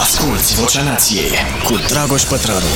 Asculți 0.00 0.54
Vocea 0.54 0.82
Nației 0.82 1.30
cu 1.64 1.74
Dragoș 1.88 2.22
Pătrălu. 2.22 2.66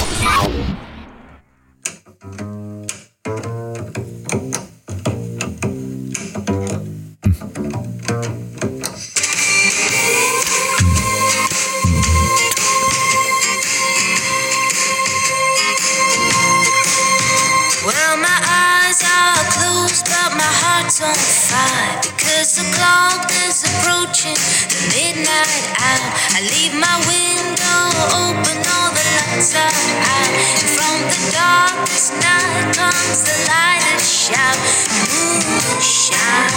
Well, 17.86 18.16
my 18.16 18.38
eyes 18.62 19.02
are 19.02 19.46
closed, 19.54 20.04
but 20.04 20.30
my 20.40 20.50
heart's 20.62 21.00
on 21.00 21.14
fire 21.48 22.00
because 22.02 22.54
the 22.56 22.64
clock 22.76 23.33
is 24.26 24.32
approaching 24.32 24.36
the 24.72 24.80
midnight 24.94 25.64
hour. 25.80 26.08
I 26.36 26.40
leave 26.52 26.74
my 26.74 26.96
window 27.08 27.80
open, 28.24 28.56
all 28.74 28.90
the 28.92 29.04
lights 29.16 29.54
are 29.54 29.68
out, 29.68 30.32
and 30.60 30.68
from 30.76 30.96
the 31.12 31.20
darkest 31.32 32.12
night 32.20 32.74
comes 32.74 33.22
the 33.24 33.36
light 33.48 33.84
and 33.92 34.00
shout. 34.00 34.58
Moonshine, 35.10 36.52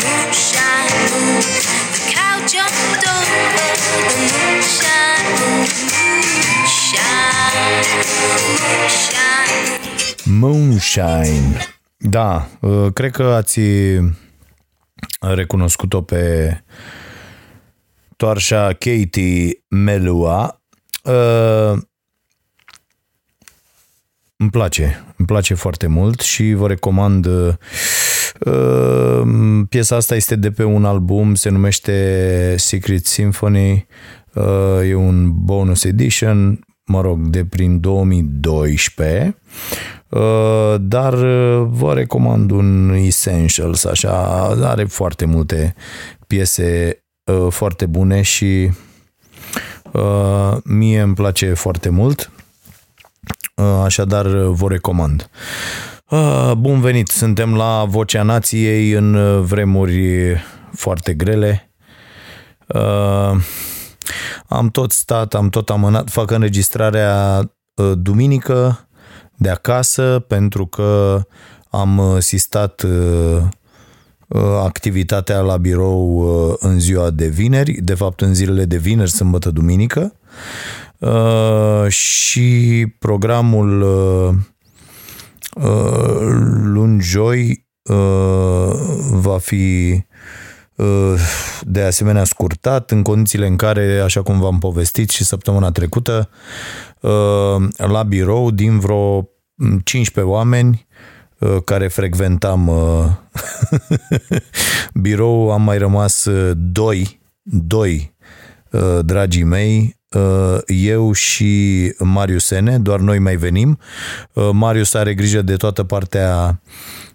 moonshine, 0.00 0.94
moon. 1.12 1.42
The 1.94 2.00
cow 2.14 2.36
jumped 2.46 3.04
over 3.06 3.42
the 3.56 3.68
moonshine, 4.34 5.26
moon, 5.38 5.66
moonshine, 5.92 7.10
moonshine. 8.80 9.40
Moonshine. 10.26 11.68
Da, 12.02 12.48
uh, 12.60 12.92
cred 12.92 13.10
că 13.10 13.22
ați 13.22 13.60
recunoscut-o 15.20 16.02
pe 16.02 16.54
toarșa 18.16 18.66
Katie 18.66 19.64
Melua. 19.68 20.62
Uh, 21.04 21.78
Îmi 24.40 24.50
place, 24.50 25.04
îmi 25.16 25.26
place 25.26 25.54
foarte 25.54 25.86
mult 25.86 26.20
și 26.20 26.52
vă 26.52 26.66
recomand 26.68 27.26
uh, 27.26 29.22
piesa 29.68 29.96
asta 29.96 30.14
este 30.14 30.36
de 30.36 30.50
pe 30.50 30.64
un 30.64 30.84
album, 30.84 31.34
se 31.34 31.48
numește 31.48 32.54
Secret 32.58 33.06
Symphony, 33.06 33.86
uh, 34.34 34.88
e 34.88 34.94
un 34.94 35.44
bonus 35.44 35.84
edition, 35.84 36.60
mă 36.84 37.00
rog, 37.00 37.20
de 37.26 37.44
prin 37.44 37.80
2012, 37.80 39.26
uh, 39.26 39.32
dar 40.80 41.12
uh, 41.12 41.66
vă 41.70 41.94
recomand 41.94 42.50
un 42.50 42.92
Essentials, 42.94 43.84
așa, 43.84 44.10
are 44.62 44.84
foarte 44.84 45.24
multe 45.24 45.74
piese 46.26 47.02
uh, 47.24 47.46
foarte 47.50 47.86
bune 47.86 48.22
și 48.22 48.70
uh, 49.92 50.56
mie 50.64 51.00
îmi 51.00 51.14
place 51.14 51.54
foarte 51.54 51.88
mult, 51.88 52.30
uh, 53.56 53.82
așadar 53.84 54.26
vă 54.28 54.68
recomand. 54.68 55.30
Uh, 56.08 56.52
Bun 56.56 56.80
venit, 56.80 57.08
suntem 57.08 57.56
la 57.56 57.84
Vocea 57.88 58.22
Nației 58.22 58.90
în 58.90 59.14
uh, 59.14 59.40
vremuri 59.44 60.36
foarte 60.72 61.14
grele. 61.14 61.70
Uh, 62.66 63.32
Am 64.48 64.68
tot 64.70 64.92
stat, 64.92 65.34
am 65.34 65.48
tot 65.48 65.70
amânat, 65.70 66.10
fac 66.10 66.30
înregistrarea 66.30 67.40
uh, 67.74 67.92
duminică 67.96 68.88
de 69.40 69.48
acasă 69.48 70.24
pentru 70.28 70.66
că 70.66 71.20
am 71.70 71.98
uh, 71.98 72.18
sistat 72.18 72.82
uh, 72.82 73.42
uh, 74.28 74.42
activitatea 74.64 75.40
la 75.40 75.56
birou 75.56 76.16
uh, 76.16 76.54
în 76.58 76.80
ziua 76.80 77.10
de 77.10 77.26
vineri, 77.26 77.72
de 77.72 77.94
fapt 77.94 78.20
în 78.20 78.34
zilele 78.34 78.64
de 78.64 78.76
vineri, 78.76 79.10
sâmbătă, 79.10 79.50
duminică. 79.50 80.12
Uh, 80.98 81.88
și 81.88 82.86
programul 82.98 83.80
uh, 83.80 84.34
uh, 85.64 86.28
luni 86.62 87.00
joi 87.00 87.66
uh, 87.82 88.72
va 89.10 89.38
fi 89.38 89.92
uh, 89.94 90.09
de 91.62 91.80
asemenea 91.80 92.24
scurtat 92.24 92.90
în 92.90 93.02
condițiile 93.02 93.46
în 93.46 93.56
care, 93.56 94.00
așa 94.04 94.22
cum 94.22 94.40
v-am 94.40 94.58
povestit 94.58 95.10
și 95.10 95.24
săptămâna 95.24 95.70
trecută, 95.70 96.28
uh, 97.00 97.68
la 97.76 98.02
birou 98.02 98.50
din 98.50 98.78
vreo 98.78 99.28
15 99.84 100.34
oameni 100.34 100.86
uh, 101.38 101.56
care 101.64 101.88
frecventam 101.88 102.68
uh, 102.68 103.04
birou, 105.02 105.52
am 105.52 105.62
mai 105.62 105.78
rămas 105.78 106.24
uh, 106.24 106.52
doi, 106.56 107.20
doi 107.42 108.14
uh, 108.70 108.98
dragii 109.02 109.44
mei, 109.44 109.96
uh, 110.10 110.58
eu 110.66 111.12
și 111.12 111.92
Marius 111.98 112.44
Sene, 112.44 112.78
doar 112.78 113.00
noi 113.00 113.18
mai 113.18 113.36
venim. 113.36 113.78
Uh, 114.32 114.48
Marius 114.52 114.94
are 114.94 115.14
grijă 115.14 115.42
de 115.42 115.56
toată 115.56 115.84
partea 115.84 116.60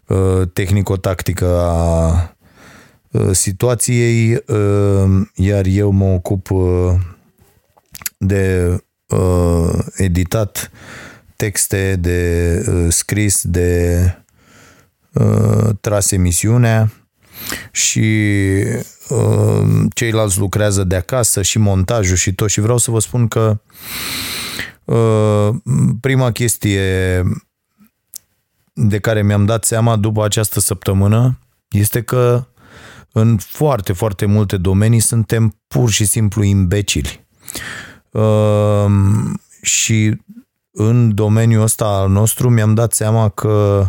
uh, 0.08 0.42
tehnico-tactică 0.54 1.60
a 1.60 2.08
uh, 2.08 2.35
situației, 3.32 4.34
uh, 4.34 5.28
iar 5.36 5.66
eu 5.66 5.92
mă 5.92 6.06
ocup 6.06 6.50
uh, 6.50 6.94
de 8.18 8.76
uh, 9.08 9.80
editat 9.96 10.72
texte, 11.36 11.96
de 11.96 12.64
uh, 12.68 12.86
scris, 12.90 13.42
de 13.44 14.00
uh, 15.14 15.70
tras 15.82 16.12
emisiunea 16.12 16.92
și 17.72 18.00
uh, 19.10 19.64
ceilalți 19.94 20.40
lucrează 20.40 20.84
de 20.84 20.96
acasă 20.96 21.42
și 21.42 21.58
montajul 21.58 22.16
și 22.16 22.34
tot. 22.34 22.50
Și 22.50 22.60
vreau 22.60 22.78
să 22.78 22.92
vă 22.92 23.00
spun 23.00 23.28
că 23.28 23.60
uh, 24.84 25.50
prima 26.00 26.32
chestie 26.32 27.24
de 28.74 29.00
care 29.00 29.24
mi-am 29.24 29.46
dat 29.46 29.64
seama 29.64 29.96
după 29.96 30.24
această 30.24 30.60
săptămână 30.60 31.40
este 31.70 32.02
că 32.02 32.46
în 33.18 33.38
foarte, 33.38 33.94
foarte 33.94 34.26
multe 34.26 34.58
domenii 34.58 35.00
suntem 35.00 35.62
pur 35.68 35.90
și 35.90 36.06
simplu 36.06 36.44
imbecili. 36.44 37.26
Uh, 38.12 38.86
și 39.62 40.22
în 40.72 41.16
domeniul 41.16 41.62
ăsta 41.64 41.86
al 41.86 42.10
nostru 42.10 42.50
mi-am 42.50 42.74
dat 42.74 42.94
seama 42.94 43.30
că 43.30 43.86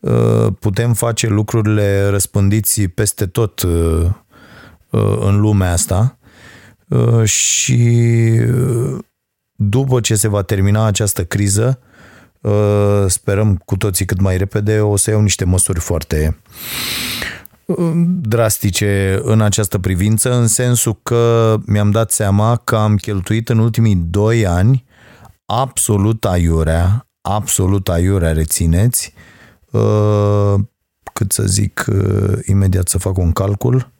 uh, 0.00 0.46
putem 0.60 0.92
face 0.92 1.26
lucrurile 1.26 2.08
răspândiți 2.08 2.82
peste 2.82 3.26
tot 3.26 3.62
uh, 3.62 4.06
uh, 4.90 5.16
în 5.20 5.40
lumea 5.40 5.72
asta 5.72 6.18
uh, 6.88 7.24
și 7.24 8.00
uh, 8.54 8.98
după 9.52 10.00
ce 10.00 10.14
se 10.14 10.28
va 10.28 10.42
termina 10.42 10.84
această 10.84 11.24
criză, 11.24 11.78
uh, 12.40 13.04
sperăm 13.06 13.56
cu 13.56 13.76
toții 13.76 14.04
cât 14.04 14.20
mai 14.20 14.36
repede, 14.36 14.80
o 14.80 14.96
să 14.96 15.10
iau 15.10 15.20
niște 15.20 15.44
măsuri 15.44 15.80
foarte 15.80 16.36
uh, 16.40 17.45
drastice 18.20 19.20
în 19.22 19.40
această 19.40 19.78
privință, 19.78 20.34
în 20.34 20.46
sensul 20.46 20.98
că 21.02 21.56
mi-am 21.66 21.90
dat 21.90 22.10
seama 22.10 22.56
că 22.56 22.76
am 22.76 22.96
cheltuit 22.96 23.48
în 23.48 23.58
ultimii 23.58 23.96
doi 23.96 24.46
ani 24.46 24.84
absolut 25.44 26.24
aiurea, 26.24 27.08
absolut 27.20 27.88
aiurea, 27.88 28.32
rețineți, 28.32 29.12
uh, 29.70 30.54
cât 31.12 31.32
să 31.32 31.42
zic, 31.42 31.86
uh, 31.88 32.38
imediat 32.44 32.88
să 32.88 32.98
fac 32.98 33.16
un 33.18 33.32
calcul, 33.32 33.92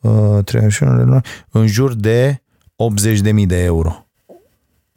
uh, 0.00 0.44
31, 0.44 1.20
în 1.50 1.66
jur 1.66 1.94
de 1.94 2.42
80.000 2.76 3.46
de 3.46 3.62
euro 3.62 4.06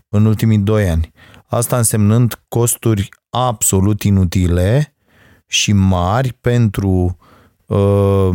în 0.10 0.26
ultimii 0.26 0.58
doi 0.58 0.90
ani. 0.90 1.12
Asta 1.46 1.78
însemnând 1.78 2.42
costuri 2.48 3.10
absolut 3.30 4.04
inutile 4.04 4.96
și 5.48 5.74
mari 5.74 6.34
pentru 6.34 7.18
uh, 7.68 8.30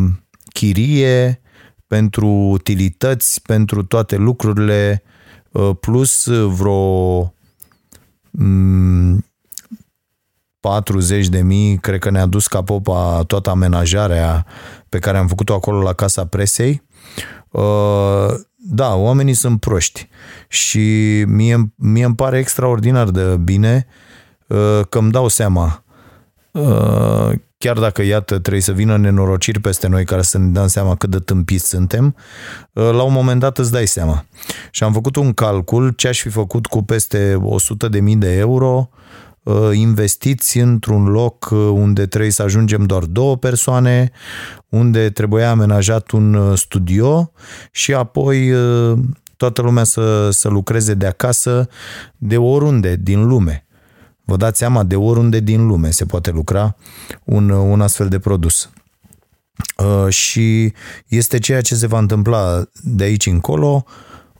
chirie, 0.52 1.40
pentru 1.86 2.26
utilități, 2.26 3.42
pentru 3.42 3.84
toate 3.84 4.16
lucrurile, 4.16 5.02
uh, 5.50 5.70
plus 5.80 6.26
vreo 6.28 7.34
mm, 8.30 9.24
40 10.60 11.28
de 11.28 11.40
mii, 11.40 11.78
cred 11.78 11.98
că 11.98 12.10
ne-a 12.10 12.26
dus 12.26 12.46
ca 12.46 12.62
popa 12.62 13.22
toată 13.26 13.50
amenajarea 13.50 14.46
pe 14.88 14.98
care 14.98 15.18
am 15.18 15.26
făcut-o 15.26 15.54
acolo 15.54 15.82
la 15.82 15.92
Casa 15.92 16.26
Presei. 16.26 16.82
Uh, 17.50 18.34
da, 18.56 18.94
oamenii 18.94 19.34
sunt 19.34 19.60
proști 19.60 20.08
și 20.48 21.24
mie, 21.26 21.72
mie 21.76 22.04
îmi 22.04 22.14
pare 22.14 22.38
extraordinar 22.38 23.10
de 23.10 23.36
bine 23.36 23.86
uh, 24.46 24.80
că 24.88 24.98
îmi 24.98 25.10
dau 25.10 25.28
seama 25.28 25.84
uh, 26.50 27.32
chiar 27.62 27.78
dacă, 27.78 28.02
iată, 28.02 28.38
trebuie 28.38 28.62
să 28.62 28.72
vină 28.72 28.96
nenorociri 28.96 29.60
peste 29.60 29.88
noi 29.88 30.04
care 30.04 30.22
să 30.22 30.38
ne 30.38 30.46
dăm 30.46 30.66
seama 30.66 30.94
cât 30.96 31.10
de 31.10 31.18
tâmpiți 31.18 31.68
suntem, 31.68 32.16
uh, 32.72 32.90
la 32.90 33.02
un 33.02 33.12
moment 33.12 33.40
dat 33.40 33.58
îți 33.58 33.72
dai 33.72 33.86
seama. 33.86 34.24
Și 34.70 34.84
am 34.84 34.92
făcut 34.92 35.16
un 35.16 35.32
calcul 35.32 35.90
ce 35.90 36.08
aș 36.08 36.20
fi 36.20 36.28
făcut 36.28 36.66
cu 36.66 36.82
peste 36.82 37.42
100.000 38.04 38.16
de 38.16 38.36
euro 38.36 38.88
uh, 39.42 39.70
investiți 39.72 40.58
într-un 40.58 41.04
loc 41.04 41.50
uh, 41.50 41.58
unde 41.58 42.06
trebuie 42.06 42.30
să 42.30 42.42
ajungem 42.42 42.84
doar 42.84 43.04
două 43.04 43.36
persoane, 43.36 44.10
unde 44.68 45.10
trebuia 45.10 45.50
amenajat 45.50 46.10
un 46.10 46.34
uh, 46.34 46.58
studio 46.58 47.32
și 47.70 47.94
apoi 47.94 48.52
uh, 48.52 48.98
toată 49.36 49.62
lumea 49.62 49.84
să, 49.84 50.30
să 50.30 50.48
lucreze 50.48 50.94
de 50.94 51.06
acasă, 51.06 51.68
de 52.16 52.36
oriunde 52.36 52.96
din 52.96 53.26
lume. 53.26 53.66
Vă 54.32 54.38
dați 54.38 54.58
seama, 54.58 54.82
de 54.82 54.96
oriunde 54.96 55.40
din 55.40 55.66
lume 55.66 55.90
se 55.90 56.04
poate 56.04 56.30
lucra 56.30 56.76
un, 57.24 57.48
un 57.48 57.80
astfel 57.80 58.08
de 58.08 58.18
produs. 58.18 58.70
Uh, 59.76 60.12
și 60.12 60.72
este 61.06 61.38
ceea 61.38 61.60
ce 61.60 61.74
se 61.74 61.86
va 61.86 61.98
întâmpla 61.98 62.64
de 62.82 63.04
aici 63.04 63.26
încolo. 63.26 63.84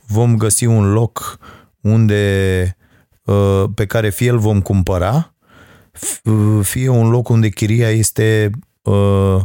Vom 0.07 0.37
găsi 0.37 0.65
un 0.65 0.91
loc 0.91 1.39
unde 1.81 2.77
uh, 3.23 3.63
pe 3.75 3.85
care 3.85 4.09
fie 4.09 4.29
îl 4.29 4.39
vom 4.39 4.61
cumpăra, 4.61 5.33
fie 6.61 6.89
un 6.89 7.09
loc 7.09 7.29
unde 7.29 7.49
chiria 7.49 7.89
este 7.89 8.49
uh, 8.81 9.41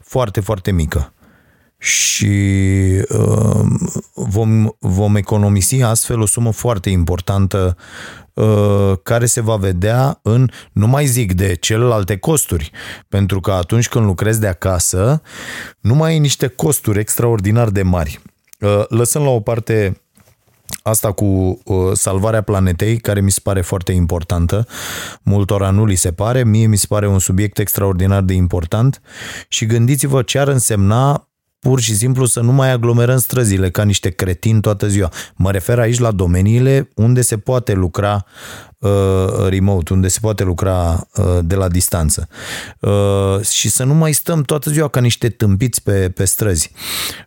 foarte, 0.00 0.40
foarte 0.40 0.70
mică. 0.70 1.11
Și 1.82 2.34
uh, 3.08 3.64
vom, 4.14 4.68
vom 4.78 5.16
economisi 5.16 5.82
astfel 5.82 6.20
o 6.20 6.26
sumă 6.26 6.52
foarte 6.52 6.90
importantă 6.90 7.76
uh, 8.34 8.92
care 9.02 9.26
se 9.26 9.40
va 9.40 9.56
vedea 9.56 10.18
în, 10.22 10.50
nu 10.72 10.86
mai 10.86 11.06
zic 11.06 11.32
de 11.32 11.54
celelalte 11.54 12.16
costuri, 12.16 12.70
pentru 13.08 13.40
că 13.40 13.52
atunci 13.52 13.88
când 13.88 14.04
lucrezi 14.04 14.40
de 14.40 14.46
acasă, 14.46 15.22
nu 15.80 15.94
mai 15.94 16.10
ai 16.10 16.18
niște 16.18 16.46
costuri 16.46 16.98
extraordinar 16.98 17.68
de 17.68 17.82
mari. 17.82 18.20
Uh, 18.60 18.84
lăsând 18.88 19.24
la 19.24 19.30
o 19.30 19.40
parte 19.40 19.96
Asta 20.82 21.12
cu 21.12 21.24
uh, 21.24 21.76
salvarea 21.92 22.42
planetei, 22.42 22.98
care 22.98 23.20
mi 23.20 23.30
se 23.30 23.40
pare 23.42 23.60
foarte 23.60 23.92
importantă, 23.92 24.66
multora 25.22 25.70
nu 25.70 25.84
li 25.84 25.94
se 25.94 26.12
pare, 26.12 26.44
mie 26.44 26.66
mi 26.66 26.76
se 26.76 26.86
pare 26.88 27.08
un 27.08 27.18
subiect 27.18 27.58
extraordinar 27.58 28.22
de 28.22 28.32
important 28.32 29.00
și 29.48 29.66
gândiți-vă 29.66 30.22
ce 30.22 30.38
ar 30.38 30.48
însemna 30.48 31.31
pur 31.62 31.80
și 31.80 31.94
simplu 31.94 32.24
să 32.24 32.40
nu 32.40 32.52
mai 32.52 32.70
aglomerăm 32.70 33.18
străzile 33.18 33.70
ca 33.70 33.82
niște 33.82 34.10
cretini 34.10 34.60
toată 34.60 34.88
ziua. 34.88 35.08
Mă 35.34 35.50
refer 35.50 35.78
aici 35.78 35.98
la 35.98 36.10
domeniile 36.10 36.88
unde 36.94 37.20
se 37.20 37.36
poate 37.36 37.72
lucra 37.72 38.24
uh, 38.78 38.90
remote, 39.48 39.92
unde 39.92 40.08
se 40.08 40.18
poate 40.20 40.44
lucra 40.44 41.06
uh, 41.16 41.38
de 41.40 41.54
la 41.54 41.68
distanță. 41.68 42.28
Uh, 42.80 43.40
și 43.50 43.68
să 43.68 43.84
nu 43.84 43.94
mai 43.94 44.12
stăm 44.12 44.42
toată 44.42 44.70
ziua 44.70 44.88
ca 44.88 45.00
niște 45.00 45.28
tâmpiți 45.28 45.82
pe, 45.82 46.10
pe 46.10 46.24
străzi. 46.24 46.72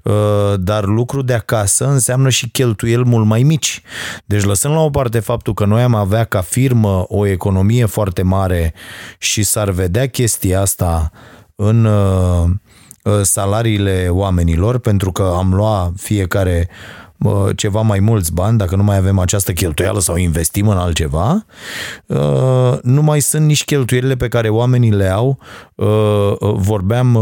Uh, 0.03 0.13
dar 0.59 0.85
lucru 0.85 1.21
de 1.21 1.33
acasă 1.33 1.87
înseamnă 1.87 2.29
și 2.29 2.49
cheltuieli 2.49 3.05
mult 3.05 3.25
mai 3.25 3.43
mici. 3.43 3.81
Deci 4.25 4.43
lăsând 4.43 4.73
la 4.73 4.79
o 4.79 4.89
parte 4.89 5.19
faptul 5.19 5.53
că 5.53 5.65
noi 5.65 5.81
am 5.81 5.95
avea 5.95 6.23
ca 6.23 6.41
firmă 6.41 7.05
o 7.07 7.25
economie 7.25 7.85
foarte 7.85 8.21
mare 8.21 8.73
și 9.17 9.43
s-ar 9.43 9.69
vedea 9.69 10.07
chestia 10.07 10.61
asta 10.61 11.11
în 11.55 11.85
uh, 11.85 12.25
Uh, 12.45 12.51
salariile 13.21 14.07
oamenilor, 14.09 14.77
pentru 14.77 15.11
că 15.11 15.33
am 15.37 15.53
luat 15.53 15.91
fiecare 15.95 16.69
uh, 17.17 17.49
ceva 17.55 17.81
mai 17.81 17.99
mulți 17.99 18.33
bani, 18.33 18.57
dacă 18.57 18.75
nu 18.75 18.83
mai 18.83 18.97
avem 18.97 19.19
această 19.19 19.51
cheltuială 19.51 19.99
sau 19.99 20.15
investim 20.15 20.67
în 20.67 20.77
altceva, 20.77 21.45
uh, 22.05 22.77
nu 22.81 23.01
mai 23.01 23.19
sunt 23.19 23.45
nici 23.45 23.63
cheltuielile 23.63 24.15
pe 24.15 24.27
care 24.27 24.49
oamenii 24.49 24.91
le 24.91 25.09
au. 25.09 25.39
Vorbeam 26.39 27.19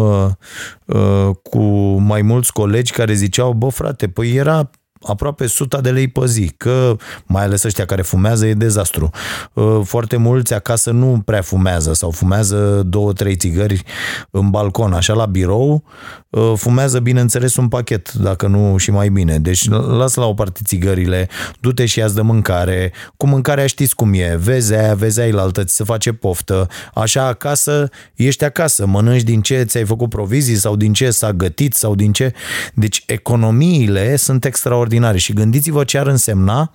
cu 1.44 1.63
mai 2.00 2.21
mulți 2.21 2.53
colegi 2.53 2.91
care 2.91 3.13
ziceau, 3.13 3.53
bă 3.53 3.68
frate, 3.68 4.07
păi 4.07 4.36
era 4.36 4.69
aproape 5.07 5.44
100 5.44 5.79
de 5.81 5.89
lei 5.89 6.07
pe 6.07 6.25
zi, 6.25 6.51
că 6.57 6.95
mai 7.25 7.44
ales 7.44 7.63
ăștia 7.63 7.85
care 7.85 8.01
fumează 8.01 8.45
e 8.45 8.53
dezastru. 8.53 9.09
Uh, 9.53 9.79
foarte 9.83 10.17
mulți 10.17 10.53
acasă 10.53 10.91
nu 10.91 11.21
prea 11.25 11.41
fumează 11.41 11.94
sau 11.94 12.11
fumează 12.11 12.83
două, 12.85 13.13
trei 13.13 13.35
țigări 13.35 13.83
în 14.31 14.50
balcon, 14.50 14.94
așa 14.94 15.13
la 15.13 15.25
birou, 15.25 15.83
uh, 16.29 16.53
fumează 16.55 17.00
bineînțeles 17.00 17.55
un 17.55 17.67
pachet, 17.67 18.13
dacă 18.13 18.47
nu 18.47 18.77
și 18.77 18.91
mai 18.91 19.09
bine. 19.09 19.39
Deci 19.39 19.69
lasă 19.69 20.19
la 20.19 20.25
o 20.25 20.33
parte 20.33 20.59
țigările, 20.63 21.29
du-te 21.59 21.85
și 21.85 22.00
ia 22.00 22.09
de 22.09 22.21
mâncare. 22.21 22.94
Cu 23.17 23.27
mâncarea 23.27 23.67
știți 23.67 23.95
cum 23.95 24.13
e, 24.13 24.35
vezi 24.39 24.73
aia, 24.73 24.94
vezi 24.94 25.19
aia 25.19 25.33
la 25.33 25.41
altă, 25.41 25.63
ți 25.63 25.75
se 25.75 25.83
face 25.83 26.11
poftă. 26.11 26.67
Așa 26.94 27.27
acasă, 27.27 27.89
ești 28.15 28.44
acasă, 28.44 28.85
mănânci 28.85 29.21
din 29.21 29.41
ce 29.41 29.63
ți-ai 29.63 29.85
făcut 29.85 30.09
provizii 30.09 30.55
sau 30.55 30.75
din 30.75 30.94
ce 30.94 31.11
s-a 31.11 31.31
gătit 31.31 31.73
sau 31.73 31.95
din 31.95 32.11
ce. 32.11 32.33
Deci 32.73 33.03
economiile 33.07 34.15
sunt 34.15 34.45
extraordinare 34.45 34.91
extraordinare 34.94 35.18
și 35.18 35.34
gândiți-vă 35.34 35.84
ce 35.84 35.98
ar 35.98 36.07
însemna, 36.07 36.72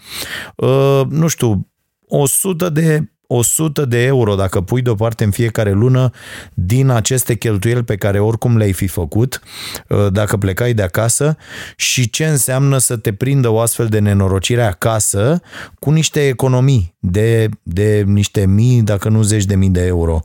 uh, 0.56 1.02
nu 1.08 1.26
știu, 1.26 1.68
100 2.06 2.68
de 2.68 3.12
100 3.30 3.84
de 3.84 4.04
euro 4.04 4.34
dacă 4.34 4.60
pui 4.60 4.82
deoparte 4.82 5.24
în 5.24 5.30
fiecare 5.30 5.72
lună 5.72 6.10
din 6.54 6.88
aceste 6.88 7.34
cheltuieli 7.34 7.82
pe 7.82 7.96
care 7.96 8.20
oricum 8.20 8.56
le-ai 8.56 8.72
fi 8.72 8.86
făcut 8.86 9.40
uh, 9.88 10.06
dacă 10.12 10.36
plecai 10.36 10.74
de 10.74 10.82
acasă 10.82 11.36
și 11.76 12.10
ce 12.10 12.26
înseamnă 12.26 12.78
să 12.78 12.96
te 12.96 13.12
prindă 13.12 13.48
o 13.48 13.60
astfel 13.60 13.86
de 13.86 13.98
nenorocire 13.98 14.62
acasă 14.62 15.40
cu 15.78 15.90
niște 15.90 16.26
economii 16.26 16.96
de, 16.98 17.48
de 17.62 18.04
niște 18.06 18.46
mii, 18.46 18.82
dacă 18.82 19.08
nu 19.08 19.22
zeci 19.22 19.44
de 19.44 19.54
mii 19.54 19.70
de 19.70 19.86
euro. 19.86 20.20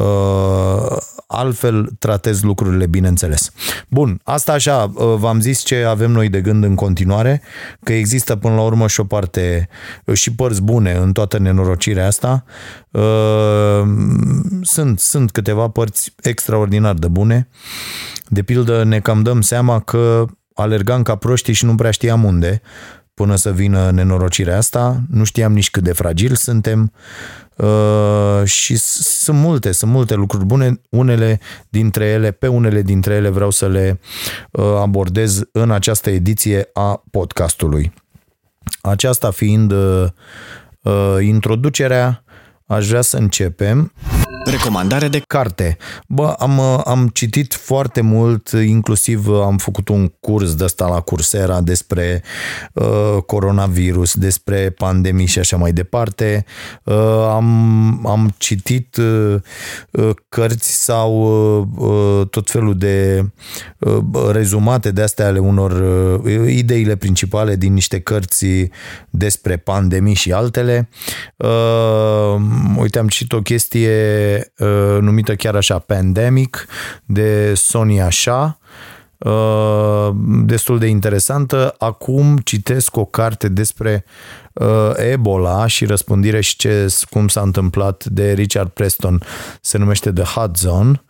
Uh, 0.00 0.96
altfel 1.26 1.90
tratez 1.98 2.42
lucrurile, 2.42 2.86
bineînțeles. 2.86 3.50
Bun, 3.88 4.20
asta 4.24 4.52
așa, 4.52 4.92
uh, 4.94 5.14
v-am 5.18 5.40
zis 5.40 5.60
ce 5.60 5.84
avem 5.84 6.10
noi 6.10 6.28
de 6.28 6.40
gând 6.40 6.64
în 6.64 6.74
continuare, 6.74 7.42
că 7.82 7.92
există 7.92 8.36
până 8.36 8.54
la 8.54 8.62
urmă 8.62 8.86
și 8.86 9.00
o 9.00 9.04
parte 9.04 9.68
uh, 10.04 10.14
și 10.14 10.34
părți 10.34 10.62
bune 10.62 10.92
în 10.92 11.12
toată 11.12 11.38
nenorocirea 11.38 12.06
asta. 12.06 12.44
Sunt, 14.62 15.00
sunt 15.00 15.30
câteva 15.30 15.68
părți 15.68 16.14
extraordinar 16.22 16.94
de 16.94 17.08
bune. 17.08 17.48
De 18.28 18.42
pildă 18.42 18.84
ne 18.84 19.00
cam 19.00 19.22
dăm 19.22 19.40
seama 19.40 19.80
că 19.80 20.24
alergam 20.54 21.02
ca 21.02 21.16
proștii 21.16 21.52
și 21.52 21.64
nu 21.64 21.74
prea 21.74 21.90
știam 21.90 22.24
unde 22.24 22.62
până 23.14 23.36
să 23.36 23.52
vină 23.52 23.90
nenorocirea 23.90 24.56
asta. 24.56 25.00
Nu 25.10 25.24
știam 25.24 25.52
nici 25.52 25.70
cât 25.70 25.82
de 25.82 25.92
fragil 25.92 26.34
suntem. 26.34 26.92
Uh, 27.56 28.44
și 28.44 28.76
sunt 28.76 29.38
multe, 29.38 29.72
sunt 29.72 29.90
multe 29.90 30.14
lucruri 30.14 30.44
bune, 30.44 30.80
unele 30.90 31.40
dintre 31.68 32.04
ele, 32.04 32.30
pe 32.30 32.46
unele 32.46 32.82
dintre 32.82 33.14
ele 33.14 33.28
vreau 33.28 33.50
să 33.50 33.68
le 33.68 34.00
uh, 34.50 34.64
abordez 34.64 35.42
în 35.52 35.70
această 35.70 36.10
ediție 36.10 36.68
a 36.72 37.02
podcastului. 37.10 37.92
Aceasta 38.80 39.30
fiind 39.30 39.72
uh, 39.72 40.06
introducerea, 41.20 42.24
aș 42.66 42.88
vrea 42.88 43.00
să 43.00 43.16
începem 43.16 43.92
Recomandare 44.50 45.08
de 45.08 45.22
carte. 45.26 45.76
Bă, 46.08 46.34
am, 46.38 46.60
am 46.84 47.10
citit 47.12 47.54
foarte 47.54 48.00
mult, 48.00 48.48
inclusiv 48.48 49.28
am 49.28 49.56
făcut 49.56 49.88
un 49.88 50.06
curs 50.20 50.54
de 50.54 50.64
ăsta 50.64 50.86
la 50.86 51.00
Coursera 51.00 51.60
despre 51.60 52.22
uh, 52.72 53.22
coronavirus, 53.26 54.14
despre 54.14 54.70
pandemii 54.70 55.26
și 55.26 55.38
așa 55.38 55.56
mai 55.56 55.72
departe. 55.72 56.44
Uh, 56.84 56.94
am, 57.28 58.06
am 58.06 58.34
citit 58.38 58.96
uh, 58.96 59.34
uh 59.90 60.10
cărți 60.28 60.84
sau 60.84 61.12
uh, 61.18 61.88
uh, 61.88 62.28
tot 62.28 62.50
felul 62.50 62.76
de 62.76 63.26
uh, 63.78 63.98
rezumate 64.30 64.90
de 64.90 65.02
astea 65.02 65.26
ale 65.26 65.38
unor 65.38 65.72
uh, 66.24 66.52
ideile 66.52 66.96
principale 66.96 67.56
din 67.56 67.72
niște 67.72 68.00
cărți 68.00 68.46
despre 69.10 69.56
pandemii 69.56 70.14
și 70.14 70.32
altele. 70.32 70.88
Uh, 71.36 72.40
uite, 72.76 72.98
am 72.98 73.08
citit 73.08 73.32
o 73.32 73.42
chestie 73.42 74.35
uh, 74.58 74.98
numită 75.00 75.34
chiar 75.34 75.54
așa 75.54 75.78
Pandemic 75.78 76.66
de 77.04 77.54
Sonia 77.54 78.10
Shah 78.10 78.50
uh, 79.18 80.10
destul 80.44 80.78
de 80.78 80.86
interesantă. 80.86 81.74
Acum 81.78 82.36
citesc 82.36 82.96
o 82.96 83.04
carte 83.04 83.48
despre 83.48 84.04
uh, 84.52 84.92
Ebola 84.96 85.66
și 85.66 85.84
răspândire 85.84 86.40
și 86.40 86.56
ce, 86.56 86.94
cum 87.10 87.28
s-a 87.28 87.40
întâmplat 87.40 88.04
de 88.04 88.32
Richard 88.32 88.68
Preston. 88.68 89.22
Se 89.60 89.78
numește 89.78 90.12
The 90.12 90.24
Hot 90.24 90.56
Zone. 90.56 91.02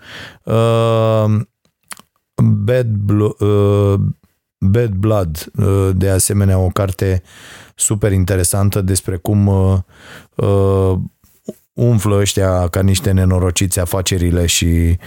Uh, 0.42 1.40
Bad, 2.42 2.86
Blo- 2.86 3.38
uh, 3.38 4.00
Bad 4.58 4.90
Blood, 4.90 5.50
uh, 5.58 5.90
de 5.94 6.08
asemenea 6.08 6.58
o 6.58 6.68
carte 6.68 7.22
super 7.74 8.12
interesantă 8.12 8.80
despre 8.80 9.16
cum 9.16 9.46
uh, 9.46 9.78
uh, 10.34 10.98
umflă 11.76 12.16
ăștia 12.16 12.68
ca 12.68 12.82
niște 12.82 13.10
nenorociți 13.10 13.80
afacerile 13.80 14.46
și 14.46 14.98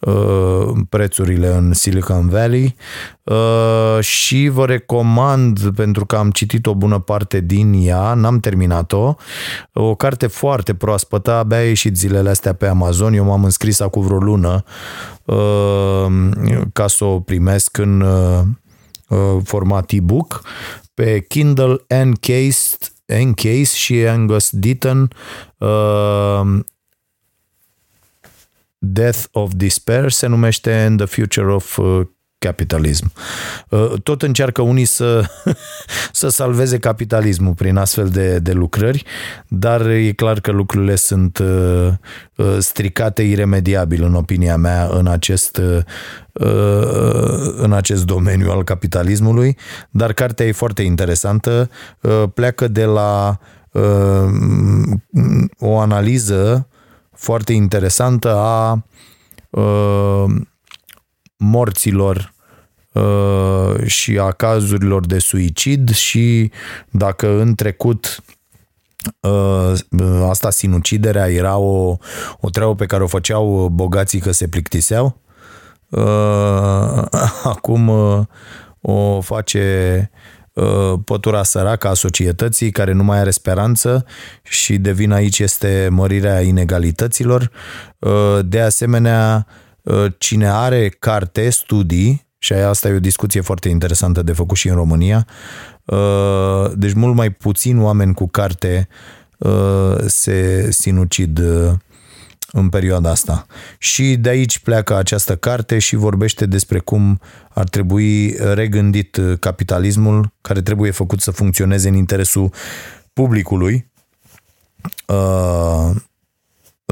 uh, 0.00 0.72
prețurile 0.88 1.54
în 1.54 1.72
Silicon 1.72 2.28
Valley. 2.28 2.76
Uh, 3.22 4.00
și 4.00 4.48
vă 4.48 4.66
recomand, 4.66 5.74
pentru 5.74 6.06
că 6.06 6.16
am 6.16 6.30
citit 6.30 6.66
o 6.66 6.74
bună 6.74 6.98
parte 6.98 7.40
din 7.40 7.72
ea, 7.86 8.14
n-am 8.14 8.40
terminat-o, 8.40 9.14
o 9.72 9.94
carte 9.94 10.26
foarte 10.26 10.74
proaspătă, 10.74 11.32
abia 11.32 11.56
a 11.56 11.60
ieșit 11.60 11.96
zilele 11.96 12.30
astea 12.30 12.52
pe 12.52 12.66
Amazon, 12.66 13.12
eu 13.12 13.24
m-am 13.24 13.44
înscris 13.44 13.80
acum 13.80 14.02
vreo 14.02 14.18
lună 14.18 14.64
uh, 15.24 16.06
ca 16.72 16.86
să 16.86 17.04
o 17.04 17.20
primesc 17.20 17.78
în 17.78 18.00
uh, 18.00 18.40
uh 19.08 19.40
format 19.44 19.90
e-book 19.90 20.42
pe 20.94 21.24
Kindle 21.28 21.76
Encased 21.86 22.91
Encase 23.04 23.76
și 23.76 24.06
Angus 24.06 24.50
Deaton 24.52 25.10
uh, 25.58 26.60
Death 28.78 29.24
of 29.32 29.50
Despair 29.54 30.10
se 30.10 30.26
numește 30.26 30.72
and 30.72 30.96
The 30.96 31.06
Future 31.06 31.52
of 31.52 31.76
uh, 31.76 32.06
capitalism. 32.42 33.12
Uh, 33.68 33.92
tot 34.02 34.22
încearcă 34.22 34.62
unii 34.62 34.84
să, 34.84 35.24
să 36.20 36.28
salveze 36.28 36.78
capitalismul 36.78 37.54
prin 37.54 37.76
astfel 37.76 38.08
de, 38.08 38.38
de 38.38 38.52
lucrări, 38.52 39.04
dar 39.48 39.86
e 39.86 40.12
clar 40.12 40.40
că 40.40 40.50
lucrurile 40.50 40.94
sunt 40.94 41.38
uh, 41.38 41.88
uh, 42.36 42.56
stricate 42.58 43.22
iremediabil, 43.22 44.02
în 44.02 44.14
opinia 44.14 44.56
mea, 44.56 44.88
în 44.90 45.06
acest, 45.06 45.60
în 47.56 47.72
acest 47.72 48.04
domeniu 48.04 48.50
al 48.50 48.64
capitalismului, 48.64 49.56
dar 49.90 50.12
cartea 50.12 50.46
e 50.46 50.52
foarte 50.52 50.82
interesantă, 50.82 51.70
pleacă 52.34 52.68
de 52.68 52.84
la 52.84 53.38
o 55.58 55.78
analiză 55.78 56.68
foarte 57.12 57.52
interesantă 57.52 58.36
a 58.36 58.84
morților 61.42 62.16
uh, 62.16 62.31
și 63.84 64.18
a 64.18 64.30
cazurilor 64.30 65.06
de 65.06 65.18
suicid 65.18 65.90
și 65.90 66.50
dacă 66.90 67.40
în 67.40 67.54
trecut 67.54 68.24
uh, 69.20 69.72
asta 70.28 70.50
sinuciderea 70.50 71.30
era 71.30 71.56
o, 71.56 71.96
o 72.40 72.50
treabă 72.50 72.74
pe 72.74 72.86
care 72.86 73.02
o 73.02 73.06
făceau 73.06 73.68
bogații 73.72 74.20
că 74.20 74.32
se 74.32 74.48
plictiseau, 74.48 75.20
uh, 75.88 77.02
acum 77.54 77.88
o 78.80 79.20
face 79.20 80.10
pătura 81.04 81.42
săracă 81.42 81.88
a 81.88 81.94
societății 81.94 82.70
care 82.70 82.92
nu 82.92 83.04
mai 83.04 83.18
are 83.18 83.30
speranță 83.30 84.04
și 84.42 84.78
devin 84.78 85.12
aici 85.12 85.38
este 85.38 85.88
mărirea 85.90 86.40
inegalităților. 86.40 87.50
De 88.42 88.60
asemenea, 88.60 89.46
Uh, 89.82 90.12
cine 90.18 90.48
are 90.48 90.88
carte, 90.88 91.50
studii, 91.50 92.26
și 92.42 92.52
asta 92.52 92.88
e 92.88 92.92
o 92.92 93.00
discuție 93.00 93.40
foarte 93.40 93.68
interesantă 93.68 94.22
de 94.22 94.32
făcut 94.32 94.56
și 94.56 94.68
în 94.68 94.74
România, 94.74 95.26
uh, 95.84 96.70
deci 96.74 96.92
mult 96.92 97.14
mai 97.14 97.30
puțin 97.30 97.80
oameni 97.80 98.14
cu 98.14 98.28
carte 98.28 98.88
uh, 99.38 99.96
se 100.06 100.68
sinucid 100.70 101.40
în 102.52 102.68
perioada 102.68 103.10
asta. 103.10 103.46
Și 103.78 104.16
de 104.16 104.28
aici 104.28 104.58
pleacă 104.58 104.96
această 104.96 105.36
carte 105.36 105.78
și 105.78 105.96
vorbește 105.96 106.46
despre 106.46 106.78
cum 106.78 107.20
ar 107.48 107.68
trebui 107.68 108.34
regândit 108.54 109.20
capitalismul, 109.40 110.32
care 110.40 110.62
trebuie 110.62 110.90
făcut 110.90 111.20
să 111.20 111.30
funcționeze 111.30 111.88
în 111.88 111.94
interesul 111.94 112.52
publicului. 113.12 113.90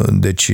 Deci 0.09 0.53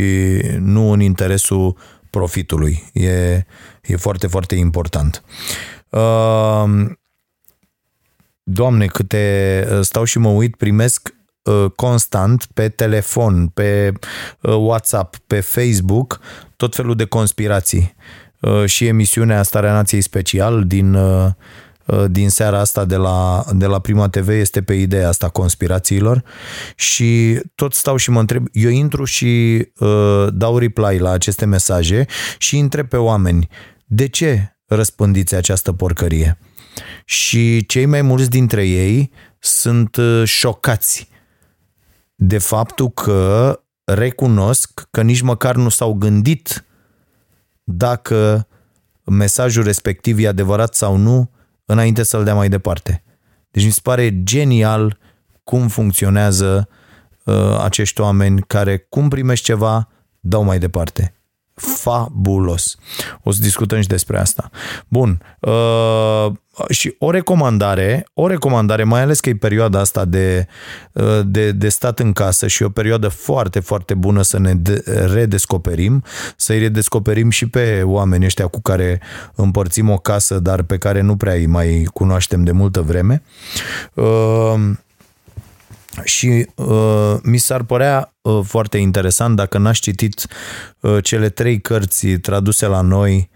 nu 0.58 0.90
în 0.90 1.00
interesul 1.00 1.76
profitului. 2.10 2.82
E, 2.92 3.44
e 3.86 3.96
foarte, 3.96 4.26
foarte 4.26 4.54
important. 4.54 5.22
Uh, 5.90 6.90
Doamne, 8.42 8.86
câte 8.86 9.66
uh, 9.70 9.80
stau 9.80 10.04
și 10.04 10.18
mă 10.18 10.28
uit, 10.28 10.56
primesc 10.56 11.14
uh, 11.42 11.70
constant 11.74 12.46
pe 12.54 12.68
telefon, 12.68 13.46
pe 13.46 13.92
WhatsApp, 14.40 15.16
pe 15.26 15.40
Facebook, 15.40 16.20
tot 16.56 16.74
felul 16.74 16.94
de 16.94 17.04
conspirații. 17.04 17.94
Și 18.64 18.86
emisiunea 18.86 19.42
Starea 19.42 19.72
Nației 19.72 20.00
Special 20.00 20.64
din 20.64 20.96
Uh, 21.86 22.04
din 22.10 22.30
seara 22.30 22.58
asta 22.58 22.84
de 22.84 22.96
la, 22.96 23.44
de 23.52 23.66
la 23.66 23.78
Prima 23.78 24.08
TV 24.08 24.28
este 24.28 24.62
pe 24.62 24.74
ideea 24.74 25.08
asta 25.08 25.28
conspirațiilor 25.28 26.22
și 26.74 27.40
tot 27.54 27.74
stau 27.74 27.96
și 27.96 28.10
mă 28.10 28.20
întreb, 28.20 28.46
eu 28.52 28.70
intru 28.70 29.04
și 29.04 29.64
uh, 29.78 30.26
dau 30.32 30.58
reply 30.58 30.98
la 30.98 31.10
aceste 31.10 31.44
mesaje 31.44 32.06
și 32.38 32.58
întreb 32.58 32.88
pe 32.88 32.96
oameni, 32.96 33.48
de 33.86 34.08
ce 34.08 34.56
răspândiți 34.66 35.34
această 35.34 35.72
porcărie? 35.72 36.38
Și 37.04 37.66
cei 37.66 37.86
mai 37.86 38.02
mulți 38.02 38.30
dintre 38.30 38.66
ei 38.66 39.10
sunt 39.38 39.96
uh, 39.96 40.22
șocați 40.24 41.08
de 42.14 42.38
faptul 42.38 42.90
că 42.90 43.60
recunosc 43.84 44.88
că 44.90 45.02
nici 45.02 45.20
măcar 45.20 45.56
nu 45.56 45.68
s-au 45.68 45.92
gândit 45.92 46.64
dacă 47.64 48.48
mesajul 49.04 49.64
respectiv 49.64 50.18
e 50.18 50.28
adevărat 50.28 50.74
sau 50.74 50.96
nu 50.96 51.30
înainte 51.64 52.02
să-l 52.02 52.24
dea 52.24 52.34
mai 52.34 52.48
departe. 52.48 53.02
Deci 53.50 53.64
mi 53.64 53.70
se 53.70 53.80
pare 53.82 54.22
genial 54.22 54.98
cum 55.44 55.68
funcționează 55.68 56.68
uh, 57.24 57.58
acești 57.60 58.00
oameni 58.00 58.40
care, 58.40 58.78
cum 58.78 59.08
primești 59.08 59.44
ceva, 59.44 59.88
dau 60.20 60.42
mai 60.42 60.58
departe 60.58 61.16
fabulos. 61.56 62.76
O 63.22 63.32
să 63.32 63.40
discutăm 63.40 63.80
și 63.80 63.86
despre 63.86 64.18
asta. 64.18 64.50
Bun. 64.88 65.22
Uh, 65.40 66.32
și 66.68 66.94
o 66.98 67.10
recomandare, 67.10 68.06
o 68.14 68.26
recomandare, 68.26 68.84
mai 68.84 69.00
ales 69.00 69.20
că 69.20 69.28
e 69.28 69.36
perioada 69.36 69.80
asta 69.80 70.04
de, 70.04 70.46
uh, 70.92 71.20
de, 71.24 71.52
de 71.52 71.68
stat 71.68 71.98
în 71.98 72.12
casă 72.12 72.46
și 72.46 72.62
o 72.62 72.68
perioadă 72.68 73.08
foarte, 73.08 73.60
foarte 73.60 73.94
bună 73.94 74.22
să 74.22 74.38
ne 74.38 74.54
de, 74.54 74.82
redescoperim, 75.12 76.04
să-i 76.36 76.58
redescoperim 76.58 77.30
și 77.30 77.48
pe 77.48 77.82
oamenii 77.84 78.26
ăștia 78.26 78.46
cu 78.46 78.60
care 78.60 79.00
împărțim 79.34 79.90
o 79.90 79.96
casă, 79.96 80.38
dar 80.38 80.62
pe 80.62 80.78
care 80.78 81.00
nu 81.00 81.16
prea 81.16 81.34
îi 81.34 81.46
mai 81.46 81.88
cunoaștem 81.92 82.44
de 82.44 82.52
multă 82.52 82.80
vreme. 82.80 83.22
Uh, 83.94 84.54
și 86.04 86.46
uh, 86.54 87.14
mi 87.22 87.38
s-ar 87.38 87.62
părea 87.62 88.14
uh, 88.20 88.40
foarte 88.44 88.78
interesant 88.78 89.36
dacă 89.36 89.58
n-aș 89.58 89.78
citit 89.78 90.26
uh, 90.80 91.04
cele 91.04 91.28
trei 91.28 91.60
cărți 91.60 92.06
traduse 92.06 92.66
la 92.66 92.80
noi 92.80 93.30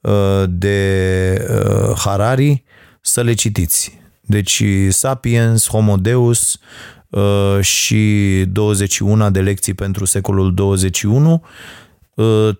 uh, 0.00 0.44
de 0.48 1.46
uh, 1.50 1.98
Harari, 1.98 2.64
să 3.00 3.22
le 3.22 3.32
citiți. 3.32 3.98
Deci 4.20 4.62
Sapiens, 4.88 5.68
Homo 5.68 5.96
Deus 5.96 6.58
uh, 7.08 7.60
și 7.60 8.44
21 8.48 9.30
de 9.30 9.40
lecții 9.40 9.74
pentru 9.74 10.04
secolul 10.04 10.54
21 10.54 11.32
Uh, 11.32 11.48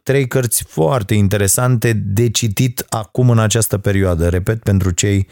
trei 0.02 0.26
cărți 0.26 0.64
foarte 0.68 1.14
interesante 1.14 1.92
de 1.92 2.30
citit 2.30 2.84
acum 2.88 3.30
în 3.30 3.38
această 3.38 3.78
perioadă. 3.78 4.28
Repet, 4.28 4.62
pentru 4.62 4.90
cei 4.90 5.26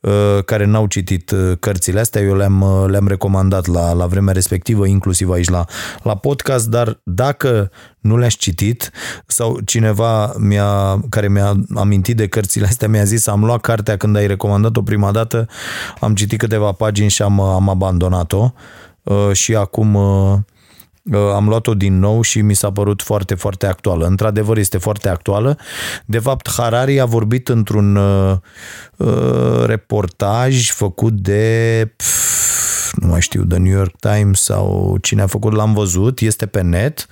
uh, 0.00 0.44
care 0.44 0.64
n-au 0.64 0.86
citit 0.86 1.30
uh, 1.30 1.52
cărțile 1.60 2.00
astea, 2.00 2.20
eu 2.20 2.36
le-am, 2.36 2.86
le-am 2.90 3.08
recomandat 3.08 3.66
la, 3.66 3.92
la 3.92 4.06
vremea 4.06 4.32
respectivă, 4.32 4.86
inclusiv 4.86 5.30
aici 5.30 5.48
la, 5.48 5.64
la 6.02 6.16
podcast, 6.16 6.68
dar 6.68 7.00
dacă 7.04 7.70
nu 8.00 8.18
le-aș 8.18 8.34
citit 8.34 8.90
sau 9.26 9.60
cineva 9.64 10.32
mi-a, 10.38 11.00
care 11.08 11.28
mi-a 11.28 11.54
amintit 11.74 12.16
de 12.16 12.26
cărțile 12.26 12.66
astea 12.66 12.88
mi-a 12.88 13.04
zis 13.04 13.26
am 13.26 13.44
luat 13.44 13.60
cartea 13.60 13.96
când 13.96 14.16
ai 14.16 14.26
recomandat-o 14.26 14.82
prima 14.82 15.10
dată, 15.10 15.48
am 16.00 16.14
citit 16.14 16.38
câteva 16.38 16.72
pagini 16.72 17.08
și 17.08 17.22
am, 17.22 17.40
am 17.40 17.68
abandonat-o 17.68 18.52
și 19.32 19.54
acum 19.54 19.94
Uh, 19.94 20.38
am 21.10 21.48
luat-o 21.48 21.74
din 21.74 21.98
nou 21.98 22.22
și 22.22 22.40
mi 22.40 22.54
s-a 22.54 22.72
părut 22.72 23.02
foarte, 23.02 23.34
foarte 23.34 23.66
actuală. 23.66 24.06
Într-adevăr, 24.06 24.56
este 24.56 24.78
foarte 24.78 25.08
actuală. 25.08 25.58
De 26.04 26.18
fapt, 26.18 26.50
Harari 26.50 27.00
a 27.00 27.04
vorbit 27.04 27.48
într-un 27.48 27.96
uh, 27.96 28.36
uh, 28.96 29.64
reportaj 29.64 30.70
făcut 30.70 31.12
de 31.12 31.92
pf, 31.96 32.92
nu 32.92 33.06
mai 33.06 33.20
știu, 33.20 33.44
The 33.44 33.58
New 33.58 33.72
York 33.72 33.94
Times 33.96 34.42
sau 34.42 34.96
cine 35.00 35.22
a 35.22 35.26
făcut, 35.26 35.52
l-am 35.52 35.72
văzut, 35.72 36.20
este 36.20 36.46
pe 36.46 36.60
net 36.60 37.06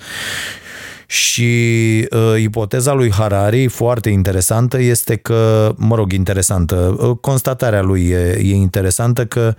și 1.07 2.09
uh, 2.11 2.41
ipoteza 2.41 2.93
lui 2.93 3.13
Harari, 3.13 3.67
foarte 3.67 4.09
interesantă, 4.09 4.81
este 4.81 5.17
că, 5.17 5.73
mă 5.77 5.95
rog, 5.95 6.13
interesantă, 6.13 6.97
uh, 7.01 7.17
constatarea 7.21 7.83
lui 7.83 8.09
e, 8.09 8.39
e 8.43 8.55
interesantă 8.55 9.27
că 9.27 9.55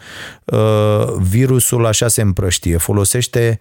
uh, 0.45 1.13
virusul 1.19 1.85
așa 1.85 2.07
se 2.07 2.21
împrăștie, 2.21 2.77
folosește 2.77 3.59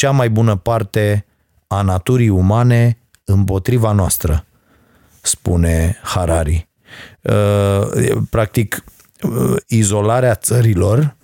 cea 0.00 0.10
mai 0.10 0.30
bună 0.30 0.56
parte 0.56 1.26
a 1.66 1.82
naturii 1.82 2.28
umane 2.28 2.98
împotriva 3.24 3.92
noastră, 3.92 4.46
spune 5.20 5.98
Harari. 6.02 6.68
Uh, 7.22 8.16
practic, 8.30 8.84
uh, 9.22 9.56
izolarea 9.66 10.34
țărilor, 10.34 11.16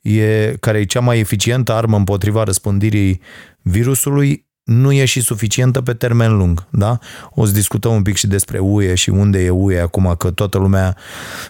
e, 0.00 0.54
care 0.60 0.78
e 0.78 0.84
cea 0.84 1.00
mai 1.00 1.18
eficientă 1.18 1.72
armă 1.72 1.96
împotriva 1.96 2.42
răspândirii 2.42 3.20
virusului, 3.62 4.46
nu 4.70 4.92
e 4.92 5.04
și 5.04 5.20
suficientă 5.20 5.80
pe 5.80 5.92
termen 5.92 6.36
lung, 6.36 6.66
da? 6.70 6.98
O 7.30 7.44
să 7.44 7.52
discutăm 7.52 7.92
un 7.92 8.02
pic 8.02 8.16
și 8.16 8.26
despre 8.26 8.58
UE 8.58 8.94
și 8.94 9.10
unde 9.10 9.44
e 9.44 9.50
UE 9.50 9.80
acum, 9.80 10.14
că 10.18 10.30
toată 10.30 10.58
lumea, 10.58 10.96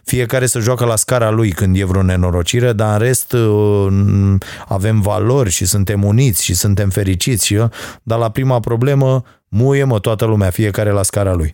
fiecare 0.04 0.46
să 0.46 0.58
joacă 0.58 0.84
la 0.84 0.96
scara 0.96 1.30
lui 1.30 1.50
când 1.50 1.76
e 1.76 1.84
vreo 1.84 2.02
nenorocire, 2.02 2.72
dar 2.72 2.92
în 2.92 2.98
rest 2.98 3.32
uh, 3.32 4.34
avem 4.68 5.00
valori 5.00 5.50
și 5.50 5.64
suntem 5.64 6.04
uniți 6.04 6.44
și 6.44 6.54
suntem 6.54 6.88
fericiți, 6.88 7.46
și, 7.46 7.62
dar 8.02 8.18
la 8.18 8.30
prima 8.30 8.60
problemă 8.60 9.24
muie 9.48 9.84
mă 9.84 9.98
toată 9.98 10.24
lumea, 10.24 10.50
fiecare 10.50 10.90
la 10.90 11.02
scara 11.02 11.34
lui. 11.34 11.52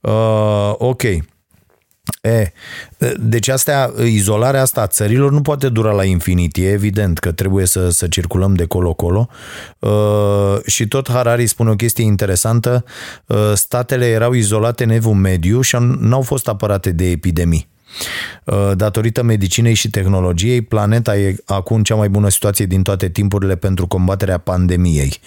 Uh, 0.00 0.74
ok. 0.78 1.02
E, 2.20 2.52
deci 3.16 3.48
astea, 3.48 3.92
izolarea 4.04 4.60
asta 4.60 4.80
a 4.80 4.86
țărilor 4.86 5.30
nu 5.30 5.40
poate 5.40 5.68
dura 5.68 5.92
la 5.92 6.04
infinit. 6.04 6.56
E 6.56 6.70
evident 6.70 7.18
că 7.18 7.32
trebuie 7.32 7.66
să, 7.66 7.90
să 7.90 8.06
circulăm 8.06 8.54
de 8.54 8.64
colo-colo. 8.64 9.28
Uh, 9.78 10.56
și 10.66 10.88
tot 10.88 11.10
Harari 11.10 11.46
spune 11.46 11.70
o 11.70 11.74
chestie 11.74 12.04
interesantă. 12.04 12.84
Uh, 13.26 13.52
statele 13.54 14.06
erau 14.06 14.32
izolate 14.32 14.84
în 14.84 14.90
evul 14.90 15.14
mediu 15.14 15.60
și 15.60 15.76
n-au 16.00 16.22
fost 16.22 16.48
apărate 16.48 16.90
de 16.90 17.10
epidemii. 17.10 17.68
Uh, 18.44 18.70
datorită 18.76 19.22
medicinei 19.22 19.74
și 19.74 19.90
tehnologiei, 19.90 20.62
planeta 20.62 21.16
e 21.16 21.36
acum 21.46 21.76
în 21.76 21.82
cea 21.82 21.94
mai 21.94 22.08
bună 22.08 22.28
situație 22.28 22.66
din 22.66 22.82
toate 22.82 23.08
timpurile 23.08 23.56
pentru 23.56 23.86
combaterea 23.86 24.38
pandemiei. 24.38 25.18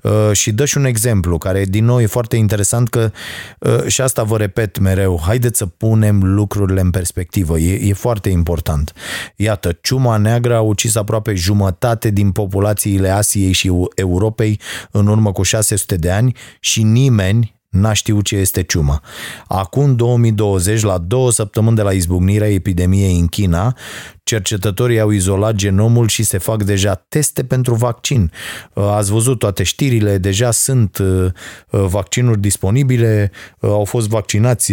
Uh, 0.00 0.30
și 0.32 0.52
dă 0.52 0.64
și 0.64 0.76
un 0.76 0.84
exemplu 0.84 1.38
care, 1.38 1.64
din 1.64 1.84
nou, 1.84 2.00
e 2.00 2.06
foarte 2.06 2.36
interesant 2.36 2.88
că, 2.88 3.10
uh, 3.58 3.86
și 3.86 4.00
asta 4.00 4.22
vă 4.22 4.36
repet 4.36 4.78
mereu, 4.78 5.20
haideți 5.24 5.58
să 5.58 5.66
punem 5.66 6.34
lucrurile 6.34 6.80
în 6.80 6.90
perspectivă. 6.90 7.58
E, 7.58 7.88
e 7.88 7.92
foarte 7.92 8.28
important. 8.28 8.92
Iată, 9.36 9.78
ciuma 9.80 10.16
neagră 10.16 10.56
a 10.56 10.60
ucis 10.60 10.96
aproape 10.96 11.34
jumătate 11.34 12.10
din 12.10 12.30
populațiile 12.30 13.08
Asiei 13.08 13.52
și 13.52 13.70
Europei 13.94 14.60
în 14.90 15.06
urmă 15.06 15.32
cu 15.32 15.42
600 15.42 15.96
de 15.96 16.10
ani 16.10 16.36
și 16.60 16.82
nimeni 16.82 17.60
N-a 17.72 17.92
știut 17.92 18.24
ce 18.24 18.36
este 18.36 18.62
ciuma. 18.62 19.02
Acum 19.46 19.96
2020, 19.96 20.82
la 20.82 20.98
două 20.98 21.30
săptămâni 21.30 21.76
de 21.76 21.82
la 21.82 21.92
izbucnirea 21.92 22.52
epidemiei 22.52 23.18
în 23.18 23.26
China, 23.26 23.76
cercetătorii 24.22 25.00
au 25.00 25.10
izolat 25.10 25.54
genomul 25.54 26.08
și 26.08 26.22
se 26.22 26.38
fac 26.38 26.62
deja 26.62 26.94
teste 26.94 27.44
pentru 27.44 27.74
vaccin. 27.74 28.32
Uh, 28.72 28.84
ați 28.84 29.10
văzut 29.10 29.38
toate 29.38 29.62
știrile, 29.62 30.18
deja 30.18 30.50
sunt 30.50 30.98
uh, 30.98 31.26
uh, 31.70 31.84
vaccinuri 31.86 32.40
disponibile, 32.40 33.30
au 33.60 33.84
fost 33.84 34.08
vaccinați 34.08 34.72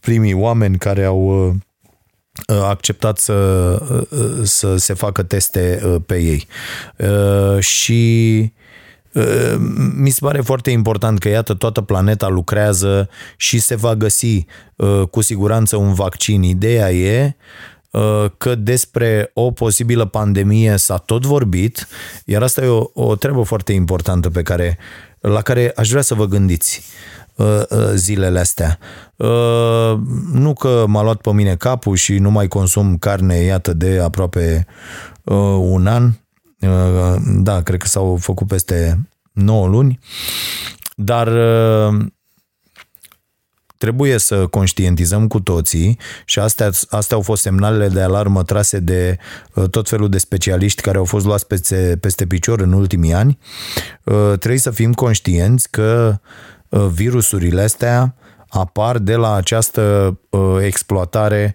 primii 0.00 0.34
oameni 0.34 0.78
care 0.78 1.04
au 1.04 1.56
acceptat 2.46 3.18
să, 3.18 3.78
să 4.42 4.76
se 4.76 4.94
facă 4.94 5.22
teste 5.22 5.82
pe 6.06 6.20
ei. 6.20 6.46
Și 7.60 8.52
mi 9.96 10.10
se 10.10 10.18
pare 10.20 10.40
foarte 10.40 10.70
important 10.70 11.18
că, 11.18 11.28
iată, 11.28 11.54
toată 11.54 11.80
planeta 11.80 12.28
lucrează 12.28 13.08
și 13.36 13.58
se 13.58 13.74
va 13.74 13.94
găsi 13.94 14.46
uh, 14.76 15.02
cu 15.10 15.20
siguranță 15.20 15.76
un 15.76 15.94
vaccin. 15.94 16.42
Ideea 16.42 16.92
e 16.92 17.36
uh, 17.90 18.24
că 18.36 18.54
despre 18.54 19.30
o 19.34 19.50
posibilă 19.50 20.04
pandemie 20.04 20.76
s-a 20.76 20.96
tot 20.96 21.26
vorbit, 21.26 21.88
iar 22.24 22.42
asta 22.42 22.64
e 22.64 22.66
o, 22.66 22.84
o 22.94 23.16
treabă 23.16 23.42
foarte 23.42 23.72
importantă 23.72 24.30
pe 24.30 24.42
care, 24.42 24.78
la 25.20 25.40
care 25.40 25.72
aș 25.76 25.90
vrea 25.90 26.02
să 26.02 26.14
vă 26.14 26.26
gândiți 26.26 26.82
uh, 27.34 27.62
zilele 27.94 28.38
astea. 28.38 28.78
Nu 30.32 30.54
că 30.54 30.84
m-a 30.86 31.02
luat 31.02 31.20
pe 31.20 31.32
mine 31.32 31.56
capul 31.56 31.96
și 31.96 32.18
nu 32.18 32.30
mai 32.30 32.48
consum 32.48 32.98
carne, 32.98 33.34
iată, 33.36 33.72
de 33.72 34.00
aproape 34.02 34.66
un 35.58 35.86
an, 35.86 36.12
da, 37.26 37.62
cred 37.62 37.80
că 37.80 37.86
s-au 37.86 38.16
făcut 38.20 38.46
peste 38.46 39.08
9 39.32 39.66
luni, 39.66 39.98
dar 40.96 41.28
trebuie 43.78 44.18
să 44.18 44.46
conștientizăm 44.46 45.26
cu 45.26 45.40
toții 45.40 45.98
și 46.24 46.38
astea, 46.38 46.70
astea 46.88 47.16
au 47.16 47.22
fost 47.22 47.42
semnalele 47.42 47.88
de 47.88 48.00
alarmă 48.00 48.42
trase 48.42 48.78
de 48.78 49.18
tot 49.70 49.88
felul 49.88 50.08
de 50.08 50.18
specialiști 50.18 50.82
care 50.82 50.98
au 50.98 51.04
fost 51.04 51.24
luați 51.24 51.46
peste, 51.46 51.98
peste 52.00 52.26
picior 52.26 52.60
în 52.60 52.72
ultimii 52.72 53.12
ani. 53.12 53.38
Trebuie 54.38 54.58
să 54.58 54.70
fim 54.70 54.92
conștienți 54.92 55.70
că 55.70 56.18
virusurile 56.92 57.62
astea 57.62 58.14
apar 58.48 58.98
de 58.98 59.14
la 59.14 59.34
această 59.34 60.18
exploatare 60.60 61.54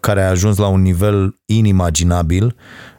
care 0.00 0.22
a 0.22 0.28
ajuns 0.28 0.56
la 0.56 0.66
un 0.66 0.82
nivel 0.82 1.38
inimaginabil 1.44 2.44
Uh, 2.44 2.91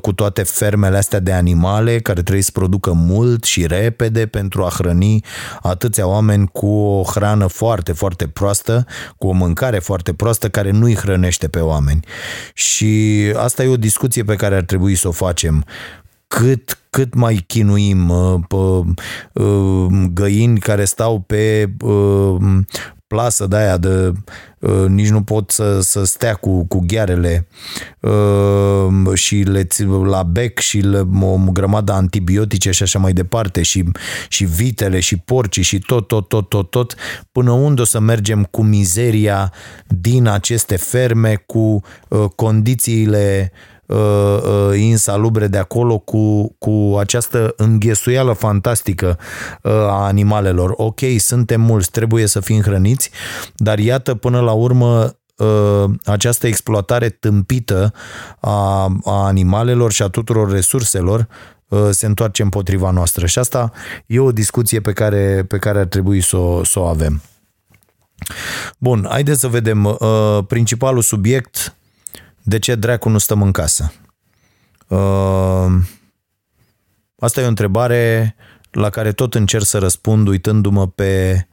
cu 0.00 0.12
toate 0.12 0.42
fermele 0.42 0.96
astea 0.96 1.18
de 1.18 1.32
animale 1.32 1.98
care 1.98 2.22
trebuie 2.22 2.42
să 2.42 2.50
producă 2.52 2.92
mult 2.92 3.44
și 3.44 3.66
repede 3.66 4.26
pentru 4.26 4.64
a 4.64 4.68
hrăni 4.68 5.24
atâția 5.62 6.06
oameni 6.06 6.48
cu 6.52 6.66
o 6.66 7.02
hrană 7.02 7.46
foarte, 7.46 7.92
foarte 7.92 8.26
proastă, 8.26 8.86
cu 9.18 9.26
o 9.26 9.32
mâncare 9.32 9.78
foarte 9.78 10.12
proastă 10.12 10.48
care 10.48 10.70
nu 10.70 10.84
îi 10.84 10.96
hrănește 10.96 11.48
pe 11.48 11.58
oameni. 11.58 12.00
Și 12.54 13.22
asta 13.36 13.62
e 13.62 13.68
o 13.68 13.76
discuție 13.76 14.22
pe 14.22 14.34
care 14.34 14.56
ar 14.56 14.62
trebui 14.62 14.94
să 14.94 15.08
o 15.08 15.12
facem 15.12 15.64
cât, 16.26 16.78
cât 16.90 17.14
mai 17.14 17.44
chinuim 17.46 18.08
uh, 18.08 18.84
uh, 19.32 19.86
găini 20.12 20.58
care 20.58 20.84
stau 20.84 21.20
pe 21.20 21.70
plasă 23.14 23.46
de 23.46 23.56
aia 23.56 23.76
de 23.76 24.12
uh, 24.58 24.84
nici 24.88 25.08
nu 25.08 25.22
pot 25.22 25.50
să, 25.50 25.80
să 25.80 26.04
stea 26.04 26.34
cu, 26.34 26.64
cu 26.64 26.82
ghearele 26.86 27.46
uh, 28.00 29.14
și 29.14 29.36
le 29.36 29.66
la 30.04 30.22
bec 30.22 30.58
și 30.58 30.78
le, 30.78 31.06
o 31.20 31.36
grămadă 31.52 31.92
antibiotice 31.92 32.70
și 32.70 32.82
așa 32.82 32.98
mai 32.98 33.12
departe 33.12 33.62
și, 33.62 33.84
și 34.28 34.44
vitele 34.44 35.00
și 35.00 35.16
porcii 35.16 35.62
și 35.62 35.78
tot, 35.78 36.06
tot, 36.06 36.28
tot, 36.28 36.48
tot, 36.48 36.70
tot 36.70 36.94
până 37.32 37.50
unde 37.50 37.80
o 37.80 37.84
să 37.84 38.00
mergem 38.00 38.44
cu 38.44 38.62
mizeria 38.62 39.52
din 39.86 40.26
aceste 40.26 40.76
ferme, 40.76 41.42
cu 41.46 41.82
uh, 42.08 42.24
condițiile 42.36 43.52
uh, 43.90 43.96
uh, 44.42 44.78
insalubre 44.78 45.46
de 45.46 45.58
acolo 45.58 45.98
cu, 45.98 46.54
cu 46.58 46.96
această 46.98 47.54
înghesuială 47.56 48.32
fantastică 48.32 49.18
uh, 49.62 49.72
a 49.72 50.04
animalelor. 50.04 50.72
Ok, 50.76 51.00
suntem 51.18 51.60
mulți, 51.60 51.90
trebuie 51.90 52.26
să 52.26 52.40
fim 52.40 52.60
hrăniți, 52.60 53.10
dar 53.56 53.78
iată 53.78 54.14
până 54.14 54.40
la 54.40 54.52
urmă 54.52 55.14
uh, 55.36 55.84
această 56.04 56.46
exploatare 56.46 57.08
tâmpită 57.08 57.92
a, 58.40 58.82
a 59.04 59.24
animalelor 59.26 59.92
și 59.92 60.02
a 60.02 60.08
tuturor 60.08 60.50
resurselor 60.50 61.26
uh, 61.68 61.88
se 61.90 62.06
întoarce 62.06 62.42
împotriva 62.42 62.90
noastră. 62.90 63.26
Și 63.26 63.38
asta 63.38 63.72
e 64.06 64.20
o 64.20 64.32
discuție 64.32 64.80
pe 64.80 64.92
care, 64.92 65.44
pe 65.48 65.58
care 65.58 65.78
ar 65.78 65.86
trebui 65.86 66.20
să 66.20 66.36
o, 66.36 66.64
să 66.64 66.78
o 66.78 66.84
avem. 66.84 67.22
Bun, 68.78 69.06
haideți 69.08 69.40
să 69.40 69.48
vedem. 69.48 69.84
Uh, 69.84 70.38
principalul 70.46 71.02
subiect 71.02 71.74
de 72.50 72.58
ce 72.58 72.74
dracu 72.74 73.08
nu 73.08 73.18
stăm 73.18 73.42
în 73.42 73.52
casă? 73.52 73.92
Uh, 74.88 75.66
asta 77.18 77.40
e 77.40 77.44
o 77.44 77.48
întrebare 77.48 78.34
la 78.70 78.90
care 78.90 79.12
tot 79.12 79.34
încerc 79.34 79.64
să 79.64 79.78
răspund 79.78 80.28
uitându-mă 80.28 80.88
pe 80.88 81.46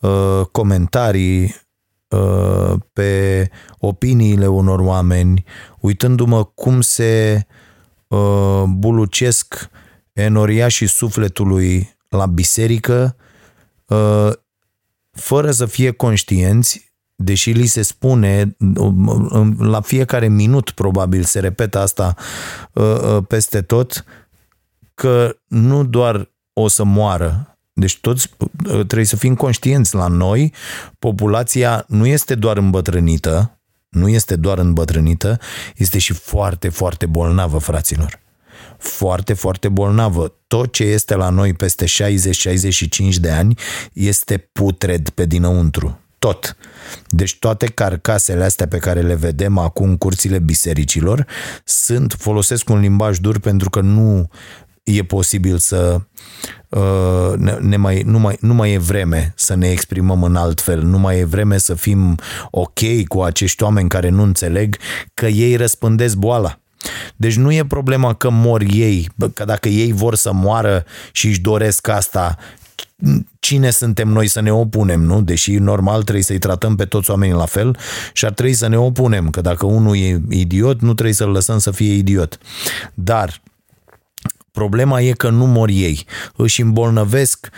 uh, 0.00 0.40
comentarii, 0.52 1.54
uh, 2.08 2.74
pe 2.92 3.50
opiniile 3.78 4.46
unor 4.46 4.78
oameni, 4.80 5.44
uitându-mă 5.80 6.44
cum 6.44 6.80
se 6.80 7.46
bulucesc 8.68 9.68
enoriașii 10.12 10.86
sufletului 10.86 11.96
la 12.08 12.26
biserică, 12.26 13.16
fără 15.10 15.50
să 15.50 15.66
fie 15.66 15.90
conștienți 15.90 16.83
deși 17.16 17.50
li 17.50 17.66
se 17.66 17.82
spune 17.82 18.56
la 19.58 19.80
fiecare 19.80 20.28
minut 20.28 20.70
probabil 20.70 21.22
se 21.22 21.40
repetă 21.40 21.78
asta 21.78 22.14
uh, 22.72 22.84
uh, 22.84 23.24
peste 23.28 23.62
tot 23.62 24.04
că 24.94 25.36
nu 25.46 25.84
doar 25.84 26.30
o 26.52 26.68
să 26.68 26.84
moară 26.84 27.54
deci 27.76 27.98
toți 28.00 28.30
uh, 28.38 28.48
trebuie 28.70 29.04
să 29.04 29.16
fim 29.16 29.34
conștienți 29.34 29.94
la 29.94 30.06
noi, 30.06 30.52
populația 30.98 31.84
nu 31.88 32.06
este 32.06 32.34
doar 32.34 32.56
îmbătrânită, 32.56 33.58
nu 33.88 34.08
este 34.08 34.36
doar 34.36 34.58
îmbătrânită, 34.58 35.38
este 35.76 35.98
și 35.98 36.12
foarte, 36.12 36.68
foarte 36.68 37.06
bolnavă, 37.06 37.58
fraților. 37.58 38.22
Foarte, 38.78 39.32
foarte 39.32 39.68
bolnavă. 39.68 40.34
Tot 40.46 40.72
ce 40.72 40.84
este 40.84 41.14
la 41.14 41.28
noi 41.28 41.52
peste 41.52 41.84
60-65 41.84 41.88
de 43.20 43.30
ani 43.30 43.58
este 43.92 44.48
putred 44.52 45.08
pe 45.08 45.24
dinăuntru 45.24 45.98
tot. 46.24 46.56
Deci 47.08 47.38
toate 47.38 47.66
carcasele 47.66 48.44
astea 48.44 48.66
pe 48.66 48.78
care 48.78 49.00
le 49.00 49.14
vedem 49.14 49.58
acum 49.58 49.88
în 49.88 49.96
curțile 49.96 50.38
bisericilor 50.38 51.26
sunt, 51.64 52.16
folosesc 52.18 52.68
un 52.68 52.80
limbaj 52.80 53.18
dur 53.18 53.38
pentru 53.38 53.70
că 53.70 53.80
nu 53.80 54.28
e 54.82 55.02
posibil 55.02 55.58
să 55.58 56.00
uh, 56.68 57.32
ne, 57.36 57.52
ne 57.52 57.76
mai, 57.76 58.02
nu, 58.06 58.18
mai, 58.18 58.36
nu 58.40 58.54
mai 58.54 58.72
e 58.72 58.78
vreme 58.78 59.32
să 59.36 59.54
ne 59.54 59.70
exprimăm 59.70 60.22
în 60.22 60.36
alt 60.36 60.60
fel, 60.60 60.82
nu 60.82 60.98
mai 60.98 61.18
e 61.18 61.24
vreme 61.24 61.58
să 61.58 61.74
fim 61.74 62.18
ok 62.50 63.06
cu 63.08 63.22
acești 63.22 63.62
oameni 63.62 63.88
care 63.88 64.08
nu 64.08 64.22
înțeleg 64.22 64.76
că 65.14 65.26
ei 65.26 65.56
răspândesc 65.56 66.16
boala. 66.16 66.58
Deci 67.16 67.36
nu 67.36 67.52
e 67.52 67.64
problema 67.64 68.14
că 68.14 68.30
mor 68.30 68.62
ei, 68.72 69.08
că 69.34 69.44
dacă 69.44 69.68
ei 69.68 69.92
vor 69.92 70.14
să 70.14 70.32
moară 70.32 70.84
și 71.12 71.26
își 71.26 71.40
doresc 71.40 71.88
asta, 71.88 72.36
cine 73.38 73.70
suntem 73.70 74.08
noi 74.08 74.26
să 74.26 74.40
ne 74.40 74.52
opunem, 74.52 75.00
nu? 75.00 75.22
Deși 75.22 75.52
normal 75.52 76.02
trebuie 76.02 76.24
să-i 76.24 76.38
tratăm 76.38 76.76
pe 76.76 76.84
toți 76.84 77.10
oamenii 77.10 77.34
la 77.34 77.46
fel 77.46 77.76
și 78.12 78.24
ar 78.24 78.32
trebui 78.32 78.54
să 78.54 78.66
ne 78.66 78.78
opunem, 78.78 79.30
că 79.30 79.40
dacă 79.40 79.66
unul 79.66 79.96
e 79.96 80.20
idiot, 80.28 80.80
nu 80.80 80.94
trebuie 80.94 81.14
să-l 81.14 81.30
lăsăm 81.30 81.58
să 81.58 81.70
fie 81.70 81.92
idiot. 81.92 82.38
Dar 82.94 83.42
problema 84.50 85.00
e 85.00 85.12
că 85.12 85.30
nu 85.30 85.46
mor 85.46 85.68
ei, 85.68 86.06
își 86.36 86.60
îmbolnăvesc 86.60 87.50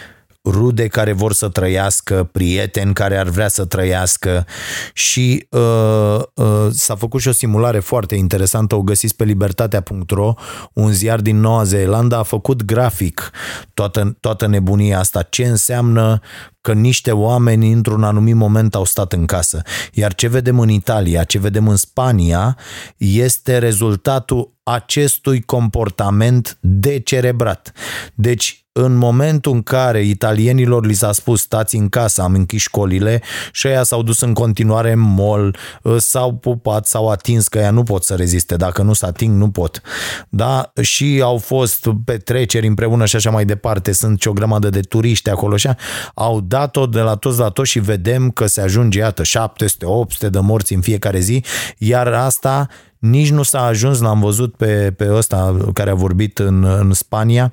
rude 0.47 0.87
care 0.87 1.13
vor 1.13 1.33
să 1.33 1.49
trăiască, 1.49 2.29
prieteni 2.33 2.95
care 2.95 3.17
ar 3.19 3.29
vrea 3.29 3.49
să 3.49 3.65
trăiască 3.65 4.47
și 4.93 5.47
uh, 5.51 6.19
uh, 6.35 6.67
s-a 6.71 6.95
făcut 6.95 7.21
și 7.21 7.29
o 7.29 7.33
simulare 7.33 7.79
foarte 7.79 8.15
interesantă, 8.15 8.75
o 8.75 8.83
găsiți 8.83 9.17
pe 9.17 9.25
libertatea.ro, 9.25 10.35
un 10.73 10.93
ziar 10.93 11.21
din 11.21 11.41
Noua 11.41 11.65
Zeelandă 11.65 12.17
a 12.17 12.23
făcut 12.23 12.65
grafic 12.65 13.31
toată, 13.75 14.17
toată 14.21 14.47
nebunia 14.47 14.99
asta, 14.99 15.23
ce 15.23 15.47
înseamnă 15.47 16.21
că 16.67 16.73
niște 16.73 17.13
oameni 17.13 17.73
într-un 17.73 18.03
anumit 18.03 18.35
moment 18.35 18.75
au 18.75 18.85
stat 18.85 19.13
în 19.13 19.27
casă. 19.27 19.63
Iar 19.93 20.15
ce 20.15 20.29
vedem 20.29 20.61
în 20.61 20.69
Italia, 20.69 21.25
ce 21.25 21.39
vedem 21.39 21.69
în 21.69 21.77
Spania, 21.77 22.57
este 22.97 23.59
rezultatul 23.59 24.55
acestui 24.63 25.43
comportament 25.43 26.59
decerebrat. 26.61 27.73
Deci, 28.15 28.67
în 28.79 28.95
momentul 28.95 29.53
în 29.53 29.63
care 29.63 30.03
italienilor 30.03 30.87
li 30.87 30.95
s-a 30.95 31.13
spus 31.13 31.41
stați 31.41 31.77
în 31.77 31.89
casă, 31.89 32.23
am 32.23 32.35
închis 32.35 32.63
școlile 32.63 33.23
și 33.53 33.67
aia 33.67 33.83
s-au 33.83 34.03
dus 34.03 34.21
în 34.21 34.35
continuare 34.35 34.93
în 34.93 34.99
mall, 34.99 35.57
s-au 35.99 36.35
pupat, 36.35 36.87
s-au 36.87 37.09
atins 37.09 37.49
că 37.49 37.59
ea 37.59 37.71
nu 37.71 37.83
pot 37.83 38.05
să 38.05 38.15
reziste, 38.15 38.57
dacă 38.57 38.83
nu 38.83 38.93
se 38.93 39.07
ating, 39.07 39.37
nu 39.37 39.51
pot. 39.51 39.81
Da? 40.29 40.73
Și 40.81 41.21
au 41.23 41.39
fost 41.39 41.89
petreceri 42.05 42.67
împreună 42.67 43.05
și 43.05 43.17
așa 43.17 43.31
mai 43.31 43.45
departe, 43.45 43.93
sunt 43.93 44.21
și 44.21 44.29
o 44.29 44.33
grămadă 44.33 44.71
de 44.71 44.81
turiști 44.81 45.31
acolo 45.31 45.57
și 45.57 45.69
au 46.15 46.41
dat-o 46.59 46.87
de 46.87 47.01
la 47.01 47.15
toți 47.15 47.39
la 47.39 47.49
toți 47.49 47.71
și 47.71 47.79
vedem 47.79 48.31
că 48.31 48.47
se 48.47 48.61
ajunge, 48.61 48.99
iată, 48.99 49.23
700-800 49.23 50.31
de 50.31 50.39
morți 50.39 50.75
în 50.75 50.81
fiecare 50.81 51.19
zi, 51.19 51.45
iar 51.79 52.07
asta 52.07 52.69
nici 52.99 53.31
nu 53.31 53.43
s-a 53.43 53.63
ajuns, 53.63 54.01
l-am 54.01 54.21
văzut 54.21 54.57
pe, 54.57 54.93
pe 54.97 55.13
ăsta 55.13 55.57
care 55.73 55.91
a 55.91 55.95
vorbit 55.95 56.39
în, 56.39 56.65
în 56.65 56.93
Spania, 56.93 57.53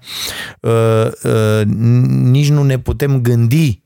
uh, 0.59 1.07
uh, 1.23 1.61
nici 2.07 2.49
nu 2.49 2.63
ne 2.63 2.79
putem 2.79 3.21
gândi 3.21 3.82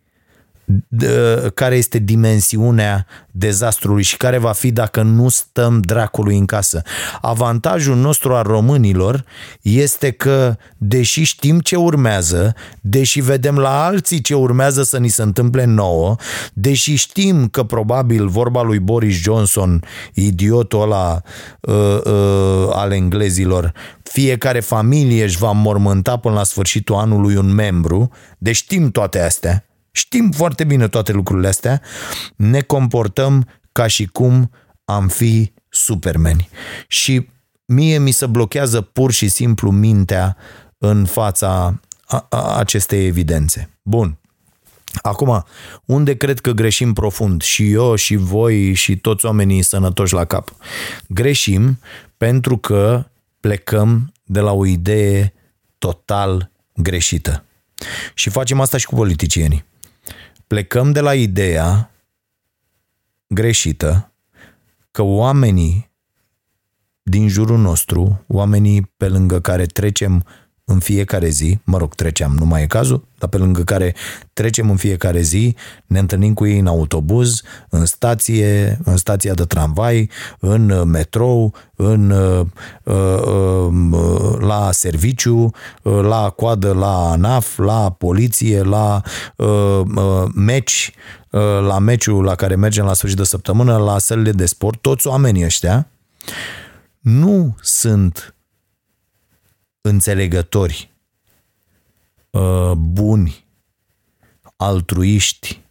care 1.53 1.75
este 1.75 1.97
dimensiunea 1.97 3.05
dezastrului 3.31 4.03
și 4.03 4.17
care 4.17 4.37
va 4.37 4.51
fi 4.51 4.71
dacă 4.71 5.01
nu 5.01 5.29
stăm 5.29 5.81
dracului 5.81 6.37
în 6.37 6.45
casă. 6.45 6.81
Avantajul 7.21 7.95
nostru 7.95 8.33
al 8.33 8.43
românilor 8.43 9.25
este 9.61 10.11
că, 10.11 10.55
deși 10.77 11.23
știm 11.23 11.59
ce 11.59 11.75
urmează, 11.75 12.53
deși 12.81 13.21
vedem 13.21 13.57
la 13.57 13.85
alții 13.85 14.21
ce 14.21 14.35
urmează 14.35 14.83
să 14.83 14.97
ni 14.97 15.07
se 15.07 15.21
întâmple 15.21 15.65
nouă, 15.65 16.15
deși 16.53 16.95
știm 16.95 17.47
că 17.47 17.63
probabil 17.63 18.27
vorba 18.27 18.61
lui 18.61 18.79
Boris 18.79 19.15
Johnson, 19.15 19.83
idiotul 20.13 20.81
ăla 20.81 21.21
uh, 21.61 21.75
uh, 22.03 22.69
al 22.71 22.91
englezilor, 22.91 23.73
fiecare 24.03 24.59
familie 24.59 25.23
își 25.23 25.37
va 25.37 25.51
mormânta 25.51 26.17
până 26.17 26.35
la 26.35 26.43
sfârșitul 26.43 26.95
anului 26.95 27.35
un 27.35 27.53
membru, 27.53 28.11
deci 28.37 28.55
știm 28.55 28.91
toate 28.91 29.19
astea, 29.19 29.67
Știm 29.97 30.31
foarte 30.31 30.63
bine 30.63 30.87
toate 30.87 31.11
lucrurile 31.11 31.47
astea, 31.47 31.81
ne 32.35 32.61
comportăm 32.61 33.47
ca 33.71 33.87
și 33.87 34.05
cum 34.05 34.51
am 34.85 35.07
fi 35.07 35.53
supermeni. 35.69 36.49
Și 36.87 37.29
mie 37.65 37.97
mi 37.97 38.11
se 38.11 38.25
blochează 38.25 38.81
pur 38.81 39.11
și 39.11 39.27
simplu 39.27 39.71
mintea 39.71 40.37
în 40.77 41.05
fața 41.05 41.79
a, 42.05 42.25
a, 42.29 42.57
acestei 42.57 43.05
evidențe. 43.05 43.69
Bun. 43.81 44.17
Acum, 45.01 45.43
unde 45.85 46.15
cred 46.15 46.39
că 46.39 46.51
greșim 46.51 46.93
profund 46.93 47.41
și 47.41 47.71
eu 47.71 47.95
și 47.95 48.15
voi 48.15 48.73
și 48.73 48.97
toți 48.97 49.25
oamenii 49.25 49.61
sănătoși 49.61 50.13
la 50.13 50.25
cap? 50.25 50.55
Greșim 51.07 51.79
pentru 52.17 52.57
că 52.57 53.05
plecăm 53.39 54.13
de 54.23 54.39
la 54.39 54.51
o 54.51 54.65
idee 54.65 55.33
total 55.77 56.51
greșită. 56.73 57.43
Și 58.13 58.29
facem 58.29 58.59
asta 58.59 58.77
și 58.77 58.85
cu 58.85 58.95
politicienii 58.95 59.65
plecăm 60.47 60.91
de 60.91 60.99
la 60.99 61.15
ideea 61.15 61.91
greșită 63.27 64.11
că 64.91 65.01
oamenii 65.01 65.91
din 67.03 67.27
jurul 67.27 67.57
nostru, 67.57 68.23
oamenii 68.27 68.91
pe 68.97 69.07
lângă 69.07 69.41
care 69.41 69.65
trecem 69.65 70.25
în 70.69 70.79
fiecare 70.79 71.29
zi, 71.29 71.59
mă 71.63 71.77
rog, 71.77 71.95
treceam, 71.95 72.35
nu 72.39 72.45
mai 72.45 72.61
e 72.61 72.67
cazul, 72.67 73.03
dar 73.17 73.29
pe 73.29 73.37
lângă 73.37 73.63
care 73.63 73.95
trecem 74.33 74.69
în 74.69 74.75
fiecare 74.75 75.21
zi, 75.21 75.55
ne 75.85 75.99
întâlnim 75.99 76.33
cu 76.33 76.45
ei 76.45 76.59
în 76.59 76.67
autobuz, 76.67 77.41
în 77.69 77.85
stație, 77.85 78.79
în 78.83 78.97
stația 78.97 79.33
de 79.33 79.43
tramvai, 79.43 80.09
în 80.39 80.89
metrou, 80.89 81.53
în, 81.75 82.09
uh, 82.09 82.45
uh, 82.83 83.67
uh, 83.91 84.39
la 84.39 84.69
serviciu, 84.71 85.51
la 85.81 86.29
coadă 86.29 86.73
la 86.73 87.11
ANAF, 87.11 87.57
la 87.57 87.91
poliție, 87.91 88.61
la 88.61 89.01
meci, 90.33 90.93
la 91.67 91.79
meciul 91.79 92.23
la 92.23 92.35
care 92.35 92.55
mergem 92.55 92.85
la 92.85 92.93
sfârșit 92.93 93.17
de 93.17 93.23
săptămână, 93.23 93.77
la 93.77 93.99
sălile 93.99 94.31
de 94.31 94.45
sport, 94.45 94.81
toți 94.81 95.07
oamenii 95.07 95.43
ăștia 95.45 95.87
nu 96.99 97.55
sunt 97.61 98.35
înțelegători, 99.87 100.91
uh, 102.29 102.71
buni, 102.71 103.45
altruiști, 104.55 105.61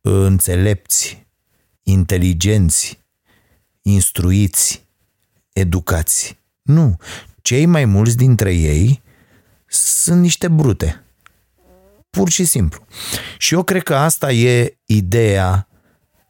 înțelepți, 0.00 1.26
inteligenți, 1.82 2.98
instruiți, 3.82 4.86
educați. 5.52 6.38
Nu. 6.62 6.96
Cei 7.42 7.66
mai 7.66 7.84
mulți 7.84 8.16
dintre 8.16 8.54
ei 8.54 9.02
sunt 9.66 10.20
niște 10.20 10.48
brute. 10.48 11.04
Pur 12.10 12.30
și 12.30 12.44
simplu. 12.44 12.86
Și 13.38 13.54
eu 13.54 13.62
cred 13.62 13.82
că 13.82 13.94
asta 13.94 14.32
e 14.32 14.78
ideea 14.84 15.68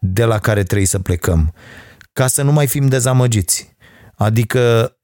de 0.00 0.24
la 0.24 0.38
care 0.38 0.62
trebuie 0.62 0.86
să 0.86 0.98
plecăm. 0.98 1.54
Ca 2.12 2.26
să 2.26 2.42
nu 2.42 2.52
mai 2.52 2.66
fim 2.66 2.86
dezamăgiți. 2.86 3.76
Adică 4.14 4.96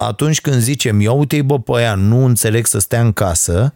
atunci 0.00 0.40
când 0.40 0.60
zicem, 0.60 1.00
ia 1.00 1.12
uite-i 1.12 1.42
bă 1.42 1.60
pe 1.60 1.72
aia, 1.74 1.94
nu 1.94 2.24
înțeleg 2.24 2.66
să 2.66 2.78
stea 2.78 3.00
în 3.00 3.12
casă, 3.12 3.74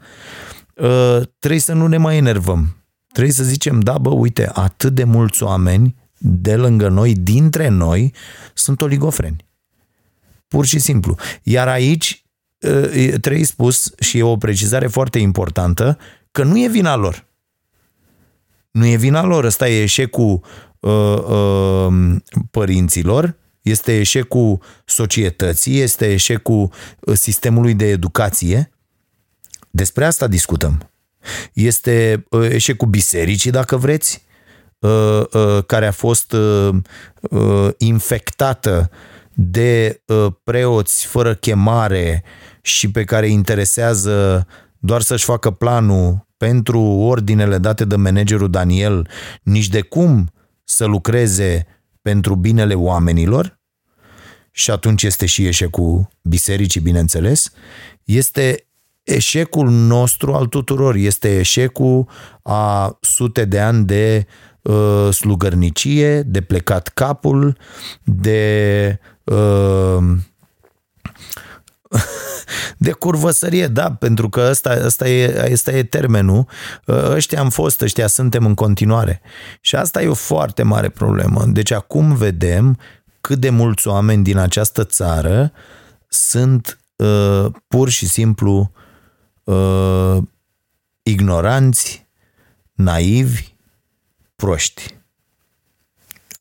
ă, 0.78 1.22
trebuie 1.38 1.60
să 1.60 1.72
nu 1.72 1.86
ne 1.86 1.96
mai 1.96 2.16
enervăm. 2.16 2.76
Trebuie 3.12 3.32
să 3.32 3.44
zicem, 3.44 3.80
da 3.80 3.98
bă, 3.98 4.10
uite, 4.10 4.50
atât 4.52 4.94
de 4.94 5.04
mulți 5.04 5.42
oameni 5.42 5.94
de 6.18 6.56
lângă 6.56 6.88
noi, 6.88 7.14
dintre 7.14 7.68
noi, 7.68 8.14
sunt 8.54 8.80
oligofreni. 8.80 9.46
Pur 10.48 10.66
și 10.66 10.78
simplu. 10.78 11.16
Iar 11.42 11.68
aici 11.68 12.24
ă, 12.64 12.86
trebuie 13.18 13.44
spus, 13.44 13.92
și 13.98 14.18
e 14.18 14.22
o 14.22 14.36
precizare 14.36 14.86
foarte 14.86 15.18
importantă, 15.18 15.98
că 16.30 16.44
nu 16.44 16.58
e 16.58 16.68
vina 16.68 16.96
lor. 16.96 17.26
Nu 18.70 18.86
e 18.86 18.96
vina 18.96 19.22
lor, 19.22 19.44
ăsta 19.44 19.68
e 19.68 19.82
eșecul 19.82 20.40
uh, 20.80 21.18
uh, 21.28 22.16
părinților, 22.50 23.36
este 23.62 23.98
eșecul 23.98 24.60
societății, 24.84 25.80
este 25.80 26.12
eșecul 26.12 26.72
uh, 27.00 27.14
sistemului 27.14 27.74
de 27.74 27.86
educație. 27.88 28.70
Despre 29.70 30.04
asta 30.04 30.26
discutăm. 30.26 30.90
Este 31.52 32.24
uh, 32.30 32.48
eșecul 32.50 32.88
bisericii, 32.88 33.50
dacă 33.50 33.76
vreți, 33.76 34.24
uh, 34.78 35.24
care 35.66 35.86
a 35.86 35.92
fost 35.92 36.34
infectată 37.76 38.90
de 39.34 40.02
preoți 40.44 41.06
fără 41.06 41.34
chemare 41.34 42.24
și 42.62 42.90
pe 42.90 43.04
care 43.04 43.28
interesează 43.28 44.46
doar 44.78 45.00
să-și 45.00 45.24
facă 45.24 45.50
planul 45.50 46.26
pentru 46.36 46.80
ordinele 46.80 47.58
date 47.58 47.84
de 47.84 47.96
managerul 47.96 48.50
Daniel, 48.50 49.08
nici 49.42 49.68
de 49.68 49.80
cum 49.80 50.32
să 50.64 50.84
lucreze 50.84 51.66
pentru 52.02 52.34
binele 52.34 52.74
oamenilor, 52.74 53.60
și 54.50 54.70
atunci 54.70 55.02
este 55.02 55.26
și 55.26 55.46
eșecul 55.46 56.08
bisericii, 56.22 56.80
bineînțeles, 56.80 57.52
este 58.04 58.66
eșecul 59.02 59.70
nostru 59.70 60.32
al 60.32 60.46
tuturor, 60.46 60.94
este 60.94 61.38
eșecul 61.38 62.08
a 62.42 62.98
sute 63.00 63.44
de 63.44 63.60
ani 63.60 63.84
de 63.84 64.26
uh, 64.62 65.08
slugărnicie, 65.12 66.22
de 66.22 66.40
plecat 66.40 66.88
capul, 66.88 67.56
de 68.04 68.98
uh, 69.24 69.98
de 72.76 72.92
curvăsărie, 72.92 73.66
da, 73.66 73.92
pentru 73.92 74.28
că 74.28 74.46
ăsta, 74.50 74.78
ăsta, 74.84 75.08
e, 75.08 75.48
ăsta 75.52 75.72
e 75.72 75.82
termenul. 75.82 76.46
Uh, 76.86 77.10
ăștia 77.10 77.40
am 77.40 77.50
fost, 77.50 77.80
ăștia 77.80 78.06
suntem 78.06 78.46
în 78.46 78.54
continuare. 78.54 79.20
Și 79.60 79.76
asta 79.76 80.02
e 80.02 80.08
o 80.08 80.14
foarte 80.14 80.62
mare 80.62 80.88
problemă. 80.88 81.44
Deci 81.46 81.70
acum 81.70 82.14
vedem 82.14 82.78
cât 83.20 83.38
de 83.38 83.50
mulți 83.50 83.88
oameni 83.88 84.22
din 84.22 84.36
această 84.36 84.84
țară 84.84 85.52
sunt 86.08 86.78
uh, 86.96 87.46
pur 87.68 87.88
și 87.88 88.08
simplu 88.08 88.72
uh, 89.44 90.16
ignoranți, 91.02 92.06
naivi, 92.72 93.54
proști. 94.36 95.00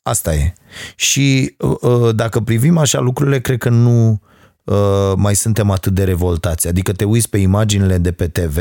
Asta 0.01 0.33
e. 0.33 0.53
Și 0.95 1.55
uh, 1.57 1.77
uh 1.81 2.15
dacă 2.15 2.39
privim 2.39 2.77
așa 2.77 2.99
lucrurile, 2.99 3.39
cred 3.41 3.57
că 3.57 3.69
nu 3.69 4.21
uh, 4.63 5.13
mai 5.15 5.35
suntem 5.35 5.69
atât 5.69 5.93
de 5.93 6.03
revoltați. 6.03 6.67
Adică 6.67 6.91
te 6.91 7.03
uiți 7.03 7.29
pe 7.29 7.37
imaginile 7.37 7.97
de 7.97 8.11
pe 8.11 8.27
TV 8.27 8.57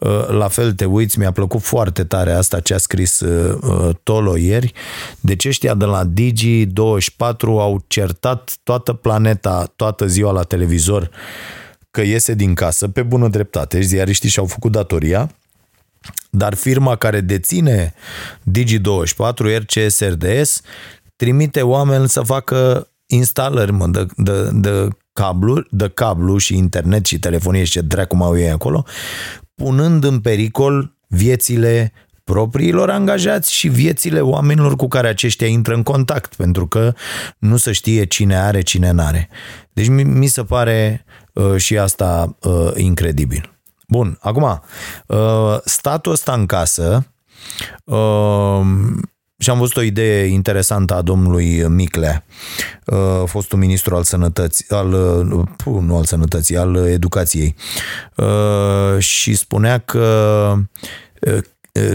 Uh, 0.00 0.28
la 0.28 0.48
fel 0.48 0.72
te 0.72 0.84
uiți, 0.84 1.18
mi-a 1.18 1.30
plăcut 1.30 1.60
foarte 1.60 2.04
tare 2.04 2.32
asta 2.32 2.60
ce 2.60 2.74
a 2.74 2.78
scris 2.78 3.20
uh, 3.20 3.94
Tolo 4.02 4.36
ieri. 4.36 4.72
Deci 5.20 5.44
ăștia 5.44 5.74
de 5.74 5.84
la 5.84 6.02
Digi24 6.04 7.40
au 7.40 7.84
certat 7.86 8.58
toată 8.62 8.92
planeta, 8.92 9.72
toată 9.76 10.06
ziua 10.06 10.32
la 10.32 10.42
televizor 10.42 11.10
că 11.90 12.02
iese 12.02 12.34
din 12.34 12.54
casă 12.54 12.88
pe 12.88 13.02
bună 13.02 13.28
dreptate. 13.28 13.80
Ziariștii 13.80 14.28
și-au 14.28 14.46
făcut 14.46 14.72
datoria 14.72 15.30
dar 16.30 16.54
firma 16.54 16.96
care 16.96 17.20
deține 17.20 17.94
Digi24, 18.50 19.58
RCS 19.58 20.00
RDS, 20.00 20.60
trimite 21.16 21.62
oameni 21.62 22.08
să 22.08 22.20
facă 22.20 22.88
instalări 23.10 23.72
mă, 23.72 23.86
de, 23.86 24.06
de, 24.16 24.50
de 24.52 24.88
cablu, 25.12 25.62
de 25.70 25.88
cablu 25.88 26.36
și 26.36 26.56
internet 26.56 27.06
și 27.06 27.18
telefonie 27.18 27.64
și 27.64 27.72
ce 27.72 27.80
dracu 27.80 28.16
mai 28.16 28.26
au 28.26 28.38
ei 28.38 28.50
acolo, 28.50 28.84
punând 29.54 30.04
în 30.04 30.20
pericol 30.20 30.96
viețile 31.08 31.92
propriilor 32.24 32.90
angajați 32.90 33.54
și 33.54 33.68
viețile 33.68 34.20
oamenilor 34.20 34.76
cu 34.76 34.88
care 34.88 35.08
aceștia 35.08 35.46
intră 35.46 35.74
în 35.74 35.82
contact, 35.82 36.34
pentru 36.34 36.66
că 36.66 36.94
nu 37.38 37.56
se 37.56 37.72
știe 37.72 38.04
cine 38.04 38.36
are, 38.36 38.60
cine 38.60 38.90
n-are. 38.90 39.28
Deci 39.72 39.88
mi, 39.88 40.02
mi 40.02 40.26
se 40.26 40.44
pare 40.44 41.04
uh, 41.32 41.56
și 41.56 41.78
asta 41.78 42.36
uh, 42.42 42.70
incredibil. 42.76 43.58
Bun, 43.88 44.18
acum, 44.20 44.62
uh, 45.06 45.58
statul 45.64 46.12
ăsta 46.12 46.32
în 46.32 46.46
casă 46.46 47.06
uh, 47.84 48.60
și 49.40 49.50
am 49.50 49.58
văzut 49.58 49.76
o 49.76 49.82
idee 49.82 50.24
interesantă 50.24 50.94
a 50.94 51.02
domnului 51.02 51.68
Micle, 51.68 52.24
uh, 52.86 53.22
fostul 53.26 53.58
ministru 53.58 53.94
al 53.94 54.02
sănătății, 54.02 54.64
al, 54.68 54.88
nu 55.64 55.96
al 55.96 56.04
sănătății, 56.04 56.56
al 56.56 56.76
educației. 56.76 57.54
Și 58.98 59.34
spunea 59.34 59.78
că 59.78 60.54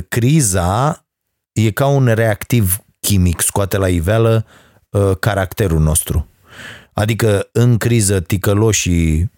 criza 0.07 1.05
e 1.51 1.71
ca 1.71 1.87
un 1.87 2.05
reactiv 2.05 2.77
chimic, 2.99 3.41
scoate 3.41 3.77
la 3.77 3.87
iveală 3.87 4.45
caracterul 5.19 5.79
nostru. 5.79 6.27
Adică 6.93 7.49
în 7.51 7.77
criză 7.77 8.19
ticăloșii 8.19 9.31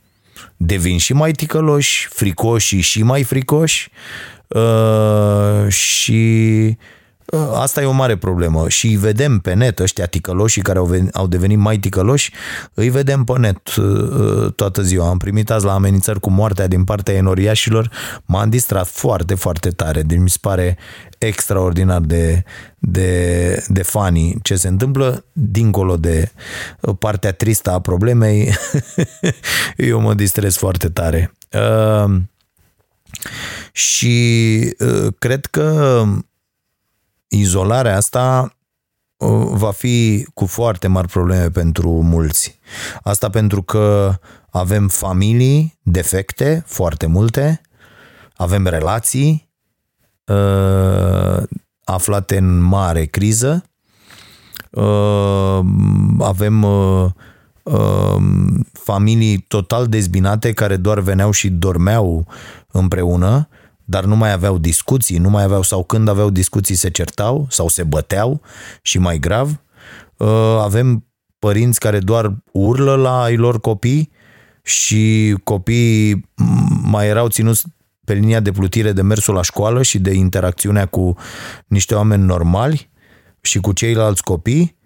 devin 0.57 0.97
și 0.97 1.13
mai 1.13 1.31
ticăloși, 1.31 2.07
fricoși 2.09 2.79
și 2.79 3.03
mai 3.03 3.23
fricoși 3.23 3.89
uh, 4.47 5.67
și 5.69 6.67
uh, 6.69 6.95
asta 7.53 7.81
e 7.81 7.85
o 7.85 7.91
mare 7.91 8.17
problemă 8.17 8.69
și 8.69 8.87
îi 8.87 8.95
vedem 8.95 9.39
pe 9.39 9.53
net 9.53 9.79
ăștia 9.79 10.05
ticăloși 10.05 10.61
care 10.61 10.77
au, 10.77 10.85
venit, 10.85 11.15
au 11.15 11.27
devenit 11.27 11.57
mai 11.57 11.77
ticăloși, 11.77 12.33
îi 12.73 12.89
vedem 12.89 13.23
pe 13.23 13.33
net 13.37 13.75
uh, 13.75 14.53
toată 14.53 14.81
ziua. 14.81 15.09
Am 15.09 15.17
primit 15.17 15.49
azi 15.49 15.65
la 15.65 15.73
amenințări 15.73 16.19
cu 16.19 16.29
moartea 16.29 16.67
din 16.67 16.83
partea 16.83 17.13
enoriașilor, 17.13 17.91
m-am 18.25 18.49
distrat 18.49 18.87
foarte, 18.87 19.35
foarte 19.35 19.69
tare, 19.69 20.01
deci 20.01 20.19
mi 20.19 20.29
se 20.29 20.37
pare 20.41 20.77
extraordinar 21.17 22.01
de, 22.01 22.43
de, 22.77 23.63
de 23.67 23.81
funny 23.81 24.35
ce 24.41 24.55
se 24.55 24.67
întâmplă 24.67 25.25
dincolo 25.33 25.97
de 25.97 26.31
partea 26.99 27.33
tristă 27.33 27.71
a 27.71 27.79
problemei. 27.79 28.53
Eu 29.77 29.99
mă 29.99 30.13
distrez 30.13 30.55
foarte 30.55 30.89
tare. 30.89 31.33
Uh, 31.51 32.15
și 33.71 34.75
uh, 34.79 35.07
cred 35.19 35.45
că 35.45 36.03
izolarea 37.27 37.95
asta 37.95 38.55
uh, 39.17 39.47
va 39.51 39.71
fi 39.71 40.27
cu 40.33 40.45
foarte 40.45 40.87
mari 40.87 41.07
probleme 41.07 41.49
pentru 41.49 41.89
mulți. 41.89 42.59
Asta 43.03 43.29
pentru 43.29 43.61
că 43.61 44.15
avem 44.49 44.87
familii 44.87 45.79
defecte, 45.81 46.63
foarte 46.65 47.05
multe, 47.05 47.61
avem 48.35 48.65
relații 48.65 49.49
uh, 50.25 51.43
aflate 51.83 52.37
în 52.37 52.59
mare 52.59 53.05
criză. 53.05 53.63
Uh, 54.69 55.59
avem 56.19 56.63
uh, 56.63 57.05
uh, 57.63 58.15
familii 58.73 59.37
total 59.37 59.87
dezbinate 59.87 60.53
care 60.53 60.75
doar 60.75 60.99
veneau 60.99 61.31
și 61.31 61.49
dormeau 61.49 62.27
împreună, 62.71 63.47
dar 63.89 64.03
nu 64.03 64.15
mai 64.15 64.31
aveau 64.31 64.57
discuții, 64.57 65.17
nu 65.17 65.29
mai 65.29 65.43
aveau 65.43 65.61
sau 65.61 65.83
când 65.83 66.07
aveau 66.07 66.29
discuții 66.29 66.75
se 66.75 66.89
certau 66.89 67.47
sau 67.49 67.67
se 67.67 67.83
băteau 67.83 68.41
și 68.81 68.97
mai 68.97 69.19
grav. 69.19 69.61
Uh, 70.17 70.27
avem 70.61 71.05
părinți 71.39 71.79
care 71.79 71.99
doar 71.99 72.35
urlă 72.51 72.95
la 72.95 73.21
ai 73.21 73.35
lor 73.35 73.59
copii 73.59 74.11
și 74.63 75.35
copiii 75.43 76.29
mai 76.83 77.07
erau 77.07 77.27
ținuți 77.27 77.65
pe 78.05 78.13
linia 78.13 78.39
de 78.39 78.51
plutire 78.51 78.91
de 78.91 79.01
mersul 79.01 79.33
la 79.33 79.41
școală 79.41 79.81
și 79.81 79.99
de 79.99 80.13
interacțiunea 80.13 80.85
cu 80.85 81.15
niște 81.67 81.95
oameni 81.95 82.23
normali 82.23 82.89
și 83.41 83.59
cu 83.59 83.71
ceilalți 83.71 84.23
copii, 84.23 84.77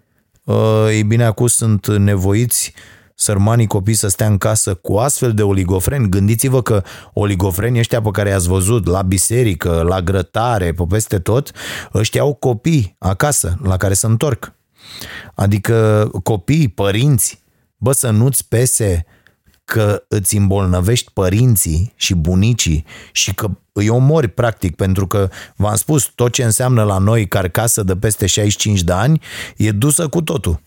uh, 0.44 0.86
ei 0.90 1.02
bine, 1.02 1.24
acum 1.24 1.46
sunt 1.46 1.86
nevoiți 1.86 2.72
sărmanii 3.14 3.66
copii 3.66 3.94
să 3.94 4.08
stea 4.08 4.26
în 4.26 4.38
casă 4.38 4.74
cu 4.74 4.96
astfel 4.96 5.34
de 5.34 5.42
oligofreni. 5.42 6.08
Gândiți-vă 6.08 6.62
că 6.62 6.82
oligofreni 7.12 7.78
ăștia 7.78 8.02
pe 8.02 8.10
care 8.10 8.28
i-ați 8.28 8.48
văzut 8.48 8.86
la 8.86 9.02
biserică, 9.02 9.82
la 9.88 10.00
grătare, 10.00 10.72
pe 10.72 10.84
peste 10.88 11.18
tot, 11.18 11.50
ăștia 11.94 12.20
au 12.20 12.34
copii 12.34 12.96
acasă 12.98 13.58
la 13.62 13.76
care 13.76 13.94
se 13.94 14.06
întorc. 14.06 14.54
Adică 15.34 16.08
copii, 16.22 16.68
părinți, 16.68 17.42
bă, 17.76 17.92
să 17.92 18.10
nu-ți 18.10 18.48
pese 18.48 19.06
că 19.64 20.04
îți 20.08 20.36
îmbolnăvești 20.36 21.10
părinții 21.12 21.92
și 21.96 22.14
bunicii 22.14 22.84
și 23.12 23.34
că 23.34 23.48
îi 23.72 23.88
omori 23.88 24.28
practic, 24.28 24.76
pentru 24.76 25.06
că 25.06 25.28
v-am 25.56 25.74
spus, 25.74 26.12
tot 26.14 26.32
ce 26.32 26.44
înseamnă 26.44 26.82
la 26.82 26.98
noi 26.98 27.28
carcasă 27.28 27.82
de 27.82 27.96
peste 27.96 28.26
65 28.26 28.82
de 28.82 28.92
ani 28.92 29.20
e 29.56 29.70
dusă 29.70 30.08
cu 30.08 30.22
totul. 30.22 30.60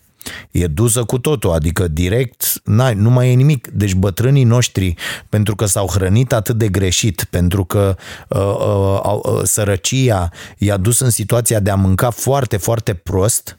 E 0.51 0.67
dusă 0.67 1.03
cu 1.03 1.19
totul, 1.19 1.51
adică 1.51 1.87
direct 1.87 2.61
n 2.63 2.81
nu 2.95 3.09
mai 3.09 3.31
e 3.31 3.33
nimic. 3.33 3.67
Deci 3.67 3.93
bătrânii 3.93 4.43
noștri, 4.43 4.93
pentru 5.29 5.55
că 5.55 5.65
s-au 5.65 5.87
hrănit 5.87 6.33
atât 6.33 6.57
de 6.57 6.67
greșit, 6.67 7.27
pentru 7.29 7.65
că 7.65 7.95
uh, 8.29 8.39
uh, 8.39 9.19
uh, 9.23 9.41
sărăcia 9.43 10.29
i-a 10.57 10.77
dus 10.77 10.99
în 10.99 11.09
situația 11.09 11.59
de 11.59 11.69
a 11.69 11.75
mânca 11.75 12.09
foarte, 12.09 12.57
foarte 12.57 12.93
prost, 12.93 13.57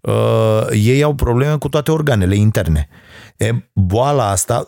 uh, 0.00 0.66
ei 0.72 1.02
au 1.02 1.14
probleme 1.14 1.56
cu 1.56 1.68
toate 1.68 1.90
organele 1.90 2.36
interne. 2.36 2.88
E, 3.40 3.54
boala 3.72 4.30
asta, 4.30 4.64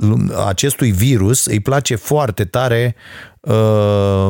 acestui 0.47 0.91
virus, 0.91 1.47
îi 1.47 1.61
place 1.61 1.95
foarte 1.95 2.45
tare 2.45 2.95
uh, 3.41 4.29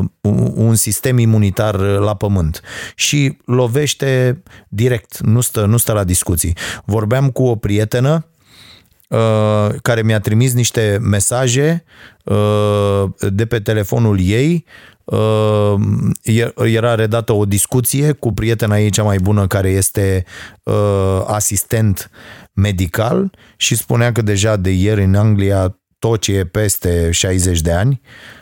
un 0.55 0.74
sistem 0.74 1.18
imunitar 1.18 1.74
la 1.78 2.14
pământ 2.14 2.61
și 2.94 3.37
lovește 3.44 4.42
direct, 4.68 5.18
nu 5.18 5.40
stă, 5.40 5.64
nu 5.64 5.76
stă 5.76 5.92
la 5.92 6.05
discuții. 6.05 6.57
Vorbeam 6.85 7.31
cu 7.31 7.42
o 7.42 7.57
prietenă 7.57 8.26
uh, 9.09 9.68
care 9.83 10.02
mi-a 10.02 10.20
trimis 10.20 10.52
niște 10.52 10.98
mesaje 11.00 11.85
uh, 12.24 13.05
de 13.31 13.46
pe 13.46 13.61
telefonul 13.61 14.20
ei 14.20 14.64
uh, 14.66 14.91
era 16.64 16.94
redată 16.94 17.32
o 17.32 17.44
discuție 17.44 18.12
cu 18.12 18.32
prietena 18.32 18.78
ei 18.78 18.90
cea 18.90 19.02
mai 19.02 19.18
bună 19.18 19.46
care 19.46 19.70
este 19.70 20.24
uh, 20.62 21.22
asistent 21.26 22.10
medical 22.52 23.30
și 23.56 23.76
spunea 23.76 24.12
că 24.12 24.22
deja 24.22 24.56
de 24.56 24.70
ieri 24.70 25.04
în 25.04 25.14
Anglia 25.14 25.78
tot 25.98 26.20
ce 26.20 26.32
e 26.32 26.44
peste 26.44 27.10
60 27.10 27.60
de 27.60 27.72
ani. 27.72 28.00
uh, 28.02 28.41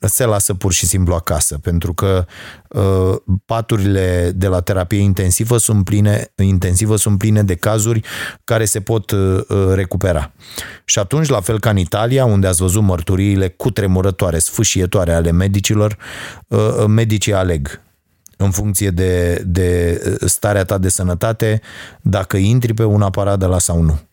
se 0.00 0.24
lasă 0.24 0.54
pur 0.54 0.72
și 0.72 0.86
simplu 0.86 1.14
acasă, 1.14 1.58
pentru 1.58 1.94
că 1.94 2.26
uh, 2.68 3.16
paturile 3.44 4.32
de 4.34 4.46
la 4.46 4.60
terapie 4.60 4.98
intensivă 4.98 5.56
sunt 5.56 5.84
pline, 5.84 6.32
intensivă 6.36 6.96
sunt 6.96 7.18
pline 7.18 7.42
de 7.42 7.54
cazuri 7.54 8.00
care 8.44 8.64
se 8.64 8.80
pot 8.80 9.10
uh, 9.10 9.44
recupera. 9.74 10.32
Și 10.84 10.98
atunci, 10.98 11.28
la 11.28 11.40
fel 11.40 11.60
ca 11.60 11.70
în 11.70 11.76
Italia, 11.76 12.24
unde 12.24 12.46
ați 12.46 12.60
văzut 12.60 12.82
mărturiile 12.82 13.48
cutremurătoare, 13.48 14.38
sfâșietoare 14.38 15.12
ale 15.12 15.30
medicilor, 15.30 15.96
medicii 16.86 17.34
aleg 17.34 17.80
în 18.36 18.50
funcție 18.50 18.90
de, 18.90 19.42
de 19.46 20.00
starea 20.24 20.64
ta 20.64 20.78
de 20.78 20.88
sănătate, 20.88 21.60
dacă 22.02 22.36
intri 22.36 22.74
pe 22.74 22.84
un 22.84 23.02
aparat 23.02 23.38
de 23.38 23.46
la 23.46 23.58
sau 23.58 23.82
nu. 23.82 24.07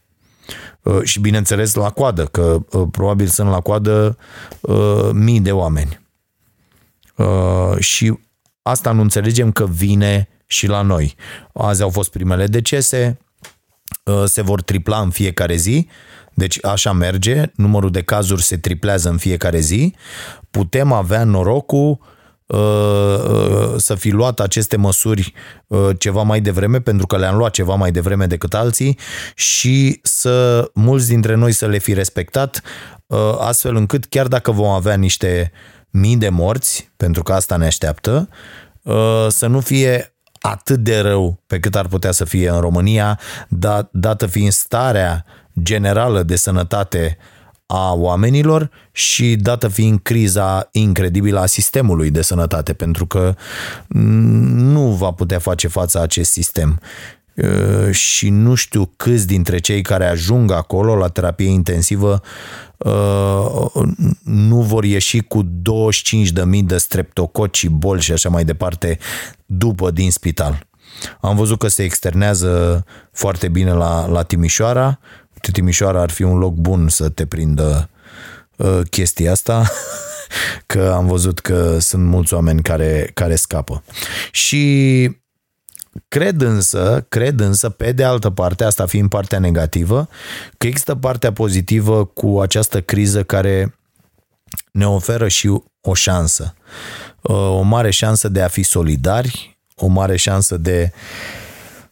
Uh, 0.81 1.01
și 1.03 1.19
bineînțeles 1.19 1.73
la 1.73 1.89
coadă, 1.89 2.25
că 2.25 2.58
uh, 2.71 2.88
probabil 2.91 3.27
sunt 3.27 3.49
la 3.49 3.60
coadă 3.60 4.17
uh, 4.62 5.10
mii 5.13 5.41
de 5.41 5.51
oameni. 5.51 6.03
Și 7.79 8.19
asta 8.62 8.91
nu 8.91 9.01
înțelegem 9.01 9.51
că 9.51 9.65
vine 9.65 10.29
și 10.45 10.67
la 10.67 10.81
noi. 10.81 11.15
Azi 11.53 11.81
au 11.81 11.89
fost 11.89 12.12
primele 12.12 12.47
decese, 12.47 13.17
se 14.25 14.41
vor 14.41 14.62
tripla 14.62 14.99
în 14.99 15.10
fiecare 15.10 15.55
zi, 15.55 15.88
deci 16.34 16.65
așa 16.65 16.91
merge, 16.91 17.51
numărul 17.55 17.91
de 17.91 18.01
cazuri 18.01 18.43
se 18.43 18.58
triplează 18.58 19.10
în 19.10 19.17
fiecare 19.17 19.60
zi, 19.60 19.95
putem 20.51 20.91
avea 20.91 21.23
norocul 21.23 21.99
Uh, 21.99 22.05
uh, 22.05 22.14
să 23.77 23.95
fi 23.97 24.10
luat 24.10 24.39
aceste 24.39 24.77
măsuri 24.77 25.34
uh, 25.67 25.89
ceva 25.97 26.21
mai 26.21 26.41
devreme, 26.41 26.79
pentru 26.79 27.08
că 27.08 27.17
le-am 27.17 27.38
luat 27.38 27.51
ceva 27.51 27.75
mai 27.75 27.91
devreme 27.91 28.25
decât 28.25 28.53
alții 28.53 28.99
și 29.36 29.99
să 30.03 30.67
mulți 30.73 31.08
dintre 31.08 31.36
noi 31.36 31.51
să 31.51 31.67
le 31.67 31.77
fi 31.77 31.93
respectat, 31.93 32.62
astfel 33.39 33.75
încât 33.75 34.05
chiar 34.05 34.27
dacă 34.27 34.51
vom 34.51 34.67
avea 34.67 34.95
niște 34.95 35.51
mii 35.89 36.17
de 36.17 36.29
morți, 36.29 36.91
pentru 36.97 37.23
că 37.23 37.34
asta 37.34 37.55
ne 37.55 37.65
așteaptă, 37.65 38.29
uh, 38.81 39.25
să 39.27 39.47
nu 39.47 39.60
fie 39.60 40.15
atât 40.39 40.79
de 40.79 40.99
rău 40.99 41.43
pe 41.47 41.60
cât 41.60 41.75
ar 41.75 41.88
putea 41.88 42.12
să 42.12 42.25
fie 42.25 42.49
în 42.49 42.60
România, 42.60 43.19
dat, 43.49 43.89
dată 43.91 44.25
fiind 44.25 44.51
starea 44.51 45.25
generală 45.62 46.23
de 46.23 46.36
sănătate 46.36 47.17
a 47.65 47.93
oamenilor 47.93 48.69
și 48.91 49.36
dată 49.36 49.67
fiind 49.67 49.99
criza 50.01 50.69
incredibilă 50.71 51.39
a 51.39 51.45
sistemului 51.45 52.10
de 52.10 52.21
sănătate, 52.21 52.73
pentru 52.73 53.06
că 53.06 53.36
nu 53.88 54.88
va 54.88 55.12
putea 55.12 55.39
face 55.39 55.67
față 55.67 56.01
acest 56.01 56.32
sistem. 56.32 56.80
Uh, 57.36 57.91
și 57.91 58.30
nu 58.30 58.56
știu 58.56 58.91
câți 58.95 59.28
dintre 59.28 59.58
cei 59.58 59.82
care 59.82 60.06
ajung 60.06 60.51
acolo 60.51 60.95
la 60.95 61.08
terapie 61.08 61.47
intensivă 61.47 62.21
uh, 62.78 63.84
nu 64.23 64.62
vor 64.62 64.84
ieși 64.84 65.19
cu 65.21 65.43
25.000 65.43 65.49
de 66.63 66.78
streptococi 66.78 67.58
și 67.58 67.69
boli 67.69 68.01
și 68.01 68.12
așa 68.12 68.30
mai 68.30 68.45
departe 68.45 68.97
după 69.45 69.91
din 69.91 70.12
spital. 70.12 70.67
Am 71.21 71.36
văzut 71.36 71.60
că 71.60 71.67
se 71.67 71.84
externează 71.84 72.84
foarte 73.12 73.47
bine 73.47 73.71
la, 73.71 74.08
la 74.08 74.23
Timișoara. 74.23 74.99
Timișoara 75.51 76.01
ar 76.01 76.10
fi 76.10 76.23
un 76.23 76.38
loc 76.38 76.53
bun 76.53 76.89
să 76.89 77.10
te 77.10 77.25
prindă 77.25 77.89
uh, 78.58 78.81
chestia 78.89 79.31
asta, 79.31 79.71
că 80.65 80.93
am 80.95 81.08
văzut 81.08 81.39
că 81.39 81.77
sunt 81.79 82.05
mulți 82.05 82.34
oameni 82.34 82.62
care, 82.62 83.12
care 83.13 83.36
scapă. 83.36 83.84
Și 84.31 85.23
Cred 86.08 86.41
însă, 86.41 87.05
cred 87.10 87.39
însă, 87.39 87.69
pe 87.69 87.91
de 87.91 88.03
altă 88.03 88.29
parte, 88.29 88.63
asta 88.63 88.86
fiind 88.86 89.10
partea 89.10 89.39
negativă, 89.39 90.10
că 90.58 90.67
există 90.67 90.95
partea 90.95 91.34
pozitivă 91.34 92.05
cu 92.05 92.39
această 92.39 92.81
criză 92.81 93.23
care 93.23 93.75
ne 94.71 94.88
oferă 94.88 95.27
și 95.27 95.62
o 95.81 95.93
șansă. 95.93 96.53
Uh, 97.21 97.36
o 97.36 97.62
mare 97.62 97.89
șansă 97.89 98.27
de 98.29 98.41
a 98.41 98.47
fi 98.47 98.63
solidari, 98.63 99.60
o 99.75 99.88
mare 99.88 100.15
șansă 100.15 100.58
de, 100.58 100.91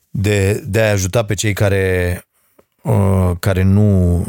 de, 0.10 0.64
de 0.66 0.82
a 0.82 0.92
ajuta 0.92 1.26
pe 1.26 1.34
cei 1.34 1.54
care, 1.54 2.26
uh, 2.84 3.32
care 3.40 3.64
nu, 3.64 4.26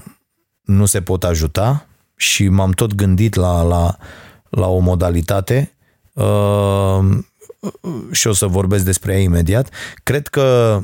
nu 0.61 0.87
se 0.87 1.01
pot 1.03 1.25
ajuta 1.25 1.87
și 2.17 2.49
m-am 2.49 2.71
tot 2.71 2.95
gândit 2.95 3.35
la, 3.35 3.63
la, 3.63 3.97
la 4.49 4.69
o 4.69 4.79
modalitate 4.79 5.77
uh, 6.13 6.99
și 8.11 8.27
o 8.27 8.33
să 8.33 8.47
vorbesc 8.47 8.85
despre 8.85 9.13
ea 9.13 9.21
imediat, 9.21 9.71
cred 10.03 10.27
că 10.27 10.79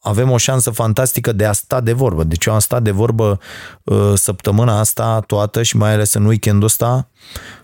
avem 0.00 0.30
o 0.30 0.36
șansă 0.36 0.70
fantastică 0.70 1.32
de 1.32 1.44
a 1.44 1.52
sta 1.52 1.80
de 1.80 1.92
vorbă. 1.92 2.24
Deci 2.24 2.44
eu 2.44 2.52
am 2.52 2.58
stat 2.58 2.82
de 2.82 2.90
vorbă 2.90 3.38
uh, 3.84 4.12
săptămâna 4.14 4.78
asta 4.78 5.20
toată 5.20 5.62
și 5.62 5.76
mai 5.76 5.92
ales 5.92 6.12
în 6.12 6.24
weekendul 6.24 6.64
ăsta 6.64 7.10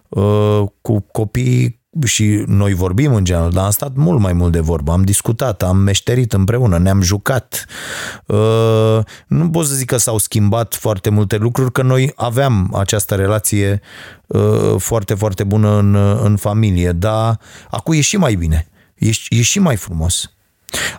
uh, 0.09 0.63
cu 0.81 1.01
copii 1.01 1.85
și 2.05 2.43
noi 2.47 2.75
vorbim 2.75 3.15
în 3.15 3.25
general, 3.25 3.51
dar 3.51 3.65
am 3.65 3.71
stat 3.71 3.95
mult 3.95 4.21
mai 4.21 4.33
mult 4.33 4.53
de 4.53 4.61
vorbă, 4.61 4.93
am 4.93 5.03
discutat, 5.03 5.63
am 5.63 5.77
meșterit 5.77 6.33
împreună, 6.33 6.79
ne-am 6.79 7.01
jucat. 7.01 7.67
Uh, 8.27 8.99
nu 9.27 9.51
pot 9.51 9.67
să 9.67 9.75
zic 9.75 9.87
că 9.87 9.97
s-au 9.97 10.19
schimbat 10.19 10.75
foarte 10.75 11.11
multe 11.11 11.37
lucruri, 11.37 11.73
că 11.73 11.83
noi 11.83 12.13
aveam 12.17 12.75
această 12.75 13.15
relație 13.15 13.81
uh, 14.27 14.75
foarte, 14.79 15.15
foarte 15.15 15.45
bună 15.45 15.79
în, 15.79 15.95
în 16.23 16.37
familie, 16.37 16.93
dar 16.93 17.39
acum 17.71 17.95
e 17.95 18.01
și 18.01 18.17
mai 18.17 18.35
bine, 18.35 18.69
e, 18.95 19.11
e 19.29 19.43
și 19.43 19.59
mai 19.59 19.77
frumos. 19.77 20.31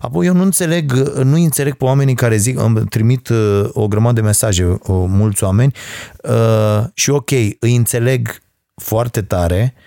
Apoi 0.01 0.25
eu 0.25 0.33
nu 0.33 0.43
înțeleg, 0.43 0.93
nu 1.23 1.35
înțeleg 1.35 1.73
pe 1.73 1.83
oamenii 1.83 2.15
care 2.15 2.37
zic, 2.37 2.59
îmi 2.59 2.85
trimit 2.85 3.29
uh, 3.29 3.69
o 3.71 3.87
grămadă 3.87 4.13
de 4.13 4.27
mesaje, 4.27 4.79
mulți 4.87 5.43
oameni, 5.43 5.73
și 6.93 7.09
ok, 7.09 7.31
îi 7.59 7.75
înțeleg 7.75 8.41
foarte 8.75 9.21
tare, 9.21 9.73
Uh, 9.75 9.86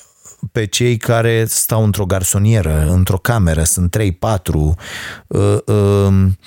pe 0.51 0.65
cei 0.65 0.97
care 0.97 1.45
stau 1.47 1.83
într-o 1.83 2.05
garsonieră, 2.05 2.87
într-o 2.89 3.17
cameră, 3.17 3.63
sunt 3.63 3.97
3-4, 3.97 4.51
um, 5.65 6.37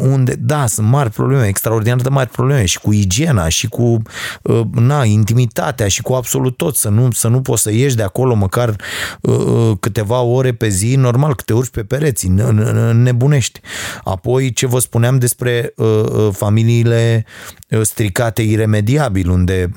unde, 0.00 0.34
da, 0.34 0.66
sunt 0.66 0.86
mari 0.86 1.10
probleme, 1.10 1.46
extraordinar 1.46 2.00
de 2.00 2.08
mari 2.08 2.28
probleme 2.28 2.64
și 2.64 2.78
cu 2.78 2.92
igiena 2.92 3.48
și 3.48 3.68
cu 3.68 4.02
na, 4.72 5.04
intimitatea 5.04 5.88
și 5.88 6.02
cu 6.02 6.12
absolut 6.12 6.56
tot, 6.56 6.76
să 6.76 6.88
nu, 6.88 7.10
să 7.10 7.28
nu 7.28 7.40
poți 7.40 7.62
să 7.62 7.72
ieși 7.72 7.96
de 7.96 8.02
acolo 8.02 8.34
măcar 8.34 8.76
câteva 9.80 10.20
ore 10.20 10.52
pe 10.52 10.68
zi, 10.68 10.94
normal 10.96 11.34
că 11.34 11.42
te 11.42 11.52
urci 11.52 11.70
pe 11.70 11.82
pereți, 11.84 12.28
nebunești. 12.92 13.60
Apoi 14.04 14.52
ce 14.52 14.66
vă 14.66 14.78
spuneam 14.78 15.18
despre 15.18 15.74
familiile 16.32 17.24
stricate 17.82 18.42
iremediabil, 18.42 19.30
unde 19.30 19.68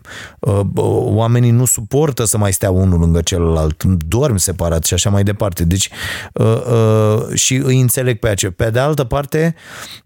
oamenii 1.06 1.52
nu 1.52 1.66
suportă 1.66 2.26
să 2.26 2.38
mai 2.38 2.54
stea 2.54 2.72
unul 2.72 3.05
lângă 3.06 3.22
celălalt, 3.22 3.84
dorm 3.84 4.36
separat 4.36 4.84
și 4.84 4.94
așa 4.94 5.10
mai 5.10 5.24
departe. 5.24 5.66
Deci 5.66 5.90
uh, 6.34 6.46
uh, 6.46 7.34
și 7.34 7.56
îi 7.56 7.80
înțeleg 7.80 8.20
pe 8.20 8.28
aceea. 8.28 8.52
Pe 8.56 8.70
de 8.70 8.80
altă 8.80 9.04
parte, 9.04 9.56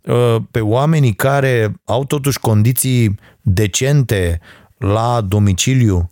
uh, 0.03 0.35
pe 0.51 0.59
oamenii 0.59 1.13
care 1.13 1.81
au 1.85 2.05
totuși 2.05 2.39
condiții 2.39 3.19
decente 3.41 4.39
la 4.77 5.21
domiciliu, 5.27 6.11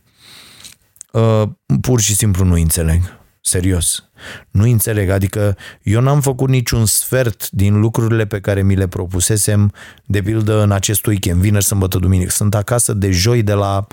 uh, 1.11 1.43
pur 1.81 2.01
și 2.01 2.15
simplu 2.15 2.45
nu 2.45 2.53
înțeleg. 2.53 3.17
Serios. 3.41 4.09
Nu 4.51 4.63
înțeleg. 4.63 5.09
Adică 5.09 5.57
eu 5.81 6.01
n-am 6.01 6.21
făcut 6.21 6.49
niciun 6.49 6.85
sfert 6.85 7.49
din 7.49 7.79
lucrurile 7.79 8.25
pe 8.25 8.39
care 8.39 8.63
mi 8.63 8.75
le 8.75 8.87
propusesem, 8.87 9.73
de 10.05 10.21
pildă 10.21 10.61
în 10.61 10.71
acest 10.71 11.05
weekend, 11.05 11.41
vineri, 11.41 11.63
sâmbătă, 11.63 11.97
duminică. 11.97 12.31
Sunt 12.31 12.55
acasă 12.55 12.93
de 12.93 13.11
joi 13.11 13.43
de 13.43 13.53
la 13.53 13.87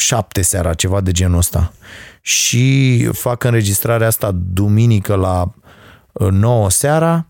șapte 0.00 0.42
seara, 0.42 0.74
ceva 0.74 1.00
de 1.00 1.10
genul 1.10 1.38
ăsta. 1.38 1.72
Și 2.20 3.04
fac 3.12 3.44
înregistrarea 3.44 4.06
asta 4.06 4.30
duminică 4.34 5.14
la 5.14 5.52
9 6.30 6.64
uh, 6.64 6.70
seara 6.70 7.26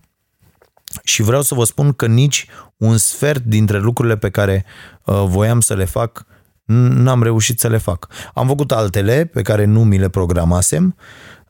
și 1.02 1.22
vreau 1.22 1.42
să 1.42 1.54
vă 1.54 1.64
spun 1.64 1.92
că 1.92 2.06
nici 2.06 2.46
un 2.76 2.96
sfert 2.96 3.42
dintre 3.42 3.78
lucrurile 3.78 4.16
pe 4.16 4.30
care 4.30 4.64
uh, 5.04 5.24
voiam 5.26 5.60
să 5.60 5.74
le 5.74 5.84
fac 5.84 6.24
n-am 6.64 7.22
reușit 7.22 7.60
să 7.60 7.68
le 7.68 7.78
fac. 7.78 8.08
Am 8.34 8.46
făcut 8.46 8.72
altele 8.72 9.24
pe 9.24 9.42
care 9.42 9.64
nu 9.64 9.84
mi 9.84 9.98
le 9.98 10.08
programasem, 10.08 10.96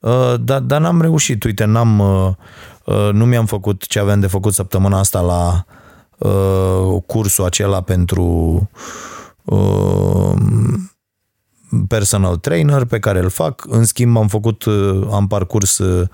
uh, 0.00 0.34
dar, 0.40 0.60
dar 0.60 0.80
n-am 0.80 1.00
reușit. 1.00 1.44
Uite, 1.44 1.64
n-am, 1.64 1.98
nu 3.12 3.26
mi-am 3.26 3.46
făcut 3.46 3.86
ce 3.86 3.98
aveam 3.98 4.20
de 4.20 4.26
făcut 4.26 4.54
săptămâna 4.54 4.98
asta 4.98 5.20
la 5.20 5.64
cursul 7.06 7.44
acela 7.44 7.80
pentru 7.80 8.68
personal 11.88 12.36
trainer 12.36 12.84
pe 12.84 12.98
care 12.98 13.18
îl 13.18 13.28
fac. 13.28 13.64
În 13.68 13.84
schimb, 13.84 14.16
am 14.16 14.28
făcut, 14.28 14.64
uh, 14.64 15.08
am 15.12 15.26
parcurs 15.26 15.78
uh, 15.78 16.08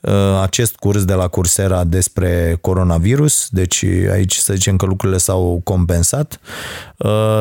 uh, 0.00 0.12
acest 0.42 0.76
curs 0.76 1.04
de 1.04 1.14
la 1.14 1.28
Coursera 1.28 1.84
despre 1.84 2.58
coronavirus, 2.60 3.48
deci 3.50 3.84
aici 4.10 4.34
să 4.34 4.52
zicem 4.54 4.76
că 4.76 4.86
lucrurile 4.86 5.18
s-au 5.18 5.60
compensat, 5.64 6.40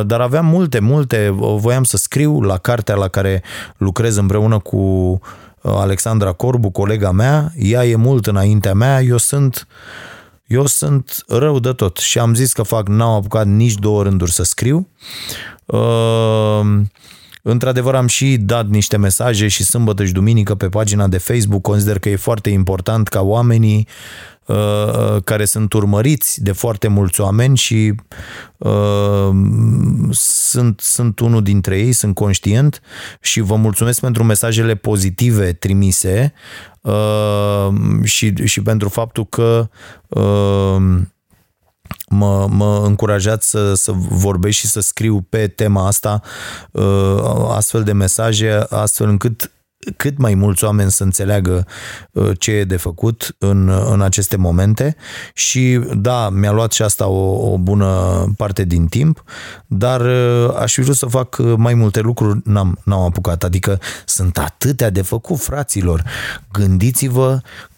dar 0.05 0.21
aveam 0.21 0.45
multe, 0.45 0.79
multe, 0.79 1.29
voiam 1.35 1.83
să 1.83 1.97
scriu 1.97 2.41
la 2.41 2.57
cartea 2.57 2.95
la 2.95 3.07
care 3.07 3.43
lucrez 3.77 4.15
împreună 4.15 4.59
cu 4.59 5.19
Alexandra 5.61 6.31
Corbu, 6.31 6.69
colega 6.69 7.11
mea, 7.11 7.51
ea 7.55 7.85
e 7.85 7.95
mult 7.95 8.27
înaintea 8.27 8.73
mea, 8.73 9.01
eu 9.01 9.17
sunt 9.17 9.67
eu 10.47 10.65
sunt 10.65 11.23
rău 11.27 11.59
de 11.59 11.71
tot. 11.73 11.97
Și 11.97 12.19
am 12.19 12.33
zis 12.33 12.53
că 12.53 12.63
fac, 12.63 12.87
n-am 12.87 13.09
apucat 13.11 13.45
nici 13.45 13.73
două 13.73 14.03
rânduri 14.03 14.31
să 14.31 14.43
scriu. 14.43 14.87
Uh, 15.65 16.61
Într-adevăr 17.41 17.95
am 17.95 18.07
și 18.07 18.37
dat 18.37 18.67
niște 18.67 18.97
mesaje 18.97 19.47
și 19.47 19.63
sâmbătă 19.63 20.05
și 20.05 20.11
duminică 20.11 20.55
pe 20.55 20.69
pagina 20.69 21.07
de 21.07 21.17
Facebook. 21.17 21.61
Consider 21.61 21.99
că 21.99 22.09
e 22.09 22.15
foarte 22.15 22.49
important 22.49 23.07
ca 23.07 23.21
oamenii 23.21 23.87
uh, 24.45 25.23
care 25.23 25.45
sunt 25.45 25.73
urmăriți 25.73 26.43
de 26.43 26.51
foarte 26.51 26.87
mulți 26.87 27.21
oameni 27.21 27.57
și 27.57 27.93
uh, 28.57 29.29
sunt, 30.11 30.79
sunt 30.79 31.19
unul 31.19 31.43
dintre 31.43 31.79
ei, 31.79 31.91
sunt 31.91 32.15
conștient 32.15 32.81
și 33.21 33.39
vă 33.39 33.55
mulțumesc 33.55 33.99
pentru 33.99 34.23
mesajele 34.23 34.75
pozitive 34.75 35.53
trimise 35.53 36.33
uh, 36.81 37.67
și, 38.03 38.33
și 38.43 38.61
pentru 38.61 38.89
faptul 38.89 39.25
că 39.25 39.69
uh, 40.07 41.01
mă, 42.09 42.47
mă 42.49 42.83
încurajat 42.85 43.43
să, 43.43 43.73
să 43.73 43.91
vorbesc 44.09 44.57
și 44.57 44.67
să 44.67 44.79
scriu 44.79 45.25
pe 45.29 45.47
tema 45.47 45.87
asta 45.87 46.21
uh, 46.71 47.23
astfel 47.49 47.83
de 47.83 47.91
mesaje, 47.91 48.65
astfel 48.69 49.09
încât 49.09 49.51
cât 49.97 50.17
mai 50.17 50.33
mulți 50.33 50.63
oameni 50.63 50.91
să 50.91 51.03
înțeleagă 51.03 51.65
uh, 52.11 52.29
ce 52.39 52.51
e 52.51 52.63
de 52.63 52.77
făcut 52.77 53.35
în, 53.37 53.69
în 53.91 54.01
aceste 54.01 54.37
momente 54.37 54.95
și 55.33 55.79
da, 55.93 56.29
mi-a 56.29 56.51
luat 56.51 56.71
și 56.71 56.81
asta 56.81 57.07
o, 57.07 57.51
o 57.51 57.57
bună 57.57 58.23
parte 58.37 58.63
din 58.63 58.85
timp, 58.85 59.23
dar 59.67 60.01
uh, 60.01 60.55
aș 60.59 60.73
fi 60.73 60.81
vrut 60.81 60.95
să 60.95 61.05
fac 61.05 61.37
mai 61.57 61.73
multe 61.73 61.99
lucruri, 61.99 62.39
n-am, 62.43 62.79
n-am 62.83 62.99
apucat, 62.99 63.43
adică 63.43 63.79
sunt 64.05 64.37
atâtea 64.37 64.89
de 64.89 65.01
făcut, 65.01 65.39
fraților. 65.39 66.03
Gândiți-vă 66.51 67.31
Uh, 67.33 67.70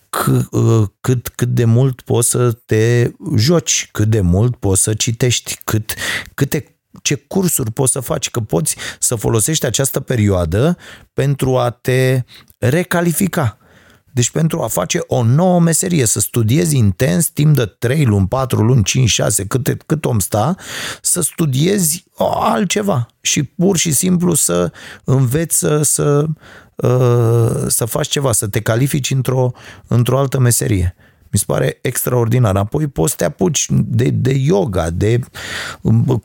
cât, 1.02 1.28
cât 1.28 1.48
de 1.48 1.66
mult 1.66 2.02
poți 2.02 2.30
să 2.30 2.52
te 2.52 3.12
joci, 3.36 3.90
cât 3.92 4.10
de 4.10 4.22
mult 4.22 4.56
poți 4.56 4.82
să 4.82 4.94
citești, 4.94 5.60
cât, 5.64 5.94
câte 6.34 6.78
ce 7.02 7.16
cursuri 7.16 7.72
poți 7.72 7.92
să 7.92 8.00
faci, 8.00 8.30
că 8.30 8.40
poți 8.40 8.76
să 9.00 9.16
folosești 9.16 9.66
această 9.66 10.00
perioadă 10.00 10.78
pentru 11.14 11.58
a 11.58 11.70
te 11.70 12.22
recalifica. 12.58 13.58
Deci 14.14 14.30
pentru 14.30 14.62
a 14.62 14.68
face 14.68 15.00
o 15.08 15.24
nouă 15.24 15.60
meserie, 15.60 16.06
să 16.06 16.20
studiezi 16.20 16.78
intens 16.78 17.28
timp 17.28 17.56
de 17.56 17.66
3 17.66 18.06
luni, 18.06 18.28
4 18.28 18.62
luni, 18.62 18.84
5, 18.84 19.10
6, 19.10 19.46
cât, 19.46 19.84
cât 19.86 20.06
om 20.06 20.20
sta, 20.20 20.56
să 21.02 21.22
studiezi 21.22 22.06
altceva 22.40 23.06
și 23.22 23.44
pur 23.44 23.78
și 23.78 23.92
simplu 23.92 24.34
să 24.34 24.72
înveți 25.04 25.58
să, 25.58 25.82
să, 25.82 26.26
uh, 26.76 27.66
să 27.68 27.86
faci 27.86 28.08
ceva, 28.08 28.32
să 28.32 28.48
te 28.48 28.62
califici 28.62 29.12
într-o, 29.12 29.52
într-o 29.88 30.18
altă 30.18 30.40
meserie. 30.40 30.96
Mi 31.34 31.40
se 31.40 31.46
pare 31.48 31.78
extraordinar. 31.82 32.56
Apoi 32.56 32.88
poți 32.88 33.12
să 33.12 33.18
te 33.18 33.26
apuci 33.26 33.66
de, 33.70 34.10
de 34.10 34.32
yoga, 34.32 34.90
de 34.90 35.20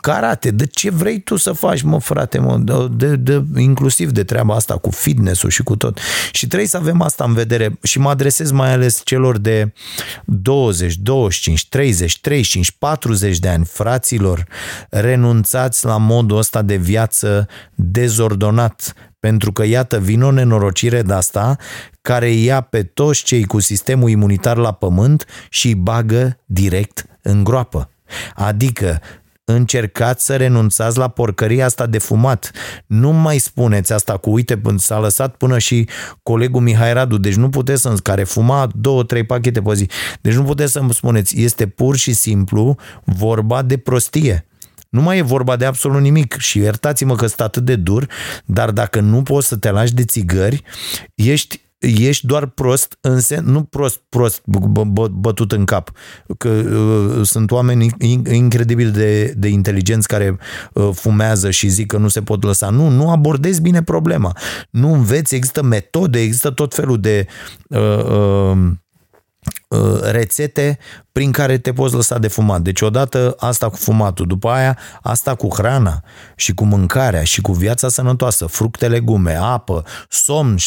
karate, 0.00 0.50
de 0.50 0.66
ce 0.66 0.90
vrei 0.90 1.20
tu 1.20 1.36
să 1.36 1.52
faci, 1.52 1.82
mă, 1.82 2.00
frate, 2.00 2.38
mă, 2.38 2.58
de, 2.90 3.16
de, 3.16 3.44
inclusiv 3.56 4.10
de 4.10 4.24
treaba 4.24 4.54
asta 4.54 4.76
cu 4.76 4.90
fitness-ul 4.90 5.50
și 5.50 5.62
cu 5.62 5.76
tot. 5.76 5.98
Și 6.32 6.46
trebuie 6.46 6.68
să 6.68 6.76
avem 6.76 7.00
asta 7.00 7.24
în 7.24 7.32
vedere 7.32 7.78
și 7.82 7.98
mă 7.98 8.08
adresez 8.08 8.50
mai 8.50 8.72
ales 8.72 9.00
celor 9.04 9.38
de 9.38 9.72
20, 10.24 10.96
25, 10.96 11.68
30, 11.68 12.20
35, 12.20 12.70
40 12.70 13.38
de 13.38 13.48
ani, 13.48 13.64
fraților, 13.64 14.46
renunțați 14.90 15.84
la 15.84 15.96
modul 15.96 16.36
ăsta 16.38 16.62
de 16.62 16.76
viață 16.76 17.48
dezordonat, 17.74 18.94
pentru 19.20 19.52
că, 19.52 19.64
iată, 19.64 19.98
vine 19.98 20.24
o 20.24 20.30
nenorocire 20.30 21.02
de 21.02 21.12
asta 21.12 21.56
care 22.00 22.30
ia 22.30 22.60
pe 22.60 22.82
toți 22.82 23.22
cei 23.22 23.44
cu 23.44 23.60
sistemul 23.60 24.10
imunitar 24.10 24.56
la 24.56 24.72
pământ 24.72 25.24
și 25.48 25.66
îi 25.66 25.74
bagă 25.74 26.38
direct 26.44 27.06
în 27.22 27.44
groapă. 27.44 27.90
Adică 28.34 29.00
încercați 29.44 30.24
să 30.24 30.36
renunțați 30.36 30.98
la 30.98 31.08
porcăria 31.08 31.64
asta 31.64 31.86
de 31.86 31.98
fumat. 31.98 32.50
Nu 32.86 33.12
mai 33.12 33.38
spuneți 33.38 33.92
asta 33.92 34.16
cu 34.16 34.30
uite, 34.30 34.60
s-a 34.76 34.98
lăsat 34.98 35.36
până 35.36 35.58
și 35.58 35.88
colegul 36.22 36.60
Mihai 36.60 36.92
Radu, 36.92 37.18
deci 37.18 37.34
nu 37.34 37.48
puteți 37.48 37.82
să 37.82 37.94
care 38.02 38.24
fuma 38.24 38.70
două, 38.74 39.02
trei 39.02 39.24
pachete 39.24 39.62
pe 39.62 39.74
zi. 39.74 39.88
Deci 40.20 40.34
nu 40.34 40.42
puteți 40.42 40.72
să-mi 40.72 40.94
spuneți, 40.94 41.40
este 41.40 41.66
pur 41.66 41.96
și 41.96 42.12
simplu 42.12 42.76
vorba 43.04 43.62
de 43.62 43.76
prostie. 43.76 44.47
Nu 44.88 45.02
mai 45.02 45.18
e 45.18 45.22
vorba 45.22 45.56
de 45.56 45.64
absolut 45.64 46.00
nimic 46.00 46.36
și 46.38 46.58
iertați-mă 46.58 47.14
că 47.14 47.26
sunt 47.26 47.40
atât 47.40 47.64
de 47.64 47.76
dur, 47.76 48.06
dar 48.44 48.70
dacă 48.70 49.00
nu 49.00 49.22
poți 49.22 49.46
să 49.46 49.56
te 49.56 49.70
lași 49.70 49.94
de 49.94 50.04
țigări, 50.04 50.62
ești 51.14 51.66
ești 51.78 52.26
doar 52.26 52.46
prost, 52.46 52.98
în 53.00 53.20
sen, 53.20 53.44
nu 53.44 53.62
prost, 53.62 54.02
prost 54.08 54.42
bătut 55.10 55.52
în 55.52 55.64
cap, 55.64 55.90
că 56.38 56.48
uh, 56.48 57.26
sunt 57.26 57.50
oameni 57.50 57.88
incredibil 58.30 58.90
de, 58.90 59.34
de 59.36 59.48
inteligenți 59.48 60.08
care 60.08 60.38
uh, 60.72 60.88
fumează 60.92 61.50
și 61.50 61.68
zic 61.68 61.86
că 61.86 61.98
nu 61.98 62.08
se 62.08 62.22
pot 62.22 62.42
lăsa. 62.42 62.70
Nu, 62.70 62.88
nu 62.88 63.10
abordezi 63.10 63.60
bine 63.60 63.82
problema. 63.82 64.36
Nu 64.70 64.92
înveți, 64.92 65.34
există 65.34 65.62
metode, 65.62 66.20
există 66.20 66.50
tot 66.50 66.74
felul 66.74 67.00
de 67.00 67.26
uh, 67.68 68.04
uh, 68.04 68.38
Uh, 68.48 68.74
rețete 70.02 70.78
prin 71.12 71.32
care 71.32 71.58
te 71.58 71.72
poți 71.72 71.94
lăsa 71.94 72.18
de 72.18 72.28
fumat. 72.28 72.60
Deci 72.60 72.80
odată 72.80 73.34
asta 73.38 73.68
cu 73.68 73.76
fumatul, 73.76 74.26
după 74.26 74.48
aia 74.48 74.78
asta 75.02 75.34
cu 75.34 75.48
hrana 75.54 76.02
și 76.36 76.54
cu 76.54 76.64
mâncarea 76.64 77.24
și 77.24 77.40
cu 77.40 77.52
viața 77.52 77.88
sănătoasă, 77.88 78.46
fructe, 78.46 78.88
legume, 78.88 79.34
apă, 79.34 79.84
somn, 80.08 80.56
7-8 80.56 80.58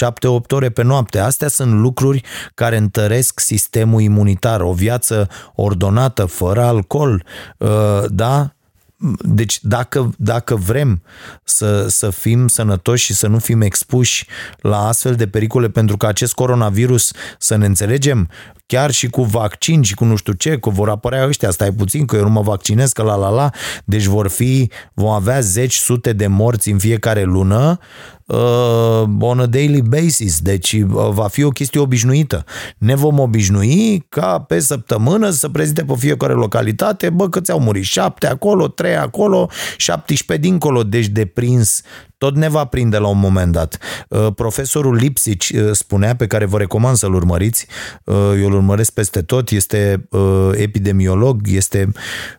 ore 0.50 0.70
pe 0.70 0.84
noapte. 0.84 1.20
Astea 1.20 1.48
sunt 1.48 1.74
lucruri 1.74 2.24
care 2.54 2.78
întăresc 2.78 3.40
sistemul 3.40 4.02
imunitar, 4.02 4.62
o 4.62 4.74
viață 4.74 5.28
ordonată, 5.56 6.26
fără 6.26 6.64
alcool, 6.64 7.24
uh, 7.58 8.04
da? 8.10 8.54
Deci 9.20 9.60
dacă, 9.62 10.14
dacă 10.18 10.56
vrem 10.56 11.02
să, 11.44 11.88
să 11.88 12.10
fim 12.10 12.48
sănătoși 12.48 13.06
și 13.06 13.14
să 13.14 13.28
nu 13.28 13.40
fim 13.40 13.62
expuși 13.62 14.28
la 14.58 14.88
astfel 14.88 15.16
de 15.16 15.28
pericole 15.28 15.70
pentru 15.70 15.98
că 15.98 16.06
acest 16.06 16.34
coronavirus, 16.34 17.12
să 17.38 17.56
ne 17.56 17.66
înțelegem, 17.66 18.30
chiar 18.72 18.92
și 18.92 19.10
cu 19.10 19.24
vaccin 19.24 19.82
și 19.82 19.94
cu 19.94 20.06
nu 20.06 20.16
știu 20.16 20.34
ce, 20.34 20.58
că 20.58 20.70
vor 20.70 20.90
apărea 20.90 21.28
ăștia, 21.28 21.50
stai 21.50 21.72
puțin, 21.72 22.06
că 22.06 22.16
eu 22.16 22.24
nu 22.24 22.30
mă 22.30 22.42
vaccinez, 22.42 22.92
că 22.92 23.04
la 23.04 23.16
la 23.16 23.30
la, 23.30 23.50
deci 23.86 24.04
vor 24.04 24.28
fi, 24.28 24.72
vom 24.94 25.10
avea 25.10 25.40
zeci, 25.40 25.76
sute 25.76 26.14
de 26.14 26.28
morți 26.28 26.70
în 26.70 26.78
fiecare 26.78 27.24
lună, 27.24 27.80
uh, 28.26 29.04
on 29.20 29.40
a 29.40 29.46
daily 29.46 29.82
basis, 29.82 30.40
deci 30.40 30.72
uh, 30.72 31.10
va 31.10 31.28
fi 31.28 31.44
o 31.44 31.50
chestie 31.50 31.80
obișnuită. 31.80 32.44
Ne 32.78 32.96
vom 32.96 33.20
obișnui 33.20 34.06
ca 34.10 34.40
pe 34.40 34.60
săptămână 34.60 35.30
să 35.30 35.50
prezinte 35.50 35.84
pe 35.84 35.94
fiecare 35.98 36.34
localitate, 36.34 37.10
bă, 37.10 37.30
că 37.30 37.42
ți-au 37.42 37.60
murit 37.60 37.84
șapte 37.84 38.28
acolo, 38.28 38.68
trei 38.68 38.96
acolo, 38.96 39.50
17 39.78 40.48
dincolo, 40.48 40.84
deci 40.84 41.08
de 41.08 41.26
prins 41.26 41.82
tot 42.22 42.36
ne 42.36 42.50
va 42.50 42.66
prinde 42.66 42.98
la 42.98 43.08
un 43.08 43.20
moment 43.20 43.52
dat. 43.52 43.78
Uh, 44.10 44.28
profesorul 44.36 44.96
Lipsic 44.96 45.44
uh, 45.54 45.70
spunea, 45.72 46.16
pe 46.16 46.28
care 46.28 46.46
vă 46.46 46.58
recomand 46.58 46.98
să-l 46.98 47.14
urmăriți, 47.14 47.68
uh, 48.06 48.16
eu 48.16 48.46
îl 48.46 48.54
urmăresc 48.54 48.92
peste 48.92 49.22
tot, 49.22 49.50
este 49.50 50.08
epidemiolog, 50.54 51.42
este 51.46 51.92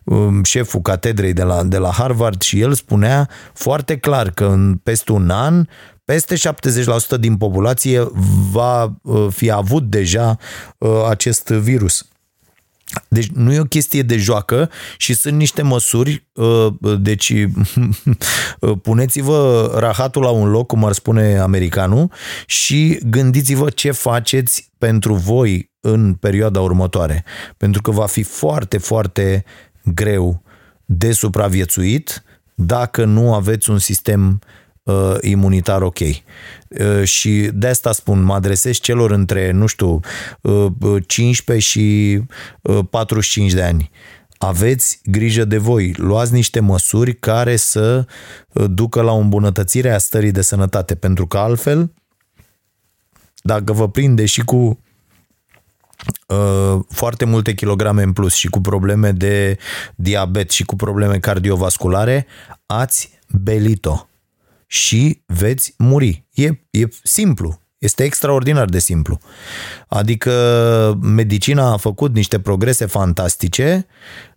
um, 0.03 0.43
șeful 0.43 0.81
catedrei 0.81 1.33
de 1.33 1.43
la, 1.43 1.63
de 1.63 1.77
la 1.77 1.91
Harvard 1.91 2.41
și 2.41 2.59
el 2.59 2.73
spunea 2.73 3.29
foarte 3.53 3.97
clar 3.97 4.29
că 4.29 4.45
în 4.45 4.79
peste 4.83 5.11
un 5.11 5.29
an 5.29 5.65
peste 6.05 6.35
70% 7.15 7.19
din 7.19 7.37
populație 7.37 8.07
va 8.51 8.93
fi 9.29 9.51
avut 9.51 9.89
deja 9.89 10.37
acest 11.09 11.47
virus. 11.47 12.07
Deci 13.07 13.27
nu 13.27 13.53
e 13.53 13.59
o 13.59 13.63
chestie 13.63 14.01
de 14.01 14.17
joacă 14.17 14.69
și 14.97 15.13
sunt 15.13 15.37
niște 15.37 15.61
măsuri, 15.61 16.27
uh, 16.33 16.67
deci 16.99 17.29
uh, 18.59 18.77
puneți-vă 18.81 19.71
rahatul 19.77 20.21
la 20.21 20.29
un 20.29 20.49
loc, 20.49 20.67
cum 20.67 20.85
ar 20.85 20.91
spune 20.91 21.37
americanul, 21.37 22.11
și 22.45 22.99
gândiți-vă 23.05 23.69
ce 23.69 23.91
faceți 23.91 24.71
pentru 24.77 25.13
voi 25.13 25.71
în 25.79 26.13
perioada 26.13 26.61
următoare. 26.61 27.23
Pentru 27.57 27.81
că 27.81 27.91
va 27.91 28.05
fi 28.05 28.23
foarte, 28.23 28.77
foarte 28.77 29.43
greu 29.83 30.43
de 30.85 31.11
supraviețuit 31.11 32.23
dacă 32.55 33.05
nu 33.05 33.33
aveți 33.33 33.69
un 33.69 33.77
sistem 33.77 34.27
uh, 34.27 34.61
imunitar 35.21 35.81
ok. 35.81 35.99
Uh, 35.99 37.03
și 37.03 37.49
de 37.53 37.67
asta 37.67 37.91
spun, 37.91 38.23
mă 38.23 38.33
adresez 38.33 38.77
celor 38.77 39.11
între, 39.11 39.51
nu 39.51 39.65
știu, 39.65 39.99
uh, 40.41 41.03
15 41.07 41.67
și 41.67 42.19
uh, 42.61 42.79
45 42.89 43.51
de 43.51 43.63
ani. 43.63 43.91
Aveți 44.37 44.99
grijă 45.03 45.45
de 45.45 45.57
voi, 45.57 45.93
luați 45.97 46.33
niște 46.33 46.59
măsuri 46.59 47.15
care 47.15 47.55
să 47.55 48.05
uh, 48.53 48.65
ducă 48.69 49.01
la 49.01 49.11
o 49.11 49.17
îmbunătățire 49.17 49.91
a 49.91 49.97
stării 49.97 50.31
de 50.31 50.41
sănătate, 50.41 50.95
pentru 50.95 51.27
că 51.27 51.37
altfel, 51.37 51.93
dacă 53.41 53.73
vă 53.73 53.89
prinde 53.89 54.25
și 54.25 54.41
cu 54.41 54.79
uh, 56.27 56.79
foarte 56.89 57.25
multe 57.25 57.53
kilograme 57.53 58.03
în 58.03 58.13
plus 58.13 58.33
și 58.33 58.47
cu 58.47 58.61
probleme 58.61 59.11
de 59.11 59.57
diabet 59.95 60.49
și 60.49 60.63
cu 60.63 60.75
probleme 60.75 61.19
cardiovasculare, 61.19 62.25
ați 62.65 63.19
belit-o 63.29 64.07
și 64.73 65.21
veți 65.25 65.73
muri. 65.77 66.25
E, 66.33 66.45
e 66.69 66.87
simplu. 67.03 67.61
Este 67.77 68.03
extraordinar 68.03 68.65
de 68.65 68.79
simplu. 68.79 69.19
Adică 69.87 70.97
medicina 71.01 71.71
a 71.71 71.77
făcut 71.77 72.13
niște 72.13 72.39
progrese 72.39 72.85
fantastice 72.85 73.85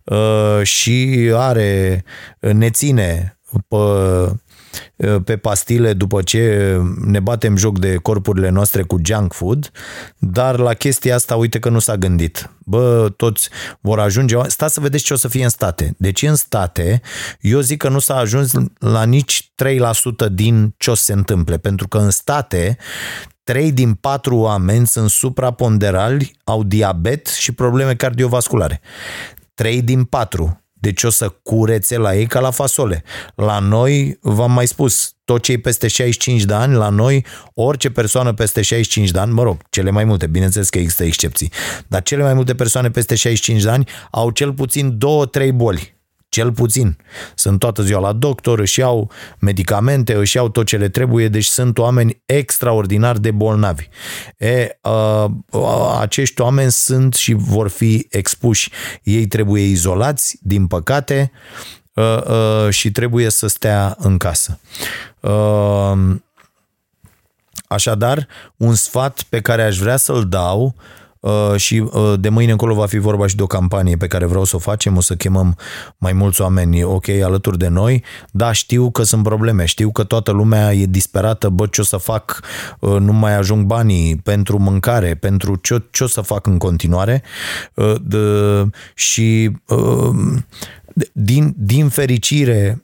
uh, 0.03 0.61
și 0.63 1.29
are, 1.33 2.03
ne 2.39 2.69
ține 2.69 3.39
pe 3.67 3.75
Uh, 3.75 4.31
pe 5.23 5.37
pastile 5.37 5.93
după 5.93 6.21
ce 6.21 6.75
ne 7.05 7.19
batem 7.19 7.55
joc 7.55 7.79
de 7.79 7.95
corpurile 7.95 8.49
noastre 8.49 8.81
cu 8.81 8.97
junk 9.03 9.33
food, 9.33 9.71
dar 10.17 10.59
la 10.59 10.73
chestia 10.73 11.15
asta 11.15 11.35
uite 11.35 11.59
că 11.59 11.69
nu 11.69 11.79
s-a 11.79 11.95
gândit. 11.95 12.51
Bă, 12.59 13.09
toți 13.15 13.49
vor 13.81 13.99
ajunge, 13.99 14.35
stați 14.47 14.73
să 14.73 14.79
vedeți 14.79 15.03
ce 15.03 15.13
o 15.13 15.15
să 15.15 15.27
fie 15.27 15.43
în 15.43 15.49
state. 15.49 15.95
Deci 15.97 16.21
în 16.21 16.35
state, 16.35 17.01
eu 17.41 17.59
zic 17.59 17.77
că 17.77 17.89
nu 17.89 17.99
s-a 17.99 18.15
ajuns 18.15 18.51
la 18.79 19.03
nici 19.03 19.51
3% 20.27 20.31
din 20.31 20.73
ce 20.77 20.89
o 20.89 20.95
să 20.95 21.03
se 21.03 21.13
întâmple, 21.13 21.57
pentru 21.57 21.87
că 21.87 21.97
în 21.97 22.09
state 22.09 22.77
3 23.43 23.71
din 23.71 23.93
4 23.93 24.35
oameni 24.35 24.87
sunt 24.87 25.09
supraponderali, 25.09 26.35
au 26.43 26.63
diabet 26.63 27.27
și 27.27 27.51
probleme 27.51 27.95
cardiovasculare. 27.95 28.81
3 29.53 29.81
din 29.81 30.03
4 30.03 30.61
deci 30.79 31.03
o 31.03 31.09
să 31.09 31.29
curețe 31.29 31.97
la 31.97 32.15
ei 32.15 32.25
ca 32.25 32.39
la 32.39 32.51
fasole. 32.51 33.03
La 33.35 33.59
noi, 33.59 34.17
v-am 34.21 34.51
mai 34.51 34.67
spus, 34.67 35.15
tot 35.25 35.41
cei 35.41 35.57
peste 35.57 35.87
65 35.87 36.43
de 36.43 36.53
ani, 36.53 36.75
la 36.75 36.89
noi, 36.89 37.25
orice 37.53 37.89
persoană 37.89 38.33
peste 38.33 38.61
65 38.61 39.11
de 39.11 39.19
ani, 39.19 39.33
mă 39.33 39.43
rog, 39.43 39.61
cele 39.69 39.89
mai 39.89 40.03
multe, 40.03 40.27
bineînțeles 40.27 40.69
că 40.69 40.77
există 40.77 41.03
excepții, 41.03 41.51
dar 41.87 42.03
cele 42.03 42.23
mai 42.23 42.33
multe 42.33 42.55
persoane 42.55 42.89
peste 42.89 43.15
65 43.15 43.63
de 43.63 43.69
ani 43.69 43.87
au 44.11 44.29
cel 44.29 44.53
puțin 44.53 44.97
două, 44.97 45.25
trei 45.25 45.51
boli 45.51 45.96
cel 46.37 46.51
puțin. 46.51 46.97
Sunt 47.35 47.59
toată 47.59 47.81
ziua 47.81 47.99
la 47.99 48.13
doctor, 48.13 48.59
își 48.59 48.79
iau 48.79 49.11
medicamente, 49.39 50.13
își 50.13 50.35
iau 50.35 50.49
tot 50.49 50.65
ce 50.65 50.77
le 50.77 50.89
trebuie, 50.89 51.27
deci 51.27 51.45
sunt 51.45 51.77
oameni 51.77 52.21
extraordinar 52.25 53.17
de 53.17 53.31
bolnavi. 53.31 53.87
E, 54.37 54.77
a, 54.81 54.91
a, 55.51 55.99
acești 55.99 56.41
oameni 56.41 56.71
sunt 56.71 57.13
și 57.13 57.33
vor 57.33 57.67
fi 57.67 58.07
expuși. 58.09 58.71
Ei 59.03 59.27
trebuie 59.27 59.63
izolați, 59.63 60.37
din 60.41 60.67
păcate, 60.67 61.31
uh, 61.93 62.21
uh, 62.27 62.69
și 62.69 62.91
trebuie 62.91 63.29
să 63.29 63.47
stea 63.47 63.95
în 63.99 64.17
casă. 64.17 64.59
Uh, 65.19 66.15
așadar, 67.67 68.27
un 68.57 68.75
sfat 68.75 69.23
pe 69.29 69.41
care 69.41 69.63
aș 69.63 69.77
vrea 69.77 69.97
să-l 69.97 70.27
dau 70.29 70.75
Uh, 70.75 71.06
și 71.55 71.83
uh, 71.91 72.13
de 72.19 72.29
mâine 72.29 72.51
încolo 72.51 72.73
va 72.73 72.85
fi 72.85 72.97
vorba 72.97 73.27
și 73.27 73.35
de 73.35 73.43
o 73.43 73.47
campanie 73.47 73.97
pe 73.97 74.07
care 74.07 74.25
vreau 74.25 74.43
să 74.43 74.55
o 74.55 74.59
facem, 74.59 74.97
o 74.97 75.01
să 75.01 75.15
chemăm 75.15 75.57
mai 75.97 76.13
mulți 76.13 76.41
oameni, 76.41 76.83
ok, 76.83 77.09
alături 77.09 77.57
de 77.57 77.67
noi, 77.67 78.03
da, 78.31 78.51
știu 78.51 78.91
că 78.91 79.03
sunt 79.03 79.23
probleme, 79.23 79.65
știu 79.65 79.91
că 79.91 80.03
toată 80.03 80.31
lumea 80.31 80.73
e 80.73 80.85
disperată, 80.85 81.49
bă, 81.49 81.65
ce 81.67 81.81
o 81.81 81.83
să 81.83 81.97
fac, 81.97 82.41
uh, 82.79 82.97
nu 82.99 83.13
mai 83.13 83.35
ajung 83.35 83.65
banii 83.65 84.15
pentru 84.15 84.59
mâncare, 84.59 85.15
pentru 85.15 85.55
ce, 85.55 85.83
ce 85.91 86.03
o 86.03 86.07
să 86.07 86.21
fac 86.21 86.47
în 86.47 86.57
continuare? 86.57 87.23
De, 88.01 88.17
și 88.95 89.51
din, 91.11 91.53
din 91.57 91.89
fericire 91.89 92.83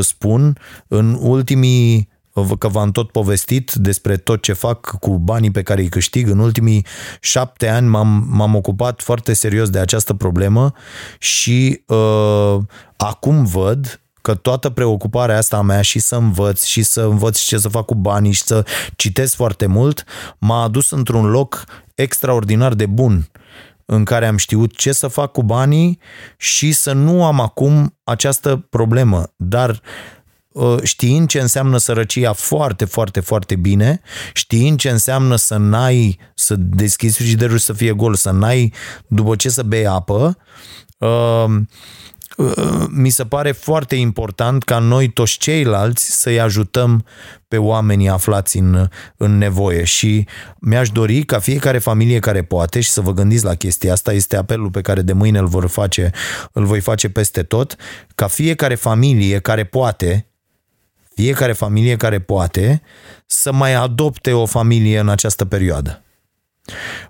spun, 0.00 0.58
în 0.88 1.16
ultimii 1.20 2.11
că 2.58 2.68
v-am 2.68 2.90
tot 2.90 3.10
povestit 3.10 3.72
despre 3.72 4.16
tot 4.16 4.42
ce 4.42 4.52
fac 4.52 4.96
cu 5.00 5.18
banii 5.18 5.50
pe 5.50 5.62
care 5.62 5.80
îi 5.80 5.88
câștig. 5.88 6.28
În 6.28 6.38
ultimii 6.38 6.86
șapte 7.20 7.68
ani 7.68 7.88
m-am, 7.88 8.26
m-am 8.30 8.54
ocupat 8.54 9.02
foarte 9.02 9.32
serios 9.32 9.70
de 9.70 9.78
această 9.78 10.14
problemă 10.14 10.72
și 11.18 11.82
uh, 11.86 12.58
acum 12.96 13.44
văd 13.44 14.00
că 14.20 14.34
toată 14.34 14.70
preocuparea 14.70 15.36
asta 15.36 15.56
a 15.56 15.62
mea 15.62 15.82
și 15.82 15.98
să 15.98 16.16
învăț 16.16 16.64
și 16.64 16.82
să 16.82 17.00
învăț 17.02 17.38
ce 17.38 17.58
să 17.58 17.68
fac 17.68 17.84
cu 17.84 17.94
banii 17.94 18.32
și 18.32 18.42
să 18.42 18.64
citesc 18.96 19.34
foarte 19.34 19.66
mult 19.66 20.04
m-a 20.38 20.62
adus 20.62 20.90
într-un 20.90 21.26
loc 21.26 21.64
extraordinar 21.94 22.74
de 22.74 22.86
bun 22.86 23.30
în 23.84 24.04
care 24.04 24.26
am 24.26 24.36
știut 24.36 24.76
ce 24.76 24.92
să 24.92 25.06
fac 25.06 25.32
cu 25.32 25.42
banii 25.42 25.98
și 26.36 26.72
să 26.72 26.92
nu 26.92 27.24
am 27.24 27.40
acum 27.40 27.98
această 28.04 28.66
problemă. 28.70 29.32
Dar 29.36 29.70
Uh, 29.70 30.21
știind 30.82 31.28
ce 31.28 31.40
înseamnă 31.40 31.78
sărăcia 31.78 32.32
foarte, 32.32 32.84
foarte, 32.84 33.20
foarte 33.20 33.56
bine, 33.56 34.00
știind 34.32 34.78
ce 34.78 34.90
înseamnă 34.90 35.36
să 35.36 35.56
n-ai, 35.56 36.18
să 36.34 36.54
deschizi 36.58 37.16
frigiderul 37.16 37.58
să 37.58 37.72
fie 37.72 37.92
gol, 37.92 38.14
să 38.14 38.30
n-ai 38.30 38.72
după 39.06 39.36
ce 39.36 39.48
să 39.48 39.62
bei 39.62 39.86
apă, 39.86 40.36
uh, 40.98 41.44
uh, 42.36 42.86
mi 42.90 43.10
se 43.10 43.24
pare 43.24 43.52
foarte 43.52 43.94
important 43.94 44.62
ca 44.62 44.78
noi 44.78 45.08
toți 45.08 45.38
ceilalți 45.38 46.20
să-i 46.20 46.40
ajutăm 46.40 47.04
pe 47.48 47.56
oamenii 47.56 48.08
aflați 48.08 48.58
în, 48.58 48.88
în 49.16 49.38
nevoie. 49.38 49.84
Și 49.84 50.26
mi-aș 50.60 50.90
dori 50.90 51.22
ca 51.22 51.38
fiecare 51.38 51.78
familie 51.78 52.18
care 52.18 52.42
poate 52.42 52.80
și 52.80 52.90
să 52.90 53.00
vă 53.00 53.12
gândiți 53.12 53.44
la 53.44 53.54
chestia 53.54 53.92
asta, 53.92 54.12
este 54.12 54.36
apelul 54.36 54.70
pe 54.70 54.80
care 54.80 55.02
de 55.02 55.12
mâine 55.12 55.38
îl, 55.38 55.46
vor 55.46 55.66
face, 55.66 56.10
îl 56.52 56.64
voi 56.64 56.80
face 56.80 57.08
peste 57.08 57.42
tot, 57.42 57.76
ca 58.14 58.26
fiecare 58.26 58.74
familie 58.74 59.38
care 59.38 59.64
poate 59.64 60.26
fiecare 61.14 61.52
familie 61.52 61.96
care 61.96 62.20
poate 62.20 62.82
să 63.26 63.52
mai 63.52 63.74
adopte 63.74 64.32
o 64.32 64.46
familie 64.46 64.98
în 64.98 65.08
această 65.08 65.44
perioadă. 65.44 66.02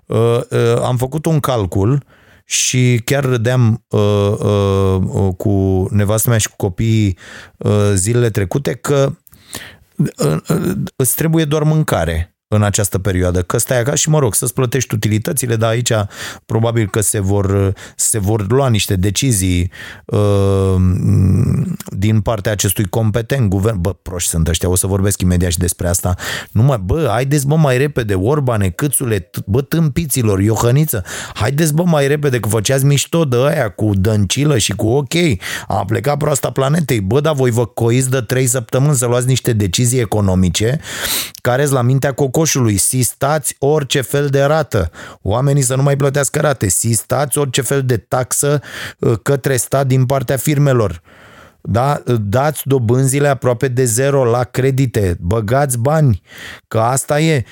Uh, 0.05 0.39
uh, 0.49 0.81
am 0.81 0.97
făcut 0.97 1.25
un 1.25 1.39
calcul 1.39 2.03
și 2.45 3.01
chiar 3.05 3.23
râdeam 3.23 3.85
uh, 3.87 5.33
cu 5.37 5.87
nevastă 5.89 6.29
mea 6.29 6.37
și 6.37 6.49
cu 6.49 6.55
copiii 6.55 7.17
zilele 7.93 8.29
trecute 8.29 8.73
că 8.73 9.13
îți 10.95 11.15
trebuie 11.15 11.45
doar 11.45 11.63
mâncare 11.63 12.32
în 12.55 12.63
această 12.63 12.99
perioadă, 12.99 13.41
că 13.41 13.57
stai 13.57 13.79
acasă 13.79 13.95
și 13.95 14.09
mă 14.09 14.19
rog 14.19 14.35
să-ți 14.35 14.53
plătești 14.53 14.93
utilitățile, 14.93 15.55
dar 15.55 15.69
aici 15.69 15.91
probabil 16.45 16.89
că 16.89 17.01
se 17.01 17.19
vor, 17.19 17.73
se 17.95 18.19
vor 18.19 18.51
lua 18.51 18.69
niște 18.69 18.95
decizii 18.95 19.71
uh, 20.05 20.75
din 21.85 22.21
partea 22.21 22.51
acestui 22.51 22.85
competent 22.85 23.49
guvern. 23.49 23.81
Bă, 23.81 23.93
proști 24.01 24.29
sunt 24.29 24.47
ăștia, 24.47 24.69
o 24.69 24.75
să 24.75 24.87
vorbesc 24.87 25.21
imediat 25.21 25.51
și 25.51 25.57
despre 25.57 25.87
asta. 25.87 26.15
Nu 26.51 26.63
mai, 26.63 26.77
bă, 26.77 27.07
haideți 27.09 27.47
bă 27.47 27.55
mai 27.55 27.77
repede, 27.77 28.13
Orbane, 28.13 28.69
Câțule, 28.69 29.29
bă, 29.45 29.61
tâmpiților, 29.61 30.39
Iohăniță, 30.39 31.03
haideți 31.33 31.73
bă 31.73 31.83
mai 31.83 32.07
repede 32.07 32.39
că 32.39 32.49
făceați 32.49 32.85
mișto 32.85 33.25
de 33.25 33.37
aia 33.37 33.69
cu 33.69 33.91
dăncilă 33.95 34.57
și 34.57 34.75
cu 34.75 34.87
ok, 34.87 35.13
a 35.67 35.85
plecat 35.85 36.17
proasta 36.17 36.51
planetei, 36.51 37.01
bă, 37.01 37.19
dar 37.19 37.33
voi 37.33 37.51
vă 37.51 37.65
coiți 37.65 38.09
de 38.09 38.21
trei 38.21 38.47
săptămâni 38.47 38.95
să 38.95 39.05
luați 39.05 39.27
niște 39.27 39.53
decizii 39.53 39.99
economice 39.99 40.79
care 41.41 41.65
la 41.65 41.81
mintea 41.81 42.11
coco 42.11 42.42
coșului, 42.43 42.77
sistați 42.77 43.55
orice 43.59 44.01
fel 44.01 44.27
de 44.27 44.43
rată, 44.43 44.91
oamenii 45.21 45.61
să 45.61 45.75
nu 45.75 45.81
mai 45.81 45.95
plătească 45.95 46.39
rate, 46.39 46.69
sistați 46.69 47.37
orice 47.37 47.61
fel 47.61 47.83
de 47.85 47.97
taxă 47.97 48.61
uh, 48.99 49.13
către 49.21 49.55
stat 49.55 49.87
din 49.87 50.05
partea 50.05 50.37
firmelor. 50.37 51.01
Da? 51.65 52.01
Dați 52.21 52.67
dobânzile 52.67 53.27
aproape 53.27 53.67
de 53.67 53.83
zero 53.83 54.23
la 54.23 54.43
credite, 54.43 55.17
băgați 55.19 55.79
bani, 55.79 56.21
că 56.67 56.79
asta 56.79 57.19
e. 57.19 57.43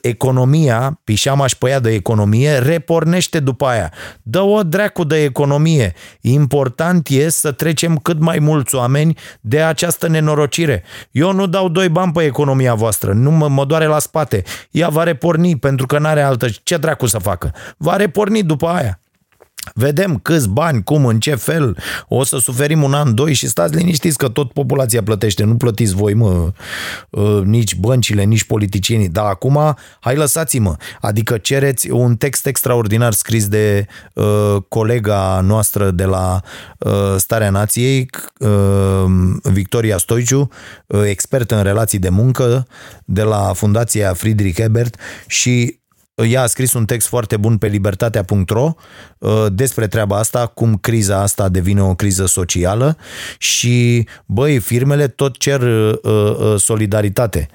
Economia, 0.00 1.00
pișama 1.04 1.46
și 1.46 1.58
păia 1.58 1.78
de 1.78 1.90
economie, 1.92 2.58
repornește 2.58 3.40
după 3.40 3.66
aia. 3.66 3.92
Dă 4.22 4.40
o 4.40 4.62
dracu 4.62 5.04
de 5.04 5.22
economie. 5.22 5.94
Important 6.20 7.08
e 7.08 7.28
să 7.28 7.52
trecem 7.52 7.96
cât 7.96 8.20
mai 8.20 8.38
mulți 8.38 8.74
oameni 8.74 9.18
de 9.40 9.62
această 9.62 10.08
nenorocire. 10.08 10.82
Eu 11.10 11.32
nu 11.32 11.46
dau 11.46 11.68
doi 11.68 11.88
bani 11.88 12.12
pe 12.12 12.24
economia 12.24 12.74
voastră, 12.74 13.12
nu 13.12 13.30
mă, 13.30 13.48
mă 13.48 13.64
doare 13.64 13.86
la 13.86 13.98
spate. 13.98 14.42
Ea 14.70 14.88
va 14.88 15.02
reporni 15.02 15.58
pentru 15.58 15.86
că 15.86 15.98
n-are 15.98 16.22
altă. 16.22 16.46
Ce 16.62 16.76
dracu 16.76 17.06
să 17.06 17.18
facă? 17.18 17.54
Va 17.76 17.96
reporni 17.96 18.42
după 18.42 18.66
aia. 18.66 19.00
Vedem 19.74 20.18
câți 20.18 20.48
bani, 20.48 20.82
cum, 20.84 21.06
în 21.06 21.20
ce 21.20 21.34
fel, 21.34 21.76
o 22.08 22.24
să 22.24 22.38
suferim 22.38 22.82
un 22.82 22.94
an, 22.94 23.14
doi 23.14 23.32
și 23.32 23.48
stați 23.48 23.74
liniștiți 23.74 24.16
că 24.16 24.28
tot 24.28 24.52
populația 24.52 25.02
plătește, 25.02 25.44
nu 25.44 25.56
plătiți 25.56 25.94
voi, 25.94 26.14
mă, 26.14 26.52
ă, 27.12 27.42
nici 27.44 27.74
băncile, 27.74 28.22
nici 28.22 28.44
politicienii. 28.44 29.08
Dar 29.08 29.24
acum, 29.24 29.76
hai 30.00 30.16
lăsați-mă, 30.16 30.76
adică 31.00 31.38
cereți 31.38 31.90
un 31.90 32.16
text 32.16 32.46
extraordinar 32.46 33.12
scris 33.12 33.48
de 33.48 33.86
uh, 34.14 34.56
colega 34.68 35.40
noastră 35.40 35.90
de 35.90 36.04
la 36.04 36.40
uh, 36.78 37.14
Starea 37.16 37.50
Nației, 37.50 38.10
uh, 38.38 39.04
Victoria 39.42 39.98
Stoiciu, 39.98 40.48
uh, 40.86 41.02
expert 41.04 41.50
în 41.50 41.62
relații 41.62 41.98
de 41.98 42.08
muncă 42.08 42.66
de 43.04 43.22
la 43.22 43.52
Fundația 43.54 44.12
Friedrich 44.12 44.58
Ebert 44.58 44.96
și 45.26 45.78
ea 46.24 46.42
a 46.42 46.46
scris 46.46 46.72
un 46.72 46.84
text 46.84 47.08
foarte 47.08 47.36
bun 47.36 47.58
pe 47.58 47.66
libertatea.ro 47.66 48.74
uh, 49.18 49.46
despre 49.52 49.86
treaba 49.86 50.18
asta, 50.18 50.46
cum 50.46 50.76
criza 50.76 51.20
asta 51.20 51.48
devine 51.48 51.82
o 51.82 51.94
criză 51.94 52.26
socială 52.26 52.96
și, 53.38 54.06
băi, 54.26 54.58
firmele 54.58 55.08
tot 55.08 55.36
cer 55.36 55.60
uh, 55.60 55.98
uh, 56.02 56.54
solidaritate. 56.56 57.48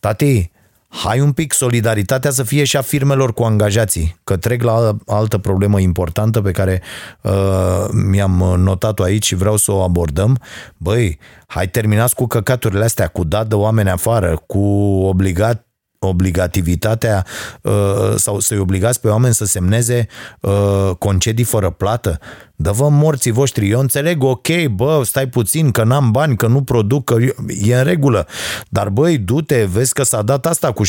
Tati, 0.00 0.50
hai 0.88 1.20
un 1.20 1.32
pic 1.32 1.52
solidaritatea 1.52 2.30
să 2.30 2.42
fie 2.42 2.64
și 2.64 2.76
a 2.76 2.82
firmelor 2.82 3.34
cu 3.34 3.42
angajații, 3.42 4.16
că 4.24 4.36
trec 4.36 4.62
la 4.62 4.96
altă 5.06 5.38
problemă 5.38 5.80
importantă 5.80 6.40
pe 6.40 6.50
care 6.50 6.82
uh, 7.22 7.86
mi-am 8.10 8.54
notat-o 8.56 9.02
aici 9.02 9.26
și 9.26 9.34
vreau 9.34 9.56
să 9.56 9.72
o 9.72 9.82
abordăm. 9.82 10.38
Băi, 10.76 11.18
hai 11.46 11.68
terminați 11.68 12.14
cu 12.14 12.26
căcaturile 12.26 12.84
astea, 12.84 13.06
cu 13.06 13.24
dat 13.24 13.46
de 13.46 13.54
oameni 13.54 13.90
afară, 13.90 14.42
cu 14.46 14.58
obligat 15.04 15.67
obligativitatea 15.98 17.26
uh, 17.62 17.72
sau 18.16 18.40
să-i 18.40 18.58
obligați 18.58 19.00
pe 19.00 19.08
oameni 19.08 19.34
să 19.34 19.44
semneze 19.44 20.06
uh, 20.40 20.90
concedii 20.98 21.44
fără 21.44 21.70
plată. 21.70 22.18
Dă 22.60 22.70
vă 22.70 22.88
morții 22.88 23.30
voștri, 23.30 23.70
eu 23.70 23.80
înțeleg, 23.80 24.22
ok, 24.22 24.66
bă, 24.74 25.02
stai 25.04 25.28
puțin, 25.28 25.70
că 25.70 25.84
n-am 25.84 26.10
bani, 26.10 26.36
că 26.36 26.46
nu 26.46 26.62
produc, 26.62 27.04
că 27.04 27.16
e 27.62 27.76
în 27.76 27.84
regulă. 27.84 28.26
Dar 28.68 28.88
băi, 28.88 29.18
du-te, 29.18 29.64
vezi 29.64 29.92
că 29.92 30.02
s-a 30.02 30.22
dat 30.22 30.46
asta 30.46 30.72
cu 30.72 30.84
75%, 30.84 30.88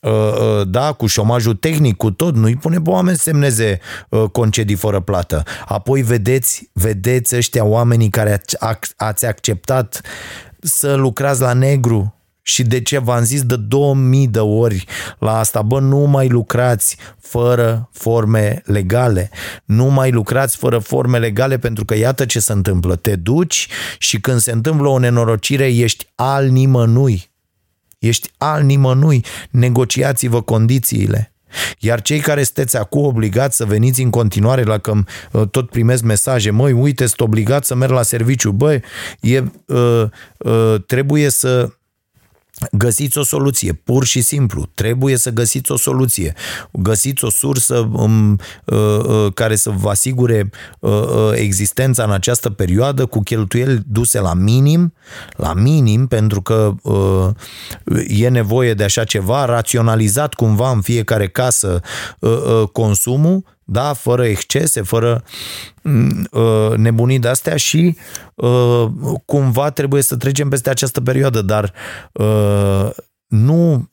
uh, 0.00 0.10
da, 0.66 0.92
cu 0.92 1.06
șomajul 1.06 1.54
tehnic, 1.54 1.96
cu 1.96 2.10
tot, 2.10 2.34
nu-i 2.34 2.56
pune 2.56 2.80
pe 2.80 2.90
oameni 2.90 3.16
să 3.16 3.22
semneze 3.22 3.80
concedii 4.32 4.76
fără 4.76 5.00
plată. 5.00 5.42
Apoi 5.66 6.02
vedeți, 6.02 6.70
vedeți 6.72 7.36
ăștia 7.36 7.64
oamenii 7.64 8.08
care 8.08 8.42
ați 8.96 9.26
acceptat 9.26 10.00
să 10.60 10.94
lucrați 10.94 11.40
la 11.40 11.52
negru, 11.52 12.13
și 12.46 12.62
de 12.62 12.80
ce 12.80 12.98
v-am 12.98 13.24
zis 13.24 13.42
de 13.42 13.56
2000 13.56 14.28
de 14.28 14.38
ori 14.38 14.84
la 15.18 15.38
asta, 15.38 15.62
bă, 15.62 15.80
nu 15.80 15.98
mai 15.98 16.28
lucrați 16.28 16.96
fără 17.20 17.88
forme 17.92 18.62
legale. 18.64 19.30
Nu 19.64 19.84
mai 19.84 20.10
lucrați 20.10 20.56
fără 20.56 20.78
forme 20.78 21.18
legale 21.18 21.58
pentru 21.58 21.84
că 21.84 21.96
iată 21.96 22.24
ce 22.24 22.40
se 22.40 22.52
întâmplă. 22.52 22.96
Te 22.96 23.16
duci 23.16 23.68
și 23.98 24.20
când 24.20 24.40
se 24.40 24.52
întâmplă 24.52 24.88
o 24.88 24.98
nenorocire 24.98 25.66
ești 25.74 26.06
al 26.14 26.48
nimănui. 26.48 27.30
Ești 27.98 28.30
al 28.36 28.62
nimănui. 28.62 29.24
Negociați-vă 29.50 30.42
condițiile. 30.42 31.34
Iar 31.78 32.02
cei 32.02 32.18
care 32.20 32.42
sunteți 32.42 32.76
acum 32.76 33.04
obligați 33.04 33.56
să 33.56 33.64
veniți 33.64 34.02
în 34.02 34.10
continuare 34.10 34.62
la 34.62 34.78
că 34.78 34.92
uh, 35.32 35.48
tot 35.48 35.70
primesc 35.70 36.02
mesaje, 36.02 36.50
măi, 36.50 36.72
uite, 36.72 37.06
sunt 37.06 37.20
obligat 37.20 37.64
să 37.64 37.74
merg 37.74 37.92
la 37.92 38.02
serviciu, 38.02 38.50
băi, 38.50 38.82
e, 39.20 39.42
uh, 39.66 40.04
uh, 40.38 40.74
trebuie 40.86 41.28
să 41.28 41.68
Găsiți 42.72 43.18
o 43.18 43.22
soluție, 43.22 43.72
pur 43.72 44.04
și 44.04 44.20
simplu. 44.20 44.68
Trebuie 44.74 45.16
să 45.16 45.30
găsiți 45.30 45.72
o 45.72 45.76
soluție. 45.76 46.34
Găsiți 46.72 47.24
o 47.24 47.30
sursă 47.30 47.88
um, 47.92 48.38
uh, 48.64 48.76
uh, 48.76 49.32
care 49.34 49.56
să 49.56 49.70
vă 49.70 49.88
asigure 49.88 50.50
uh, 50.78 50.90
uh, 50.90 51.32
existența 51.34 52.04
în 52.04 52.10
această 52.10 52.50
perioadă 52.50 53.06
cu 53.06 53.22
cheltuieli 53.22 53.82
duse 53.86 54.20
la 54.20 54.34
minim, 54.34 54.94
la 55.36 55.54
minim, 55.54 56.06
pentru 56.06 56.42
că 56.42 56.74
uh, 56.82 57.28
e 58.08 58.28
nevoie 58.28 58.74
de 58.74 58.84
așa 58.84 59.04
ceva, 59.04 59.44
raționalizat 59.44 60.34
cumva 60.34 60.70
în 60.70 60.80
fiecare 60.80 61.28
casă 61.28 61.80
uh, 62.18 62.30
uh, 62.30 62.68
consumul, 62.72 63.44
da, 63.64 63.92
fără 63.92 64.26
excese, 64.26 64.82
fără 64.82 65.24
uh, 66.30 66.76
nebunii 66.76 67.18
de 67.18 67.28
astea 67.28 67.56
și 67.56 67.96
uh, 68.34 68.86
cumva 69.24 69.70
trebuie 69.70 70.02
să 70.02 70.16
trecem 70.16 70.48
peste 70.48 70.70
această 70.70 71.00
perioadă, 71.00 71.42
dar 71.42 71.72
uh, 72.12 72.90
nu 73.26 73.88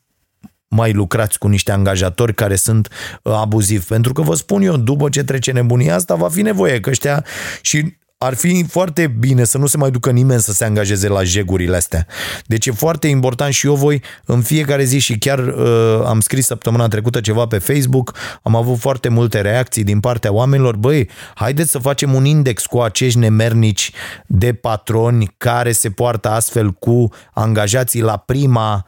mai 0.68 0.92
lucrați 0.92 1.38
cu 1.38 1.48
niște 1.48 1.72
angajatori 1.72 2.34
care 2.34 2.56
sunt 2.56 2.88
uh, 3.22 3.32
abuzivi. 3.32 3.84
Pentru 3.84 4.12
că 4.12 4.22
vă 4.22 4.34
spun 4.34 4.62
eu, 4.62 4.76
după 4.76 5.08
ce 5.08 5.24
trece 5.24 5.52
nebunia 5.52 5.94
asta, 5.94 6.14
va 6.14 6.28
fi 6.28 6.42
nevoie 6.42 6.80
că 6.80 6.90
ăștia 6.90 7.24
și 7.60 7.96
ar 8.22 8.34
fi 8.34 8.64
foarte 8.68 9.06
bine 9.06 9.44
să 9.44 9.58
nu 9.58 9.66
se 9.66 9.76
mai 9.76 9.90
ducă 9.90 10.10
nimeni 10.10 10.40
să 10.40 10.52
se 10.52 10.64
angajeze 10.64 11.08
la 11.08 11.22
jegurile 11.22 11.76
astea. 11.76 12.06
Deci 12.46 12.66
e 12.66 12.70
foarte 12.70 13.06
important 13.06 13.52
și 13.52 13.66
eu 13.66 13.74
voi 13.74 14.02
în 14.24 14.40
fiecare 14.42 14.84
zi 14.84 14.98
și 14.98 15.18
chiar 15.18 15.38
uh, 15.38 16.02
am 16.06 16.20
scris 16.20 16.46
săptămâna 16.46 16.88
trecută 16.88 17.20
ceva 17.20 17.46
pe 17.46 17.58
Facebook, 17.58 18.14
am 18.42 18.56
avut 18.56 18.78
foarte 18.78 19.08
multe 19.08 19.40
reacții 19.40 19.84
din 19.84 20.00
partea 20.00 20.32
oamenilor, 20.32 20.76
băi, 20.76 21.08
haideți 21.34 21.70
să 21.70 21.78
facem 21.78 22.14
un 22.14 22.24
index 22.24 22.66
cu 22.66 22.80
acești 22.80 23.18
nemernici 23.18 23.92
de 24.26 24.52
patroni 24.52 25.34
care 25.36 25.72
se 25.72 25.90
poartă 25.90 26.28
astfel 26.30 26.70
cu 26.70 27.08
angajații 27.32 28.00
la 28.00 28.16
prima 28.16 28.86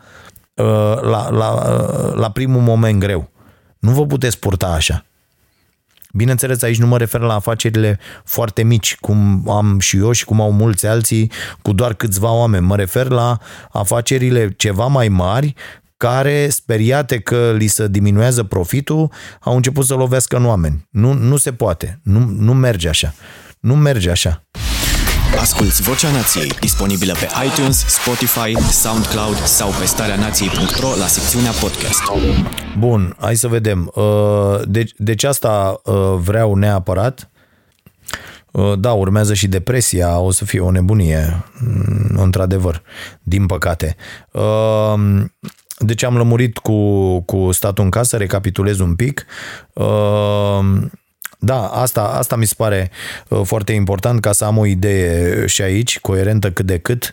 uh, 0.54 0.64
la, 1.00 1.30
la, 1.30 1.52
uh, 1.52 2.14
la 2.14 2.30
primul 2.30 2.60
moment 2.60 3.00
greu. 3.00 3.30
Nu 3.78 3.90
vă 3.90 4.06
puteți 4.06 4.38
purta 4.38 4.66
așa. 4.66 5.04
Bineînțeles, 6.16 6.62
aici 6.62 6.78
nu 6.78 6.86
mă 6.86 6.98
refer 6.98 7.20
la 7.20 7.34
afacerile 7.34 7.98
foarte 8.24 8.62
mici, 8.62 8.96
cum 9.00 9.44
am 9.50 9.78
și 9.78 9.96
eu 9.96 10.12
și 10.12 10.24
cum 10.24 10.40
au 10.40 10.52
mulți 10.52 10.86
alții, 10.86 11.30
cu 11.62 11.72
doar 11.72 11.94
câțiva 11.94 12.32
oameni. 12.32 12.66
Mă 12.66 12.76
refer 12.76 13.08
la 13.08 13.38
afacerile 13.72 14.54
ceva 14.56 14.86
mai 14.86 15.08
mari, 15.08 15.54
care, 15.96 16.48
speriate 16.48 17.18
că 17.18 17.54
li 17.56 17.66
se 17.66 17.88
diminuează 17.88 18.42
profitul, 18.42 19.10
au 19.40 19.56
început 19.56 19.84
să 19.84 19.94
lovească 19.94 20.36
în 20.36 20.44
oameni. 20.44 20.86
Nu, 20.90 21.12
nu 21.12 21.36
se 21.36 21.52
poate. 21.52 22.00
Nu, 22.02 22.18
nu 22.38 22.54
merge 22.54 22.88
așa. 22.88 23.14
Nu 23.60 23.76
merge 23.76 24.10
așa. 24.10 24.44
Asculți 25.38 25.82
Vocea 25.82 26.10
Nației, 26.10 26.48
disponibilă 26.60 27.12
pe 27.12 27.28
iTunes, 27.46 27.84
Spotify, 27.86 28.58
SoundCloud 28.70 29.36
sau 29.36 29.70
pe 29.78 29.84
starea 29.84 30.16
nației.ro 30.16 30.88
la 30.98 31.06
secțiunea 31.06 31.50
podcast. 31.50 32.02
Bun, 32.78 33.16
hai 33.20 33.36
să 33.36 33.48
vedem. 33.48 33.92
Uh, 33.94 34.60
deci, 34.66 34.92
deci 34.96 35.24
asta 35.24 35.80
uh, 35.84 35.94
vreau 36.16 36.54
neapărat. 36.54 37.30
Uh, 38.50 38.72
da, 38.78 38.92
urmează 38.92 39.34
și 39.34 39.46
depresia, 39.46 40.18
o 40.18 40.30
să 40.30 40.44
fie 40.44 40.60
o 40.60 40.70
nebunie, 40.70 41.44
mm, 41.60 42.22
într-adevăr, 42.22 42.82
din 43.22 43.46
păcate. 43.46 43.96
Deci 45.78 46.02
am 46.02 46.16
lămurit 46.16 46.58
cu, 46.58 47.20
cu 47.20 47.52
statul 47.52 47.84
în 47.84 47.90
casă, 47.90 48.16
recapitulez 48.16 48.78
un 48.78 48.94
pic. 48.94 49.26
Da, 51.44 51.66
asta, 51.66 52.02
asta 52.02 52.36
mi 52.36 52.46
se 52.46 52.54
pare 52.56 52.90
uh, 53.28 53.40
foarte 53.44 53.72
important 53.72 54.20
ca 54.20 54.32
să 54.32 54.44
am 54.44 54.58
o 54.58 54.66
idee 54.66 55.46
și 55.46 55.62
aici, 55.62 56.00
coerentă 56.00 56.50
cât 56.50 56.66
de 56.66 56.78
cât. 56.78 57.12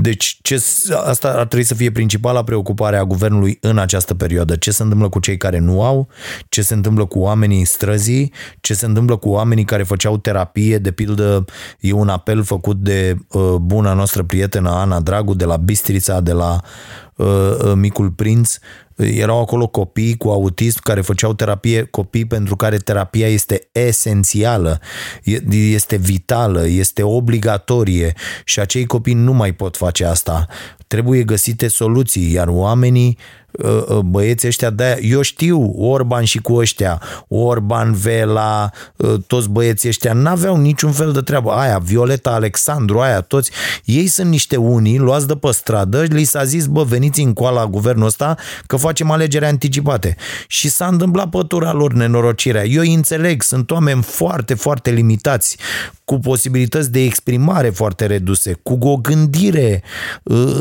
Deci 0.00 0.38
ce, 0.42 0.62
asta 1.04 1.28
ar 1.28 1.46
trebui 1.46 1.64
să 1.64 1.74
fie 1.74 1.90
principala 1.90 2.44
preocupare 2.44 2.96
a 2.96 3.04
guvernului 3.04 3.58
în 3.60 3.78
această 3.78 4.14
perioadă. 4.14 4.56
Ce 4.56 4.70
se 4.70 4.82
întâmplă 4.82 5.08
cu 5.08 5.20
cei 5.20 5.36
care 5.36 5.58
nu 5.58 5.82
au, 5.82 6.08
ce 6.48 6.62
se 6.62 6.74
întâmplă 6.74 7.04
cu 7.04 7.18
oamenii 7.18 7.64
străzii, 7.64 8.32
ce 8.60 8.74
se 8.74 8.86
întâmplă 8.86 9.16
cu 9.16 9.28
oamenii 9.28 9.64
care 9.64 9.82
făceau 9.82 10.16
terapie, 10.16 10.78
de 10.78 10.90
pildă 10.90 11.44
e 11.80 11.92
un 11.92 12.08
apel 12.08 12.42
făcut 12.42 12.76
de 12.76 13.16
uh, 13.28 13.54
buna 13.60 13.92
noastră 13.92 14.22
prietenă 14.22 14.70
Ana 14.70 15.00
Dragu 15.00 15.34
de 15.34 15.44
la 15.44 15.56
Bistrița, 15.56 16.20
de 16.20 16.32
la 16.32 16.60
uh, 17.16 17.26
uh 17.26 17.72
Micul 17.74 18.10
Prinț, 18.10 18.58
erau 19.04 19.40
acolo 19.40 19.66
copii 19.66 20.16
cu 20.16 20.28
autism 20.28 20.80
care 20.82 21.00
făceau 21.00 21.34
terapie, 21.34 21.82
copii 21.82 22.24
pentru 22.24 22.56
care 22.56 22.76
terapia 22.76 23.26
este 23.26 23.68
esențială, 23.72 24.80
este 25.50 25.96
vitală, 25.96 26.66
este 26.66 27.02
obligatorie. 27.02 28.12
Și 28.44 28.60
acei 28.60 28.86
copii 28.86 29.14
nu 29.14 29.27
mai 29.32 29.52
pot 29.52 29.76
face 29.76 30.04
asta. 30.04 30.46
Trebuie 30.86 31.22
găsite 31.22 31.68
soluții, 31.68 32.32
iar 32.32 32.48
oamenii 32.48 33.06
Uh, 33.08 33.24
uh, 33.34 33.37
băieții 34.04 34.48
ăștia 34.48 34.70
de 34.70 34.98
Eu 35.02 35.20
știu, 35.20 35.74
Orban 35.76 36.24
și 36.24 36.38
cu 36.38 36.54
ăștia, 36.54 37.02
Orban, 37.28 37.92
Vela, 37.92 38.70
uh, 38.96 39.14
toți 39.26 39.48
băieții 39.48 39.88
ăștia 39.88 40.12
n-aveau 40.12 40.56
niciun 40.56 40.92
fel 40.92 41.12
de 41.12 41.20
treabă. 41.20 41.50
Aia, 41.50 41.78
Violeta 41.78 42.30
Alexandru, 42.30 43.00
aia, 43.00 43.20
toți. 43.20 43.50
Ei 43.84 44.06
sunt 44.06 44.30
niște 44.30 44.56
unii, 44.56 44.98
luați 44.98 45.26
de 45.26 45.34
pe 45.34 45.50
stradă, 45.52 46.02
li 46.02 46.24
s-a 46.24 46.44
zis, 46.44 46.66
bă, 46.66 46.82
veniți 46.82 47.20
în 47.20 47.32
coala 47.32 47.66
guvernul 47.66 48.06
ăsta 48.06 48.36
că 48.66 48.76
facem 48.76 49.10
alegeri 49.10 49.44
anticipate. 49.44 50.16
Și 50.46 50.68
s-a 50.68 50.86
întâmplat 50.86 51.28
pătura 51.28 51.72
lor, 51.72 51.92
nenorocirea. 51.92 52.64
Eu 52.64 52.80
îi 52.80 52.94
înțeleg, 52.94 53.42
sunt 53.42 53.70
oameni 53.70 54.02
foarte, 54.02 54.54
foarte 54.54 54.90
limitați, 54.90 55.56
cu 56.04 56.18
posibilități 56.18 56.92
de 56.92 57.00
exprimare 57.00 57.70
foarte 57.70 58.06
reduse, 58.06 58.52
cu 58.62 58.78
o 58.80 58.96
gândire 58.96 59.82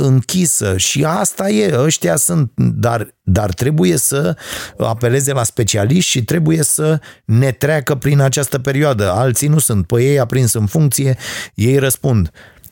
închisă 0.02 0.78
și 0.78 1.04
asta 1.04 1.50
e, 1.50 1.78
ăștia 1.78 2.16
sunt 2.16 2.52
dar, 2.80 3.16
dar 3.24 3.54
trebuie 3.54 3.98
să 3.98 4.36
apeleze 4.78 5.34
la 5.34 5.44
specialiști 5.44 6.10
și 6.10 6.24
trebuie 6.24 6.64
să 6.64 7.00
ne 7.26 7.52
treacă 7.52 7.96
prin 7.96 8.20
această 8.20 8.60
perioadă. 8.60 9.12
Alții 9.12 9.48
nu 9.48 9.60
sunt. 9.60 9.88
Pe 9.88 10.04
ei 10.04 10.20
a 10.20 10.26
prins 10.26 10.54
în 10.54 10.66
funcție, 10.66 11.18
ei 11.54 11.78
răspund. 11.78 12.32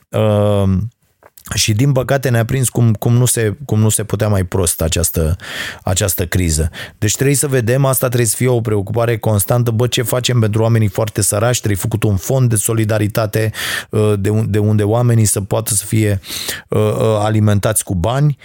Uh, 0.09 0.63
și 1.53 1.73
din 1.73 1.91
păcate 1.91 2.29
ne-a 2.29 2.45
prins 2.45 2.69
cum, 2.69 2.93
cum, 2.93 3.13
nu 3.13 3.25
se, 3.25 3.57
cum 3.65 3.79
nu 3.79 3.89
se 3.89 4.03
putea 4.03 4.27
mai 4.27 4.43
prost 4.43 4.81
această, 4.81 5.35
această 5.83 6.25
criză. 6.25 6.69
Deci 6.97 7.15
trebuie 7.15 7.35
să 7.35 7.47
vedem, 7.47 7.85
asta 7.85 8.07
trebuie 8.07 8.27
să 8.27 8.35
fie 8.35 8.47
o 8.47 8.61
preocupare 8.61 9.17
constantă, 9.17 9.71
bă, 9.71 9.87
ce 9.87 10.01
facem 10.01 10.39
pentru 10.39 10.61
oamenii 10.61 10.87
foarte 10.87 11.21
sărași, 11.21 11.59
trebuie 11.59 11.79
făcut 11.81 12.03
un 12.03 12.15
fond 12.15 12.49
de 12.49 12.55
solidaritate 12.55 13.51
uh, 13.89 14.13
de, 14.19 14.29
de 14.47 14.59
unde 14.59 14.83
oamenii 14.83 15.25
să 15.25 15.41
poată 15.41 15.73
să 15.73 15.85
fie 15.85 16.19
uh, 16.69 16.79
uh, 16.79 17.17
alimentați 17.19 17.83
cu 17.83 17.95
bani. 17.95 18.37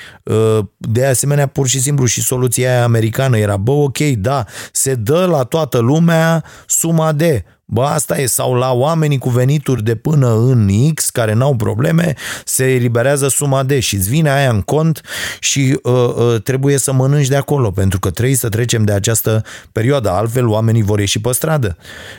De 0.76 1.06
asemenea, 1.06 1.46
pur 1.46 1.66
și 1.66 1.80
simplu 1.80 2.04
și 2.04 2.22
soluția 2.22 2.70
aia 2.70 2.84
americană 2.84 3.38
era, 3.38 3.56
bă, 3.56 3.70
ok, 3.70 3.98
da, 3.98 4.44
se 4.72 4.94
dă 4.94 5.24
la 5.24 5.42
toată 5.42 5.78
lumea 5.78 6.44
suma 6.66 7.12
de 7.12 7.44
Bă, 7.72 7.82
asta 7.82 8.20
e, 8.20 8.26
sau 8.26 8.54
la 8.54 8.72
oamenii 8.72 9.18
cu 9.18 9.28
venituri 9.28 9.82
de 9.82 9.94
până 9.94 10.34
în 10.34 10.70
X, 10.94 11.10
care 11.10 11.32
n-au 11.32 11.54
probleme, 11.56 12.14
se 12.44 12.64
eliberează 12.74 13.28
suma 13.28 13.62
de 13.62 13.80
și 13.80 13.94
îți 13.94 14.08
vine 14.08 14.30
aia 14.30 14.50
în 14.50 14.60
cont 14.60 15.00
și 15.40 15.78
uh, 15.82 15.92
uh, 15.92 16.42
trebuie 16.42 16.76
să 16.76 16.92
mănânci 16.92 17.28
de 17.28 17.36
acolo, 17.36 17.70
pentru 17.70 17.98
că 17.98 18.10
trebuie 18.10 18.36
să 18.36 18.48
trecem 18.48 18.84
de 18.84 18.92
această 18.92 19.44
perioadă, 19.72 20.10
altfel 20.10 20.46
oamenii 20.48 20.82
vor 20.82 20.98
ieși 20.98 21.20
pe 21.20 21.32
stradă. 21.32 21.76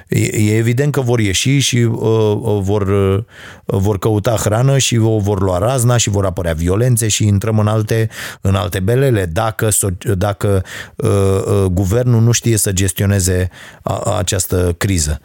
E, 0.07 0.19
e 0.19 0.57
evident 0.57 0.91
că 0.91 1.01
vor 1.01 1.19
ieși 1.19 1.59
și 1.59 1.77
uh, 1.77 1.99
uh 2.41 2.59
vor, 2.61 2.81
uh, 2.81 3.23
vor 3.65 3.99
căuta 3.99 4.35
hrană 4.35 4.77
și 4.77 4.97
o 4.97 5.19
vor 5.19 5.41
lua 5.41 5.57
razna 5.57 5.97
și 5.97 6.09
vor 6.09 6.25
apărea 6.25 6.53
violențe 6.53 7.07
și 7.07 7.25
intrăm 7.27 7.59
în 7.59 7.67
alte, 7.67 8.09
în 8.41 8.55
alte 8.55 8.79
belele 8.79 9.25
dacă, 9.25 9.69
dacă 10.17 10.63
uh, 10.95 11.09
uh, 11.09 11.65
guvernul 11.71 12.21
nu 12.21 12.31
știe 12.31 12.57
să 12.57 12.71
gestioneze 12.71 13.49
a, 13.81 14.15
această 14.17 14.75
criză. 14.77 15.21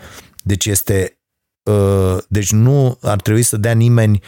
Deci 0.46 0.66
este 0.66 1.18
uh, 1.62 2.18
deci 2.28 2.50
nu 2.50 2.98
ar 3.02 3.20
trebui 3.20 3.42
să 3.42 3.56
dea 3.56 3.72
nimeni 3.72 4.22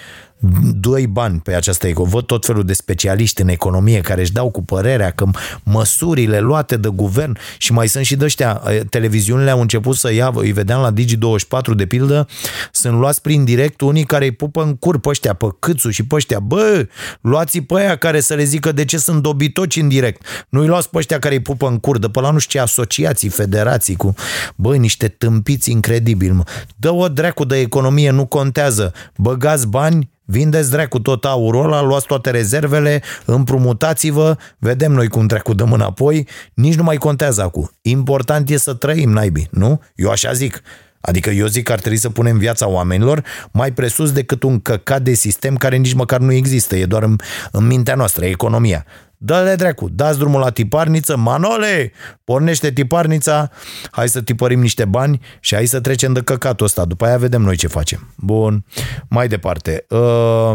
doi 0.74 1.06
bani 1.06 1.40
pe 1.40 1.54
această 1.54 1.86
eco. 1.86 2.04
Văd 2.04 2.24
tot 2.24 2.44
felul 2.44 2.64
de 2.64 2.72
specialiști 2.72 3.40
în 3.40 3.48
economie 3.48 4.00
care 4.00 4.20
își 4.20 4.32
dau 4.32 4.50
cu 4.50 4.62
părerea 4.62 5.10
că 5.10 5.24
măsurile 5.62 6.40
luate 6.40 6.76
de 6.76 6.88
guvern 6.88 7.36
și 7.58 7.72
mai 7.72 7.88
sunt 7.88 8.04
și 8.04 8.16
de 8.16 8.24
ăștia, 8.24 8.62
televiziunile 8.90 9.50
au 9.50 9.60
început 9.60 9.96
să 9.96 10.12
ia, 10.12 10.30
îi 10.34 10.52
vedeam 10.52 10.80
la 10.80 10.92
Digi24 10.92 11.76
de 11.76 11.86
pildă, 11.86 12.26
sunt 12.72 12.98
luați 12.98 13.20
prin 13.20 13.44
direct 13.44 13.80
unii 13.80 14.04
care 14.04 14.24
îi 14.24 14.32
pupă 14.32 14.62
în 14.62 14.76
cur 14.76 14.98
pe 14.98 15.08
ăștia, 15.08 15.32
pe 15.32 15.46
câțu 15.58 15.90
și 15.90 16.06
pe 16.06 16.14
ăștia. 16.14 16.40
Bă, 16.40 16.86
luați 17.20 17.60
pe 17.60 17.74
aia 17.74 17.96
care 17.96 18.20
să 18.20 18.34
le 18.34 18.44
zică 18.44 18.72
de 18.72 18.84
ce 18.84 18.98
sunt 18.98 19.22
dobitoci 19.22 19.76
în 19.76 19.88
direct. 19.88 20.46
Nu-i 20.48 20.66
luați 20.66 20.90
pe 20.90 20.98
ăștia 20.98 21.18
care 21.18 21.34
îi 21.34 21.40
pupă 21.40 21.68
în 21.68 21.78
cur, 21.78 21.98
de 21.98 22.08
pe 22.08 22.20
la 22.20 22.30
nu 22.30 22.38
știu 22.38 22.58
ce 22.58 22.64
asociații, 22.64 23.28
federații 23.28 23.96
cu, 23.96 24.14
bă, 24.56 24.76
niște 24.76 25.08
tâmpiți 25.08 25.70
incredibili. 25.70 26.42
Dă-o 26.76 27.08
dracu 27.08 27.44
de 27.44 27.58
economie, 27.58 28.10
nu 28.10 28.26
contează. 28.26 28.92
Băgați 29.16 29.66
bani, 29.66 30.10
Vindeți 30.30 30.70
dracu 30.70 31.00
tot 31.00 31.24
aurul 31.24 31.64
ăla, 31.64 31.82
luați 31.82 32.06
toate 32.06 32.30
rezervele, 32.30 33.02
împrumutați-vă, 33.24 34.36
vedem 34.58 34.92
noi 34.92 35.08
cum 35.08 35.26
dracu 35.26 35.54
dăm 35.54 35.72
înapoi, 35.72 36.28
nici 36.54 36.74
nu 36.74 36.82
mai 36.82 36.96
contează 36.96 37.42
acum. 37.42 37.70
Important 37.82 38.50
e 38.50 38.56
să 38.56 38.74
trăim, 38.74 39.10
naibii, 39.10 39.48
nu? 39.50 39.80
Eu 39.94 40.10
așa 40.10 40.32
zic. 40.32 40.62
Adică 41.00 41.30
eu 41.30 41.46
zic 41.46 41.64
că 41.64 41.72
ar 41.72 41.78
trebui 41.78 41.98
să 41.98 42.10
punem 42.10 42.38
viața 42.38 42.68
oamenilor 42.68 43.24
mai 43.52 43.72
presus 43.72 44.12
decât 44.12 44.42
un 44.42 44.60
căcat 44.60 45.02
de 45.02 45.12
sistem 45.12 45.56
care 45.56 45.76
nici 45.76 45.94
măcar 45.94 46.20
nu 46.20 46.32
există, 46.32 46.76
e 46.76 46.86
doar 46.86 47.02
în, 47.02 47.16
în 47.52 47.66
mintea 47.66 47.94
noastră, 47.94 48.24
e 48.24 48.28
economia. 48.28 48.84
Dă-le 49.20 49.54
dracu, 49.54 49.88
dați 49.88 50.18
drumul 50.18 50.40
la 50.40 50.50
tiparniță, 50.50 51.16
Manole, 51.16 51.92
pornește 52.24 52.72
tiparnița, 52.72 53.50
hai 53.90 54.08
să 54.08 54.22
tipărim 54.22 54.60
niște 54.60 54.84
bani 54.84 55.20
și 55.40 55.54
hai 55.54 55.66
să 55.66 55.80
trecem 55.80 56.12
de 56.12 56.20
căcatul 56.22 56.66
ăsta, 56.66 56.84
după 56.84 57.06
aia 57.06 57.18
vedem 57.18 57.42
noi 57.42 57.56
ce 57.56 57.66
facem. 57.66 58.14
Bun, 58.16 58.64
mai 59.08 59.28
departe. 59.28 59.86
Uh, 59.88 60.52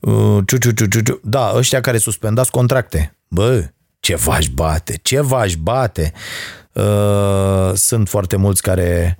uh, 0.00 0.38
ciu, 0.46 0.56
ciu, 0.56 0.70
ciu, 0.70 0.86
ciu, 0.86 1.00
ciu. 1.00 1.20
Da, 1.22 1.52
ăștia 1.54 1.80
care 1.80 1.98
suspendați 1.98 2.50
contracte. 2.50 3.16
Bă, 3.28 3.70
ce 4.00 4.16
v-aș 4.16 4.46
bate, 4.46 4.98
ce 5.02 5.20
v-aș 5.20 5.54
bate. 5.54 6.12
Uh, 6.72 7.72
sunt 7.74 8.08
foarte 8.08 8.36
mulți 8.36 8.62
care 8.62 9.18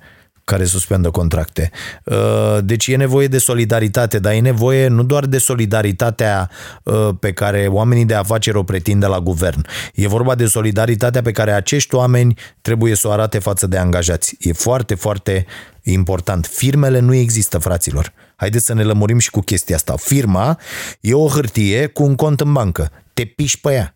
care 0.49 0.65
suspendă 0.65 1.09
contracte. 1.09 1.71
Uh, 2.03 2.57
deci 2.63 2.87
e 2.87 2.95
nevoie 2.95 3.27
de 3.27 3.37
solidaritate, 3.37 4.19
dar 4.19 4.33
e 4.33 4.39
nevoie 4.39 4.87
nu 4.87 5.03
doar 5.03 5.25
de 5.25 5.37
solidaritatea 5.37 6.49
uh, 6.83 7.09
pe 7.19 7.31
care 7.31 7.67
oamenii 7.67 8.05
de 8.05 8.13
afaceri 8.13 8.57
o 8.57 8.63
pretind 8.63 8.99
de 8.99 9.05
la 9.05 9.19
guvern. 9.19 9.65
E 9.93 10.07
vorba 10.07 10.35
de 10.35 10.45
solidaritatea 10.45 11.21
pe 11.21 11.31
care 11.31 11.51
acești 11.51 11.95
oameni 11.95 12.37
trebuie 12.61 12.95
să 12.95 13.07
o 13.07 13.11
arate 13.11 13.39
față 13.39 13.67
de 13.67 13.77
angajați. 13.77 14.35
E 14.39 14.53
foarte, 14.53 14.95
foarte 14.95 15.45
important. 15.83 16.45
Firmele 16.45 16.99
nu 16.99 17.13
există, 17.13 17.57
fraților. 17.57 18.13
Haideți 18.35 18.65
să 18.65 18.73
ne 18.73 18.83
lămurim 18.83 19.19
și 19.19 19.29
cu 19.29 19.39
chestia 19.39 19.75
asta. 19.75 19.95
Firma 19.97 20.59
e 21.01 21.13
o 21.13 21.27
hârtie 21.27 21.87
cu 21.87 22.03
un 22.03 22.15
cont 22.15 22.39
în 22.41 22.53
bancă. 22.53 22.91
Te 23.13 23.25
piși 23.25 23.59
pe 23.59 23.73
ea. 23.73 23.95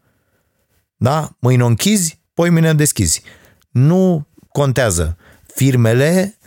Da? 0.98 1.36
Mâine 1.40 1.64
o 1.64 1.68
închizi, 1.68 2.20
poi 2.34 2.50
mâine 2.50 2.70
o 2.70 2.74
deschizi. 2.74 3.22
Nu 3.72 4.28
contează. 4.52 5.18
Firmele 5.56 6.38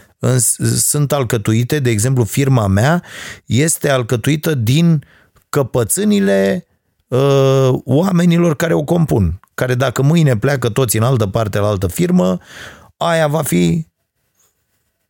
sunt 0.76 1.12
alcătuite, 1.12 1.78
de 1.78 1.90
exemplu, 1.90 2.24
firma 2.24 2.66
mea 2.66 3.02
este 3.46 3.90
alcătuită 3.90 4.54
din 4.54 5.04
căpățânile 5.48 6.66
uh, 7.08 7.68
oamenilor 7.84 8.56
care 8.56 8.74
o 8.74 8.82
compun, 8.82 9.40
care 9.54 9.74
dacă 9.74 10.02
mâine 10.02 10.36
pleacă 10.36 10.68
toți 10.68 10.96
în 10.96 11.02
altă 11.02 11.26
parte 11.26 11.58
la 11.58 11.66
altă 11.66 11.86
firmă, 11.86 12.38
aia 12.96 13.26
va 13.26 13.42
fi 13.42 13.86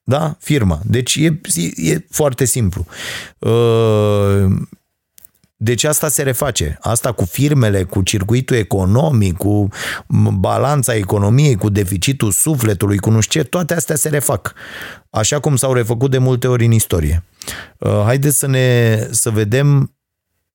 da? 0.08 0.36
Firma. 0.40 0.80
Deci 0.84 1.14
e, 1.14 1.40
e 1.76 2.06
foarte 2.10 2.44
simplu. 2.44 2.86
Uh, 3.38 4.46
deci 5.56 5.84
asta 5.84 6.08
se 6.08 6.22
reface. 6.22 6.78
Asta 6.80 7.12
cu 7.12 7.24
firmele, 7.24 7.82
cu 7.82 8.02
circuitul 8.02 8.56
economic, 8.56 9.36
cu 9.36 9.68
balanța 10.38 10.94
economiei, 10.94 11.56
cu 11.56 11.68
deficitul 11.68 12.30
sufletului, 12.30 12.98
cu 12.98 13.10
nu 13.10 13.20
știu 13.20 13.40
ce, 13.40 13.48
toate 13.48 13.74
astea 13.74 13.96
se 13.96 14.08
refac. 14.08 14.54
Așa 15.10 15.40
cum 15.40 15.56
s-au 15.56 15.72
refăcut 15.72 16.10
de 16.10 16.18
multe 16.18 16.48
ori 16.48 16.64
în 16.64 16.72
istorie. 16.72 17.24
Uh, 17.78 18.02
haideți 18.04 18.38
să 18.38 18.46
ne 18.46 18.98
să 19.10 19.30
vedem 19.30 19.96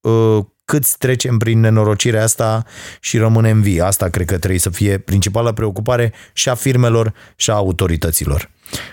uh, 0.01 0.45
câți 0.65 0.97
trecem 0.97 1.37
prin 1.37 1.59
nenorocirea 1.59 2.23
asta 2.23 2.65
și 2.99 3.17
rămânem 3.17 3.61
vii. 3.61 3.81
Asta 3.81 4.09
cred 4.09 4.25
că 4.25 4.37
trebuie 4.37 4.59
să 4.59 4.69
fie 4.69 4.97
principala 4.97 5.53
preocupare 5.53 6.13
și 6.33 6.49
a 6.49 6.55
firmelor 6.55 7.13
și 7.35 7.49
a 7.49 7.53
autorităților. 7.53 8.51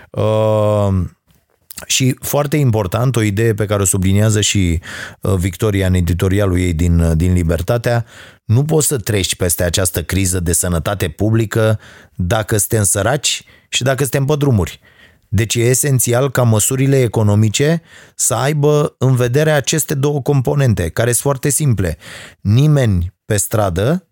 Uh, 0.09 0.87
și 1.85 2.15
foarte 2.21 2.57
important, 2.57 3.15
o 3.15 3.21
idee 3.21 3.53
pe 3.53 3.65
care 3.65 3.81
o 3.81 3.85
subliniază 3.85 4.41
și 4.41 4.79
uh, 5.21 5.33
Victoria 5.33 5.87
în 5.87 5.93
editorialul 5.93 6.59
ei 6.59 6.73
din, 6.73 6.99
uh, 6.99 7.11
din 7.15 7.33
Libertatea, 7.33 8.05
nu 8.45 8.63
poți 8.63 8.87
să 8.87 8.97
treci 8.97 9.35
peste 9.35 9.63
această 9.63 10.03
criză 10.03 10.39
de 10.39 10.53
sănătate 10.53 11.07
publică 11.07 11.79
dacă 12.15 12.57
suntem 12.57 12.83
săraci 12.83 13.43
și 13.69 13.83
dacă 13.83 14.01
suntem 14.01 14.25
pe 14.25 14.35
drumuri. 14.35 14.79
Deci 15.29 15.55
e 15.55 15.59
esențial 15.59 16.31
ca 16.31 16.43
măsurile 16.43 17.01
economice 17.01 17.81
să 18.15 18.33
aibă 18.33 18.95
în 18.97 19.15
vedere 19.15 19.51
aceste 19.51 19.93
două 19.93 20.21
componente, 20.21 20.89
care 20.89 21.11
sunt 21.11 21.21
foarte 21.21 21.49
simple. 21.49 21.97
Nimeni 22.41 23.13
pe 23.25 23.37
stradă, 23.37 24.07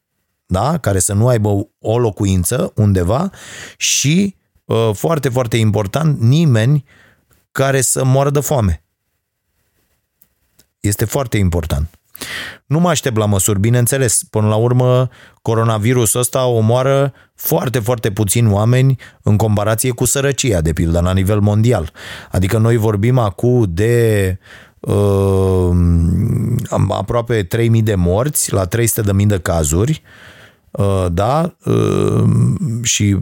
da, 0.45 0.77
care 0.77 0.99
să 0.99 1.13
nu 1.13 1.27
aibă 1.27 1.69
o 1.79 1.99
locuință 1.99 2.71
undeva 2.75 3.29
și, 3.77 4.35
uh, 4.65 4.89
foarte, 4.93 5.29
foarte 5.29 5.57
important, 5.57 6.19
nimeni 6.19 6.85
care 7.57 7.81
să 7.81 8.03
moară 8.03 8.29
de 8.29 8.39
foame. 8.39 8.83
Este 10.79 11.05
foarte 11.05 11.37
important. 11.37 11.89
Nu 12.65 12.79
mă 12.79 12.89
aștept 12.89 13.17
la 13.17 13.25
măsuri, 13.25 13.59
bineînțeles. 13.59 14.23
Până 14.29 14.47
la 14.47 14.55
urmă, 14.55 15.09
coronavirusul 15.41 16.19
ăsta 16.19 16.45
omoară 16.45 17.13
foarte, 17.35 17.79
foarte 17.79 18.11
puțini 18.11 18.51
oameni 18.51 18.99
în 19.21 19.37
comparație 19.37 19.91
cu 19.91 20.05
sărăcia, 20.05 20.61
de 20.61 20.73
pildă, 20.73 20.99
la 20.99 21.13
nivel 21.13 21.39
mondial. 21.39 21.91
Adică 22.31 22.57
noi 22.57 22.77
vorbim 22.77 23.17
acum 23.17 23.65
de 23.69 24.37
uh, 24.79 25.69
aproape 26.89 27.47
3.000 27.55 27.69
de 27.83 27.95
morți 27.95 28.53
la 28.53 28.67
300.000 28.67 29.25
de 29.25 29.39
cazuri, 29.39 30.01
Uh, 30.01 30.36
da, 31.09 31.55
uh, 31.65 32.23
și 32.83 33.17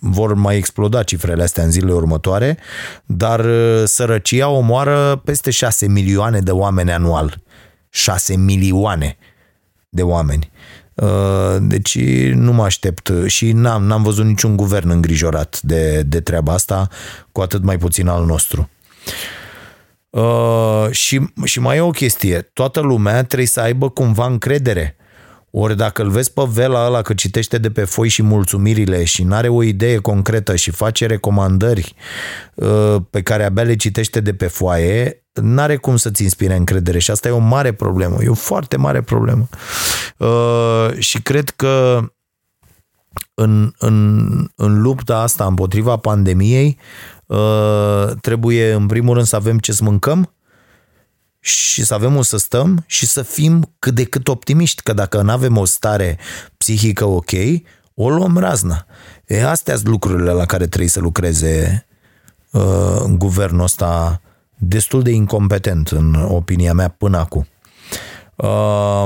vor 0.00 0.34
mai 0.34 0.56
exploda 0.56 1.02
cifrele 1.02 1.42
astea 1.42 1.64
în 1.64 1.70
zilele 1.70 1.92
următoare, 1.92 2.58
dar 3.06 3.44
uh, 3.44 3.82
sărăcia 3.84 4.48
omoară 4.48 5.20
peste 5.24 5.50
6 5.50 5.88
milioane 5.88 6.40
de 6.40 6.50
oameni 6.50 6.92
anual. 6.92 7.42
6 7.90 8.36
milioane 8.36 9.16
de 9.88 10.02
oameni. 10.02 10.50
Deci 11.60 11.98
nu 12.32 12.52
mă 12.52 12.64
aștept 12.64 13.12
și 13.26 13.52
n-am, 13.52 13.84
n-am 13.84 14.02
văzut 14.02 14.24
niciun 14.24 14.56
guvern 14.56 14.90
îngrijorat 14.90 15.60
de, 15.62 16.02
de 16.02 16.20
treaba 16.20 16.52
asta, 16.52 16.88
cu 17.32 17.40
atât 17.40 17.62
mai 17.62 17.78
puțin 17.78 18.08
al 18.08 18.24
nostru. 18.24 18.68
Uh, 20.10 20.86
și, 20.90 21.20
și 21.44 21.60
mai 21.60 21.76
e 21.76 21.80
o 21.80 21.90
chestie, 21.90 22.50
toată 22.52 22.80
lumea 22.80 23.24
trebuie 23.24 23.48
să 23.48 23.60
aibă 23.60 23.88
cumva 23.88 24.26
încredere 24.26 24.96
ori 25.50 25.76
dacă 25.76 26.02
îl 26.02 26.10
vezi 26.10 26.32
pe 26.32 26.42
vela 26.48 26.86
ăla 26.86 27.02
că 27.02 27.14
citește 27.14 27.58
de 27.58 27.70
pe 27.70 27.84
foi 27.84 28.08
și 28.08 28.22
mulțumirile 28.22 29.04
și 29.04 29.22
nu 29.22 29.34
are 29.34 29.48
o 29.48 29.62
idee 29.62 29.96
concretă 29.96 30.56
și 30.56 30.70
face 30.70 31.06
recomandări 31.06 31.94
uh, 32.54 32.96
pe 33.10 33.22
care 33.22 33.44
abia 33.44 33.62
le 33.62 33.76
citește 33.76 34.20
de 34.20 34.34
pe 34.34 34.46
foaie, 34.46 35.22
n-are 35.32 35.76
cum 35.76 35.96
să-ți 35.96 36.22
inspire 36.22 36.56
încredere 36.56 36.98
și 36.98 37.10
asta 37.10 37.28
e 37.28 37.30
o 37.30 37.38
mare 37.38 37.72
problemă, 37.72 38.16
e 38.22 38.28
o 38.28 38.34
foarte 38.34 38.76
mare 38.76 39.02
problemă. 39.02 39.48
Uh, 40.16 40.98
și 40.98 41.22
cred 41.22 41.50
că 41.50 42.00
în, 43.34 43.72
în, 43.78 44.28
în 44.56 44.80
lupta 44.82 45.18
asta 45.18 45.44
împotriva 45.44 45.96
pandemiei 45.96 46.78
uh, 47.26 48.06
trebuie 48.20 48.72
în 48.72 48.86
primul 48.86 49.14
rând 49.14 49.26
să 49.26 49.36
avem 49.36 49.58
ce 49.58 49.72
să 49.72 49.84
mâncăm, 49.84 50.32
și 51.40 51.84
să 51.84 51.94
avem 51.94 52.16
un 52.16 52.22
să 52.22 52.36
stăm 52.36 52.84
și 52.86 53.06
să 53.06 53.22
fim 53.22 53.74
cât 53.78 53.94
de 53.94 54.04
cât 54.04 54.28
optimiști, 54.28 54.82
că 54.82 54.92
dacă 54.92 55.22
nu 55.22 55.30
avem 55.30 55.56
o 55.56 55.64
stare 55.64 56.18
psihică 56.56 57.04
ok, 57.04 57.30
o 57.94 58.10
luăm 58.10 58.38
razna. 58.38 58.86
E, 59.26 59.44
astea 59.44 59.74
sunt 59.74 59.86
lucrurile 59.86 60.30
la 60.30 60.46
care 60.46 60.66
trebuie 60.66 60.88
să 60.88 61.00
lucreze 61.00 61.86
uh, 62.50 63.02
guvernul 63.08 63.62
ăsta 63.62 64.20
destul 64.58 65.02
de 65.02 65.10
incompetent, 65.10 65.88
în 65.88 66.14
opinia 66.14 66.72
mea, 66.72 66.88
până 66.88 67.18
acum. 67.18 67.46
Uh, 68.36 69.04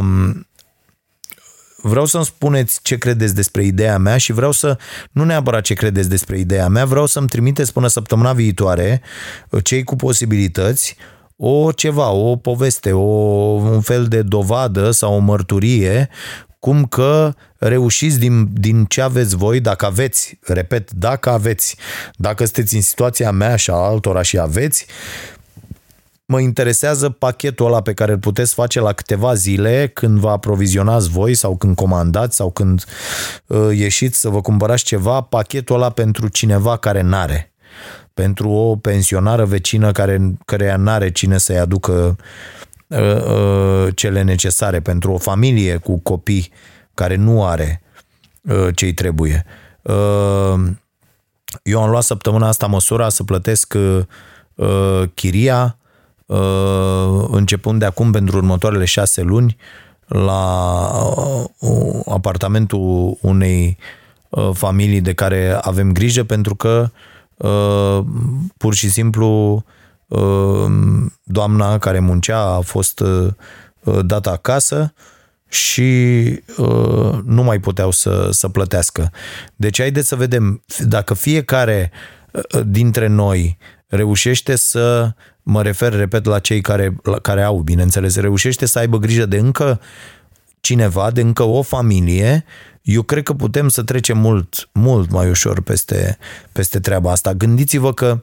vreau 1.82 2.04
să-mi 2.04 2.24
spuneți 2.24 2.78
ce 2.82 2.98
credeți 2.98 3.34
despre 3.34 3.64
ideea 3.64 3.98
mea 3.98 4.16
și 4.16 4.32
vreau 4.32 4.52
să, 4.52 4.78
nu 5.10 5.24
neapărat 5.24 5.62
ce 5.62 5.74
credeți 5.74 6.08
despre 6.08 6.38
ideea 6.38 6.68
mea, 6.68 6.84
vreau 6.84 7.06
să-mi 7.06 7.28
trimiteți 7.28 7.72
până 7.72 7.86
săptămâna 7.86 8.32
viitoare 8.32 9.02
cei 9.62 9.84
cu 9.84 9.96
posibilități 9.96 10.96
o 11.44 11.72
ceva, 11.72 12.10
o 12.10 12.36
poveste, 12.36 12.92
o, 12.92 13.00
un 13.00 13.80
fel 13.80 14.04
de 14.04 14.22
dovadă 14.22 14.90
sau 14.90 15.14
o 15.14 15.18
mărturie 15.18 16.08
cum 16.58 16.84
că 16.84 17.34
reușiți 17.58 18.18
din, 18.18 18.48
din 18.52 18.84
ce 18.84 19.00
aveți 19.00 19.36
voi, 19.36 19.60
dacă 19.60 19.86
aveți, 19.86 20.38
repet, 20.42 20.92
dacă 20.92 21.30
aveți, 21.30 21.76
dacă 22.16 22.44
sunteți 22.44 22.74
în 22.74 22.80
situația 22.80 23.30
mea 23.30 23.56
și 23.56 23.70
a 23.70 23.74
altora 23.74 24.22
și 24.22 24.38
aveți, 24.38 24.86
mă 26.24 26.40
interesează 26.40 27.08
pachetul 27.10 27.66
ăla 27.66 27.82
pe 27.82 27.92
care 27.92 28.12
îl 28.12 28.18
puteți 28.18 28.54
face 28.54 28.80
la 28.80 28.92
câteva 28.92 29.34
zile 29.34 29.90
când 29.94 30.18
vă 30.18 30.30
aprovizionați 30.30 31.08
voi 31.08 31.34
sau 31.34 31.56
când 31.56 31.76
comandați 31.76 32.36
sau 32.36 32.50
când 32.50 32.84
uh, 33.46 33.68
ieșiți 33.72 34.20
să 34.20 34.28
vă 34.28 34.40
cumpărați 34.40 34.84
ceva, 34.84 35.20
pachetul 35.20 35.76
ăla 35.76 35.90
pentru 35.90 36.28
cineva 36.28 36.76
care 36.76 37.00
n-are 37.00 37.51
pentru 38.14 38.50
o 38.50 38.76
pensionară 38.76 39.44
vecină 39.44 39.92
care, 39.92 40.36
care 40.44 40.76
n-are 40.76 41.10
cine 41.10 41.38
să-i 41.38 41.58
aducă 41.58 42.16
uh, 42.86 42.98
uh, 42.98 43.88
cele 43.94 44.22
necesare, 44.22 44.80
pentru 44.80 45.12
o 45.12 45.18
familie 45.18 45.76
cu 45.76 45.98
copii 45.98 46.50
care 46.94 47.16
nu 47.16 47.44
are 47.44 47.82
uh, 48.42 48.68
ce-i 48.74 48.92
trebuie. 48.92 49.44
Uh, 49.82 50.60
eu 51.62 51.82
am 51.82 51.90
luat 51.90 52.02
săptămâna 52.02 52.48
asta 52.48 52.66
măsura 52.66 53.08
să 53.08 53.24
plătesc 53.24 53.74
uh, 53.76 53.98
uh 54.54 55.02
chiria 55.14 55.76
uh, 56.26 57.24
începând 57.30 57.78
de 57.78 57.84
acum 57.84 58.10
pentru 58.10 58.36
următoarele 58.36 58.84
șase 58.84 59.22
luni 59.22 59.56
la 60.06 60.90
uh, 61.58 62.00
apartamentul 62.06 63.18
unei 63.20 63.78
uh, 64.28 64.50
familii 64.52 65.00
de 65.00 65.12
care 65.12 65.58
avem 65.62 65.92
grijă 65.92 66.24
pentru 66.24 66.54
că 66.54 66.90
uh, 66.90 66.90
uh, 66.90 67.11
pur 68.56 68.74
și 68.74 68.90
simplu 68.90 69.64
uh, 70.06 70.66
doamna 71.22 71.78
care 71.78 71.98
muncea 71.98 72.54
a 72.54 72.60
fost 72.60 73.00
uh, 73.00 73.28
dată 74.04 74.30
acasă 74.30 74.92
și 75.48 75.90
uh, 76.56 77.18
nu 77.24 77.42
mai 77.42 77.58
puteau 77.58 77.90
să, 77.90 78.28
să 78.30 78.48
plătească. 78.48 79.10
Deci 79.56 79.80
haideți 79.80 80.08
să 80.08 80.16
vedem 80.16 80.62
dacă 80.78 81.14
fiecare 81.14 81.90
uh, 82.32 82.62
dintre 82.66 83.06
noi 83.06 83.58
reușește 83.86 84.56
să, 84.56 85.12
mă 85.42 85.62
refer, 85.62 85.92
repet, 85.92 86.24
la 86.24 86.38
cei 86.38 86.60
care, 86.60 86.96
la 87.02 87.18
care 87.18 87.42
au, 87.42 87.58
bineînțeles, 87.58 88.16
reușește 88.16 88.66
să 88.66 88.78
aibă 88.78 88.98
grijă 88.98 89.26
de 89.26 89.36
încă 89.36 89.80
cineva, 90.62 91.10
de 91.10 91.20
încă 91.20 91.42
o 91.42 91.62
familie, 91.62 92.44
eu 92.82 93.02
cred 93.02 93.22
că 93.22 93.32
putem 93.32 93.68
să 93.68 93.82
trecem 93.82 94.18
mult, 94.18 94.68
mult 94.72 95.10
mai 95.10 95.28
ușor 95.28 95.60
peste, 95.60 96.18
peste 96.52 96.80
treaba 96.80 97.10
asta. 97.10 97.32
Gândiți-vă 97.32 97.92
că, 97.92 98.22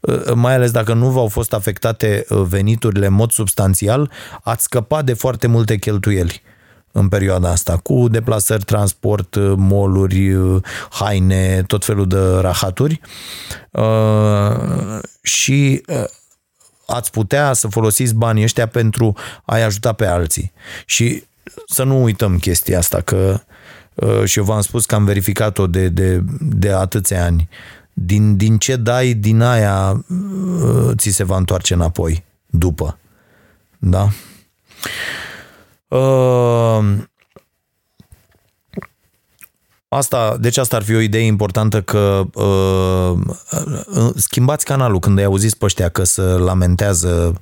uh, 0.00 0.32
mai 0.34 0.54
ales 0.54 0.70
dacă 0.70 0.94
nu 0.94 1.10
v-au 1.10 1.28
fost 1.28 1.52
afectate 1.52 2.24
uh, 2.28 2.42
veniturile 2.48 3.06
în 3.06 3.12
mod 3.12 3.30
substanțial, 3.30 4.10
ați 4.42 4.62
scăpat 4.62 5.04
de 5.04 5.12
foarte 5.12 5.46
multe 5.46 5.76
cheltuieli 5.76 6.42
în 6.92 7.08
perioada 7.08 7.50
asta, 7.50 7.76
cu 7.76 8.08
deplasări, 8.08 8.64
transport, 8.64 9.34
uh, 9.34 9.52
moluri, 9.56 10.36
haine, 10.90 11.62
tot 11.66 11.84
felul 11.84 12.06
de 12.06 12.18
rahaturi 12.40 13.00
și 15.22 15.82
ați 16.86 17.10
putea 17.10 17.52
să 17.52 17.68
folosiți 17.68 18.14
banii 18.14 18.42
ăștia 18.42 18.66
pentru 18.66 19.16
a-i 19.44 19.62
ajuta 19.62 19.92
pe 19.92 20.06
alții. 20.06 20.52
Și 20.86 21.24
să 21.66 21.82
nu 21.82 22.02
uităm 22.02 22.38
chestia 22.38 22.78
asta, 22.78 23.00
că 23.00 23.40
uh, 23.94 24.24
și 24.24 24.38
eu 24.38 24.44
v-am 24.44 24.60
spus 24.60 24.86
că 24.86 24.94
am 24.94 25.04
verificat-o 25.04 25.66
de, 25.66 25.88
de, 25.88 26.22
de 26.40 26.72
atâția 26.72 27.24
ani. 27.24 27.48
Din, 27.92 28.36
din 28.36 28.58
ce 28.58 28.76
dai, 28.76 29.14
din 29.14 29.40
aia 29.40 30.04
uh, 30.08 30.90
ți 30.96 31.10
se 31.10 31.24
va 31.24 31.36
întoarce 31.36 31.74
înapoi 31.74 32.24
după. 32.46 32.98
Da? 33.78 34.08
Uh, 35.88 36.84
Asta, 39.96 40.36
deci 40.40 40.56
asta 40.56 40.76
ar 40.76 40.82
fi 40.82 40.94
o 40.94 41.00
idee 41.00 41.24
importantă 41.24 41.82
că 41.82 42.24
uh, 42.34 43.18
uh, 43.86 44.10
schimbați 44.14 44.64
canalul 44.64 44.98
când 44.98 45.18
ai 45.18 45.24
auzit 45.24 45.54
pe 45.54 45.64
ăștia 45.64 45.88
că 45.88 46.04
se 46.04 46.22
lamentează 46.22 47.40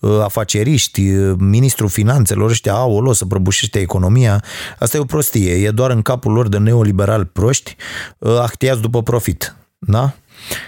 uh, 0.00 0.20
afaceriști, 0.22 1.10
uh, 1.10 1.34
ministrul 1.38 1.88
finanțelor 1.88 2.50
ăștia, 2.50 2.72
au 2.72 2.96
o 2.96 3.12
să 3.12 3.24
prăbușește 3.24 3.78
economia. 3.78 4.44
Asta 4.78 4.96
e 4.96 5.00
o 5.00 5.04
prostie, 5.04 5.52
e 5.52 5.70
doar 5.70 5.90
în 5.90 6.02
capul 6.02 6.32
lor 6.32 6.48
de 6.48 6.58
neoliberal 6.58 7.24
proști, 7.24 7.76
uh, 8.18 8.38
actiați 8.38 8.80
după 8.80 9.02
profit. 9.02 9.56
Da? 9.78 10.14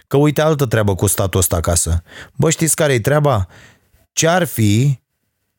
Că 0.06 0.16
uite 0.16 0.40
altă 0.40 0.66
treabă 0.66 0.94
cu 0.94 1.06
statul 1.06 1.40
ăsta 1.40 1.56
acasă. 1.56 2.02
Bă, 2.36 2.50
știți 2.50 2.76
care 2.76 2.92
e 2.92 3.00
treaba? 3.00 3.46
Ce-ar 4.12 4.44
fi, 4.44 5.00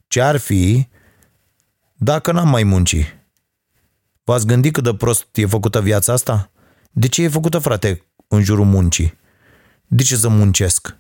ce-ar 0.08 0.38
fi 0.38 0.88
dacă 1.96 2.32
n-am 2.32 2.50
mai 2.50 2.64
muncit? 2.64 3.18
V-ați 4.28 4.46
gândit 4.46 4.74
cât 4.74 4.84
de 4.84 4.94
prost 4.94 5.28
e 5.34 5.46
făcută 5.46 5.82
viața 5.82 6.14
asta? 6.14 6.50
De 6.92 7.08
ce 7.08 7.24
e 7.24 7.28
făcută, 7.28 7.58
frate, 7.58 8.06
în 8.28 8.44
jurul 8.44 8.66
muncii? 8.66 9.18
De 9.88 10.04
ce 10.04 10.16
să 10.16 10.30
muncesc? 10.30 10.96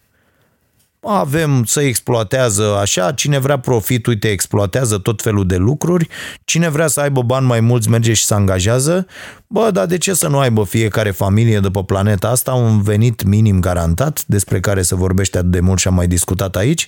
Avem 0.99 1.63
să 1.63 1.81
exploatează 1.81 2.77
așa, 2.77 3.11
cine 3.11 3.37
vrea 3.37 3.59
profit, 3.59 4.05
uite, 4.05 4.29
exploatează 4.29 4.97
tot 4.97 5.21
felul 5.21 5.47
de 5.47 5.55
lucruri, 5.55 6.07
cine 6.43 6.69
vrea 6.69 6.87
să 6.87 6.99
aibă 6.99 7.21
bani 7.21 7.45
mai 7.45 7.59
mulți, 7.59 7.89
merge 7.89 8.13
și 8.13 8.25
se 8.25 8.33
angajează. 8.33 9.07
Bă, 9.47 9.71
dar 9.71 9.85
de 9.85 9.97
ce 9.97 10.13
să 10.13 10.27
nu 10.27 10.39
aibă 10.39 10.63
fiecare 10.63 11.11
familie 11.11 11.59
de 11.59 11.69
pe 11.69 11.83
planeta 11.83 12.29
asta 12.29 12.53
un 12.53 12.81
venit 12.81 13.23
minim 13.23 13.59
garantat, 13.59 14.23
despre 14.25 14.59
care 14.59 14.81
se 14.81 14.95
vorbește 14.95 15.37
atât 15.37 15.51
de 15.51 15.59
mult 15.59 15.79
și 15.79 15.87
am 15.87 15.93
mai 15.93 16.07
discutat 16.07 16.55
aici, 16.55 16.87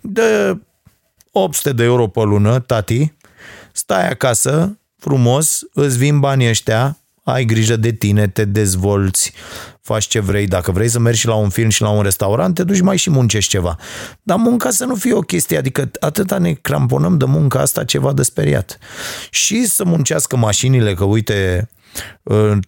de 0.00 0.58
800 1.32 1.72
de 1.72 1.84
euro 1.84 2.06
pe 2.06 2.20
lună, 2.20 2.58
tati, 2.58 3.12
stai 3.72 4.08
acasă, 4.08 4.76
frumos, 5.02 5.60
îți 5.72 5.98
vin 5.98 6.20
banii 6.20 6.48
ăștia, 6.48 6.98
ai 7.24 7.44
grijă 7.44 7.76
de 7.76 7.92
tine, 7.92 8.28
te 8.28 8.44
dezvolți, 8.44 9.32
faci 9.80 10.04
ce 10.04 10.20
vrei. 10.20 10.46
Dacă 10.46 10.70
vrei 10.70 10.88
să 10.88 10.98
mergi 10.98 11.20
și 11.20 11.26
la 11.26 11.34
un 11.34 11.48
film 11.48 11.68
și 11.68 11.82
la 11.82 11.88
un 11.88 12.02
restaurant, 12.02 12.54
te 12.54 12.64
duci 12.64 12.80
mai 12.80 12.96
și 12.96 13.10
muncești 13.10 13.50
ceva. 13.50 13.76
Dar 14.22 14.36
munca 14.36 14.70
să 14.70 14.84
nu 14.84 14.94
fie 14.94 15.12
o 15.12 15.20
chestie, 15.20 15.58
adică 15.58 15.90
atâta 16.00 16.38
ne 16.38 16.52
cramponăm 16.52 17.18
de 17.18 17.24
munca 17.24 17.60
asta 17.60 17.84
ceva 17.84 18.12
de 18.12 18.22
speriat. 18.22 18.78
Și 19.30 19.66
să 19.66 19.84
muncească 19.84 20.36
mașinile, 20.36 20.94
că 20.94 21.04
uite, 21.04 21.68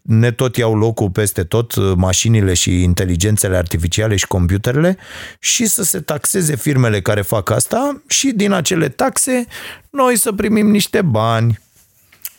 ne 0.03 0.31
tot 0.31 0.57
iau 0.57 0.77
locul 0.77 1.11
peste 1.11 1.43
tot 1.43 1.97
mașinile 1.97 2.55
și 2.55 2.83
inteligențele 2.83 3.57
artificiale 3.57 4.17
și 4.17 4.27
computerele 4.27 4.97
și 5.39 5.67
să 5.67 5.83
se 5.83 6.01
taxeze 6.01 6.57
firmele 6.57 7.01
care 7.01 7.23
fac 7.23 7.51
asta 7.51 8.03
și 8.07 8.31
din 8.31 8.53
acele 8.53 8.89
taxe 8.89 9.47
noi 9.91 10.17
să 10.19 10.33
primim 10.33 10.71
niște 10.71 11.03
bani 11.03 11.63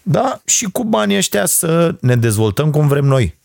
da? 0.08 0.42
Și 0.46 0.66
cu 0.66 0.84
banii 0.84 1.18
ăștia 1.18 1.46
să 1.46 1.96
ne 2.02 2.16
dezvoltăm 2.16 2.72
cum 2.72 2.88
vrem 2.88 3.06
noi. 3.06 3.38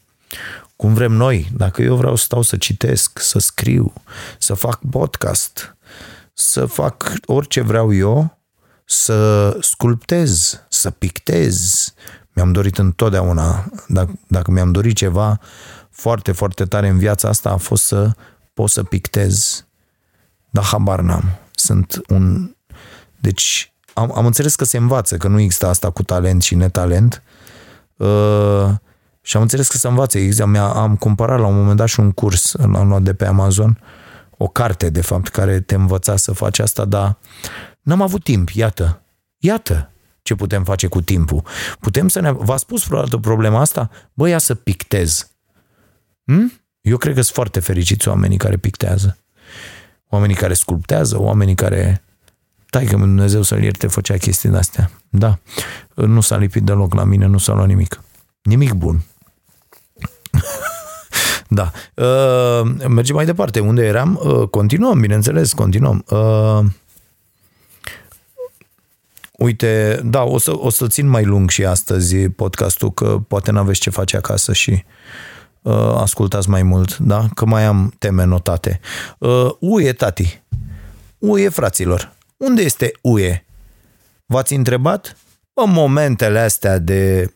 Cum 0.76 0.94
vrem 0.94 1.12
noi. 1.12 1.50
Dacă 1.56 1.82
eu 1.82 1.96
vreau 1.96 2.16
să 2.16 2.24
stau 2.24 2.42
să 2.42 2.56
citesc, 2.56 3.18
să 3.18 3.38
scriu, 3.38 3.92
să 4.38 4.54
fac 4.54 4.80
podcast, 4.90 5.76
să 6.32 6.66
fac 6.66 7.12
orice 7.24 7.60
vreau 7.60 7.94
eu, 7.94 8.38
să 8.84 9.56
sculptez, 9.60 10.60
să 10.68 10.90
pictez. 10.90 11.84
Mi-am 12.32 12.52
dorit 12.52 12.78
întotdeauna, 12.78 13.64
dacă, 13.88 14.18
dacă 14.26 14.50
mi-am 14.50 14.72
dorit 14.72 14.96
ceva 14.96 15.40
foarte, 15.90 16.32
foarte 16.32 16.64
tare 16.64 16.88
în 16.88 16.98
viața 16.98 17.28
asta, 17.28 17.50
a 17.50 17.56
fost 17.56 17.84
să 17.84 18.10
pot 18.54 18.70
să 18.70 18.82
pictez. 18.82 19.64
Dar 20.50 20.64
habar 20.64 21.00
n-am. 21.00 21.38
Sunt 21.50 22.00
un... 22.08 22.54
Deci 23.20 23.72
am, 23.92 24.12
am 24.14 24.26
înțeles 24.26 24.54
că 24.54 24.64
se 24.64 24.76
învață, 24.76 25.16
că 25.16 25.28
nu 25.28 25.40
există 25.40 25.66
asta 25.66 25.90
cu 25.90 26.02
talent 26.02 26.42
și 26.42 26.54
netalent. 26.54 27.22
Uh, 27.96 28.68
și 29.22 29.36
am 29.36 29.42
înțeles 29.42 29.68
că 29.68 29.76
se 29.76 29.88
învață. 29.88 30.18
Exact, 30.18 30.56
am 30.56 30.96
cumpărat 30.96 31.38
la 31.38 31.46
un 31.46 31.56
moment 31.56 31.76
dat 31.76 31.88
și 31.88 32.00
un 32.00 32.12
curs, 32.12 32.52
l-am 32.52 32.88
luat 32.88 33.02
de 33.02 33.14
pe 33.14 33.26
Amazon, 33.26 33.78
o 34.36 34.48
carte, 34.48 34.90
de 34.90 35.00
fapt, 35.00 35.28
care 35.28 35.60
te 35.60 35.74
învăța 35.74 36.16
să 36.16 36.32
faci 36.32 36.58
asta, 36.58 36.84
dar 36.84 37.18
n-am 37.82 38.02
avut 38.02 38.24
timp, 38.24 38.48
iată. 38.48 39.02
Iată 39.38 39.90
ce 40.22 40.34
putem 40.34 40.64
face 40.64 40.86
cu 40.86 41.00
timpul. 41.00 41.42
Putem 41.80 42.08
să 42.08 42.20
ne... 42.20 42.32
V-a 42.32 42.56
spus 42.56 42.86
vreodată 42.86 43.16
problema 43.16 43.60
asta? 43.60 43.90
Bă, 44.14 44.28
ia 44.28 44.38
să 44.38 44.54
pictez. 44.54 45.30
Hm? 46.24 46.52
Eu 46.80 46.96
cred 46.96 47.14
că 47.14 47.20
sunt 47.20 47.34
foarte 47.34 47.60
fericiți 47.60 48.08
oamenii 48.08 48.36
care 48.36 48.56
pictează. 48.56 49.18
Oamenii 50.08 50.36
care 50.36 50.54
sculptează, 50.54 51.20
oamenii 51.20 51.54
care 51.54 52.04
Tai 52.70 52.84
că 52.84 52.96
Dumnezeu 52.96 53.42
să-l 53.42 53.62
ierte 53.62 53.86
făcea 53.86 54.16
chestii 54.16 54.48
de-astea. 54.48 54.90
Da. 55.08 55.38
Nu 55.94 56.20
s-a 56.20 56.36
lipit 56.36 56.62
deloc 56.62 56.94
la 56.94 57.04
mine, 57.04 57.26
nu 57.26 57.38
s-a 57.38 57.54
luat 57.54 57.66
nimic. 57.66 58.02
Nimic 58.42 58.72
bun. 58.72 59.02
da. 61.48 61.70
Uh, 61.94 62.70
mergem 62.88 63.14
mai 63.14 63.24
departe. 63.24 63.60
Unde 63.60 63.86
eram? 63.86 64.20
Uh, 64.24 64.48
continuăm, 64.48 65.00
bineînțeles, 65.00 65.52
continuăm. 65.52 66.04
Uh, 66.08 66.60
uite, 69.32 70.00
da, 70.04 70.22
o 70.22 70.38
să, 70.38 70.52
o 70.56 70.70
să 70.70 70.86
țin 70.86 71.08
mai 71.08 71.24
lung 71.24 71.50
și 71.50 71.64
astăzi 71.64 72.16
podcastul, 72.16 72.92
că 72.92 73.18
poate 73.28 73.50
n-aveți 73.50 73.80
ce 73.80 73.90
face 73.90 74.16
acasă 74.16 74.52
și 74.52 74.84
uh, 75.62 75.94
ascultați 75.96 76.48
mai 76.48 76.62
mult, 76.62 76.98
da? 76.98 77.28
Că 77.34 77.46
mai 77.46 77.64
am 77.64 77.92
teme 77.98 78.24
notate. 78.24 78.80
Uh, 79.18 79.50
uie, 79.58 79.92
tati. 79.92 80.42
Uie, 81.18 81.48
fraților. 81.48 82.18
Unde 82.44 82.62
este 82.62 82.92
UE? 83.00 83.44
V-ați 84.26 84.54
întrebat? 84.54 85.16
În 85.52 85.70
momentele 85.70 86.38
astea 86.38 86.78
de 86.78 87.34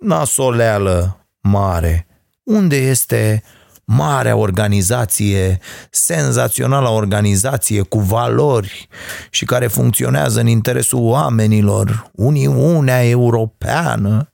nasoleală 0.00 1.26
mare, 1.40 2.06
unde 2.42 2.76
este 2.76 3.42
marea 3.84 4.36
organizație, 4.36 5.58
senzațională 5.90 6.88
organizație 6.88 7.82
cu 7.82 7.98
valori 7.98 8.88
și 9.30 9.44
care 9.44 9.66
funcționează 9.66 10.40
în 10.40 10.46
interesul 10.46 11.00
oamenilor, 11.00 12.10
Uniunea 12.12 13.04
Europeană, 13.04 14.32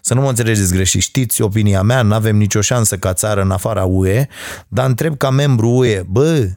să 0.00 0.14
nu 0.14 0.20
mă 0.20 0.28
înțelegeți 0.28 0.72
greșit, 0.72 1.00
știți 1.00 1.42
opinia 1.42 1.82
mea, 1.82 2.02
nu 2.02 2.14
avem 2.14 2.36
nicio 2.36 2.60
șansă 2.60 2.96
ca 2.96 3.12
țară 3.12 3.40
în 3.40 3.50
afara 3.50 3.84
UE, 3.84 4.26
dar 4.68 4.86
întreb 4.86 5.16
ca 5.16 5.30
membru 5.30 5.68
UE, 5.68 6.02
bă, 6.06 6.48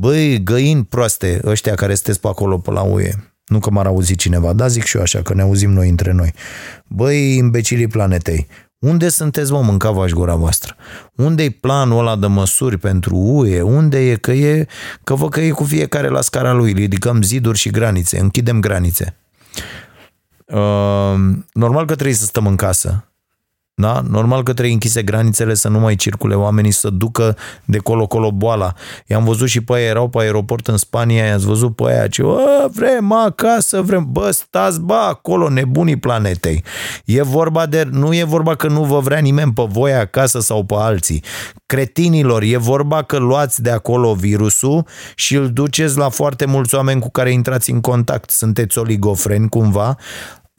Băi, 0.00 0.42
găini 0.42 0.84
proaste, 0.84 1.40
ăștia 1.44 1.74
care 1.74 1.94
sunteți 1.94 2.20
pe 2.20 2.28
acolo 2.28 2.58
pe 2.58 2.70
la 2.70 2.82
UE. 2.82 3.10
Nu 3.46 3.58
că 3.58 3.70
m-ar 3.70 3.86
auzi 3.86 4.14
cineva, 4.14 4.52
dar 4.52 4.68
zic 4.68 4.84
și 4.84 4.96
eu 4.96 5.02
așa, 5.02 5.22
că 5.22 5.34
ne 5.34 5.42
auzim 5.42 5.70
noi 5.70 5.88
între 5.88 6.12
noi. 6.12 6.32
Băi, 6.86 7.36
imbecilii 7.36 7.86
planetei, 7.86 8.46
unde 8.78 9.08
sunteți, 9.08 9.52
mă, 9.52 9.62
mâncavași 9.62 10.14
gura 10.14 10.34
voastră? 10.34 10.76
Unde-i 11.14 11.50
planul 11.50 11.98
ăla 11.98 12.16
de 12.16 12.26
măsuri 12.26 12.78
pentru 12.78 13.16
UE? 13.16 13.60
Unde 13.60 14.10
e? 14.10 14.16
Că 14.16 14.32
e, 14.32 14.66
că 15.04 15.14
vă 15.14 15.28
că 15.28 15.40
e 15.40 15.50
cu 15.50 15.64
fiecare 15.64 16.08
la 16.08 16.20
scara 16.20 16.52
lui. 16.52 16.72
Ridicăm 16.72 17.22
ziduri 17.22 17.58
și 17.58 17.70
granițe, 17.70 18.18
închidem 18.18 18.60
granițe. 18.60 19.16
Uh, 20.44 21.14
normal 21.52 21.86
că 21.86 21.94
trebuie 21.94 22.16
să 22.16 22.24
stăm 22.24 22.46
în 22.46 22.56
casă. 22.56 23.09
Da? 23.80 24.02
Normal 24.10 24.42
că 24.42 24.52
trebuie 24.52 24.72
închise 24.72 25.02
granițele 25.02 25.54
să 25.54 25.68
nu 25.68 25.78
mai 25.78 25.94
circule 25.94 26.34
oamenii, 26.34 26.70
să 26.70 26.90
ducă 26.90 27.36
de 27.64 27.78
colo-colo 27.78 28.30
boala. 28.30 28.72
I-am 29.06 29.24
văzut 29.24 29.48
și 29.48 29.60
pe 29.60 29.72
aia, 29.74 29.86
erau 29.86 30.08
pe 30.08 30.18
aeroport 30.20 30.66
în 30.66 30.76
Spania, 30.76 31.26
i-ați 31.26 31.46
văzut 31.46 31.76
pe 31.76 31.82
aia 31.86 32.06
ce, 32.06 32.22
vrem 32.72 33.12
acasă, 33.12 33.82
vrem, 33.82 34.06
bă, 34.10 34.30
stați, 34.30 34.80
bă, 34.80 34.94
acolo, 34.94 35.48
nebunii 35.48 35.96
planetei. 35.96 36.64
E 37.04 37.22
vorba 37.22 37.66
de, 37.66 37.88
nu 37.90 38.14
e 38.14 38.24
vorba 38.24 38.54
că 38.54 38.68
nu 38.68 38.84
vă 38.84 38.98
vrea 38.98 39.18
nimeni 39.18 39.52
pe 39.52 39.66
voi 39.68 39.94
acasă 39.94 40.40
sau 40.40 40.64
pe 40.64 40.74
alții. 40.78 41.24
Cretinilor, 41.66 42.42
e 42.42 42.56
vorba 42.56 43.02
că 43.02 43.16
luați 43.16 43.62
de 43.62 43.70
acolo 43.70 44.14
virusul 44.14 44.86
și 45.14 45.34
îl 45.34 45.50
duceți 45.50 45.98
la 45.98 46.08
foarte 46.08 46.44
mulți 46.44 46.74
oameni 46.74 47.00
cu 47.00 47.10
care 47.10 47.32
intrați 47.32 47.70
în 47.70 47.80
contact. 47.80 48.30
Sunteți 48.30 48.78
oligofreni 48.78 49.48
cumva, 49.48 49.96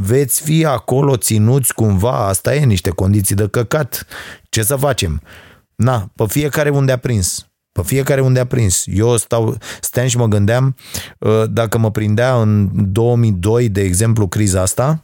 veți 0.01 0.41
fi 0.41 0.65
acolo 0.65 1.17
ținuți 1.17 1.73
cumva, 1.73 2.27
asta 2.27 2.55
e 2.55 2.65
niște 2.65 2.89
condiții 2.89 3.35
de 3.35 3.47
căcat. 3.47 4.05
Ce 4.49 4.63
să 4.63 4.75
facem? 4.75 5.21
Na, 5.75 6.09
pe 6.15 6.25
fiecare 6.27 6.69
unde 6.69 6.91
a 6.91 6.97
prins. 6.97 7.45
Pe 7.71 7.81
fiecare 7.83 8.21
unde 8.21 8.39
a 8.39 8.45
prins. 8.45 8.83
Eu 8.85 9.17
stau, 9.17 9.57
steam 9.81 10.07
și 10.07 10.17
mă 10.17 10.27
gândeam 10.27 10.75
uh, 11.19 11.43
dacă 11.49 11.77
mă 11.77 11.91
prindea 11.91 12.41
în 12.41 12.69
2002, 12.91 13.69
de 13.69 13.81
exemplu, 13.81 14.27
criza 14.27 14.61
asta, 14.61 14.99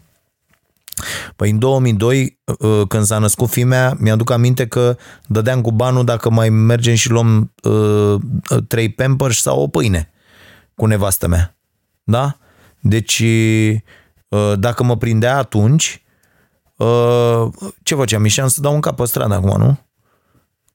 Păi 1.36 1.50
în 1.50 1.60
2002, 1.60 2.39
uh, 2.60 2.82
când 2.88 3.04
s-a 3.04 3.18
născut 3.18 3.50
fimea, 3.50 3.98
mi-aduc 4.00 4.32
aminte 4.32 4.68
că 4.68 4.98
dădeam 5.28 5.62
cu 5.62 5.72
banul 5.72 6.06
dacă 6.06 6.30
mai 6.30 6.50
mergem 6.50 6.95
și 6.95 7.10
luăm 7.10 7.54
uh, 7.64 8.16
trei 8.68 8.89
pampers 8.89 9.41
sau 9.41 9.62
o 9.62 9.68
pâine 9.68 10.12
cu 10.76 10.86
nevastă 10.86 11.28
mea. 11.28 11.58
Da? 12.04 12.38
Deci 12.80 13.24
Uh, 13.24 13.82
dacă 14.57 14.84
mă 14.84 14.97
prindea 14.97 15.38
atunci, 15.38 16.03
uh, 16.75 17.47
ce 17.84 17.95
făceam? 17.95 18.23
Ieșeam 18.23 18.47
să 18.47 18.61
dau 18.61 18.73
un 18.73 18.80
cap 18.80 18.95
pe 18.95 19.05
stradă 19.05 19.34
acum, 19.34 19.57
nu? 19.61 19.80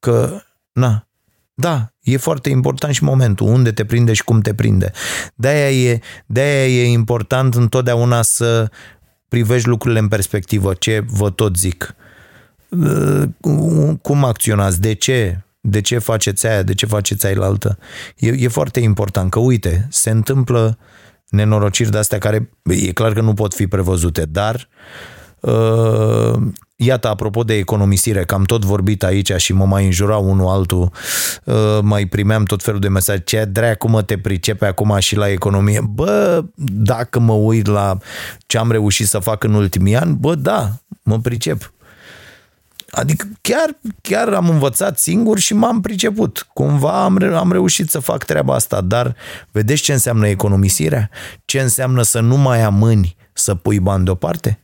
Că, 0.00 0.40
na, 0.72 1.08
da, 1.54 1.92
e 2.00 2.16
foarte 2.16 2.50
important 2.50 2.94
și 2.94 3.04
momentul, 3.04 3.46
unde 3.46 3.72
te 3.72 3.84
prinde 3.84 4.12
și 4.12 4.24
cum 4.24 4.40
te 4.40 4.54
prinde. 4.54 4.92
De-aia 5.34 5.70
e, 5.70 6.00
de-aia 6.26 6.66
e 6.66 6.86
important 6.86 7.54
întotdeauna 7.54 8.22
să 8.22 8.70
privești 9.28 9.68
lucrurile 9.68 10.00
în 10.00 10.08
perspectivă, 10.08 10.74
ce 10.74 11.04
vă 11.06 11.30
tot 11.30 11.56
zic. 11.56 11.94
Uh, 12.68 13.22
cum 14.02 14.24
acționați? 14.24 14.80
De 14.80 14.92
ce? 14.92 15.40
De 15.60 15.80
ce 15.80 15.98
faceți 15.98 16.46
aia? 16.46 16.62
De 16.62 16.74
ce 16.74 16.86
faceți 16.86 17.26
aia 17.26 17.38
la 17.38 17.46
altă? 17.46 17.78
E, 18.16 18.28
e 18.28 18.48
foarte 18.48 18.80
important 18.80 19.30
că, 19.30 19.38
uite, 19.38 19.86
se 19.90 20.10
întâmplă 20.10 20.78
uh, 20.78 20.84
nenorociri 21.32 21.90
de 21.90 21.98
astea 21.98 22.18
care 22.18 22.50
e 22.62 22.92
clar 22.92 23.12
că 23.12 23.20
nu 23.20 23.34
pot 23.34 23.54
fi 23.54 23.66
prevăzute, 23.66 24.24
dar 24.24 24.68
uh, 25.40 26.34
Iată, 26.84 27.08
apropo 27.08 27.42
de 27.42 27.54
economisire, 27.54 28.24
că 28.24 28.34
am 28.34 28.42
tot 28.42 28.64
vorbit 28.64 29.02
aici 29.02 29.32
și 29.36 29.52
mă 29.52 29.64
mai 29.64 29.84
înjura 29.84 30.16
unul 30.16 30.48
altul, 30.48 30.90
uh, 31.44 31.78
mai 31.82 32.06
primeam 32.06 32.44
tot 32.44 32.62
felul 32.62 32.80
de 32.80 32.88
mesaje, 32.88 33.22
ce 33.24 33.44
dracu 33.44 33.88
mă 33.88 34.02
te 34.02 34.18
pricepe 34.18 34.66
acum 34.66 34.96
și 34.98 35.16
la 35.16 35.28
economie? 35.28 35.80
Bă, 35.80 36.44
dacă 36.72 37.20
mă 37.20 37.32
uit 37.32 37.66
la 37.66 37.96
ce 38.46 38.58
am 38.58 38.70
reușit 38.70 39.06
să 39.06 39.18
fac 39.18 39.44
în 39.44 39.54
ultimii 39.54 39.96
ani, 39.96 40.14
bă, 40.14 40.34
da, 40.34 40.70
mă 41.02 41.18
pricep. 41.18 41.72
Adică 42.94 43.26
chiar, 43.40 43.78
chiar 44.00 44.28
am 44.28 44.48
învățat 44.48 44.98
singur 44.98 45.38
și 45.38 45.54
m-am 45.54 45.80
priceput. 45.80 46.46
Cumva 46.52 47.04
am, 47.04 47.22
am 47.34 47.52
reușit 47.52 47.90
să 47.90 47.98
fac 47.98 48.24
treaba 48.24 48.54
asta, 48.54 48.80
dar 48.80 49.16
vedeți 49.50 49.82
ce 49.82 49.92
înseamnă 49.92 50.28
economisirea? 50.28 51.10
Ce 51.44 51.60
înseamnă 51.60 52.02
să 52.02 52.20
nu 52.20 52.36
mai 52.36 52.62
amâni 52.62 53.16
să 53.32 53.54
pui 53.54 53.78
bani 53.80 54.04
deoparte? 54.04 54.61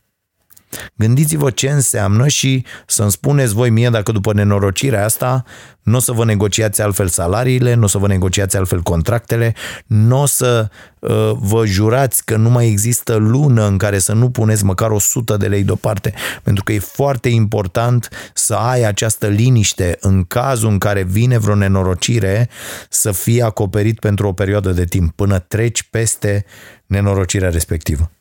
Gândiți-vă 0.95 1.49
ce 1.49 1.69
înseamnă 1.69 2.27
și 2.27 2.65
să-mi 2.85 3.11
spuneți 3.11 3.53
voi 3.53 3.69
mie 3.69 3.89
dacă 3.89 4.11
după 4.11 4.33
nenorocirea 4.33 5.05
asta 5.05 5.43
nu 5.89 5.95
o 5.95 5.99
să 5.99 6.11
vă 6.11 6.25
negociați 6.25 6.81
altfel 6.81 7.07
salariile, 7.07 7.73
nu 7.73 7.83
o 7.83 7.87
să 7.87 7.97
vă 7.97 8.07
negociați 8.07 8.57
altfel 8.57 8.81
contractele, 8.81 9.53
nu 9.85 10.21
o 10.21 10.25
să 10.25 10.69
uh, 10.99 11.31
vă 11.39 11.65
jurați 11.65 12.25
că 12.25 12.35
nu 12.35 12.49
mai 12.49 12.67
există 12.67 13.15
lună 13.15 13.67
în 13.67 13.77
care 13.77 13.99
să 13.99 14.13
nu 14.13 14.29
puneți 14.29 14.65
măcar 14.65 14.91
100 14.91 15.37
de 15.37 15.47
lei 15.47 15.63
deoparte, 15.63 16.13
pentru 16.43 16.63
că 16.63 16.71
e 16.71 16.79
foarte 16.79 17.29
important 17.29 18.09
să 18.33 18.53
ai 18.53 18.83
această 18.83 19.27
liniște 19.27 19.97
în 19.99 20.23
cazul 20.23 20.69
în 20.69 20.77
care 20.77 21.03
vine 21.03 21.37
vreo 21.37 21.55
nenorocire 21.55 22.49
să 22.89 23.11
fie 23.11 23.43
acoperit 23.43 23.99
pentru 23.99 24.27
o 24.27 24.33
perioadă 24.33 24.71
de 24.71 24.85
timp, 24.85 25.15
până 25.15 25.39
treci 25.39 25.83
peste 25.83 26.45
nenorocirea 26.85 27.49
respectivă. 27.49 28.11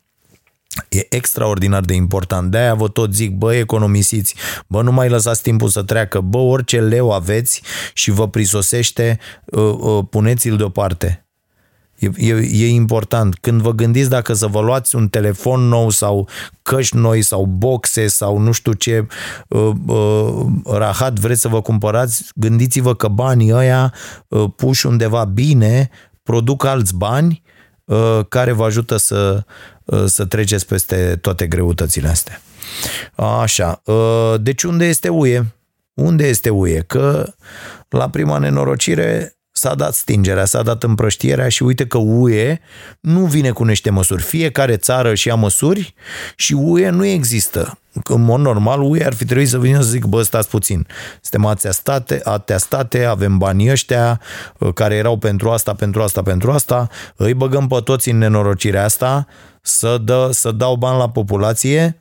E 0.88 1.06
extraordinar 1.08 1.84
de 1.84 1.94
important. 1.94 2.50
De-aia 2.50 2.74
vă 2.74 2.88
tot 2.88 3.14
zic, 3.14 3.36
bă, 3.36 3.54
economisiți, 3.54 4.34
bă, 4.66 4.82
nu 4.82 4.92
mai 4.92 5.08
lăsați 5.08 5.42
timpul 5.42 5.68
să 5.68 5.82
treacă, 5.82 6.20
bă, 6.20 6.38
orice 6.38 6.80
leu 6.80 7.10
aveți 7.10 7.62
și 7.92 8.10
vă 8.10 8.28
prisosește, 8.28 9.18
uh, 9.44 9.74
uh, 9.78 10.04
puneți-l 10.10 10.56
deoparte. 10.56 11.22
E, 11.98 12.10
e, 12.16 12.34
e 12.34 12.68
important. 12.68 13.34
Când 13.40 13.60
vă 13.60 13.72
gândiți 13.72 14.08
dacă 14.08 14.32
să 14.32 14.46
vă 14.46 14.60
luați 14.60 14.94
un 14.94 15.08
telefon 15.08 15.60
nou 15.60 15.90
sau 15.90 16.28
căști 16.62 16.96
noi 16.96 17.22
sau 17.22 17.44
boxe 17.44 18.06
sau 18.06 18.38
nu 18.38 18.52
știu 18.52 18.72
ce 18.72 19.06
uh, 19.48 19.70
uh, 19.86 20.46
rahat 20.64 21.18
vreți 21.18 21.40
să 21.40 21.48
vă 21.48 21.62
cumpărați, 21.62 22.24
gândiți-vă 22.34 22.94
că 22.94 23.08
banii 23.08 23.52
ăia 23.52 23.94
uh, 24.28 24.44
puși 24.56 24.86
undeva 24.86 25.24
bine 25.24 25.90
produc 26.22 26.64
alți 26.64 26.94
bani 26.94 27.42
uh, 27.44 27.47
care 28.28 28.53
vă 28.53 28.64
ajută 28.64 28.97
să 28.97 29.45
Uh, 29.89 30.05
să 30.07 30.24
treceți 30.24 30.66
peste 30.66 31.18
toate 31.20 31.47
greutățile 31.47 32.09
astea. 32.09 32.41
Așa, 33.14 33.82
uh, 33.84 34.34
deci 34.41 34.62
unde 34.62 34.84
este 34.84 35.09
UE? 35.09 35.45
Unde 35.95 36.26
este 36.26 36.51
UE? 36.51 36.80
Că 36.80 37.32
la 37.89 38.09
prima 38.11 38.39
nenorocire 38.39 39.36
s-a 39.51 39.74
dat 39.74 39.95
stingerea, 39.95 40.45
s-a 40.45 40.62
dat 40.62 40.82
împrăștierea 40.82 41.49
și 41.49 41.62
uite 41.62 41.86
că 41.86 41.99
UE 41.99 42.59
nu 43.01 43.24
vine 43.24 43.51
cu 43.51 43.64
niște 43.64 43.91
măsuri. 43.91 44.22
Fiecare 44.22 44.76
țară 44.76 45.14
și 45.14 45.28
ia 45.28 45.34
măsuri 45.34 45.95
și 46.36 46.53
UE 46.53 46.89
nu 46.89 47.05
există. 47.05 47.78
În 48.05 48.22
mod 48.22 48.41
normal, 48.41 48.82
UE 48.82 49.05
ar 49.05 49.14
fi 49.14 49.24
trebuit 49.24 49.49
să 49.49 49.59
vină 49.59 49.80
să 49.80 49.89
zic, 49.89 50.05
bă, 50.05 50.22
stați 50.22 50.49
puțin, 50.49 50.86
suntem 51.20 51.47
atea 51.47 51.70
state, 51.70 52.20
atea 52.24 52.59
state, 52.59 53.05
avem 53.05 53.39
banii 53.39 53.70
ăștia 53.70 54.20
uh, 54.59 54.72
care 54.74 54.95
erau 54.95 55.16
pentru 55.16 55.51
asta, 55.51 55.74
pentru 55.74 56.03
asta, 56.03 56.22
pentru 56.22 56.51
asta, 56.53 56.89
îi 57.16 57.34
băgăm 57.34 57.66
pe 57.66 57.80
toți 57.84 58.11
în 58.11 58.18
nenorocirea 58.18 58.84
asta, 58.84 59.26
să, 59.62 59.99
dă, 60.05 60.28
să 60.32 60.51
dau 60.51 60.76
bani 60.76 60.99
la 60.99 61.11
populație, 61.11 61.99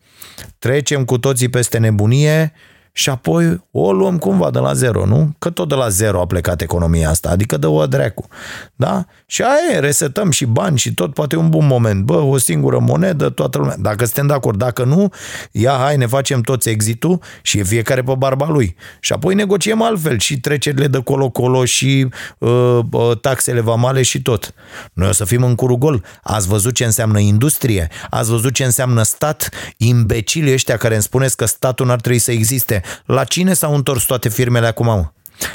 trecem 0.60 1.06
cu 1.06 1.18
toții 1.18 1.50
peste 1.50 1.78
nebunie 1.78 2.54
și 2.98 3.10
apoi 3.10 3.64
o 3.72 3.92
luăm 3.94 4.18
cumva 4.18 4.52
de 4.52 4.60
la 4.60 4.74
zero, 4.74 5.06
nu? 5.06 5.36
Că 5.40 5.50
tot 5.50 5.70
de 5.70 5.76
la 5.76 5.90
zero 5.90 6.22
a 6.22 6.26
plecat 6.26 6.62
economia 6.62 7.10
asta, 7.10 7.30
adică 7.30 7.58
de 7.58 7.66
o 7.66 7.86
dracu. 7.86 8.28
Da? 8.76 9.06
Și 9.26 9.42
aia 9.42 9.80
resetăm 9.80 10.32
și 10.32 10.46
bani 10.46 10.78
și 10.78 10.94
tot, 10.94 11.14
poate 11.14 11.36
un 11.36 11.50
bun 11.50 11.68
moment. 11.68 12.04
Bă, 12.04 12.18
o 12.18 12.38
singură 12.38 12.80
monedă, 12.80 13.30
toată 13.30 13.58
lumea. 13.58 13.76
Dacă 13.80 14.06
suntem 14.06 14.28
de 14.28 14.34
acord, 14.34 14.58
dacă 14.58 14.84
nu, 14.84 15.10
ia 15.52 15.78
hai, 15.80 15.98
ne 15.98 16.06
facem 16.06 16.42
toți 16.42 16.70
exitul 16.70 17.20
și 17.42 17.60
e 17.60 17.64
fiecare 17.64 18.04
pe 18.04 18.14
barba 18.18 18.48
lui. 18.50 18.76
Și 19.00 19.14
apoi 19.14 19.36
negociem 19.36 19.82
altfel 19.82 20.20
și 20.20 20.40
trecerile 20.40 20.88
de 20.88 21.00
colo-colo 21.00 21.66
și 21.66 22.08
uh, 22.38 22.80
uh, 22.92 23.20
taxele 23.22 23.60
vamale 23.60 24.02
și 24.02 24.22
tot. 24.22 24.54
Noi 24.94 25.08
o 25.08 25.12
să 25.12 25.26
fim 25.26 25.44
în 25.44 25.56
curul 25.56 25.78
gol. 25.78 26.04
Ați 26.24 26.48
văzut 26.48 26.74
ce 26.74 26.86
înseamnă 26.86 27.20
industrie? 27.20 27.90
Ați 28.10 28.30
văzut 28.30 28.54
ce 28.54 28.64
înseamnă 28.64 29.04
stat? 29.04 29.50
Imbecilii 29.78 30.54
ăștia 30.54 30.78
care 30.78 30.94
îmi 30.94 31.04
spuneți 31.04 31.38
că 31.38 31.46
statul 31.46 31.86
n-ar 31.86 32.02
trebui 32.02 32.20
să 32.20 32.32
existe. 32.32 32.82
La 33.06 33.24
cine 33.24 33.54
s-au 33.54 33.76
întors 33.76 34.04
toate 34.04 34.30
firmele 34.30 34.68
acum, 34.68 34.86
mă? 34.86 35.06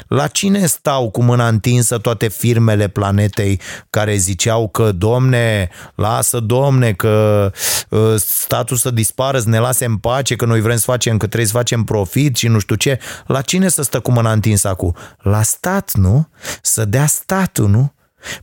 La 0.07 0.27
cine 0.27 0.65
stau 0.65 1.09
cu 1.09 1.23
mâna 1.23 1.47
întinsă 1.47 1.97
toate 1.97 2.27
firmele 2.27 2.87
planetei 2.87 3.59
care 3.89 4.15
ziceau 4.15 4.67
că, 4.67 4.91
domne, 4.91 5.69
lasă, 5.95 6.39
domne, 6.39 6.93
că 6.93 7.51
uh, 7.89 8.13
statul 8.17 8.77
să 8.77 8.91
dispară, 8.91 9.39
să 9.39 9.49
ne 9.49 9.59
lase 9.59 9.85
în 9.85 9.97
pace, 9.97 10.35
că 10.35 10.45
noi 10.45 10.61
vrem 10.61 10.77
să 10.77 10.83
facem, 10.85 11.17
că 11.17 11.25
trebuie 11.25 11.47
să 11.47 11.57
facem 11.57 11.83
profit 11.83 12.35
și 12.35 12.47
nu 12.47 12.59
știu 12.59 12.75
ce. 12.75 12.99
La 13.25 13.41
cine 13.41 13.67
să 13.67 13.81
stă 13.81 13.99
cu 13.99 14.11
mâna 14.11 14.31
întinsă 14.31 14.67
acum? 14.67 14.95
La 15.17 15.41
stat, 15.41 15.91
nu? 15.93 16.27
Să 16.61 16.85
dea 16.85 17.05
statul, 17.05 17.69
nu? 17.69 17.93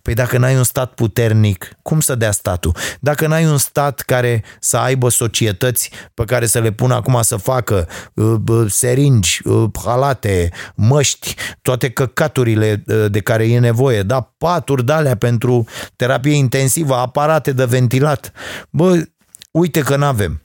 Păi 0.03 0.15
dacă 0.15 0.39
n-ai 0.39 0.57
un 0.57 0.65
stat 0.65 0.93
puternic, 0.93 1.69
cum 1.83 2.01
să 2.01 2.15
dea 2.15 2.31
statul? 2.31 2.77
Dacă 3.01 3.27
n-ai 3.27 3.47
un 3.47 3.59
stat 3.59 4.01
care 4.01 4.45
să 4.61 4.77
aibă 4.77 5.09
societăți 5.09 5.91
pe 6.15 6.25
care 6.25 6.47
să 6.47 6.59
le 6.59 6.71
pună 6.71 6.95
acum 6.95 7.23
să 7.23 7.37
facă 7.37 7.89
uh, 8.15 8.67
seringi, 8.69 9.41
uh, 9.45 9.71
halate, 9.85 10.51
măști, 10.75 11.35
toate 11.63 11.91
căcaturile 11.91 12.85
uh, 12.87 13.05
de 13.11 13.21
care 13.21 13.49
e 13.49 13.59
nevoie, 13.59 14.03
da, 14.03 14.33
paturi 14.39 14.85
de 14.85 14.93
alea 14.93 15.17
pentru 15.17 15.67
terapie 15.97 16.35
intensivă, 16.35 16.95
aparate 16.95 17.53
de 17.53 17.65
ventilat. 17.65 18.33
Bă, 18.71 19.03
uite 19.51 19.81
că 19.81 19.97
n-avem. 19.97 20.43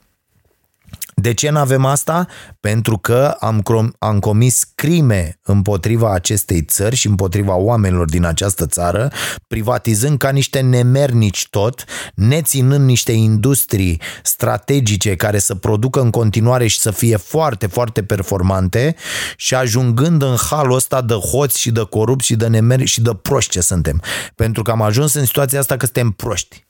De 1.22 1.34
ce 1.34 1.50
nu 1.50 1.60
avem 1.60 1.86
asta? 1.86 2.28
Pentru 2.60 2.98
că 2.98 3.36
am, 3.40 3.64
am 4.00 4.20
comis 4.20 4.64
crime 4.76 5.40
împotriva 5.44 6.14
acestei 6.14 6.62
țări 6.62 6.96
și 6.96 7.08
împotriva 7.08 7.56
oamenilor 7.56 8.10
din 8.10 8.26
această 8.26 8.66
țară, 8.66 9.12
privatizând 9.48 10.18
ca 10.18 10.30
niște 10.30 10.60
nemernici 10.60 11.48
tot, 11.50 11.84
neținând 12.16 12.86
niște 12.86 13.12
industrii 13.12 14.02
strategice 14.24 15.16
care 15.16 15.40
să 15.40 15.56
producă 15.56 16.02
în 16.02 16.10
continuare 16.10 16.68
și 16.68 16.80
să 16.80 16.92
fie 16.92 17.16
foarte, 17.16 17.68
foarte 17.68 18.04
performante 18.04 18.96
și 19.36 19.56
ajungând 19.56 20.22
în 20.22 20.36
halul 20.50 20.76
ăsta 20.76 21.02
de 21.02 21.14
hoți 21.14 21.60
și 21.60 21.72
de 21.72 21.82
corupți 21.90 22.26
și 22.26 22.36
de 22.36 22.48
nemeri 22.48 22.86
și 22.86 23.02
de 23.02 23.14
proști 23.22 23.52
ce 23.52 23.62
suntem. 23.62 24.02
Pentru 24.36 24.62
că 24.62 24.72
am 24.72 24.82
ajuns 24.82 25.14
în 25.14 25.26
situația 25.26 25.60
asta 25.60 25.78
că 25.78 25.86
suntem 25.86 26.12
proști 26.12 26.65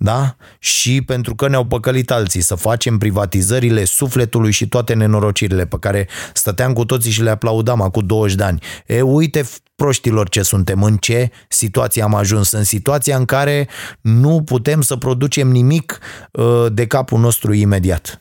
da? 0.00 0.36
Și 0.58 1.02
pentru 1.02 1.34
că 1.34 1.48
ne-au 1.48 1.64
păcălit 1.64 2.10
alții 2.10 2.40
să 2.40 2.54
facem 2.54 2.98
privatizările 2.98 3.84
sufletului 3.84 4.50
și 4.50 4.68
toate 4.68 4.94
nenorocirile 4.94 5.66
pe 5.66 5.76
care 5.80 6.08
stăteam 6.32 6.72
cu 6.72 6.84
toții 6.84 7.10
și 7.10 7.22
le 7.22 7.30
aplaudam 7.30 7.82
acum 7.82 8.06
20 8.06 8.36
de 8.36 8.42
ani. 8.42 8.62
E, 8.86 9.00
uite 9.00 9.44
proștilor 9.74 10.28
ce 10.28 10.42
suntem, 10.42 10.82
în 10.82 10.96
ce 10.96 11.30
situație 11.48 12.02
am 12.02 12.14
ajuns, 12.14 12.52
în 12.52 12.64
situația 12.64 13.16
în 13.16 13.24
care 13.24 13.68
nu 14.00 14.42
putem 14.42 14.80
să 14.80 14.96
producem 14.96 15.48
nimic 15.48 15.98
uh, 16.32 16.66
de 16.72 16.86
capul 16.86 17.20
nostru 17.20 17.52
imediat. 17.52 18.20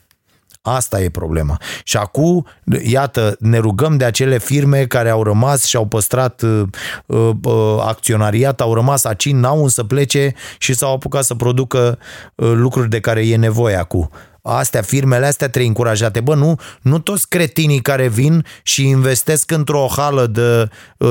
Asta 0.68 1.02
e 1.02 1.10
problema. 1.10 1.58
Și 1.84 1.98
acum, 1.98 2.46
iată, 2.84 3.36
ne 3.40 3.58
rugăm 3.58 3.98
de 3.98 4.06
acele 4.06 4.40
firme 4.40 4.86
care 4.86 5.10
au 5.10 5.24
rămas 5.24 5.64
și 5.64 5.76
au 5.76 5.86
păstrat 5.86 6.42
uh, 6.42 6.64
uh, 7.06 7.30
uh 7.44 7.78
acționariat, 7.80 8.62
au 8.62 8.74
rămas 8.74 9.04
aici, 9.04 9.32
n-au 9.32 9.68
să 9.68 9.84
plece 9.84 10.34
și 10.58 10.74
s-au 10.74 10.94
apucat 10.94 11.24
să 11.24 11.36
producă 11.36 12.00
uh, 12.36 12.52
lucruri 12.54 12.90
de 12.90 13.00
care 13.00 13.28
e 13.28 13.36
nevoie 13.36 13.76
acum 13.76 14.10
astea, 14.56 14.82
firmele 14.82 15.26
astea 15.26 15.48
trebuie 15.48 15.70
încurajate. 15.70 16.20
Bă, 16.20 16.36
nu, 16.36 16.60
nu 16.82 17.00
toți 17.00 17.30
cretinii 17.30 17.82
care 17.82 18.08
vin 18.08 18.46
și 18.64 18.88
investesc 18.88 19.52
într-o 19.52 19.88
hală 19.96 20.28
de 20.28 20.70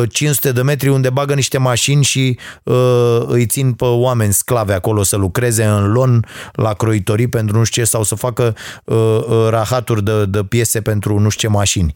500 0.08 0.48
uh, 0.48 0.54
de 0.54 0.62
metri 0.62 0.88
unde 0.88 1.10
bagă 1.10 1.34
niște 1.34 1.58
mașini 1.58 2.04
și 2.04 2.38
uh, 2.62 3.22
îi 3.26 3.46
țin 3.46 3.72
pe 3.72 3.84
oameni 3.84 4.32
sclave 4.32 4.72
acolo 4.72 5.02
să 5.02 5.16
lucreze 5.16 5.64
în 5.64 5.92
lon 5.92 6.26
la 6.52 6.72
croitorii 6.72 7.28
pentru 7.28 7.56
nu 7.56 7.64
știu 7.64 7.82
ce 7.82 7.88
sau 7.88 8.02
să 8.02 8.14
facă 8.14 8.56
uh, 8.84 8.96
uh, 8.96 9.46
rahaturi 9.48 10.04
de, 10.04 10.26
de 10.26 10.44
piese 10.44 10.80
pentru 10.80 11.18
nu 11.18 11.28
știu 11.28 11.48
ce 11.48 11.54
mașini. 11.54 11.94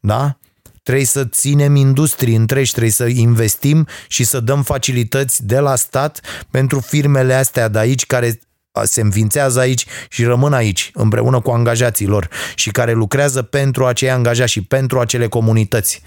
Da? 0.00 0.36
trebuie 0.84 1.04
să 1.04 1.24
ținem 1.24 1.76
industrii 1.76 2.34
întregi, 2.34 2.70
trebuie 2.70 2.92
să 2.92 3.06
investim 3.06 3.86
și 4.08 4.24
să 4.24 4.40
dăm 4.40 4.62
facilități 4.62 5.46
de 5.46 5.58
la 5.58 5.76
stat 5.76 6.20
pentru 6.50 6.80
firmele 6.80 7.34
astea 7.34 7.68
de 7.68 7.78
aici 7.78 8.06
care 8.06 8.40
se 8.82 9.00
înființează 9.00 9.60
aici 9.60 9.86
și 10.08 10.24
rămân 10.24 10.52
aici 10.52 10.90
împreună 10.94 11.40
cu 11.40 11.50
angajații 11.50 12.06
lor 12.06 12.28
și 12.54 12.70
care 12.70 12.92
lucrează 12.92 13.42
pentru 13.42 13.86
acei 13.86 14.10
angajați 14.10 14.52
și 14.52 14.62
pentru 14.62 15.00
acele 15.00 15.28
comunități. 15.28 16.02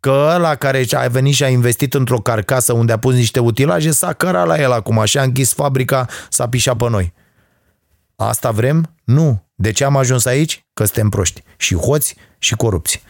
Că 0.00 0.30
ăla 0.34 0.54
care 0.54 0.84
a 0.90 1.08
venit 1.08 1.34
și 1.34 1.44
a 1.44 1.48
investit 1.48 1.94
într-o 1.94 2.18
carcasă 2.18 2.72
unde 2.72 2.92
a 2.92 2.98
pus 2.98 3.14
niște 3.14 3.40
utilaje 3.40 3.90
s-a 3.90 4.12
cărat 4.12 4.46
la 4.46 4.60
el 4.60 4.72
acum 4.72 5.04
și 5.04 5.18
a 5.18 5.22
închis 5.22 5.52
fabrica, 5.52 6.06
s-a 6.28 6.48
pișat 6.48 6.76
pe 6.76 6.88
noi. 6.88 7.12
Asta 8.16 8.50
vrem? 8.50 8.94
Nu. 9.04 9.44
De 9.54 9.70
ce 9.70 9.84
am 9.84 9.96
ajuns 9.96 10.24
aici? 10.24 10.64
Că 10.74 10.84
suntem 10.84 11.08
proști. 11.08 11.42
Și 11.56 11.74
hoți 11.74 12.16
și 12.38 12.54
corupți. 12.54 13.02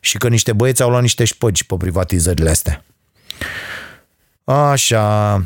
Și 0.00 0.18
că 0.18 0.28
niște 0.28 0.52
băieți 0.52 0.82
au 0.82 0.90
luat 0.90 1.02
niște 1.02 1.24
șpăgi 1.24 1.66
pe 1.66 1.74
privatizările 1.78 2.50
astea. 2.50 2.84
Așa. 4.44 5.42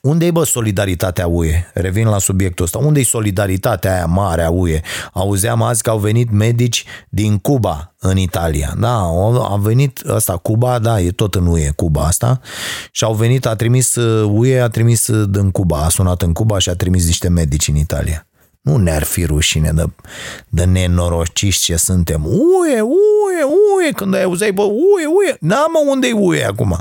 Unde 0.00 0.26
e, 0.26 0.30
bă, 0.30 0.44
solidaritatea 0.44 1.26
UE? 1.26 1.64
Revin 1.74 2.06
la 2.08 2.18
subiectul 2.18 2.64
ăsta. 2.64 2.78
Unde 2.78 3.00
e 3.00 3.04
solidaritatea 3.04 3.94
aia 3.94 4.06
mare 4.06 4.42
a 4.42 4.50
UE? 4.50 4.80
Auzeam 5.12 5.62
azi 5.62 5.82
că 5.82 5.90
au 5.90 5.98
venit 5.98 6.30
medici 6.30 6.84
din 7.08 7.38
Cuba 7.38 7.94
în 7.98 8.16
Italia. 8.16 8.74
Da, 8.78 8.98
a 9.50 9.58
venit 9.60 10.02
ăsta, 10.08 10.36
Cuba, 10.36 10.78
da, 10.78 11.00
e 11.00 11.10
tot 11.10 11.34
în 11.34 11.46
UE, 11.46 11.70
Cuba 11.70 12.04
asta. 12.04 12.40
Și 12.90 13.04
au 13.04 13.14
venit, 13.14 13.46
a 13.46 13.54
trimis, 13.54 13.94
UE 14.28 14.60
a 14.60 14.68
trimis 14.68 15.10
din 15.28 15.50
Cuba, 15.50 15.84
a 15.84 15.88
sunat 15.88 16.22
în 16.22 16.32
Cuba 16.32 16.58
și 16.58 16.68
a 16.68 16.74
trimis 16.74 17.06
niște 17.06 17.28
medici 17.28 17.68
în 17.68 17.76
Italia. 17.76 18.26
Nu 18.66 18.76
ne-ar 18.76 19.02
fi 19.02 19.24
rușine 19.24 19.70
de, 19.74 19.84
de 20.48 20.64
nenorociști 20.64 21.62
ce 21.62 21.76
suntem. 21.76 22.24
Ue, 22.24 22.80
ue, 22.80 23.42
ue, 23.42 23.92
când 23.92 24.14
ai 24.14 24.22
auzit, 24.22 24.54
bă, 24.54 24.62
ue, 24.62 25.04
ue. 25.06 25.36
Da, 25.40 25.66
mă, 25.72 25.90
unde 25.90 26.06
e 26.06 26.12
ue 26.12 26.44
acum? 26.44 26.78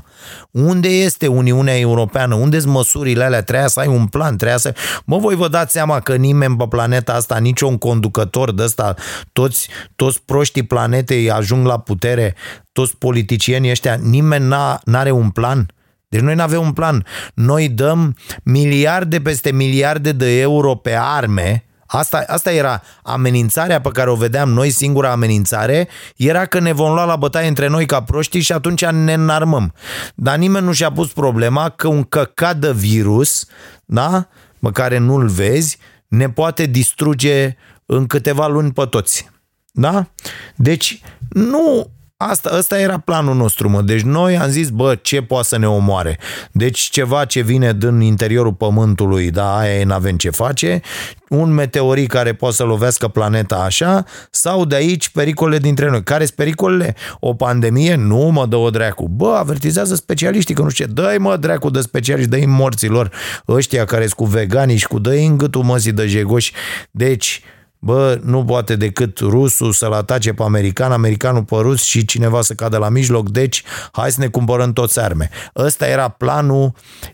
Unde 0.52 0.88
este 0.88 1.28
Uniunea 1.28 1.78
Europeană? 1.80 2.36
Unde 2.36 2.60
sunt 2.60 2.74
măsurile 2.74 3.24
alea? 3.24 3.44
Treia 3.44 3.68
să 3.68 3.80
ai 3.80 3.88
un 3.88 4.08
plan, 4.08 4.38
treia 4.38 4.58
să... 4.58 4.76
Mă, 5.06 5.18
voi 5.18 5.36
vă 5.36 5.48
dați 5.48 5.72
seama 5.72 6.00
că 6.00 6.16
nimeni 6.16 6.58
pe 6.58 6.66
planeta 6.70 7.14
asta, 7.14 7.38
niciun 7.38 7.78
conducător 7.78 8.54
de 8.54 8.64
ăsta, 8.64 8.96
toți, 9.34 9.70
toți 9.96 10.22
proștii 10.26 10.64
planetei 10.64 11.32
ajung 11.32 11.66
la 11.66 11.80
putere, 11.80 12.36
toți 12.72 12.98
politicienii 12.98 13.72
ăștia, 13.72 13.96
nimeni 14.02 14.48
n-a, 14.48 14.80
n-are 14.84 15.12
un 15.12 15.30
plan? 15.30 15.70
Deci 16.08 16.22
noi 16.22 16.36
nu 16.36 16.42
avem 16.42 16.62
un 16.62 16.74
plan. 16.74 17.06
Noi 17.34 17.70
dăm 17.70 18.16
miliarde 18.44 19.22
peste 19.22 19.52
miliarde 19.52 20.12
de 20.12 20.40
euro 20.40 20.76
pe 20.76 20.96
arme 21.00 21.66
Asta, 21.96 22.24
asta 22.28 22.52
era 22.52 22.82
amenințarea 23.04 23.82
pe 23.82 23.90
care 23.90 24.10
o 24.10 24.16
vedeam 24.16 24.50
noi, 24.50 24.70
singura 24.70 25.12
amenințare, 25.12 25.88
era 26.16 26.46
că 26.46 26.60
ne 26.60 26.72
vom 26.72 26.94
lua 26.94 27.06
la 27.06 27.16
bătaie 27.16 27.48
între 27.48 27.68
noi 27.68 27.86
ca 27.86 28.04
proștii 28.04 28.42
și 28.42 28.52
atunci 28.52 28.86
ne 28.86 29.14
înarmăm. 29.14 29.74
Dar 30.16 30.38
nimeni 30.38 30.66
nu 30.66 30.72
și-a 30.72 30.92
pus 30.92 31.12
problema 31.12 31.70
că 31.70 31.88
un 31.88 32.04
căcat 32.04 32.58
de 32.58 32.72
virus, 32.72 33.46
da, 33.86 34.28
pe 34.60 34.70
care 34.72 34.98
nu-l 34.98 35.28
vezi, 35.28 35.78
ne 36.08 36.30
poate 36.30 36.66
distruge 36.66 37.56
în 37.86 38.06
câteva 38.06 38.48
luni 38.48 38.74
pe 38.74 38.86
toți. 38.86 39.30
Da? 39.72 40.08
Deci 40.56 41.02
nu 41.30 41.90
Asta, 42.18 42.50
asta 42.50 42.80
era 42.80 42.98
planul 42.98 43.36
nostru, 43.36 43.70
mă. 43.70 43.82
Deci 43.82 44.02
noi 44.02 44.38
am 44.38 44.50
zis, 44.50 44.70
bă, 44.70 44.96
ce 45.02 45.22
poate 45.22 45.48
să 45.48 45.58
ne 45.58 45.68
omoare? 45.68 46.20
Deci 46.52 46.80
ceva 46.80 47.26
ce 47.26 47.42
vine 47.42 47.74
din 47.74 48.00
interiorul 48.00 48.54
pământului, 48.54 49.32
da, 49.32 49.58
aia 49.58 49.80
e, 49.80 49.84
n-avem 49.84 50.18
ce 50.18 50.30
face, 50.30 50.82
un 51.30 51.54
meteorit 51.54 52.10
care 52.10 52.34
poate 52.34 52.56
să 52.56 52.64
lovească 52.64 53.08
planeta 53.08 53.56
așa, 53.56 54.04
sau 54.32 54.66
de 54.66 54.76
aici 54.76 55.10
pericole 55.10 55.58
dintre 55.58 55.90
noi. 55.90 56.04
Care 56.04 56.24
sunt 56.24 56.36
pericolele? 56.36 56.96
O 57.20 57.34
pandemie? 57.34 57.96
Nu 57.96 58.30
mă 58.34 58.46
dă 58.46 58.56
o 58.56 58.70
dracu. 58.70 59.08
Bă, 59.08 59.36
avertizează 59.38 59.96
specialiștii, 59.96 60.56
că 60.56 60.62
nu 60.62 60.70
știu 60.70 60.86
ce. 60.86 60.92
Dă-i 60.92 61.18
mă 61.18 61.38
dracu 61.38 61.70
de 61.70 61.82
specialiști, 61.82 62.30
dă-i 62.30 62.46
morților 62.46 63.12
ăștia 63.48 63.86
care 63.86 64.02
sunt 64.02 64.14
cu 64.14 64.26
vegani 64.26 64.76
și 64.76 64.88
cu 64.88 65.00
dă-i 65.00 65.26
în 65.26 65.38
gâtul 65.38 65.64
măsii 65.64 65.92
de 65.92 66.08
jegoși. 66.08 66.54
Deci, 66.92 67.42
bă, 67.86 68.20
nu 68.24 68.46
poate 68.46 68.76
decât 68.76 69.20
rusul 69.20 69.72
să-l 69.72 69.94
atace 69.94 70.34
pe 70.34 70.44
american, 70.44 70.92
americanul 70.92 71.44
pe 71.44 71.56
rus 71.56 71.84
și 71.84 72.06
cineva 72.06 72.42
să 72.42 72.54
cadă 72.54 72.78
la 72.78 72.90
mijloc, 72.90 73.30
deci 73.30 73.64
hai 73.92 74.12
să 74.12 74.20
ne 74.20 74.28
cumpărăm 74.28 74.74
toți 74.74 75.00
arme. 75.00 75.30
Ăsta 75.56 75.88
era 75.88 76.08
planul 76.08 76.74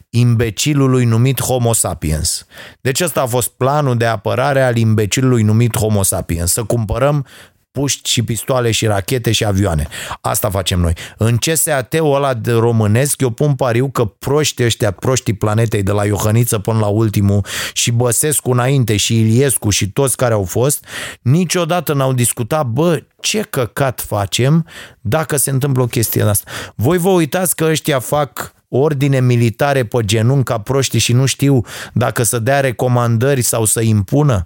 imbecilului 0.10 1.06
numit 1.06 1.42
Homo 1.42 1.74
sapiens. 1.74 2.46
Deci 2.82 3.02
ăsta 3.02 3.22
a 3.22 3.26
fost 3.26 3.50
planul 3.50 3.98
de 3.98 4.06
apărare 4.06 4.64
al 4.64 4.78
imbecilului 4.78 5.44
numit 5.44 5.78
Homo 5.78 6.04
sapiens. 6.04 6.52
Să 6.52 6.64
cumpărăm 6.64 7.26
puști 7.72 8.10
și 8.10 8.24
pistoale 8.24 8.72
și 8.72 8.86
rachete 8.86 9.32
și 9.32 9.46
avioane. 9.46 9.88
Asta 10.22 10.50
facem 10.50 10.80
noi. 10.80 10.94
În 11.18 11.38
CSAT-ul 11.38 12.16
ăla 12.16 12.34
de 12.34 12.52
românesc, 12.52 13.22
eu 13.22 13.30
pun 13.30 13.56
pariu 13.56 13.90
că 13.90 14.06
proștii 14.06 14.66
ăștia, 14.66 14.92
proștii 14.92 15.34
planetei 15.34 15.84
de 15.84 15.92
la 15.92 16.06
Iohăniță 16.06 16.60
până 16.60 16.80
la 16.80 16.88
ultimul 16.88 17.46
și 17.74 17.92
Băsescu 17.92 18.52
înainte 18.52 18.98
și 18.98 19.20
Iliescu 19.20 19.70
și 19.70 19.90
toți 19.90 20.18
care 20.18 20.34
au 20.34 20.44
fost, 20.44 20.86
niciodată 21.22 21.94
n-au 21.94 22.14
discutat, 22.14 22.66
bă, 22.66 23.04
ce 23.20 23.42
căcat 23.42 24.02
facem 24.02 24.66
dacă 25.02 25.38
se 25.38 25.50
întâmplă 25.50 25.84
o 25.84 25.88
chestie 25.88 26.24
asta. 26.24 26.52
Voi 26.76 26.98
vă 26.98 27.10
uitați 27.10 27.56
că 27.56 27.64
ăștia 27.64 28.00
fac 28.00 28.54
ordine 28.74 29.20
militare 29.20 29.86
pe 29.86 29.98
genunchi 30.06 30.44
ca 30.44 30.58
proști 30.58 30.98
și 30.98 31.14
nu 31.14 31.26
știu 31.26 31.62
dacă 31.94 32.24
să 32.24 32.40
dea 32.40 32.60
recomandări 32.60 33.42
sau 33.42 33.66
să 33.66 33.82
impună. 33.82 34.46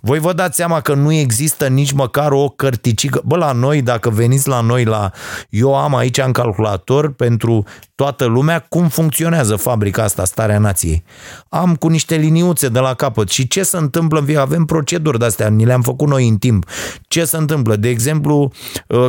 Voi 0.00 0.18
vă 0.18 0.32
dați 0.32 0.56
seama 0.56 0.80
că 0.80 0.94
nu 0.94 1.12
există 1.12 1.66
nici 1.66 1.92
măcar 1.92 2.32
o 2.32 2.48
cărticică. 2.48 3.22
Bă, 3.24 3.36
la 3.36 3.52
noi, 3.52 3.82
dacă 3.82 4.10
veniți 4.10 4.48
la 4.48 4.60
noi, 4.60 4.84
la 4.84 5.10
eu 5.50 5.76
am 5.76 5.94
aici 5.94 6.18
în 6.18 6.32
calculator 6.32 7.12
pentru 7.12 7.64
toată 7.94 8.24
lumea 8.24 8.58
cum 8.68 8.88
funcționează 8.88 9.56
fabrica 9.56 10.02
asta, 10.02 10.24
Starea 10.24 10.58
Nației. 10.58 11.04
Am 11.48 11.76
cu 11.76 11.88
niște 11.88 12.16
liniuțe 12.16 12.68
de 12.68 12.78
la 12.78 12.94
capăt 12.94 13.28
și 13.28 13.48
ce 13.48 13.62
se 13.62 13.76
întâmplă, 13.76 14.24
avem 14.36 14.64
proceduri 14.64 15.18
de-astea, 15.18 15.48
ni 15.48 15.64
le-am 15.64 15.82
făcut 15.82 16.08
noi 16.08 16.28
în 16.28 16.36
timp. 16.36 16.66
Ce 17.08 17.24
se 17.24 17.36
întâmplă? 17.36 17.76
De 17.76 17.88
exemplu, 17.88 18.52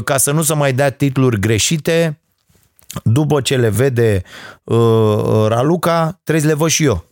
ca 0.03 0.18
să 0.18 0.32
nu 0.32 0.41
se 0.41 0.53
mai 0.53 0.73
dea 0.73 0.90
titluri 0.90 1.40
greșite, 1.40 2.19
după 3.03 3.41
ce 3.41 3.57
le 3.57 3.70
vede 3.70 4.22
uh, 4.64 5.45
Raluca, 5.48 6.20
trebuie 6.24 6.44
să 6.44 6.49
le 6.49 6.57
văd 6.57 6.70
și 6.70 6.84
eu. 6.84 7.07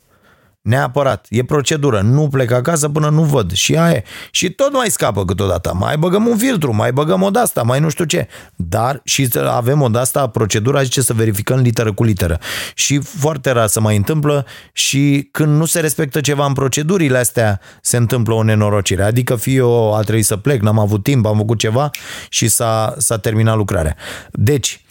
Neapărat. 0.68 1.26
E 1.30 1.44
procedură. 1.44 2.02
Nu 2.02 2.28
plec 2.28 2.52
acasă 2.52 2.90
până 2.90 3.10
nu 3.10 3.24
văd. 3.24 3.52
Și 3.52 3.76
aia 3.76 3.96
e. 3.96 4.04
Și 4.32 4.50
tot 4.50 4.74
mai 4.74 4.90
scapă 4.90 5.26
câteodată. 5.26 5.74
Mai 5.74 5.98
băgăm 5.98 6.28
un 6.28 6.38
filtru, 6.38 6.76
mai 6.76 6.92
băgăm 6.92 7.22
o 7.22 7.30
asta, 7.34 7.62
mai 7.62 7.80
nu 7.80 7.90
știu 7.90 8.06
ce. 8.06 8.28
Dar 8.56 9.02
și 9.04 9.30
avem 9.46 9.82
o 9.82 9.90
asta, 9.94 10.28
procedura 10.28 10.84
zice 10.84 11.02
să 11.02 11.14
verificăm 11.14 11.60
literă 11.60 11.94
cu 11.94 12.04
literă. 12.04 12.40
Și 12.74 13.00
foarte 13.00 13.52
rar 13.52 13.68
să 13.68 13.80
mai 13.80 13.96
întâmplă 13.96 14.46
și 14.74 15.30
când 15.32 15.58
nu 15.58 15.66
se 15.66 15.80
respectă 15.80 16.22
ceva 16.22 16.46
în 16.46 16.54
procedurile 16.54 17.18
astea, 17.18 17.60
se 17.82 17.98
întâmplă 17.98 18.34
o 18.34 18.44
nenorocire. 18.44 19.04
Adică 19.04 19.36
fie 19.36 19.56
eu 19.56 19.96
a 19.96 20.02
trebuit 20.02 20.26
să 20.26 20.38
plec, 20.38 20.62
n-am 20.62 20.80
avut 20.80 21.04
timp, 21.04 21.26
am 21.26 21.38
făcut 21.38 21.58
ceva 21.58 21.90
și 22.30 22.48
s-a, 22.48 22.94
s-a 22.98 23.18
terminat 23.18 23.56
lucrarea. 23.56 23.96
Deci, 24.32 24.82
Uh, 24.82 24.84
uh, 24.84 24.87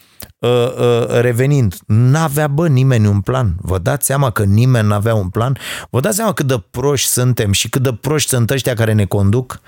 revenind, 1.20 1.74
n-avea 1.86 2.48
bă 2.48 2.68
nimeni 2.68 3.06
un 3.06 3.20
plan. 3.20 3.56
Vă 3.60 3.78
dați 3.78 4.06
seama 4.06 4.30
că 4.30 4.44
nimeni 4.44 4.88
n-avea 4.88 5.14
un 5.14 5.28
plan? 5.28 5.56
Vă 5.90 6.00
dați 6.00 6.16
seama 6.16 6.32
cât 6.32 6.46
de 6.46 6.62
proști 6.70 7.08
suntem 7.08 7.52
și 7.52 7.68
cât 7.68 7.82
de 7.82 7.92
proști 7.92 8.28
sunt 8.28 8.50
ăștia 8.50 8.74
care 8.74 8.92
ne 8.92 9.04
conduc? 9.04 9.60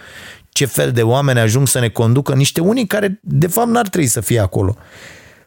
Ce 0.48 0.64
fel 0.64 0.92
de 0.92 1.02
oameni 1.02 1.38
ajung 1.38 1.68
să 1.68 1.78
ne 1.78 1.88
conducă? 1.88 2.34
Niște 2.34 2.60
unii 2.60 2.86
care 2.86 3.20
de 3.22 3.46
fapt 3.46 3.68
n-ar 3.68 3.88
trebui 3.88 4.08
să 4.08 4.20
fie 4.20 4.40
acolo. 4.40 4.76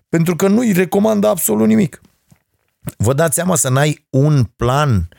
Pentru 0.09 0.35
că 0.35 0.47
nu-i 0.47 0.71
recomandă 0.71 1.27
absolut 1.27 1.67
nimic. 1.67 2.01
Vă 2.97 3.13
dați 3.13 3.35
seama 3.35 3.55
să 3.55 3.69
n-ai 3.69 4.07
un 4.09 4.43
plan 4.43 5.09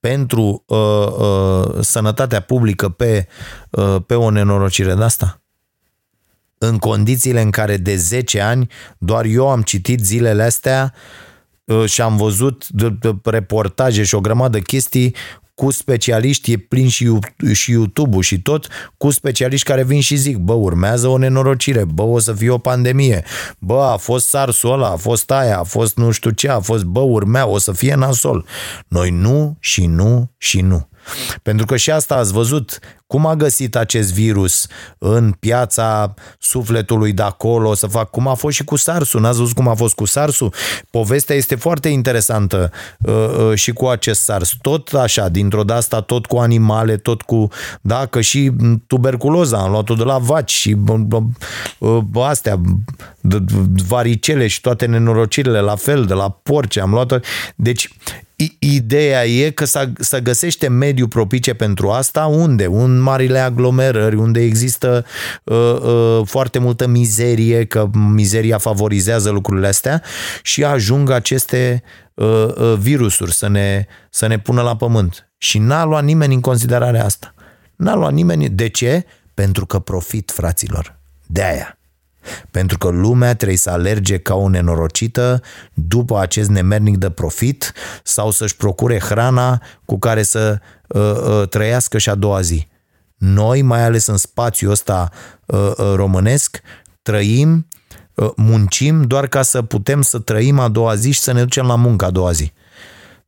pentru 0.00 0.64
uh, 0.66 1.06
uh, 1.06 1.80
sănătatea 1.80 2.40
publică 2.40 2.88
pe, 2.88 3.26
uh, 3.70 3.96
pe 4.06 4.14
o 4.14 4.30
nenorocire 4.30 4.94
de 4.94 5.02
asta? 5.02 5.41
În 6.62 6.78
condițiile 6.78 7.40
în 7.40 7.50
care 7.50 7.76
de 7.76 7.96
10 7.96 8.40
ani 8.40 8.70
doar 8.98 9.24
eu 9.24 9.48
am 9.48 9.62
citit 9.62 10.04
zilele 10.04 10.42
astea 10.42 10.94
uh, 11.64 11.84
și 11.84 12.00
am 12.00 12.16
văzut 12.16 12.66
reportaje 13.24 14.02
și 14.02 14.14
o 14.14 14.20
grămadă 14.20 14.58
de 14.58 14.62
chestii 14.62 15.14
cu 15.54 15.70
specialiști, 15.70 16.52
e 16.52 16.56
plin 16.56 16.88
și, 16.88 17.18
și 17.52 17.70
YouTube-ul 17.70 18.22
și 18.22 18.40
tot, 18.40 18.68
cu 18.96 19.10
specialiști 19.10 19.66
care 19.66 19.84
vin 19.84 20.00
și 20.00 20.16
zic, 20.16 20.36
bă, 20.36 20.52
urmează 20.52 21.08
o 21.08 21.18
nenorocire, 21.18 21.84
bă, 21.84 22.02
o 22.02 22.18
să 22.18 22.32
fie 22.32 22.50
o 22.50 22.58
pandemie, 22.58 23.24
bă, 23.58 23.82
a 23.82 23.96
fost 23.96 24.28
SARS-ul 24.28 24.72
ăla, 24.72 24.88
a 24.88 24.96
fost 24.96 25.30
aia, 25.30 25.58
a 25.58 25.62
fost 25.62 25.96
nu 25.96 26.10
știu 26.10 26.30
ce, 26.30 26.48
a 26.48 26.60
fost, 26.60 26.84
bă, 26.84 27.00
urmea, 27.00 27.46
o 27.46 27.58
să 27.58 27.72
fie 27.72 27.94
nasol. 27.94 28.46
Noi 28.88 29.10
nu 29.10 29.56
și 29.60 29.86
nu 29.86 30.30
și 30.38 30.60
nu. 30.60 30.88
Pentru 31.42 31.66
că 31.66 31.76
și 31.76 31.90
asta 31.90 32.14
ați 32.14 32.32
văzut 32.32 32.78
cum 33.12 33.26
a 33.26 33.34
găsit 33.34 33.76
acest 33.76 34.12
virus 34.12 34.66
în 34.98 35.32
piața 35.32 36.14
sufletului 36.38 37.12
de 37.12 37.22
acolo, 37.22 37.74
să 37.74 37.86
fac 37.86 38.10
cum 38.10 38.28
a 38.28 38.34
fost 38.34 38.56
și 38.56 38.64
cu 38.64 38.76
SARS-ul. 38.76 39.20
N-ați 39.20 39.38
văzut 39.38 39.54
cum 39.54 39.68
a 39.68 39.74
fost 39.74 39.94
cu 39.94 40.04
SARS-ul? 40.04 40.54
Povestea 40.90 41.36
este 41.36 41.54
foarte 41.54 41.88
interesantă 41.88 42.70
uh, 42.98 43.14
uh, 43.14 43.54
și 43.54 43.72
cu 43.72 43.86
acest 43.86 44.22
SARS. 44.22 44.56
Tot 44.60 44.88
așa, 44.88 45.28
dintr-o 45.28 45.64
de 45.64 45.72
asta, 45.72 46.00
tot 46.00 46.26
cu 46.26 46.36
animale, 46.36 46.96
tot 46.96 47.22
cu, 47.22 47.48
da, 47.80 48.06
că 48.06 48.20
și 48.20 48.50
tuberculoza 48.86 49.58
am 49.58 49.70
luat-o 49.70 49.94
de 49.94 50.04
la 50.04 50.18
vaci 50.18 50.52
și 50.52 50.76
uh, 51.78 51.98
astea, 52.14 52.60
varicele 53.88 54.46
și 54.46 54.60
toate 54.60 54.86
nenorocirile 54.86 55.60
la 55.60 55.76
fel, 55.76 56.04
de 56.04 56.14
la 56.14 56.30
porci 56.42 56.76
am 56.76 56.90
luat-o. 56.90 57.16
Deci, 57.54 57.88
Ideea 58.58 59.26
e 59.26 59.50
că 59.50 59.64
să 59.98 60.20
găsește 60.22 60.68
mediu 60.68 61.08
propice 61.08 61.54
pentru 61.54 61.90
asta 61.90 62.26
unde? 62.26 62.66
Un 62.66 62.98
marile 63.02 63.38
aglomerări, 63.38 64.16
unde 64.16 64.40
există 64.40 65.04
uh, 65.44 65.56
uh, 65.56 66.20
foarte 66.24 66.58
multă 66.58 66.86
mizerie, 66.86 67.64
că 67.64 67.90
mizeria 67.92 68.58
favorizează 68.58 69.30
lucrurile 69.30 69.66
astea 69.66 70.02
și 70.42 70.64
ajung 70.64 71.10
aceste 71.10 71.82
uh, 72.14 72.26
uh, 72.26 72.74
virusuri 72.78 73.32
să 73.32 73.48
ne, 73.48 73.86
să 74.10 74.26
ne 74.26 74.38
pună 74.38 74.62
la 74.62 74.76
pământ. 74.76 75.30
Și 75.38 75.58
n-a 75.58 75.84
luat 75.84 76.04
nimeni 76.04 76.34
în 76.34 76.40
considerare 76.40 77.00
asta. 77.00 77.34
N-a 77.76 77.94
luat 77.94 78.12
nimeni. 78.12 78.48
De 78.48 78.68
ce? 78.68 79.04
Pentru 79.34 79.66
că 79.66 79.78
profit, 79.78 80.30
fraților. 80.30 80.98
De 81.26 81.42
aia. 81.42 81.76
Pentru 82.50 82.78
că 82.78 82.88
lumea 82.88 83.34
trebuie 83.34 83.58
să 83.58 83.70
alerge 83.70 84.18
ca 84.18 84.34
o 84.34 84.48
nenorocită 84.48 85.42
după 85.74 86.20
acest 86.20 86.48
nemernic 86.48 86.96
de 86.96 87.10
profit 87.10 87.72
sau 88.02 88.30
să-și 88.30 88.56
procure 88.56 88.98
hrana 88.98 89.62
cu 89.84 89.98
care 89.98 90.22
să 90.22 90.58
uh, 90.88 91.00
uh, 91.00 91.48
trăiască 91.48 91.98
și 91.98 92.08
a 92.08 92.14
doua 92.14 92.40
zi. 92.40 92.68
Noi, 93.22 93.62
mai 93.62 93.82
ales 93.82 94.06
în 94.06 94.16
spațiul 94.16 94.70
ăsta 94.70 95.10
uh, 95.46 95.72
uh, 95.76 95.92
românesc, 95.94 96.60
trăim, 97.02 97.68
uh, 98.14 98.30
muncim 98.36 99.02
doar 99.02 99.26
ca 99.26 99.42
să 99.42 99.62
putem 99.62 100.02
să 100.02 100.18
trăim 100.18 100.58
a 100.58 100.68
doua 100.68 100.94
zi 100.94 101.10
și 101.10 101.20
să 101.20 101.32
ne 101.32 101.42
ducem 101.42 101.66
la 101.66 101.74
muncă 101.74 102.04
a 102.04 102.10
doua 102.10 102.32
zi. 102.32 102.52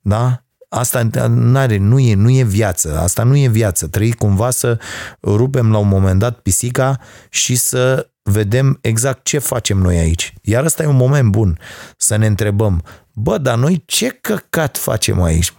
Da? 0.00 0.44
Asta 0.68 1.08
n-are, 1.28 1.76
nu, 1.76 1.98
e, 1.98 2.14
nu 2.14 2.30
e 2.30 2.42
viață, 2.42 2.98
asta 2.98 3.22
nu 3.22 3.36
e 3.36 3.48
viață. 3.48 3.86
Trăi 3.86 4.12
cumva 4.12 4.50
să 4.50 4.78
rupem 5.22 5.70
la 5.70 5.78
un 5.78 5.88
moment 5.88 6.18
dat 6.18 6.38
pisica 6.38 7.00
și 7.28 7.56
să 7.56 8.10
vedem 8.22 8.78
exact 8.80 9.24
ce 9.24 9.38
facem 9.38 9.78
noi 9.78 9.98
aici. 9.98 10.34
Iar 10.42 10.64
ăsta 10.64 10.82
e 10.82 10.86
un 10.86 10.96
moment 10.96 11.30
bun 11.30 11.58
să 11.96 12.16
ne 12.16 12.26
întrebăm, 12.26 12.82
bă, 13.12 13.38
dar 13.38 13.58
noi 13.58 13.82
ce 13.86 14.08
căcat 14.08 14.76
facem 14.76 15.22
aici? 15.22 15.52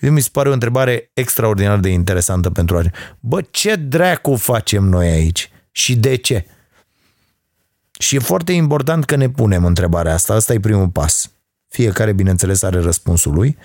Mi 0.00 0.20
se 0.20 0.28
pare 0.32 0.48
o 0.48 0.52
întrebare 0.52 1.10
extraordinar 1.14 1.78
de 1.78 1.88
interesantă 1.88 2.50
pentru 2.50 2.76
aici. 2.76 2.90
Bă, 3.20 3.40
ce 3.50 3.74
dracu 3.74 4.34
facem 4.34 4.84
noi 4.84 5.08
aici? 5.08 5.50
Și 5.70 5.96
de 5.96 6.14
ce? 6.14 6.46
Și 7.98 8.16
e 8.16 8.18
foarte 8.18 8.52
important 8.52 9.04
că 9.04 9.16
ne 9.16 9.28
punem 9.28 9.64
întrebarea 9.64 10.14
asta. 10.14 10.34
Asta 10.34 10.52
e 10.52 10.60
primul 10.60 10.88
pas. 10.88 11.30
Fiecare, 11.68 12.12
bineînțeles, 12.12 12.62
are 12.62 12.80
răspunsul 12.80 13.32
lui. 13.32 13.56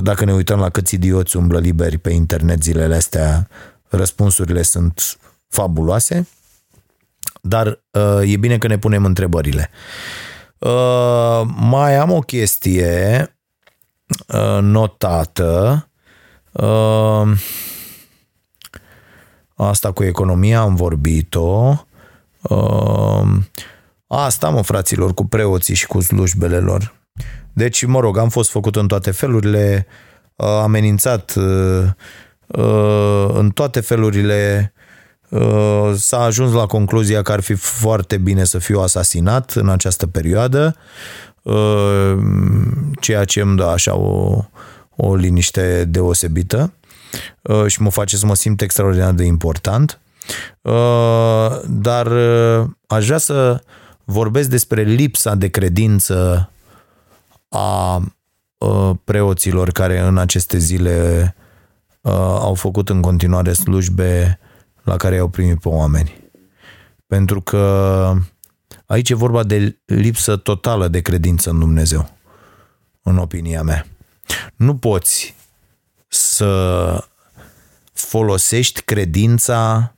Dacă 0.00 0.24
ne 0.24 0.32
uităm 0.32 0.58
la 0.58 0.70
câți 0.70 0.94
idioți 0.94 1.36
umblă 1.36 1.58
liberi 1.58 1.98
pe 1.98 2.10
internet 2.10 2.62
zilele 2.62 2.94
astea, 2.94 3.48
răspunsurile 3.88 4.62
sunt 4.62 5.18
fabuloase 5.48 6.26
dar 7.48 7.82
uh, 7.90 8.32
e 8.32 8.36
bine 8.36 8.58
că 8.58 8.66
ne 8.66 8.78
punem 8.78 9.04
întrebările. 9.04 9.70
Uh, 10.58 11.42
mai 11.56 11.96
am 11.96 12.10
o 12.10 12.20
chestie 12.20 13.20
uh, 13.20 13.35
notată. 14.60 15.88
Uh, 16.52 17.32
asta 19.54 19.92
cu 19.92 20.04
economia 20.04 20.60
am 20.60 20.74
vorbit-o. 20.74 21.74
Uh, 22.42 23.22
asta, 24.06 24.48
mă, 24.48 24.62
fraților, 24.62 25.14
cu 25.14 25.24
preoții 25.24 25.74
și 25.74 25.86
cu 25.86 26.00
slujbele 26.00 26.58
lor. 26.58 26.94
Deci, 27.52 27.84
mă 27.84 28.00
rog, 28.00 28.18
am 28.18 28.28
fost 28.28 28.50
făcut 28.50 28.76
în 28.76 28.86
toate 28.86 29.10
felurile, 29.10 29.86
uh, 30.36 30.46
amenințat 30.46 31.34
uh, 31.36 31.84
uh, 32.46 33.28
în 33.32 33.50
toate 33.50 33.80
felurile 33.80 34.70
Uh, 35.28 35.92
s-a 35.96 36.22
ajuns 36.22 36.52
la 36.52 36.66
concluzia 36.66 37.22
că 37.22 37.32
ar 37.32 37.40
fi 37.40 37.54
foarte 37.54 38.16
bine 38.16 38.44
să 38.44 38.58
fiu 38.58 38.80
asasinat 38.80 39.50
în 39.50 39.68
această 39.68 40.06
perioadă, 40.06 40.76
uh, 40.76 41.35
ceea 43.00 43.24
ce 43.24 43.40
îmi 43.40 43.56
dă 43.56 43.64
așa 43.64 43.96
o, 43.96 44.44
o 44.96 45.14
liniște 45.14 45.84
deosebită 45.84 46.72
uh, 47.42 47.66
și 47.66 47.82
mă 47.82 47.90
face 47.90 48.16
să 48.16 48.26
mă 48.26 48.34
simt 48.34 48.60
extraordinar 48.60 49.12
de 49.12 49.24
important. 49.24 50.00
Dar 51.66 52.12
aș 52.86 53.06
vrea 53.06 53.18
să 53.18 53.62
vorbesc 54.04 54.48
despre 54.48 54.82
lipsa 54.82 55.34
de 55.34 55.48
credință 55.48 56.50
a 57.48 58.02
preoților 59.04 59.70
care 59.70 59.98
în 60.00 60.18
aceste 60.18 60.58
zile 60.58 61.34
au 62.40 62.54
făcut 62.54 62.88
în 62.88 63.00
continuare 63.00 63.52
slujbe 63.52 64.38
la 64.82 64.96
care 64.96 65.14
i-au 65.14 65.28
primit 65.28 65.60
pe 65.60 65.68
oameni. 65.68 66.24
Pentru 67.06 67.40
că 67.40 68.14
aici 68.86 69.10
e 69.10 69.14
vorba 69.14 69.42
de 69.42 69.78
lipsă 69.84 70.36
totală 70.36 70.88
de 70.88 71.00
credință 71.00 71.50
în 71.50 71.58
Dumnezeu, 71.58 72.10
în 73.02 73.18
opinia 73.18 73.62
mea. 73.62 73.86
Nu 74.56 74.76
poți 74.76 75.34
să 76.08 77.04
folosești 77.92 78.80
credința 78.80 79.94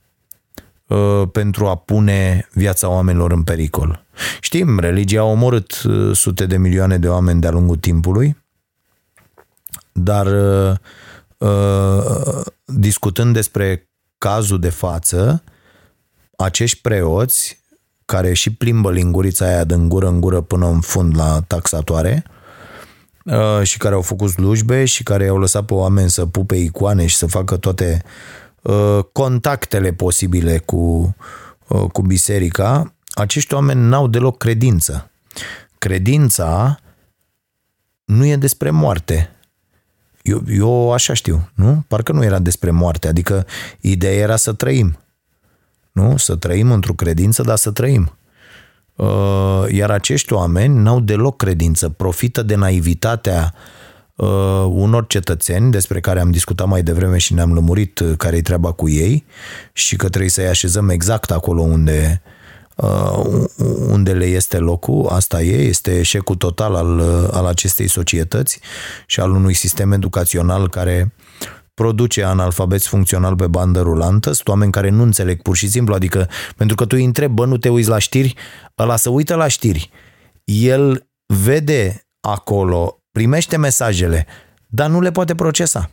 uh, 0.87 1.23
pentru 1.33 1.67
a 1.67 1.77
pune 1.77 2.49
viața 2.53 2.89
oamenilor 2.89 3.33
în 3.33 3.43
pericol. 3.43 4.05
Știm, 4.41 4.79
religia 4.79 5.21
a 5.21 5.25
omorât 5.25 5.83
uh, 5.83 6.17
sute 6.17 6.47
de 6.47 6.57
milioane 6.57 6.99
de 6.99 7.09
oameni 7.09 7.41
de-a 7.41 7.51
lungul 7.51 7.77
timpului, 7.77 8.37
dar 9.93 10.27
uh, 10.27 10.77
uh, 11.39 12.45
discutând 12.65 13.33
despre 13.35 13.89
cazul 14.19 14.61
de 14.61 14.71
față, 14.71 15.43
acești 16.37 16.81
preoți 16.81 17.58
care 18.09 18.33
și 18.33 18.53
plimbă 18.53 18.91
lingurița 18.91 19.47
aia 19.47 19.65
de 19.65 19.75
gură 19.75 20.09
în 20.09 20.21
gură 20.21 20.41
până 20.41 20.67
în 20.67 20.81
fund 20.81 21.17
la 21.17 21.41
taxatoare 21.47 22.25
uh, 23.25 23.63
și 23.63 23.79
care 23.79 23.95
au 23.95 24.03
făcut 24.03 24.31
slujbe 24.31 24.85
și 24.85 25.03
care 25.03 25.27
au 25.27 25.39
lăsat 25.39 25.65
pe 25.65 25.75
oameni 25.75 26.11
să 26.11 26.27
pupe 26.27 26.57
icoane 26.57 27.07
și 27.07 27.17
să 27.17 27.27
facă 27.27 27.57
toate 27.57 28.03
uh, 28.63 28.99
contactele 29.13 29.93
posibile 29.93 30.59
cu, 30.59 31.15
uh, 31.69 31.85
cu 31.93 32.03
biserica, 32.03 32.95
acești 33.09 33.55
oameni 33.55 33.81
n-au 33.81 34.07
deloc 34.07 34.37
credință. 34.37 35.11
Credința 35.79 36.79
nu 38.05 38.27
e 38.27 38.37
despre 38.37 38.71
moarte. 38.71 39.31
Eu, 40.23 40.43
eu 40.49 40.93
așa 40.93 41.13
știu, 41.13 41.51
nu? 41.55 41.85
Parcă 41.89 42.13
nu 42.13 42.25
era 42.25 42.39
despre 42.39 42.71
moarte, 42.71 43.09
adică 43.09 43.47
ideea 43.81 44.15
era 44.15 44.37
să 44.37 44.53
trăim. 44.53 44.99
Nu? 45.99 46.17
Să 46.17 46.37
trăim 46.37 46.73
într-o 46.73 46.93
credință, 46.93 47.43
dar 47.43 47.57
să 47.57 47.71
trăim. 47.71 48.13
Uh, 48.97 49.65
iar 49.69 49.91
acești 49.91 50.33
oameni 50.33 50.79
n-au 50.79 51.01
deloc 51.01 51.37
credință, 51.37 51.89
profită 51.89 52.43
de 52.43 52.55
naivitatea 52.55 53.55
uh, 54.15 54.65
unor 54.69 55.07
cetățeni 55.07 55.71
despre 55.71 56.01
care 56.01 56.21
am 56.21 56.31
discutat 56.31 56.67
mai 56.67 56.83
devreme 56.83 57.19
și 57.19 57.35
ne-am 57.35 57.55
lămurit 57.55 57.99
uh, 57.99 58.17
care-i 58.17 58.43
treaba 58.43 58.73
cu 58.73 58.89
ei 58.89 59.25
și 59.73 59.97
că 59.97 60.09
trebuie 60.09 60.31
să-i 60.31 60.47
așezăm 60.47 60.89
exact 60.89 61.31
acolo 61.31 61.63
unde, 61.63 62.23
unde 63.89 64.13
le 64.13 64.25
este 64.25 64.59
locul, 64.59 65.07
asta 65.09 65.43
e, 65.43 65.57
este 65.57 65.99
eșecul 65.99 66.35
total 66.35 66.75
al, 66.75 67.01
al 67.33 67.47
acestei 67.47 67.89
societăți 67.89 68.61
și 69.07 69.21
al 69.21 69.31
unui 69.31 69.55
sistem 69.55 69.93
educațional 69.93 70.69
care 70.69 71.13
produce 71.79 72.23
analfabeți 72.23 72.89
funcțional 72.89 73.37
pe 73.37 73.47
bandă 73.47 73.81
rulantă, 73.81 74.33
sunt 74.33 74.49
oameni 74.49 74.73
care 74.73 74.91
nu 74.91 75.03
înțeleg 75.03 75.43
pur 75.43 75.57
și 75.57 75.69
simplu, 75.69 75.95
adică 75.95 76.29
pentru 76.57 76.77
că 76.77 76.85
tu 76.85 76.97
îi 76.99 77.05
întrebi, 77.05 77.35
bă, 77.35 77.47
nu 77.47 77.57
te 77.57 77.69
uiți 77.69 77.89
la 77.89 77.99
știri, 77.99 78.35
ăla 78.79 78.97
să 78.97 79.11
uită 79.11 79.35
la 79.35 79.49
știri. 79.49 79.91
El 80.45 81.09
vede 81.27 82.07
acolo, 82.21 83.03
primește 83.13 83.57
mesajele, 83.57 84.27
dar 84.67 84.89
nu 84.91 85.01
le 85.01 85.11
poate 85.11 85.35
procesa. 85.35 85.91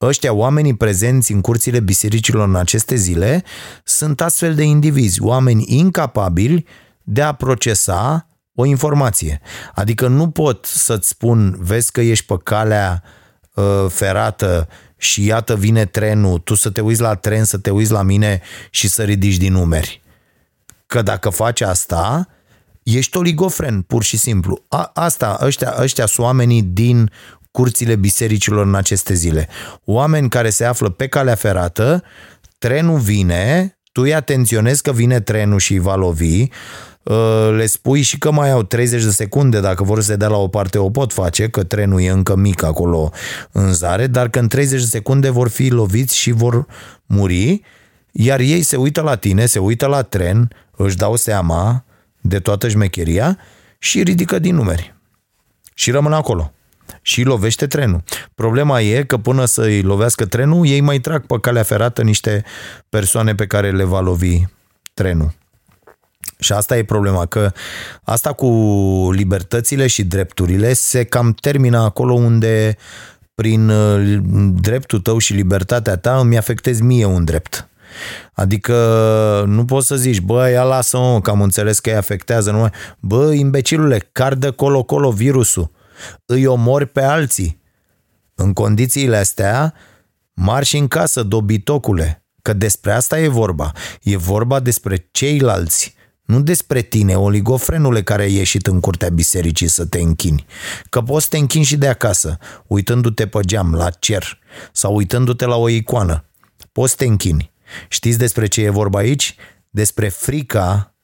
Ăștia, 0.00 0.32
oamenii 0.32 0.76
prezenți 0.76 1.32
în 1.32 1.40
curțile 1.40 1.80
bisericilor 1.80 2.48
în 2.48 2.56
aceste 2.56 2.94
zile, 2.94 3.42
sunt 3.84 4.20
astfel 4.20 4.54
de 4.54 4.62
indivizi, 4.62 5.22
oameni 5.22 5.64
incapabili 5.66 6.66
de 7.02 7.22
a 7.22 7.32
procesa 7.32 8.26
o 8.54 8.64
informație. 8.64 9.40
Adică 9.74 10.08
nu 10.08 10.30
pot 10.30 10.64
să-ți 10.64 11.08
spun, 11.08 11.56
vezi 11.58 11.92
că 11.92 12.00
ești 12.00 12.26
pe 12.26 12.34
calea 12.42 13.02
uh, 13.54 13.86
ferată 13.88 14.68
și 15.02 15.24
iată 15.24 15.56
vine 15.56 15.84
trenul, 15.84 16.38
tu 16.38 16.54
să 16.54 16.70
te 16.70 16.80
uiți 16.80 17.00
la 17.00 17.14
tren, 17.14 17.44
să 17.44 17.58
te 17.58 17.70
uiți 17.70 17.90
la 17.90 18.02
mine 18.02 18.40
și 18.70 18.88
să 18.88 19.02
ridici 19.02 19.36
din 19.36 19.52
numeri. 19.52 20.02
Că 20.86 21.02
dacă 21.02 21.28
faci 21.28 21.60
asta, 21.60 22.28
ești 22.82 23.16
oligofren, 23.16 23.80
pur 23.80 24.02
și 24.02 24.16
simplu. 24.16 24.64
A, 24.68 24.90
asta, 24.94 25.38
ăștia, 25.42 25.74
ăștia 25.78 26.06
sunt 26.06 26.26
oamenii 26.26 26.62
din 26.62 27.10
curțile 27.50 27.96
bisericilor 27.96 28.66
în 28.66 28.74
aceste 28.74 29.14
zile. 29.14 29.48
Oameni 29.84 30.28
care 30.28 30.50
se 30.50 30.64
află 30.64 30.88
pe 30.88 31.06
calea 31.06 31.34
ferată, 31.34 32.02
trenul 32.58 32.98
vine, 32.98 33.76
tu 33.92 34.00
îi 34.00 34.14
atenționezi 34.14 34.82
că 34.82 34.92
vine 34.92 35.20
trenul 35.20 35.58
și 35.58 35.72
îi 35.72 35.78
va 35.78 35.94
lovi, 35.94 36.40
Uh, 36.42 36.48
le 37.56 37.66
spui 37.66 38.00
și 38.00 38.18
că 38.18 38.30
mai 38.30 38.50
au 38.50 38.62
30 38.62 39.02
de 39.02 39.10
secunde, 39.10 39.60
dacă 39.60 39.84
vor 39.84 40.00
să 40.00 40.06
se 40.06 40.16
dea 40.16 40.28
la 40.28 40.36
o 40.36 40.48
parte, 40.48 40.78
o 40.78 40.90
pot 40.90 41.12
face, 41.12 41.48
că 41.48 41.62
trenul 41.62 42.00
e 42.00 42.10
încă 42.10 42.36
mic 42.36 42.62
acolo 42.62 43.10
în 43.52 43.72
zare, 43.72 44.06
dar 44.06 44.28
că 44.28 44.38
în 44.38 44.48
30 44.48 44.80
de 44.80 44.86
secunde 44.86 45.30
vor 45.30 45.48
fi 45.48 45.68
loviți 45.68 46.16
și 46.16 46.30
vor 46.30 46.66
muri, 47.06 47.62
iar 48.12 48.40
ei 48.40 48.62
se 48.62 48.76
uită 48.76 49.00
la 49.00 49.16
tine, 49.16 49.46
se 49.46 49.58
uită 49.58 49.86
la 49.86 50.02
tren, 50.02 50.50
își 50.76 50.96
dau 50.96 51.16
seama 51.16 51.84
de 52.20 52.38
toată 52.38 52.68
șmecheria 52.68 53.38
și 53.78 54.02
ridică 54.02 54.38
din 54.38 54.54
numeri. 54.54 54.94
Și 55.74 55.90
rămân 55.90 56.12
acolo. 56.12 56.52
Și 57.02 57.22
lovește 57.22 57.66
trenul. 57.66 58.02
Problema 58.34 58.80
e 58.80 59.04
că 59.04 59.16
până 59.16 59.44
să-i 59.44 59.82
lovească 59.82 60.26
trenul, 60.26 60.66
ei 60.66 60.80
mai 60.80 60.98
trag 60.98 61.26
pe 61.26 61.36
calea 61.40 61.62
ferată 61.62 62.02
niște 62.02 62.44
persoane 62.88 63.34
pe 63.34 63.46
care 63.46 63.70
le 63.70 63.84
va 63.84 64.00
lovi 64.00 64.42
trenul. 64.94 65.32
Și 66.42 66.52
asta 66.52 66.76
e 66.76 66.84
problema, 66.84 67.26
că 67.26 67.52
asta 68.02 68.32
cu 68.32 68.48
libertățile 69.12 69.86
și 69.86 70.04
drepturile 70.04 70.72
se 70.72 71.04
cam 71.04 71.32
termină 71.32 71.78
acolo 71.78 72.12
unde 72.12 72.76
prin 73.34 73.68
uh, 73.68 74.18
dreptul 74.60 75.00
tău 75.00 75.18
și 75.18 75.32
libertatea 75.32 75.96
ta 75.96 76.18
îmi 76.18 76.36
afectezi 76.36 76.82
mie 76.82 77.04
un 77.04 77.24
drept. 77.24 77.68
Adică 78.32 78.74
nu 79.46 79.64
poți 79.64 79.86
să 79.86 79.96
zici, 79.96 80.20
bă, 80.20 80.48
ia 80.48 80.62
lasă-mă, 80.62 81.20
că 81.20 81.30
am 81.30 81.42
înțeles 81.42 81.78
că 81.78 81.90
îi 81.90 81.96
afectează 81.96 82.50
numai. 82.50 82.70
Bă, 83.00 83.32
imbecilule, 83.32 84.08
cardă 84.12 84.50
colo-colo 84.50 85.10
virusul. 85.10 85.70
Îi 86.26 86.46
omori 86.46 86.86
pe 86.86 87.02
alții. 87.02 87.60
În 88.34 88.52
condițiile 88.52 89.16
astea, 89.16 89.74
marși 90.32 90.76
în 90.76 90.88
casă, 90.88 91.22
dobitocule. 91.22 92.26
Că 92.42 92.52
despre 92.52 92.92
asta 92.92 93.20
e 93.20 93.28
vorba. 93.28 93.72
E 94.02 94.16
vorba 94.16 94.60
despre 94.60 95.08
ceilalți 95.10 95.94
nu 96.32 96.40
despre 96.40 96.80
tine, 96.82 97.14
oligofrenule 97.14 98.02
care 98.02 98.22
ai 98.22 98.34
ieșit 98.34 98.66
în 98.66 98.80
curtea 98.80 99.08
bisericii 99.08 99.68
să 99.68 99.86
te 99.86 100.00
închini. 100.00 100.46
Că 100.90 101.00
poți 101.00 101.22
să 101.22 101.28
te 101.30 101.38
închini 101.38 101.64
și 101.64 101.76
de 101.76 101.88
acasă, 101.88 102.38
uitându-te 102.66 103.26
pe 103.26 103.40
geam, 103.40 103.74
la 103.74 103.90
cer, 103.90 104.38
sau 104.72 104.96
uitându-te 104.96 105.44
la 105.44 105.56
o 105.56 105.68
icoană. 105.68 106.24
Poți 106.72 106.90
să 106.90 106.96
te 106.96 107.04
închini. 107.04 107.52
Știți 107.88 108.18
despre 108.18 108.46
ce 108.46 108.62
e 108.62 108.70
vorba 108.70 108.98
aici? 108.98 109.34
Despre 109.70 110.08
frica, 110.08 110.96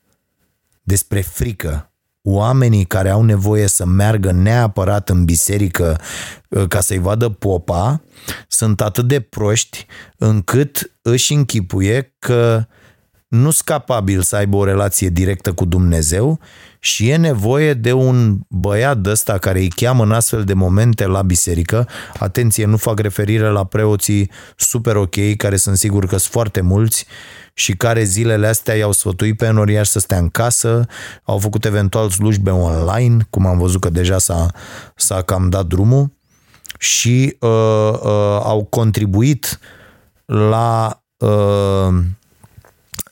despre 0.82 1.20
frică. 1.20 1.92
Oamenii 2.22 2.84
care 2.84 3.08
au 3.08 3.22
nevoie 3.22 3.66
să 3.66 3.84
meargă 3.84 4.30
neapărat 4.32 5.08
în 5.08 5.24
biserică 5.24 6.00
uh, 6.48 6.68
ca 6.68 6.80
să-i 6.80 6.98
vadă 6.98 7.28
popa, 7.28 8.02
sunt 8.48 8.80
atât 8.80 9.08
de 9.08 9.20
proști 9.20 9.86
încât 10.16 10.98
își 11.02 11.32
închipuie 11.32 12.16
că 12.18 12.66
nu 13.28 13.50
sunt 13.50 13.66
capabil 13.66 14.22
să 14.22 14.36
aibă 14.36 14.56
o 14.56 14.64
relație 14.64 15.08
directă 15.08 15.52
cu 15.52 15.64
Dumnezeu 15.64 16.38
și 16.78 17.08
e 17.08 17.16
nevoie 17.16 17.74
de 17.74 17.92
un 17.92 18.38
băiat 18.48 18.98
de 18.98 19.10
ăsta 19.10 19.38
care 19.38 19.58
îi 19.58 19.68
cheamă 19.68 20.02
în 20.02 20.12
astfel 20.12 20.44
de 20.44 20.54
momente 20.54 21.06
la 21.06 21.22
biserică. 21.22 21.88
Atenție, 22.18 22.64
nu 22.64 22.76
fac 22.76 22.98
referire 22.98 23.48
la 23.48 23.64
preoții 23.64 24.30
super 24.56 24.96
ok, 24.96 25.36
care 25.36 25.56
sunt 25.56 25.76
sigur 25.76 26.06
că 26.06 26.16
sunt 26.16 26.32
foarte 26.32 26.60
mulți 26.60 27.06
și 27.54 27.72
care 27.72 28.02
zilele 28.02 28.46
astea 28.46 28.74
i-au 28.74 28.92
sfătuit 28.92 29.36
pe 29.36 29.46
enoriași 29.46 29.90
să 29.90 29.98
stea 29.98 30.18
în 30.18 30.28
casă, 30.28 30.86
au 31.22 31.38
făcut 31.38 31.64
eventual 31.64 32.10
slujbe 32.10 32.50
online, 32.50 33.26
cum 33.30 33.46
am 33.46 33.58
văzut 33.58 33.80
că 33.80 33.90
deja 33.90 34.18
s-a, 34.18 34.46
s-a 34.96 35.22
cam 35.22 35.48
dat 35.48 35.66
drumul 35.66 36.12
și 36.78 37.36
uh, 37.40 37.48
uh, 38.02 38.40
au 38.42 38.64
contribuit 38.70 39.58
la 40.24 41.02
uh, 41.16 41.94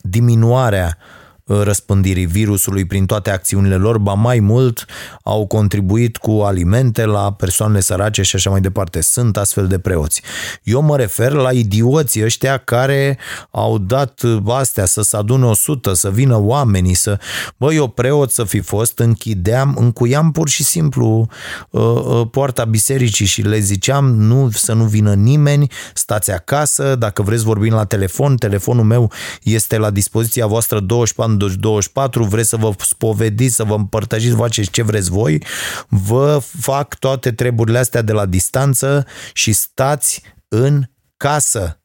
diminuarea 0.06 0.86
Uh, 0.86 1.15
răspândirii 1.48 2.26
virusului 2.26 2.84
prin 2.84 3.06
toate 3.06 3.30
acțiunile 3.30 3.76
lor, 3.76 3.98
ba 3.98 4.12
mai 4.12 4.40
mult 4.40 4.84
au 5.22 5.46
contribuit 5.46 6.16
cu 6.16 6.30
alimente 6.30 7.04
la 7.04 7.32
persoanele 7.32 7.80
sărace 7.80 8.22
și 8.22 8.36
așa 8.36 8.50
mai 8.50 8.60
departe. 8.60 9.00
Sunt 9.00 9.36
astfel 9.36 9.66
de 9.66 9.78
preoți. 9.78 10.22
Eu 10.62 10.80
mă 10.82 10.96
refer 10.96 11.32
la 11.32 11.52
idioții 11.52 12.24
ăștia 12.24 12.56
care 12.56 13.18
au 13.50 13.78
dat 13.78 14.20
astea 14.46 14.84
să 14.84 15.02
se 15.02 15.16
adune 15.16 15.44
o 15.44 15.54
sută, 15.54 15.92
să 15.92 16.10
vină 16.10 16.36
oamenii, 16.40 16.94
să... 16.94 17.18
Bă, 17.56 17.72
eu 17.72 17.88
preot 17.88 18.30
să 18.30 18.44
fi 18.44 18.60
fost, 18.60 18.98
închideam, 18.98 19.76
încuiam 19.78 20.32
pur 20.32 20.48
și 20.48 20.64
simplu 20.64 21.28
uh, 21.70 21.82
uh, 21.82 22.26
poarta 22.30 22.64
bisericii 22.64 23.26
și 23.26 23.42
le 23.42 23.58
ziceam 23.58 24.14
nu, 24.14 24.50
să 24.50 24.72
nu 24.72 24.84
vină 24.84 25.14
nimeni, 25.14 25.70
stați 25.94 26.30
acasă, 26.30 26.94
dacă 26.94 27.22
vreți 27.22 27.44
vorbim 27.44 27.72
la 27.72 27.84
telefon, 27.84 28.36
telefonul 28.36 28.84
meu 28.84 29.12
este 29.42 29.78
la 29.78 29.90
dispoziția 29.90 30.46
voastră 30.46 30.80
24 30.80 31.35
24, 31.36 32.24
vreți 32.24 32.48
să 32.48 32.56
vă 32.56 32.72
spovediți, 32.78 33.54
să 33.54 33.64
vă 33.64 33.74
împărtășiți, 33.74 34.30
să 34.30 34.36
faceți 34.36 34.70
ce 34.70 34.82
vreți 34.82 35.10
voi, 35.10 35.42
vă 35.88 36.42
fac 36.60 36.98
toate 36.98 37.32
treburile 37.32 37.78
astea 37.78 38.02
de 38.02 38.12
la 38.12 38.26
distanță 38.26 39.06
și 39.32 39.52
stați 39.52 40.22
în 40.48 40.82
casă 41.16 41.80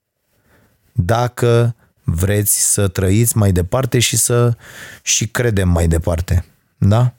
dacă 0.92 1.76
vreți 2.04 2.72
să 2.72 2.88
trăiți 2.88 3.38
mai 3.38 3.52
departe 3.52 4.00
și 4.00 4.18
să 4.18 4.56
și 5.02 5.28
credem 5.28 5.70
mai 5.70 5.88
departe. 5.88 6.46
Da? 6.78 7.14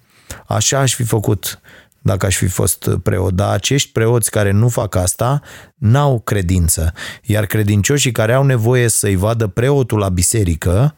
Așa 0.47 0.79
aș 0.79 0.95
fi 0.95 1.03
făcut 1.03 1.61
dacă 2.03 2.27
aș 2.27 2.37
fi 2.37 2.47
fost 2.47 2.91
preot. 3.03 3.33
Dar 3.33 3.53
acești 3.53 3.93
preoți 3.93 4.31
care 4.31 4.51
nu 4.51 4.69
fac 4.69 4.95
asta 4.95 5.41
n-au 5.75 6.21
credință. 6.21 6.93
Iar 7.23 7.47
credincioșii 7.47 8.13
care 8.13 8.33
au 8.33 8.45
nevoie 8.45 8.89
să-i 8.89 9.17
vadă 9.17 9.47
preotul 9.47 9.99
la 9.99 10.09
biserică 10.09 10.95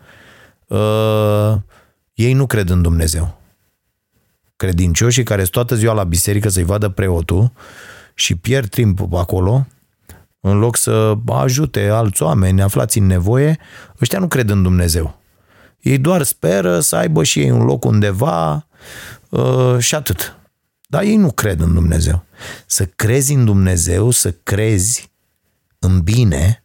uh, 0.67 1.55
ei 2.15 2.33
nu 2.33 2.47
cred 2.47 2.69
în 2.69 2.83
Dumnezeu. 2.83 3.41
Credincioșii 4.57 5.23
care 5.23 5.41
sunt 5.41 5.53
toată 5.53 5.75
ziua 5.75 5.93
la 5.93 6.05
biserică 6.05 6.49
să-i 6.49 6.65
vadă 6.65 6.89
preotul 6.89 7.53
și 8.15 8.35
pierd 8.35 8.69
timp 8.69 9.13
acolo, 9.13 9.67
în 10.41 10.59
loc 10.59 10.77
să 10.77 11.15
ajute 11.27 11.89
alți 11.89 12.23
oameni 12.23 12.63
aflați 12.63 12.99
în 12.99 13.07
nevoie, 13.07 13.59
ăștia 14.01 14.19
nu 14.19 14.29
cred 14.29 14.51
în 14.51 14.63
Dumnezeu. 14.63 15.21
Ei 15.81 15.99
doar 15.99 16.23
speră 16.23 16.81
să 16.81 16.97
aibă 16.97 17.23
și 17.23 17.41
ei 17.41 17.51
un 17.51 17.65
loc 17.65 17.85
undeva 17.85 18.67
uh, 19.29 19.79
și 19.79 19.95
atât. 19.95 20.39
Dar 20.89 21.03
ei 21.03 21.17
nu 21.17 21.31
cred 21.31 21.61
în 21.61 21.75
Dumnezeu. 21.75 22.25
Să 22.67 22.87
crezi 22.87 23.33
în 23.33 23.45
Dumnezeu, 23.45 24.11
să 24.11 24.33
crezi 24.33 25.11
în 25.79 26.01
bine, 26.01 26.65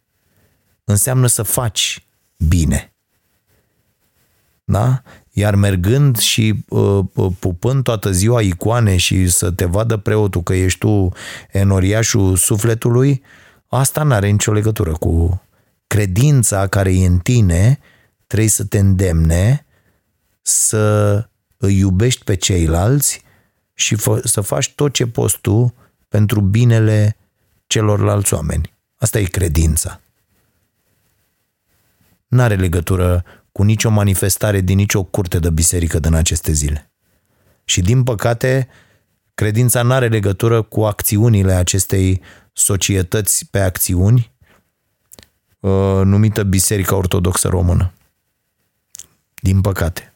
înseamnă 0.83 1.27
să 1.27 1.43
faci 1.43 2.07
bine 2.37 2.93
Da? 4.69 5.01
Iar 5.31 5.55
mergând 5.55 6.17
și 6.17 6.63
uh, 6.67 6.99
uh, 7.13 7.31
pupând 7.39 7.83
toată 7.83 8.11
ziua 8.11 8.41
icoane 8.41 8.97
și 8.97 9.27
să 9.27 9.51
te 9.51 9.65
vadă 9.65 9.97
preotul 9.97 10.43
că 10.43 10.53
ești 10.53 10.79
tu 10.79 11.11
enoriașul 11.51 12.35
sufletului, 12.35 13.23
asta 13.67 14.03
nu 14.03 14.13
are 14.13 14.29
nicio 14.29 14.51
legătură 14.51 14.91
cu 14.91 15.41
credința 15.87 16.67
care 16.67 16.93
e 16.93 17.05
în 17.05 17.17
tine, 17.17 17.79
trebuie 18.27 18.49
să 18.49 18.63
te 18.63 18.79
îndemne 18.79 19.65
să 20.41 21.27
îi 21.57 21.77
iubești 21.77 22.23
pe 22.23 22.35
ceilalți 22.35 23.23
și 23.73 23.95
fă, 23.95 24.21
să 24.23 24.41
faci 24.41 24.73
tot 24.75 24.93
ce 24.93 25.07
poți 25.07 25.39
tu 25.41 25.73
pentru 26.07 26.41
binele 26.41 27.17
celorlalți 27.67 28.33
oameni. 28.33 28.73
Asta 28.97 29.19
e 29.19 29.23
credința. 29.23 29.99
N-are 32.27 32.55
legătură 32.55 33.23
cu 33.59 33.65
nicio 33.65 33.89
manifestare 33.89 34.61
din 34.61 34.75
nicio 34.75 35.03
curte 35.03 35.39
de 35.39 35.49
biserică 35.49 35.99
din 35.99 36.13
aceste 36.13 36.51
zile. 36.51 36.91
Și 37.63 37.81
din 37.81 38.03
păcate, 38.03 38.67
credința 39.33 39.81
n-are 39.81 40.07
legătură 40.07 40.61
cu 40.61 40.81
acțiunile 40.81 41.53
acestei 41.53 42.21
societăți 42.53 43.47
pe 43.51 43.59
acțiuni 43.59 44.31
uh, 45.59 46.01
numită 46.03 46.43
Biserica 46.43 46.95
Ortodoxă 46.95 47.47
Română. 47.47 47.91
Din 49.41 49.61
păcate. 49.61 50.13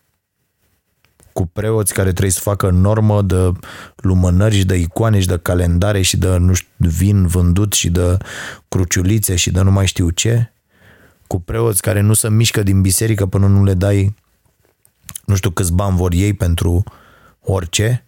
Cu 1.33 1.45
preoți 1.45 1.93
care 1.93 2.09
trebuie 2.09 2.31
să 2.31 2.41
facă 2.41 2.69
normă 2.69 3.21
de 3.21 3.51
lumânări 3.95 4.55
și 4.55 4.65
de 4.65 4.75
icoane 4.75 5.19
și 5.19 5.27
de 5.27 5.37
calendare 5.37 6.01
și 6.01 6.17
de, 6.17 6.37
nu 6.37 6.53
știu, 6.53 6.69
vin 6.77 7.27
vândut 7.27 7.73
și 7.73 7.89
de 7.89 8.17
cruciulițe 8.67 9.35
și 9.35 9.51
de 9.51 9.61
nu 9.61 9.71
mai 9.71 9.87
știu 9.87 10.09
ce 10.09 10.52
cu 11.33 11.39
preoți 11.39 11.81
care 11.81 12.01
nu 12.01 12.13
se 12.13 12.29
mișcă 12.29 12.63
din 12.63 12.81
biserică 12.81 13.25
până 13.25 13.47
nu 13.47 13.63
le 13.63 13.73
dai 13.73 14.15
nu 15.25 15.35
știu 15.35 15.49
câți 15.49 15.73
bani 15.73 15.97
vor 15.97 16.11
ei 16.13 16.33
pentru 16.33 16.83
orice, 17.41 18.05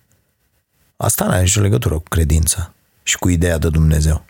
asta 0.98 1.26
nu 1.26 1.32
are 1.32 1.42
nicio 1.42 1.62
legătură 1.62 1.96
cu 1.96 2.04
credința 2.10 2.74
și 3.04 3.18
cu 3.18 3.30
ideea 3.30 3.58
de 3.58 3.70
Dumnezeu. 3.70 4.26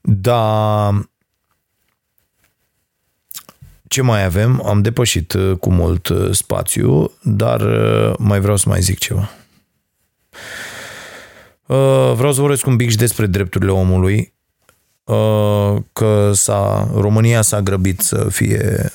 Da, 0.00 0.90
ce 3.88 4.02
mai 4.02 4.24
avem? 4.24 4.62
Am 4.66 4.82
depășit 4.82 5.32
uh, 5.32 5.58
cu 5.58 5.70
mult 5.70 6.08
uh, 6.08 6.34
spațiu, 6.34 7.12
dar 7.22 7.60
uh, 7.60 8.14
mai 8.18 8.40
vreau 8.40 8.56
să 8.56 8.68
mai 8.68 8.80
zic 8.80 8.98
ceva. 8.98 9.30
Vreau 12.14 12.32
să 12.32 12.40
vorbesc 12.40 12.66
un 12.66 12.76
pic 12.76 12.90
și 12.90 12.96
despre 12.96 13.26
drepturile 13.26 13.70
omului 13.70 14.34
Uh, 14.35 14.35
că 15.92 16.30
s-a, 16.34 16.90
România 16.94 17.42
s-a 17.42 17.60
grăbit 17.60 18.00
să 18.00 18.26
fie 18.30 18.92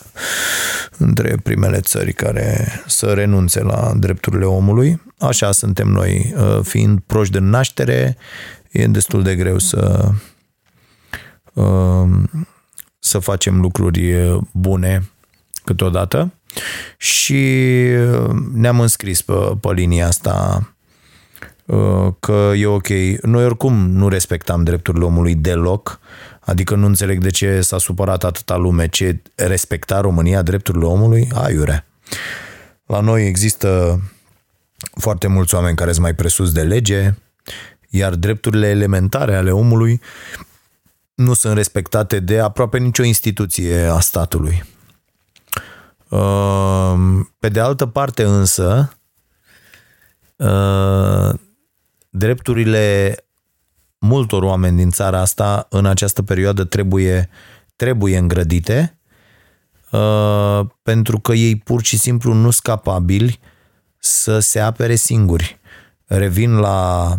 între 0.98 1.38
primele 1.44 1.80
țări 1.80 2.14
care 2.14 2.68
să 2.88 3.14
renunțe 3.14 3.64
la 3.64 3.94
drepturile 3.98 4.46
omului. 4.46 5.02
Așa 5.20 5.52
suntem 5.52 5.88
noi. 5.88 6.34
Uh, 6.38 6.60
fiind 6.64 7.00
proști 7.06 7.34
de 7.34 7.40
naștere, 7.40 8.18
e 8.72 8.88
destul 8.88 9.24
de 9.24 9.36
greu 9.36 9.58
să 9.58 10.10
uh, 11.54 12.10
să 13.00 13.20
facem 13.20 13.60
lucruri 13.60 14.14
bune 14.52 15.10
câteodată 15.64 16.34
și 16.98 17.44
ne-am 18.54 18.80
înscris 18.80 19.22
pe, 19.22 19.34
pe 19.62 19.72
linia 19.74 20.08
asta 20.08 20.66
Uh, 20.66 20.81
că 22.20 22.52
e 22.56 22.66
ok. 22.66 22.88
Noi 23.22 23.46
oricum 23.46 23.90
nu 23.90 24.08
respectam 24.08 24.64
drepturile 24.64 25.06
omului 25.06 25.36
deloc, 25.36 26.00
adică 26.40 26.76
nu 26.76 26.86
înțeleg 26.86 27.22
de 27.22 27.30
ce 27.30 27.62
s-a 27.62 27.78
supărat 27.78 28.24
atâta 28.24 28.56
lume, 28.56 28.88
ce 28.88 29.22
respecta 29.36 30.02
România 30.02 30.42
drepturile 30.42 30.86
omului, 30.86 31.32
aiure. 31.34 31.86
La 32.86 33.00
noi 33.00 33.28
există 33.28 34.00
foarte 34.96 35.28
mulți 35.28 35.56
oameni 35.56 35.76
care 35.76 35.92
sunt 35.92 36.04
mai 36.04 36.16
presus 36.16 36.52
de 36.52 36.62
lege, 36.62 37.14
iar 37.90 38.16
drepturile 38.16 38.68
elementare 38.68 39.36
ale 39.36 39.52
omului 39.52 40.02
nu 41.14 41.34
sunt 41.34 41.54
respectate 41.54 42.20
de 42.20 42.40
aproape 42.40 42.78
nicio 42.78 43.04
instituție 43.04 43.84
a 43.84 44.00
statului. 44.00 44.64
Uh, 46.10 46.94
pe 47.40 47.50
de 47.50 47.60
altă 47.60 47.86
parte 47.86 48.24
însă, 48.24 48.98
uh, 50.36 51.34
drepturile 52.14 53.16
multor 54.00 54.44
oameni 54.44 54.78
din 54.78 54.90
țara 54.90 55.20
asta 55.20 55.68
în 55.70 55.86
această 55.86 56.24
perioadă 56.24 56.64
trebuie, 56.64 57.30
trebuie 57.76 58.18
îngrădite 58.18 58.98
uh, 59.92 60.60
pentru 60.84 61.20
că 61.20 61.34
ei 61.34 61.56
pur 61.56 61.84
și 61.84 61.98
simplu 61.98 62.34
nu 62.34 62.50
sunt 62.50 62.64
capabili 62.64 63.40
să 63.98 64.40
se 64.40 64.60
apere 64.60 64.96
singuri. 64.96 65.60
Revin 66.06 66.56
la 66.56 67.16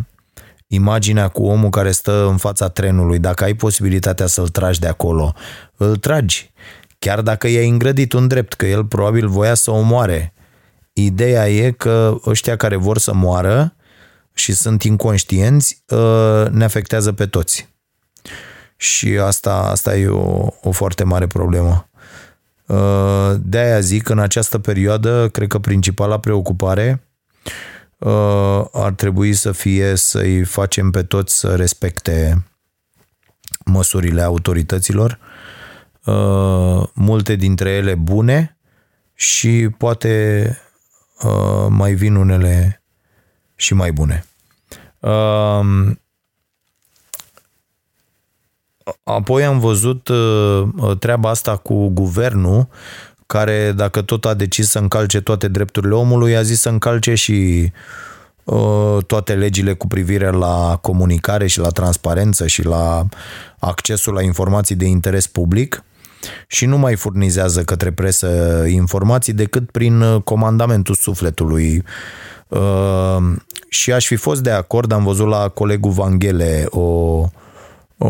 imaginea 0.66 1.28
cu 1.28 1.44
omul 1.44 1.70
care 1.70 1.90
stă 1.90 2.27
în 2.27 2.36
fața 2.36 2.69
trenului. 2.69 3.19
Dacă 3.19 3.44
ai 3.44 3.55
posibilitatea 3.55 4.27
să-l 4.27 4.48
tragi 4.48 4.81
de 4.81 4.86
acolo, 4.89 5.35
îl 5.77 5.97
tragi. 5.97 6.51
Chiar 6.98 7.20
dacă 7.20 7.48
i-ai 7.48 7.69
îngrădit 7.69 8.12
un 8.12 8.28
drept, 8.28 8.52
că 8.52 8.66
el 8.66 8.85
probabil 8.85 9.28
voia 9.28 9.55
să 9.55 9.70
omoare. 9.70 10.35
Ideea 10.93 11.48
e 11.51 11.70
că 11.70 12.16
ăștia 12.27 12.56
care 12.56 12.77
vor 12.77 12.98
să 12.98 13.14
moară 13.14 13.77
și 14.32 14.52
sunt 14.52 14.82
inconștienți, 14.82 15.82
uh, 15.88 16.46
ne 16.50 16.64
afectează 16.64 17.12
pe 17.12 17.26
toți. 17.26 17.68
Și 18.76 19.09
asta, 19.09 19.54
asta 19.54 19.96
e 19.96 20.09
o, 20.09 20.46
o 20.62 20.70
foarte 20.70 21.04
mare 21.04 21.26
problemă. 21.26 21.88
Uh, 22.66 23.34
de 23.40 23.59
aia 23.59 23.80
zic, 23.80 24.09
în 24.09 24.18
această 24.18 24.59
perioadă, 24.59 25.28
cred 25.28 25.48
că 25.48 25.59
principala 25.59 26.18
preocupare 26.18 27.02
uh, 27.98 28.64
ar 28.72 28.92
trebui 28.92 29.34
să 29.34 29.52
fie 29.52 29.94
să-i 29.94 30.44
facem 30.44 30.90
pe 30.90 31.02
toți 31.02 31.38
să 31.38 31.56
respecte 31.56 32.44
măsurile 33.64 34.22
autorităților, 34.22 35.18
multe 36.92 37.34
dintre 37.34 37.70
ele 37.70 37.94
bune 37.94 38.59
și 39.14 39.68
poate 39.78 40.59
mai 41.68 41.94
vin 41.94 42.14
unele 42.14 42.81
și 43.55 43.74
mai 43.74 43.93
bune. 43.93 44.24
Um, 44.99 46.01
apoi 49.05 49.45
am 49.45 49.59
văzut 49.59 50.09
uh, 50.09 50.69
treaba 50.99 51.31
asta 51.31 51.57
cu 51.57 51.89
guvernul, 51.89 52.69
care 53.27 53.73
dacă 53.73 54.03
tot 54.03 54.24
a 54.24 54.35
decis 54.35 54.69
să 54.69 54.79
încalce 54.79 55.20
toate 55.20 55.49
drepturile 55.49 55.95
omului, 55.95 56.37
a 56.37 56.43
zis 56.43 56.61
să 56.61 56.69
încalce 56.69 57.15
și 57.15 57.70
uh, 58.45 59.05
toate 59.07 59.35
legile 59.35 59.73
cu 59.73 59.87
privire 59.87 60.31
la 60.31 60.79
comunicare 60.81 61.47
și 61.47 61.59
la 61.59 61.69
transparență 61.69 62.47
și 62.47 62.65
la 62.65 63.07
accesul 63.59 64.15
la 64.15 64.23
informații 64.23 64.74
de 64.74 64.85
interes 64.85 65.27
public 65.27 65.85
și 66.47 66.66
nu 66.66 66.79
mai 66.79 66.97
furnizează 66.97 67.62
către 67.62 67.93
presă 67.93 68.65
informații 68.69 69.33
decât 69.33 69.70
prin 69.70 70.01
uh, 70.01 70.23
comandamentul 70.23 70.95
sufletului 70.95 71.77
Uh, 71.77 72.31
și 73.69 73.93
aș 73.93 74.07
fi 74.07 74.16
fost 74.16 74.43
de 74.43 74.51
acord, 74.51 74.93
am 74.93 75.05
văzut 75.05 75.29
la 75.29 75.49
colegul 75.49 75.91
Vanghele 75.91 76.66
o, 76.70 76.81
o, 77.99 78.09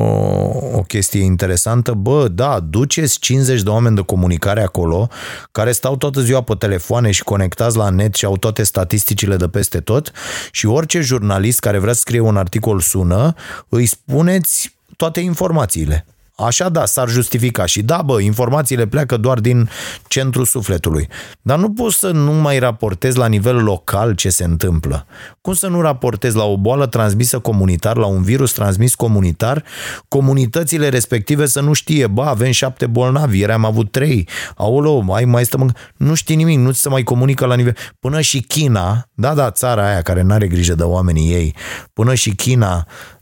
o 0.73 0.82
chestie 0.86 1.23
interesantă. 1.23 1.93
Bă, 1.93 2.28
da, 2.28 2.60
duceți 2.60 3.19
50 3.19 3.62
de 3.62 3.70
oameni 3.70 3.97
de 3.97 4.02
comunicare 4.02 4.62
acolo 4.62 5.09
care 5.52 5.73
stau 5.73 5.97
toată 5.97 6.20
ziua 6.20 6.43
pe 6.43 6.55
telefoane 6.55 7.10
și 7.10 7.23
conectați 7.23 7.77
la 7.77 7.89
net 7.89 8.14
și 8.14 8.24
au 8.24 8.36
toate 8.36 8.62
statisticile 8.62 9.36
de 9.36 9.48
peste 9.48 9.81
tot 9.81 10.12
și 10.51 10.66
orice 10.66 11.01
jurnalist 11.01 11.60
care 11.60 11.78
vrea 11.78 11.93
să 11.93 12.01
scrie 12.01 12.20
un 12.20 12.36
articol 12.36 12.81
sună, 12.81 13.35
îi 13.69 13.86
spuneți 13.86 14.77
toate 14.97 15.20
informațiile. 15.20 16.06
Așa 16.44 16.69
da, 16.69 16.85
s-ar 16.85 17.09
justifica 17.09 17.66
și 17.66 17.82
da, 17.82 18.02
bă, 18.05 18.20
informațiile 18.20 18.86
pleacă 18.86 19.16
doar 19.16 19.40
din 19.40 19.69
centrul 20.09 20.44
sufletului. 20.44 21.09
Dar 21.43 21.59
nu 21.59 21.70
poți 21.70 21.98
să 21.98 22.10
nu 22.10 22.32
mai 22.32 22.59
raportezi 22.59 23.19
la 23.19 23.27
nivel 23.27 23.62
local 23.62 24.14
ce 24.14 24.28
se 24.28 24.44
întâmplă. 24.44 25.06
Cum 25.40 25.55
să 25.55 25.66
nu 25.66 25.81
raportezi 25.81 26.36
la 26.36 26.44
o 26.44 26.56
boală 26.56 26.86
transmisă 26.86 27.39
comunitar, 27.39 27.97
la 27.97 28.06
un 28.06 28.23
virus 28.23 28.52
transmis 28.52 28.94
comunitar, 28.94 29.64
comunitățile 30.09 30.89
respective 30.89 31.47
să 31.47 31.60
nu 31.60 31.73
știe, 31.73 32.06
bă, 32.06 32.23
avem 32.23 32.51
șapte 32.51 32.86
bolnavi, 32.86 33.39
ieri 33.39 33.52
am 33.52 33.64
avut 33.64 33.90
trei, 33.90 34.28
aolo, 34.56 35.01
mai, 35.01 35.24
mai 35.24 35.44
stăm, 35.44 35.74
nu 35.97 36.14
știi 36.14 36.36
nimic, 36.36 36.59
nu 36.59 36.73
ți 36.73 36.81
se 36.81 36.89
mai 36.89 37.02
comunică 37.02 37.47
la 37.47 37.55
nivel, 37.55 37.77
până 38.01 38.20
și 38.20 38.40
China, 38.40 39.09
da, 39.14 39.35
da, 39.35 39.51
țara 39.51 39.86
aia 39.86 40.02
care 40.02 40.23
nu 40.23 40.32
are 40.32 40.47
grijă 40.47 40.74
de 40.74 40.82
oamenii 40.82 41.32
ei, 41.32 41.55
până 41.93 42.14
și 42.14 42.31
China 42.31 42.86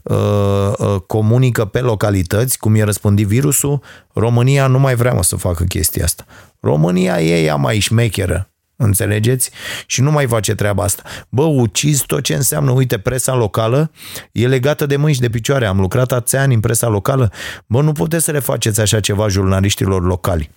comunică 1.07 1.65
pe 1.65 1.79
localități, 1.79 2.57
cum 2.57 2.75
e 2.75 2.83
răspândit 2.83 3.27
virusul, 3.27 3.81
România 4.13 4.67
nu 4.67 4.79
mai 4.79 4.95
vrea 4.95 5.13
mă, 5.13 5.23
să 5.23 5.35
facă 5.35 5.63
chestia 5.63 6.03
asta. 6.03 6.25
România 6.59 7.21
e 7.21 7.43
ea 7.43 7.55
mai 7.55 7.79
șmecheră, 7.79 8.49
înțelegeți? 8.75 9.51
Și 9.85 10.01
nu 10.01 10.11
mai 10.11 10.27
face 10.27 10.55
treaba 10.55 10.83
asta. 10.83 11.03
Bă, 11.29 11.43
ucizi 11.43 12.05
tot 12.05 12.23
ce 12.23 12.33
înseamnă, 12.33 12.71
uite, 12.71 12.97
presa 12.97 13.33
locală 13.33 13.91
e 14.31 14.47
legată 14.47 14.85
de 14.85 14.95
mâini 14.95 15.13
și 15.13 15.21
de 15.21 15.29
picioare. 15.29 15.65
Am 15.65 15.79
lucrat 15.79 16.11
atâția 16.11 16.41
ani 16.41 16.53
în 16.53 16.59
presa 16.59 16.87
locală. 16.87 17.31
Bă, 17.65 17.81
nu 17.81 17.91
puteți 17.91 18.23
să 18.23 18.31
le 18.31 18.39
faceți 18.39 18.81
așa 18.81 18.99
ceva 18.99 19.27
jurnaliștilor 19.27 20.03
locali. 20.03 20.49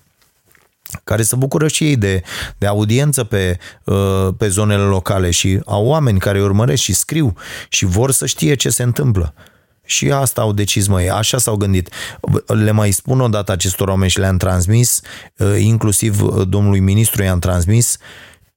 Care 1.05 1.23
se 1.23 1.37
bucură 1.37 1.69
și 1.69 1.85
ei 1.85 1.97
de, 1.97 2.23
de 2.59 2.67
audiență 2.67 3.25
pe, 3.25 3.59
uh, 3.85 4.29
pe 4.39 4.49
zonele 4.49 4.83
locale 4.83 5.31
și 5.31 5.61
au 5.67 5.87
oameni 5.87 6.19
care 6.19 6.39
îi 6.39 6.45
urmăresc 6.45 6.83
și 6.83 6.93
scriu 6.93 7.35
și 7.69 7.85
vor 7.85 8.11
să 8.11 8.27
știe 8.27 8.55
ce 8.55 8.69
se 8.69 8.83
întâmplă. 8.83 9.35
Și 9.85 10.11
asta 10.11 10.41
au 10.41 10.53
decis, 10.53 10.87
măi, 10.87 11.11
așa 11.11 11.39
s-au 11.39 11.57
gândit. 11.57 11.89
Le 12.47 12.71
mai 12.71 12.91
spun 12.91 13.21
o 13.21 13.29
dată 13.29 13.53
acestor 13.53 13.89
oameni 13.89 14.11
și 14.11 14.19
le-am 14.19 14.37
transmis, 14.37 15.01
uh, 15.37 15.57
inclusiv 15.59 16.23
uh, 16.23 16.49
domnului 16.49 16.81
ministru 16.81 17.23
i-am 17.23 17.39
transmis, 17.39 17.97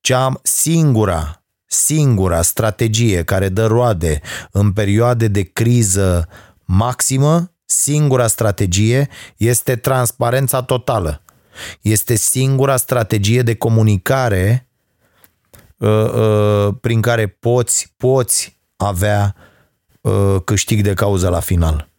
cea 0.01 0.39
singura, 0.43 1.43
singura 1.65 2.41
strategie 2.41 3.23
care 3.23 3.49
dă 3.49 3.65
roade 3.65 4.21
în 4.51 4.71
perioade 4.71 5.27
de 5.27 5.41
criză 5.41 6.27
maximă, 6.65 7.51
singura 7.65 8.27
strategie 8.27 9.09
este 9.37 9.75
transparența 9.75 10.61
totală. 10.61 11.21
Este 11.81 12.15
singura 12.15 12.77
strategie 12.77 13.41
de 13.41 13.55
comunicare 13.55 14.69
uh, 15.77 15.89
uh, 15.89 16.73
prin 16.81 17.01
care 17.01 17.27
poți, 17.27 17.93
poți 17.97 18.59
avea 18.75 19.35
uh, 20.01 20.35
câștig 20.43 20.81
de 20.81 20.93
cauză 20.93 21.29
la 21.29 21.39
final. 21.39 21.89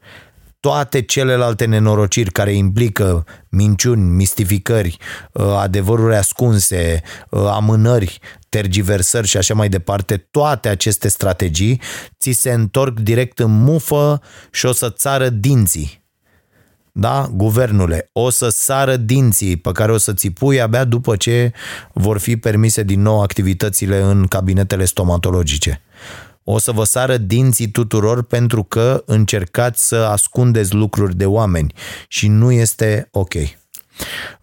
Toate 0.60 1.02
celelalte 1.02 1.64
nenorociri 1.64 2.30
care 2.30 2.52
implică 2.52 3.24
minciuni, 3.48 4.10
mistificări, 4.10 4.96
uh, 5.32 5.44
adevăruri 5.56 6.16
ascunse, 6.16 7.02
uh, 7.30 7.40
amânări, 7.40 8.18
tergiversări 8.48 9.26
și 9.26 9.36
așa 9.36 9.54
mai 9.54 9.68
departe, 9.68 10.16
toate 10.16 10.68
aceste 10.68 11.08
strategii 11.08 11.80
ți 12.18 12.30
se 12.30 12.52
întorc 12.52 12.98
direct 12.98 13.38
în 13.38 13.62
mufă 13.62 14.20
și 14.50 14.66
o 14.66 14.72
să 14.72 14.90
țară 14.90 15.28
dinții 15.28 16.06
da, 17.00 17.30
guvernule, 17.32 18.10
o 18.12 18.30
să 18.30 18.48
sară 18.48 18.96
dinții 18.96 19.56
pe 19.56 19.72
care 19.72 19.92
o 19.92 19.96
să 19.96 20.12
ți 20.12 20.30
pui 20.30 20.60
abia 20.60 20.84
după 20.84 21.16
ce 21.16 21.52
vor 21.92 22.18
fi 22.18 22.36
permise 22.36 22.82
din 22.82 23.02
nou 23.02 23.22
activitățile 23.22 24.00
în 24.00 24.26
cabinetele 24.26 24.84
stomatologice. 24.84 25.82
O 26.44 26.58
să 26.58 26.72
vă 26.72 26.84
sară 26.84 27.16
dinții 27.16 27.70
tuturor 27.70 28.22
pentru 28.22 28.62
că 28.62 29.02
încercați 29.06 29.86
să 29.86 29.96
ascundeți 29.96 30.74
lucruri 30.74 31.16
de 31.16 31.26
oameni 31.26 31.72
și 32.08 32.28
nu 32.28 32.52
este 32.52 33.08
ok. 33.12 33.34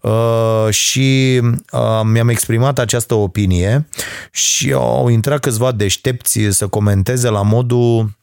Uh, 0.00 0.70
și 0.70 1.40
uh, 1.72 2.00
mi-am 2.04 2.28
exprimat 2.28 2.78
această 2.78 3.14
opinie 3.14 3.88
și 4.30 4.72
au 4.72 5.08
intrat 5.08 5.40
câțiva 5.40 5.72
deștepți 5.72 6.40
să 6.50 6.66
comenteze 6.66 7.28
la 7.28 7.42
modul 7.42 8.16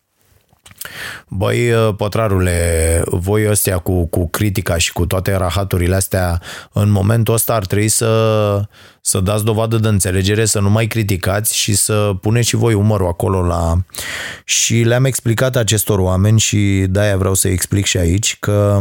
Băi, 1.28 1.72
uh, 1.72 1.96
pătrarule, 1.98 3.02
voi 3.06 3.50
ăstea 3.50 3.78
cu, 3.78 4.06
cu 4.06 4.28
critica 4.30 4.78
și 4.78 4.94
cu 4.94 5.06
toate 5.06 5.36
rahaturile 5.36 5.96
astea, 5.96 6.42
în 6.72 6.90
momentul 6.90 7.34
ăsta 7.34 7.54
ar 7.54 7.66
trebui 7.66 7.88
să, 7.88 8.62
să 9.02 9.20
dați 9.20 9.44
dovadă 9.44 9.78
de 9.78 9.88
înțelegere, 9.88 10.46
să 10.46 10.60
nu 10.60 10.70
mai 10.70 10.88
criticați 10.88 11.56
și 11.56 11.76
să 11.76 12.12
puneți 12.22 12.48
și 12.48 12.56
voi 12.56 12.74
umărul 12.74 13.08
acolo 13.08 13.42
la... 13.46 13.78
Și 14.46 14.82
le-am 14.82 15.06
explicat 15.06 15.56
acestor 15.56 16.00
oameni 16.00 16.40
și 16.40 16.86
de-aia 16.90 17.18
vreau 17.18 17.34
să 17.34 17.48
explic 17.48 17.86
și 17.86 17.98
aici 17.98 18.38
că 18.40 18.80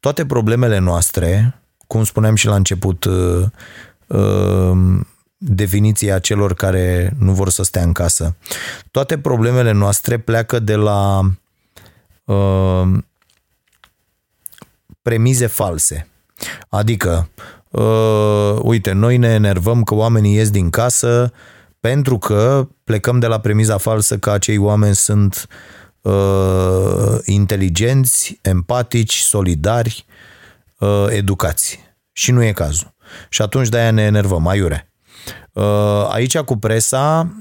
toate 0.00 0.26
problemele 0.26 0.78
noastre, 0.78 1.60
cum 1.86 2.04
spuneam 2.04 2.34
și 2.34 2.46
la 2.46 2.54
început, 2.54 3.04
uh, 3.04 3.44
uh, 4.06 5.00
definiția 5.46 6.18
celor 6.18 6.54
care 6.54 7.12
nu 7.18 7.32
vor 7.32 7.48
să 7.48 7.62
stea 7.62 7.82
în 7.82 7.92
casă. 7.92 8.36
Toate 8.90 9.18
problemele 9.18 9.72
noastre 9.72 10.18
pleacă 10.18 10.58
de 10.58 10.74
la 10.74 11.20
uh, 12.24 12.88
premize 15.02 15.46
false. 15.46 16.08
Adică, 16.68 17.28
uh, 17.70 18.58
uite, 18.62 18.92
noi 18.92 19.16
ne 19.16 19.28
enervăm 19.28 19.82
că 19.82 19.94
oamenii 19.94 20.34
ies 20.34 20.50
din 20.50 20.70
casă 20.70 21.32
pentru 21.80 22.18
că 22.18 22.68
plecăm 22.84 23.18
de 23.18 23.26
la 23.26 23.40
premiza 23.40 23.76
falsă 23.76 24.18
că 24.18 24.30
acei 24.30 24.58
oameni 24.58 24.94
sunt 24.94 25.46
uh, 26.00 27.18
inteligenți, 27.24 28.38
empatici, 28.42 29.14
solidari, 29.14 30.06
uh, 30.78 31.06
educați. 31.08 31.80
Și 32.12 32.30
nu 32.30 32.42
e 32.42 32.52
cazul. 32.52 32.94
Și 33.28 33.42
atunci 33.42 33.68
de-aia 33.68 33.90
ne 33.90 34.02
enervăm, 34.02 34.46
aiure. 34.46 34.93
Uh, 35.52 36.06
aici 36.08 36.38
cu 36.38 36.56
presa, 36.56 37.34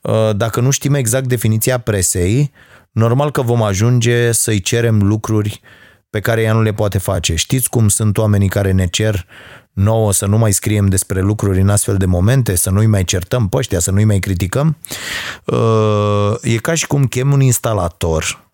uh, 0.00 0.30
dacă 0.36 0.60
nu 0.60 0.70
știm 0.70 0.94
exact 0.94 1.26
definiția 1.26 1.78
presei, 1.78 2.52
normal 2.90 3.30
că 3.30 3.42
vom 3.42 3.62
ajunge 3.62 4.32
să-i 4.32 4.60
cerem 4.60 5.02
lucruri 5.02 5.60
pe 6.10 6.20
care 6.20 6.42
ea 6.42 6.52
nu 6.52 6.62
le 6.62 6.72
poate 6.72 6.98
face. 6.98 7.34
Știți 7.34 7.68
cum 7.68 7.88
sunt 7.88 8.18
oamenii 8.18 8.48
care 8.48 8.70
ne 8.70 8.86
cer 8.86 9.26
nouă 9.72 10.12
să 10.12 10.26
nu 10.26 10.38
mai 10.38 10.52
scriem 10.52 10.86
despre 10.86 11.20
lucruri 11.20 11.60
în 11.60 11.68
astfel 11.68 11.96
de 11.96 12.06
momente, 12.06 12.54
să 12.54 12.70
nu-i 12.70 12.86
mai 12.86 13.04
certăm 13.04 13.48
pe 13.48 13.56
ăștia, 13.56 13.78
să 13.78 13.90
nu-i 13.90 14.04
mai 14.04 14.18
criticăm? 14.18 14.76
Uh, 15.44 16.34
e 16.42 16.56
ca 16.56 16.74
și 16.74 16.86
cum 16.86 17.06
chem 17.06 17.32
un 17.32 17.40
instalator 17.40 18.50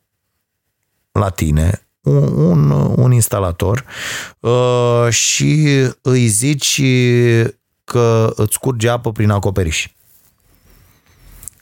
la 1.12 1.28
tine, 1.28 1.88
un, 2.02 2.70
un, 2.70 2.70
un 2.96 3.12
instalator 3.12 3.84
și 5.08 5.68
îi 6.02 6.26
zici 6.26 6.82
că 7.88 8.32
îți 8.36 8.58
curge 8.58 8.88
apă 8.88 9.12
prin 9.12 9.30
acoperiș 9.30 9.88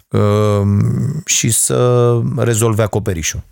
ehm, 0.09 1.23
și 1.25 1.51
să 1.51 2.21
rezolve 2.37 2.83
acoperișul. 2.83 3.43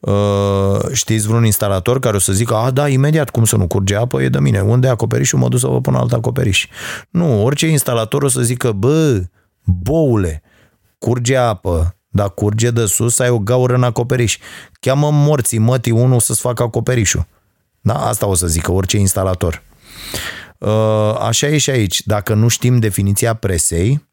Ehm, 0.00 0.92
știți 0.92 1.26
vreun 1.26 1.44
instalator 1.44 1.98
care 1.98 2.16
o 2.16 2.18
să 2.18 2.32
zică, 2.32 2.54
a, 2.54 2.70
da, 2.70 2.88
imediat, 2.88 3.30
cum 3.30 3.44
să 3.44 3.56
nu 3.56 3.66
curge 3.66 3.96
apă, 3.96 4.22
e 4.22 4.28
de 4.28 4.40
mine. 4.40 4.60
Unde 4.60 4.86
e 4.86 4.90
acoperișul? 4.90 5.38
Mă 5.38 5.48
duc 5.48 5.58
să 5.58 5.66
vă 5.66 5.80
pun 5.80 5.94
alt 5.94 6.12
acoperiș. 6.12 6.68
Nu, 7.10 7.44
orice 7.44 7.66
instalator 7.66 8.22
o 8.22 8.28
să 8.28 8.40
zică, 8.42 8.72
bă, 8.72 9.22
boule, 9.64 10.42
curge 10.98 11.36
apă, 11.36 11.96
dar 12.08 12.30
curge 12.30 12.70
de 12.70 12.86
sus, 12.86 13.18
ai 13.18 13.28
o 13.28 13.38
gaură 13.38 13.74
în 13.74 13.82
acoperiș. 13.82 14.38
Cheamă 14.80 15.10
morții, 15.10 15.58
mătii, 15.58 15.92
unul 15.92 16.20
să-ți 16.20 16.40
facă 16.40 16.62
acoperișul. 16.62 17.26
Da? 17.80 17.94
Asta 17.94 18.26
o 18.26 18.34
să 18.34 18.46
zică 18.46 18.72
orice 18.72 18.96
instalator. 18.96 19.62
Uh, 20.60 21.14
așa 21.18 21.46
e 21.46 21.58
și 21.58 21.70
aici. 21.70 22.06
Dacă 22.06 22.34
nu 22.34 22.48
știm 22.48 22.78
definiția 22.78 23.34
presei, 23.34 24.08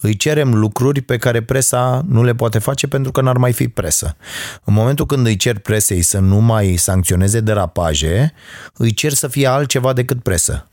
îi 0.00 0.16
cerem 0.16 0.54
lucruri 0.54 1.00
pe 1.00 1.16
care 1.16 1.42
presa 1.42 2.04
nu 2.08 2.22
le 2.22 2.34
poate 2.34 2.58
face 2.58 2.86
pentru 2.86 3.12
că 3.12 3.20
n-ar 3.20 3.36
mai 3.36 3.52
fi 3.52 3.68
presă. 3.68 4.16
În 4.64 4.74
momentul 4.74 5.06
când 5.06 5.26
îi 5.26 5.36
cer 5.36 5.58
presei 5.58 6.02
să 6.02 6.18
nu 6.18 6.36
mai 6.36 6.76
sancționeze 6.76 7.40
derapaje, 7.40 8.32
îi 8.74 8.92
cer 8.92 9.12
să 9.12 9.28
fie 9.28 9.46
altceva 9.46 9.92
decât 9.92 10.22
presă. 10.22 10.68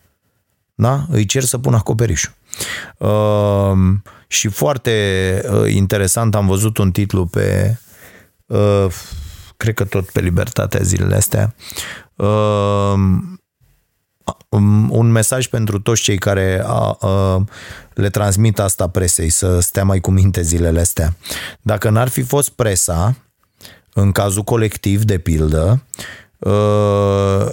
Da? 0.75 1.05
Îi 1.09 1.25
cer 1.25 1.43
să 1.43 1.57
pună 1.57 1.75
acoperișul. 1.75 2.33
Uh, 2.97 3.73
și 4.27 4.47
foarte 4.47 5.41
uh, 5.51 5.73
interesant, 5.73 6.35
am 6.35 6.47
văzut 6.47 6.77
un 6.77 6.91
titlu 6.91 7.25
pe, 7.25 7.77
uh, 8.45 8.85
cred 9.57 9.73
că 9.73 9.83
tot 9.83 10.09
pe 10.09 10.19
Libertatea 10.19 10.79
zilele 10.81 11.15
astea, 11.15 11.55
uh, 11.55 11.95
Um, 12.15 13.39
un 14.89 15.11
mesaj 15.11 15.47
pentru 15.47 15.79
toți 15.79 16.01
cei 16.01 16.17
care 16.17 16.61
a, 16.65 16.97
a, 16.99 17.43
le 17.93 18.09
transmit 18.09 18.59
asta 18.59 18.89
presei, 18.89 19.29
să 19.29 19.59
stea 19.59 19.83
mai 19.83 19.99
cu 19.99 20.11
minte 20.11 20.41
zilele 20.41 20.79
astea. 20.79 21.15
Dacă 21.61 21.89
n-ar 21.89 22.07
fi 22.07 22.21
fost 22.21 22.49
presa, 22.49 23.15
în 23.93 24.11
cazul 24.11 24.43
colectiv, 24.43 25.03
de 25.03 25.17
pildă, 25.17 25.83
a, 26.39 27.51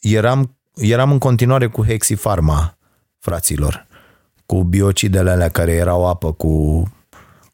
eram, 0.00 0.56
eram 0.74 1.10
în 1.10 1.18
continuare 1.18 1.66
cu 1.66 1.84
Hexifarma, 1.84 2.78
fraților, 3.18 3.86
cu 4.46 4.62
biocidele 4.62 5.30
alea 5.30 5.48
care 5.48 5.72
erau 5.72 6.08
apă 6.08 6.32
cu 6.32 6.82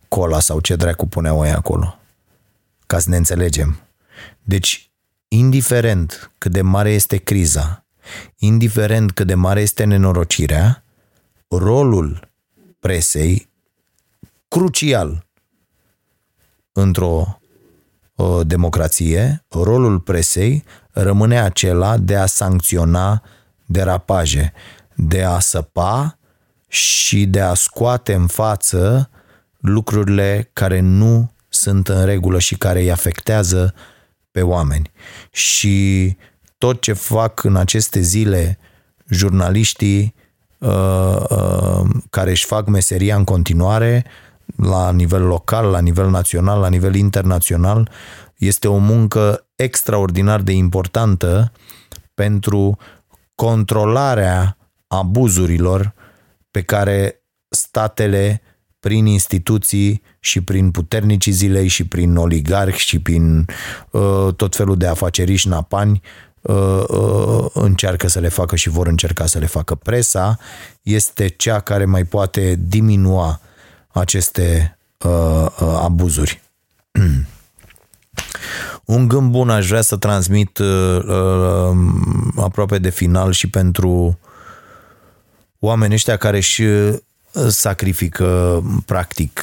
cola 0.08 0.40
sau 0.40 0.60
ce 0.60 0.76
dracu 0.76 1.06
puneau 1.06 1.44
ei 1.44 1.52
acolo. 1.52 1.98
Ca 2.86 2.98
să 2.98 3.10
ne 3.10 3.16
înțelegem. 3.16 3.80
Deci, 4.42 4.91
indiferent 5.34 6.32
cât 6.38 6.52
de 6.52 6.62
mare 6.62 6.90
este 6.90 7.16
criza, 7.16 7.84
indiferent 8.36 9.12
cât 9.12 9.26
de 9.26 9.34
mare 9.34 9.60
este 9.60 9.84
nenorocirea, 9.84 10.84
rolul 11.48 12.30
presei 12.78 13.48
crucial 14.48 15.26
într-o 16.72 17.36
o 18.16 18.44
democrație, 18.44 19.44
rolul 19.48 20.00
presei 20.00 20.64
rămâne 20.90 21.40
acela 21.40 21.98
de 21.98 22.16
a 22.16 22.26
sancționa 22.26 23.22
derapaje, 23.66 24.52
de 24.94 25.22
a 25.22 25.38
săpa 25.38 26.18
și 26.68 27.26
de 27.26 27.40
a 27.40 27.54
scoate 27.54 28.14
în 28.14 28.26
față 28.26 29.10
lucrurile 29.58 30.50
care 30.52 30.80
nu 30.80 31.32
sunt 31.48 31.88
în 31.88 32.04
regulă 32.04 32.38
și 32.38 32.56
care 32.56 32.80
îi 32.80 32.90
afectează 32.90 33.74
pe 34.32 34.42
oameni. 34.42 34.90
Și 35.30 36.16
tot 36.58 36.80
ce 36.80 36.92
fac 36.92 37.44
în 37.44 37.56
aceste 37.56 38.00
zile 38.00 38.58
jurnaliștii 39.08 40.14
uh, 40.58 41.16
uh, 41.28 41.88
care 42.10 42.30
își 42.30 42.44
fac 42.44 42.66
meseria 42.66 43.16
în 43.16 43.24
continuare 43.24 44.04
la 44.56 44.92
nivel 44.92 45.22
local, 45.22 45.70
la 45.70 45.80
nivel 45.80 46.10
național, 46.10 46.60
la 46.60 46.68
nivel 46.68 46.94
internațional, 46.94 47.90
este 48.36 48.68
o 48.68 48.76
muncă 48.76 49.46
extraordinar 49.54 50.40
de 50.40 50.52
importantă 50.52 51.52
pentru 52.14 52.78
controlarea 53.34 54.56
abuzurilor 54.86 55.94
pe 56.50 56.62
care 56.62 57.22
statele 57.48 58.42
prin 58.82 59.06
instituții 59.06 60.02
și 60.20 60.40
prin 60.40 60.70
puternicii 60.70 61.32
zilei 61.32 61.68
și 61.68 61.86
prin 61.86 62.16
oligarhi 62.16 62.78
și 62.78 62.98
prin 62.98 63.46
uh, 63.90 64.34
tot 64.36 64.56
felul 64.56 64.76
de 64.76 64.86
afaceriști 64.86 65.48
napani 65.48 66.02
uh, 66.40 66.84
uh, 66.88 67.44
încearcă 67.52 68.08
să 68.08 68.20
le 68.20 68.28
facă 68.28 68.56
și 68.56 68.68
vor 68.68 68.86
încerca 68.86 69.26
să 69.26 69.38
le 69.38 69.46
facă. 69.46 69.74
Presa 69.74 70.38
este 70.82 71.28
cea 71.28 71.60
care 71.60 71.84
mai 71.84 72.04
poate 72.04 72.58
diminua 72.58 73.40
aceste 73.88 74.78
uh, 74.98 75.46
uh, 75.60 75.78
abuzuri. 75.82 76.42
Un 78.84 79.08
gând 79.08 79.30
bun 79.30 79.50
aș 79.50 79.68
vrea 79.68 79.80
să 79.80 79.96
transmit 79.96 80.58
uh, 80.58 80.98
uh, 81.06 81.76
aproape 82.36 82.78
de 82.78 82.90
final 82.90 83.32
și 83.32 83.50
pentru 83.50 84.18
oamenii 85.58 85.94
ăștia 85.94 86.16
care 86.16 86.36
își 86.36 86.62
sacrifică 87.48 88.62
practic 88.86 89.42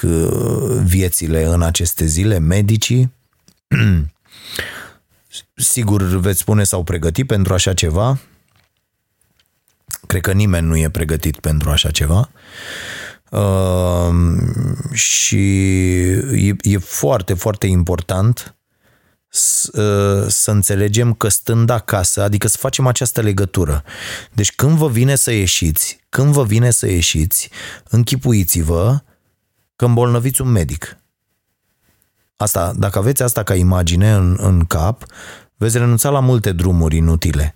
viețile 0.83 1.45
în 1.45 1.61
aceste 1.61 2.05
zile, 2.05 2.37
medicii. 2.37 3.11
Sigur 5.55 6.03
veți 6.03 6.39
spune 6.39 6.63
s-au 6.63 6.83
pregătit 6.83 7.27
pentru 7.27 7.53
așa 7.53 7.73
ceva. 7.73 8.19
Cred 10.07 10.21
că 10.21 10.31
nimeni 10.31 10.67
nu 10.67 10.77
e 10.77 10.89
pregătit 10.89 11.39
pentru 11.39 11.69
așa 11.69 11.91
ceva. 11.91 12.29
Uh, 13.29 14.09
și 14.93 15.61
e, 16.47 16.55
e 16.61 16.77
foarte, 16.77 17.33
foarte 17.33 17.67
important 17.67 18.58
să, 19.29 20.25
să 20.29 20.51
înțelegem 20.51 21.13
că 21.13 21.27
stând 21.27 21.69
acasă, 21.69 22.21
adică 22.21 22.47
să 22.47 22.57
facem 22.59 22.87
această 22.87 23.21
legătură. 23.21 23.83
Deci 24.33 24.55
când 24.55 24.77
vă 24.77 24.89
vine 24.89 25.15
să 25.15 25.31
ieșiți, 25.31 25.99
când 26.09 26.33
vă 26.33 26.43
vine 26.43 26.71
să 26.71 26.87
ieșiți, 26.87 27.49
închipuiți-vă 27.89 29.01
că 29.75 29.85
îmbolnăviți 29.85 30.41
un 30.41 30.47
medic. 30.47 30.97
Asta, 32.35 32.73
dacă 32.77 32.99
aveți 32.99 33.23
asta 33.23 33.43
ca 33.43 33.55
imagine 33.55 34.11
în, 34.11 34.37
în 34.41 34.65
cap, 34.65 35.05
veți 35.55 35.77
renunța 35.77 36.09
la 36.09 36.19
multe 36.19 36.51
drumuri 36.51 36.95
inutile. 36.95 37.55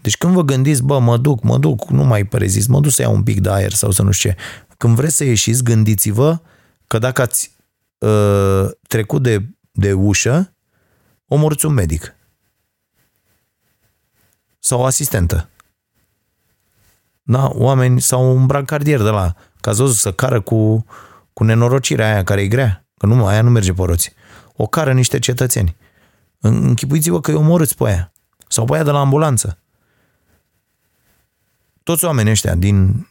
Deci 0.00 0.16
când 0.16 0.32
vă 0.32 0.42
gândiți, 0.42 0.82
bă, 0.82 0.98
mă 0.98 1.16
duc, 1.16 1.42
mă 1.42 1.58
duc, 1.58 1.90
nu 1.90 2.04
mai 2.04 2.24
prezist, 2.24 2.68
mă 2.68 2.80
duc 2.80 2.90
să 2.90 3.02
iau 3.02 3.14
un 3.14 3.22
pic 3.22 3.40
de 3.40 3.50
aer 3.50 3.72
sau 3.72 3.90
să 3.90 4.02
nu 4.02 4.10
știu 4.10 4.30
ce. 4.30 4.36
Când 4.76 4.94
vreți 4.94 5.16
să 5.16 5.24
ieșiți, 5.24 5.62
gândiți-vă 5.62 6.40
că 6.86 6.98
dacă 6.98 7.22
ați 7.22 7.56
uh, 7.98 8.70
trecut 8.88 9.22
de, 9.22 9.48
de 9.72 9.92
ușă, 9.92 10.53
omorți 11.34 11.66
un 11.66 11.72
medic. 11.72 12.14
Sau 14.58 14.80
o 14.80 14.84
asistentă. 14.84 15.48
Da, 17.22 17.50
oameni 17.52 18.00
sau 18.00 18.36
un 18.36 18.46
brancardier 18.46 19.02
de 19.02 19.08
la, 19.08 19.34
ca 19.60 19.72
să 19.72 20.12
cară 20.12 20.40
cu, 20.40 20.86
cu 21.32 21.44
nenorocirea 21.44 22.06
aia 22.06 22.24
care 22.24 22.40
e 22.40 22.48
grea, 22.48 22.86
că 22.98 23.06
nu, 23.06 23.26
aia 23.26 23.42
nu 23.42 23.50
merge 23.50 23.72
pe 23.72 23.82
roți. 23.82 24.12
O 24.56 24.66
cară 24.66 24.92
niște 24.92 25.18
cetățeni. 25.18 25.76
Închipuiți-vă 26.40 27.20
că 27.20 27.30
îi 27.30 27.36
omorâți 27.36 27.76
pe 27.76 27.84
aia. 27.86 28.12
Sau 28.48 28.64
pe 28.64 28.74
aia 28.74 28.82
de 28.82 28.90
la 28.90 29.00
ambulanță. 29.00 29.58
Toți 31.82 32.04
oamenii 32.04 32.30
ăștia 32.30 32.54
din, 32.54 33.08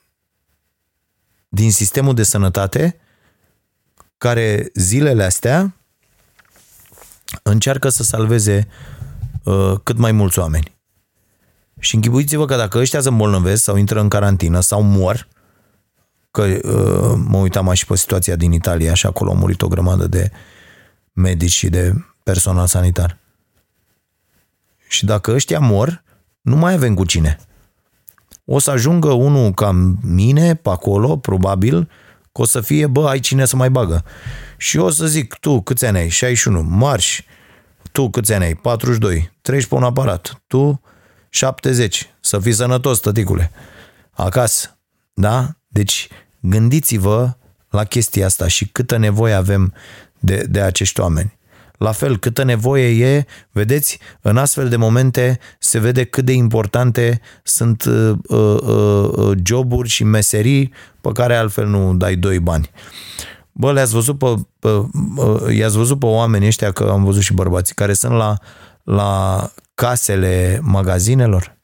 din 1.48 1.72
sistemul 1.72 2.14
de 2.14 2.24
sănătate 2.24 3.00
care 4.18 4.70
zilele 4.74 5.24
astea 5.24 5.76
încearcă 7.44 7.90
să 7.90 8.04
salveze 8.04 8.68
uh, 9.44 9.74
cât 9.84 9.98
mai 9.98 10.12
mulți 10.12 10.40
oameni. 10.40 10.72
Și 11.80 11.96
închipuiți-vă 11.96 12.46
că 12.46 12.56
dacă 12.56 12.78
ăștia 12.78 13.02
se 13.02 13.08
îmbolnăvesc 13.08 13.64
sau 13.64 13.76
intră 13.76 14.00
în 14.00 14.08
carantină 14.08 14.60
sau 14.60 14.82
mor, 14.82 15.28
că 16.32 16.42
uh, 16.42 17.24
mă 17.28 17.38
uitam 17.38 17.74
și 17.74 17.86
pe 17.86 17.96
situația 17.96 18.36
din 18.36 18.52
Italia 18.52 18.94
și 18.94 19.06
acolo 19.06 19.30
au 19.30 19.38
murit 19.38 19.62
o 19.62 19.68
grămadă 19.68 20.08
de 20.08 20.32
medici 21.12 21.52
și 21.52 21.70
de 21.70 21.94
personal 22.24 22.68
sanitar. 22.68 23.18
Și 24.88 25.06
dacă 25.06 25.32
ăștia 25.32 25.60
mor, 25.60 26.04
nu 26.42 26.56
mai 26.56 26.74
avem 26.74 26.94
cu 26.94 27.06
cine. 27.06 27.40
O 28.46 28.60
să 28.60 28.72
ajungă 28.72 29.12
unul 29.12 29.52
ca 29.52 29.72
mine 30.02 30.56
pe 30.56 30.70
acolo, 30.70 31.18
probabil, 31.18 31.90
că 32.34 32.42
o 32.42 32.46
să 32.46 32.62
fie, 32.62 32.88
bă, 32.88 33.08
ai 33.10 33.20
cine 33.20 33.46
să 33.46 33.56
mai 33.56 33.70
bagă. 33.70 34.06
Și 34.58 34.78
eu 34.78 34.86
o 34.86 34.90
să 34.90 35.08
zic, 35.08 35.34
tu 35.34 35.62
câți 35.62 35.86
ani 35.86 35.98
ai? 35.98 36.10
61. 36.10 36.62
Marș. 36.62 37.22
Tu 37.92 38.10
câți 38.10 38.34
ani 38.34 38.44
ai? 38.44 38.56
42. 38.56 39.32
Treci 39.42 39.66
pe 39.66 39.76
un 39.76 39.84
aparat. 39.84 40.42
Tu 40.48 40.82
70. 41.30 42.10
Să 42.20 42.40
fii 42.40 42.54
sănătos, 42.54 43.00
tăticule. 43.00 43.52
Acasă. 44.12 44.78
Da? 45.14 45.50
Deci 45.68 46.08
gândiți-vă 46.40 47.38
la 47.70 47.84
chestia 47.84 48.26
asta 48.26 48.48
și 48.48 48.68
câtă 48.68 48.98
nevoie 48.98 49.34
avem 49.34 49.74
de, 50.20 50.46
de 50.50 50.62
acești 50.62 51.00
oameni. 51.00 51.38
La 51.84 51.92
fel, 51.92 52.18
câtă 52.18 52.44
nevoie 52.44 53.06
e, 53.06 53.26
vedeți, 53.52 54.00
în 54.22 54.38
astfel 54.38 54.70
de 54.70 54.76
momente 54.76 55.40
se 55.60 55.80
vede 55.80 56.04
cât 56.04 56.26
de 56.26 56.32
importante 56.32 57.22
sunt 57.44 57.84
uh, 57.84 58.16
uh, 58.28 58.58
uh, 59.18 59.38
joburi 59.44 59.90
și 59.90 60.04
meserii 60.04 60.74
pe 61.02 61.10
care 61.14 61.36
altfel 61.36 61.68
nu 61.68 61.94
dai 61.94 62.16
doi 62.16 62.40
bani. 62.40 62.70
Bă, 63.52 63.72
le-ați 63.72 63.94
văzut 63.94 64.18
pe, 64.18 64.36
pe, 64.60 64.70
pe, 65.16 65.54
i-ați 65.54 65.78
văzut 65.78 66.00
pe 66.00 66.06
oamenii 66.06 66.48
ăștia, 66.48 66.72
că 66.72 66.84
am 66.92 67.04
văzut 67.04 67.22
și 67.22 67.34
bărbații, 67.34 67.76
care 67.76 67.94
sunt 67.94 68.14
la, 68.14 68.38
la 68.84 69.52
casele 69.74 70.60
magazinelor? 70.62 71.58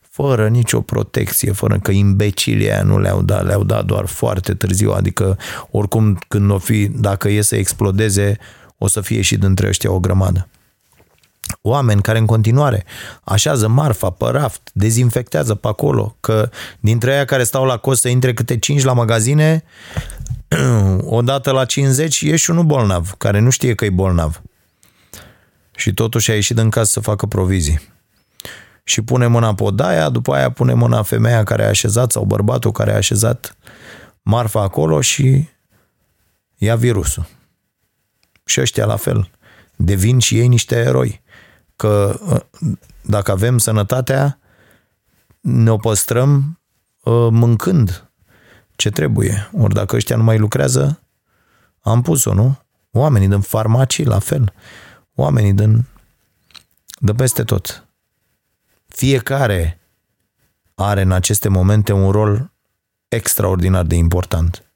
Fără 0.00 0.48
nicio 0.48 0.80
protecție, 0.80 1.52
fără 1.52 1.78
că 1.82 1.90
imbecilii 1.90 2.70
aia 2.70 2.82
nu 2.82 2.98
le-au 3.00 3.22
dat, 3.22 3.44
le-au 3.44 3.64
dat 3.64 3.84
doar 3.84 4.06
foarte 4.06 4.54
târziu, 4.54 4.90
adică 4.90 5.38
oricum 5.70 6.18
când 6.28 6.50
o 6.50 6.58
fi, 6.58 6.88
dacă 6.88 7.28
e 7.28 7.40
să 7.40 7.56
explodeze, 7.56 8.38
o 8.82 8.88
să 8.88 9.00
fie 9.00 9.20
și 9.20 9.36
dintre 9.36 9.68
ăștia 9.68 9.92
o 9.92 10.00
grămadă. 10.00 10.48
Oameni 11.60 12.02
care 12.02 12.18
în 12.18 12.26
continuare 12.26 12.84
așează 13.24 13.68
marfa 13.68 14.10
pe 14.10 14.24
raft, 14.30 14.70
dezinfectează 14.72 15.54
pe 15.54 15.68
acolo, 15.68 16.16
că 16.20 16.50
dintre 16.80 17.12
aia 17.12 17.24
care 17.24 17.42
stau 17.44 17.64
la 17.64 17.76
cost 17.76 18.00
să 18.00 18.08
intre 18.08 18.34
câte 18.34 18.58
5 18.58 18.82
la 18.82 18.92
magazine, 18.92 19.64
odată 21.18 21.50
la 21.50 21.64
50 21.64 22.20
e 22.20 22.36
și 22.36 22.50
unul 22.50 22.64
bolnav, 22.64 23.14
care 23.18 23.38
nu 23.38 23.50
știe 23.50 23.74
că 23.74 23.84
e 23.84 23.90
bolnav. 23.90 24.42
Și 25.76 25.94
totuși 25.94 26.30
a 26.30 26.34
ieșit 26.34 26.58
în 26.58 26.70
casă 26.70 26.90
să 26.90 27.00
facă 27.00 27.26
provizii. 27.26 27.80
Și 28.84 29.02
pune 29.02 29.26
mâna 29.26 29.54
pe 29.54 29.62
odaia, 29.62 30.08
după 30.08 30.34
aia 30.34 30.50
pune 30.50 30.74
mâna 30.74 31.02
femeia 31.02 31.44
care 31.44 31.64
a 31.64 31.68
așezat 31.68 32.12
sau 32.12 32.24
bărbatul 32.24 32.72
care 32.72 32.92
a 32.92 32.96
așezat 32.96 33.56
marfa 34.22 34.62
acolo 34.62 35.00
și 35.00 35.48
ia 36.56 36.76
virusul. 36.76 37.26
Și 38.52 38.60
ăștia 38.60 38.86
la 38.86 38.96
fel. 38.96 39.30
Devin 39.76 40.18
și 40.18 40.38
ei 40.38 40.48
niște 40.48 40.76
eroi. 40.76 41.22
Că 41.76 42.20
ă, 42.28 42.46
dacă 43.02 43.30
avem 43.30 43.58
sănătatea, 43.58 44.38
ne 45.40 45.70
o 45.70 45.76
păstrăm 45.76 46.60
ă, 47.06 47.30
mâncând 47.30 48.10
ce 48.76 48.90
trebuie. 48.90 49.50
Ori 49.58 49.74
dacă 49.74 49.96
ăștia 49.96 50.16
nu 50.16 50.22
mai 50.22 50.38
lucrează, 50.38 51.02
am 51.80 52.02
pus-o, 52.02 52.34
nu? 52.34 52.58
Oamenii 52.90 53.28
din 53.28 53.40
farmacii, 53.40 54.04
la 54.04 54.18
fel. 54.18 54.52
Oamenii 55.14 55.52
din... 55.52 55.84
de 56.98 57.12
peste 57.12 57.44
tot. 57.44 57.86
Fiecare 58.86 59.80
are 60.74 61.02
în 61.02 61.12
aceste 61.12 61.48
momente 61.48 61.92
un 61.92 62.10
rol 62.10 62.52
extraordinar 63.08 63.84
de 63.84 63.94
important. 63.94 64.72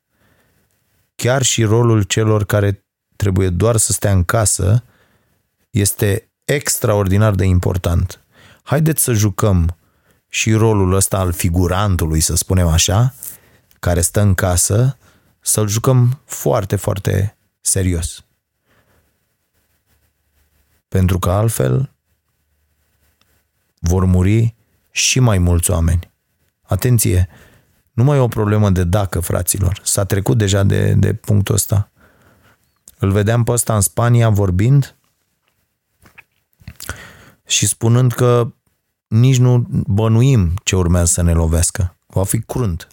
Chiar 1.15 1.43
și 1.43 1.65
rolul 1.65 2.03
celor 2.03 2.44
care 2.44 2.85
trebuie 3.16 3.48
doar 3.48 3.76
să 3.76 3.93
stea 3.93 4.12
în 4.12 4.24
casă 4.24 4.82
este 5.70 6.30
extraordinar 6.44 7.34
de 7.34 7.44
important. 7.44 8.20
Haideți 8.62 9.02
să 9.02 9.12
jucăm 9.12 9.76
și 10.28 10.52
rolul 10.52 10.93
ăsta 10.93 11.18
al 11.18 11.32
figurantului, 11.32 12.20
să 12.20 12.34
spunem 12.34 12.66
așa, 12.66 13.14
care 13.80 14.01
stă 14.01 14.20
în 14.20 14.34
casă, 14.34 14.97
să-l 15.40 15.68
jucăm 15.68 16.20
foarte, 16.24 16.76
foarte 16.76 17.36
serios. 17.60 18.24
Pentru 20.88 21.18
că 21.18 21.30
altfel 21.30 21.93
vor 23.78 24.05
muri 24.05 24.55
și 24.90 25.20
mai 25.20 25.38
mulți 25.38 25.70
oameni. 25.70 26.10
Atenție, 26.62 27.28
nu 27.93 28.05
mai 28.05 28.16
e 28.16 28.20
o 28.20 28.28
problemă 28.28 28.70
de 28.70 28.84
dacă, 28.84 29.20
fraților. 29.20 29.80
S-a 29.84 30.05
trecut 30.05 30.38
deja 30.38 30.62
de, 30.62 30.93
de 30.93 31.12
punctul 31.12 31.55
ăsta. 31.55 31.90
Îl 32.98 33.10
vedeam 33.10 33.44
pe 33.44 33.51
ăsta 33.51 33.74
în 33.74 33.81
Spania 33.81 34.28
vorbind 34.28 34.97
și 37.47 37.66
spunând 37.66 38.12
că 38.12 38.52
nici 39.06 39.39
nu 39.39 39.66
bănuim 39.68 40.55
ce 40.64 40.77
urmează 40.77 41.06
să 41.06 41.23
ne 41.23 41.32
lovească. 41.32 41.97
Va 42.06 42.24
fi 42.24 42.40
crunt. 42.40 42.89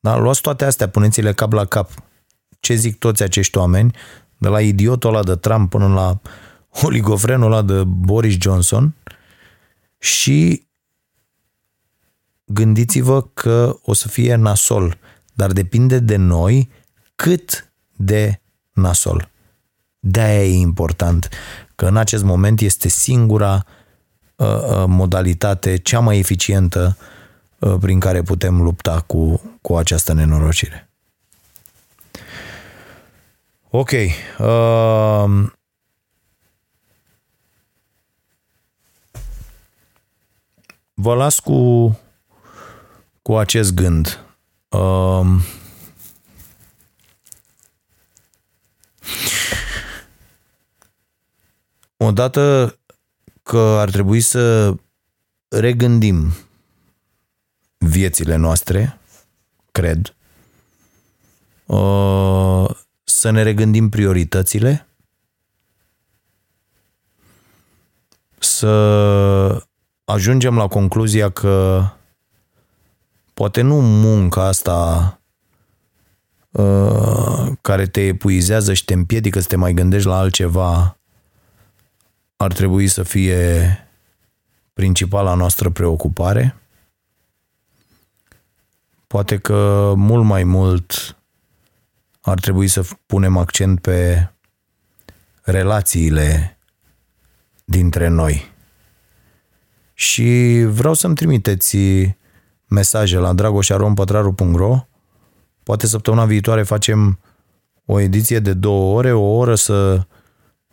Dar 0.00 0.20
luați 0.20 0.40
toate 0.40 0.64
astea, 0.64 0.88
puneți-le 0.88 1.32
cap 1.32 1.52
la 1.52 1.64
cap. 1.64 1.90
Ce 2.60 2.74
zic 2.74 2.98
toți 2.98 3.22
acești 3.22 3.58
oameni, 3.58 3.96
de 4.38 4.48
la 4.48 4.60
idiotul 4.60 5.14
ăla 5.14 5.22
de 5.22 5.36
Trump 5.36 5.70
până 5.70 5.88
la 5.88 6.20
oligofrenul 6.82 7.52
ăla 7.52 7.62
de 7.62 7.84
Boris 7.84 8.36
Johnson, 8.40 8.94
și 9.98 10.66
gândiți-vă 12.44 13.22
că 13.22 13.78
o 13.82 13.92
să 13.92 14.08
fie 14.08 14.34
nasol, 14.34 14.98
dar 15.32 15.52
depinde 15.52 15.98
de 15.98 16.16
noi 16.16 16.70
cât 17.14 17.72
de 17.96 18.40
nasol. 18.74 19.28
De-aia 19.98 20.44
e 20.44 20.54
important 20.54 21.28
că 21.74 21.86
în 21.86 21.96
acest 21.96 22.22
moment 22.22 22.60
este 22.60 22.88
singura 22.88 23.64
uh, 24.36 24.46
uh, 24.46 24.84
modalitate 24.86 25.76
cea 25.76 26.00
mai 26.00 26.18
eficientă 26.18 26.96
uh, 27.58 27.76
prin 27.80 28.00
care 28.00 28.22
putem 28.22 28.62
lupta 28.62 29.00
cu, 29.00 29.40
cu 29.60 29.76
această 29.76 30.12
nenorocire. 30.12 30.88
Ok. 33.70 33.90
Uh, 33.90 35.50
vă 40.94 41.14
las 41.14 41.38
cu, 41.38 41.98
cu 43.22 43.36
acest 43.36 43.74
gând. 43.74 44.18
Uh, 44.68 45.26
odată 51.96 52.76
că 53.42 53.58
ar 53.58 53.90
trebui 53.90 54.20
să 54.20 54.74
regândim 55.48 56.32
viețile 57.78 58.36
noastre, 58.36 58.98
cred, 59.72 60.14
uh, 61.66 62.70
să 63.04 63.30
ne 63.30 63.42
regândim 63.42 63.88
prioritățile, 63.88 64.86
să 68.38 69.66
ajungem 70.04 70.56
la 70.56 70.68
concluzia 70.68 71.30
că 71.30 71.84
poate 73.34 73.60
nu 73.60 73.80
munca 73.80 74.46
asta 74.46 75.18
uh, 76.54 77.52
care 77.60 77.86
te 77.86 78.00
epuizează 78.00 78.72
și 78.72 78.84
te 78.84 78.92
împiedică 78.92 79.40
să 79.40 79.46
te 79.46 79.56
mai 79.56 79.72
gândești 79.72 80.08
la 80.08 80.18
altceva 80.18 80.96
ar 82.36 82.52
trebui 82.52 82.88
să 82.88 83.02
fie 83.02 83.78
principala 84.72 85.34
noastră 85.34 85.70
preocupare. 85.70 86.56
Poate 89.06 89.38
că 89.38 89.92
mult 89.96 90.24
mai 90.24 90.44
mult 90.44 91.16
ar 92.20 92.40
trebui 92.40 92.68
să 92.68 92.86
punem 93.06 93.36
accent 93.36 93.80
pe 93.80 94.28
relațiile 95.42 96.58
dintre 97.64 98.08
noi. 98.08 98.52
Și 99.94 100.60
vreau 100.68 100.94
să-mi 100.94 101.14
trimiteți 101.14 101.76
mesaje 102.66 103.18
la 103.18 103.32
dragoșarompătraru.ro 103.32 104.86
Poate 105.64 105.86
săptămâna 105.86 106.24
viitoare 106.24 106.62
facem 106.62 107.18
o 107.84 108.00
ediție 108.00 108.38
de 108.38 108.52
două 108.52 108.96
ore, 108.96 109.12
o 109.12 109.36
oră 109.36 109.54
să 109.54 110.06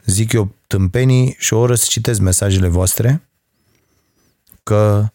zic 0.05 0.31
eu 0.31 0.55
tâmpenii 0.68 1.35
și 1.38 1.53
o 1.53 1.59
oră 1.59 1.76
să 1.76 1.85
citesc 1.89 2.19
mesajele 2.19 2.68
voastre, 2.68 3.30
că 4.63 5.07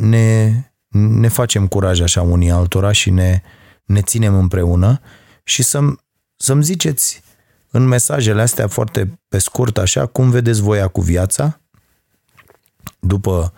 ne, 0.00 0.52
ne 0.88 1.28
facem 1.28 1.66
curaj 1.66 2.00
așa 2.00 2.22
unii 2.22 2.50
altora 2.50 2.92
și 2.92 3.10
ne, 3.10 3.42
ne 3.84 4.02
ținem 4.02 4.34
împreună 4.34 5.00
și 5.44 5.62
să-mi, 5.62 5.96
să-mi 6.36 6.62
ziceți 6.62 7.22
în 7.70 7.86
mesajele 7.86 8.42
astea 8.42 8.68
foarte 8.68 9.20
pe 9.28 9.38
scurt 9.38 9.78
așa, 9.78 10.06
cum 10.06 10.30
vedeți 10.30 10.60
voia 10.60 10.88
cu 10.88 11.00
viața 11.00 11.60
după 12.98 13.52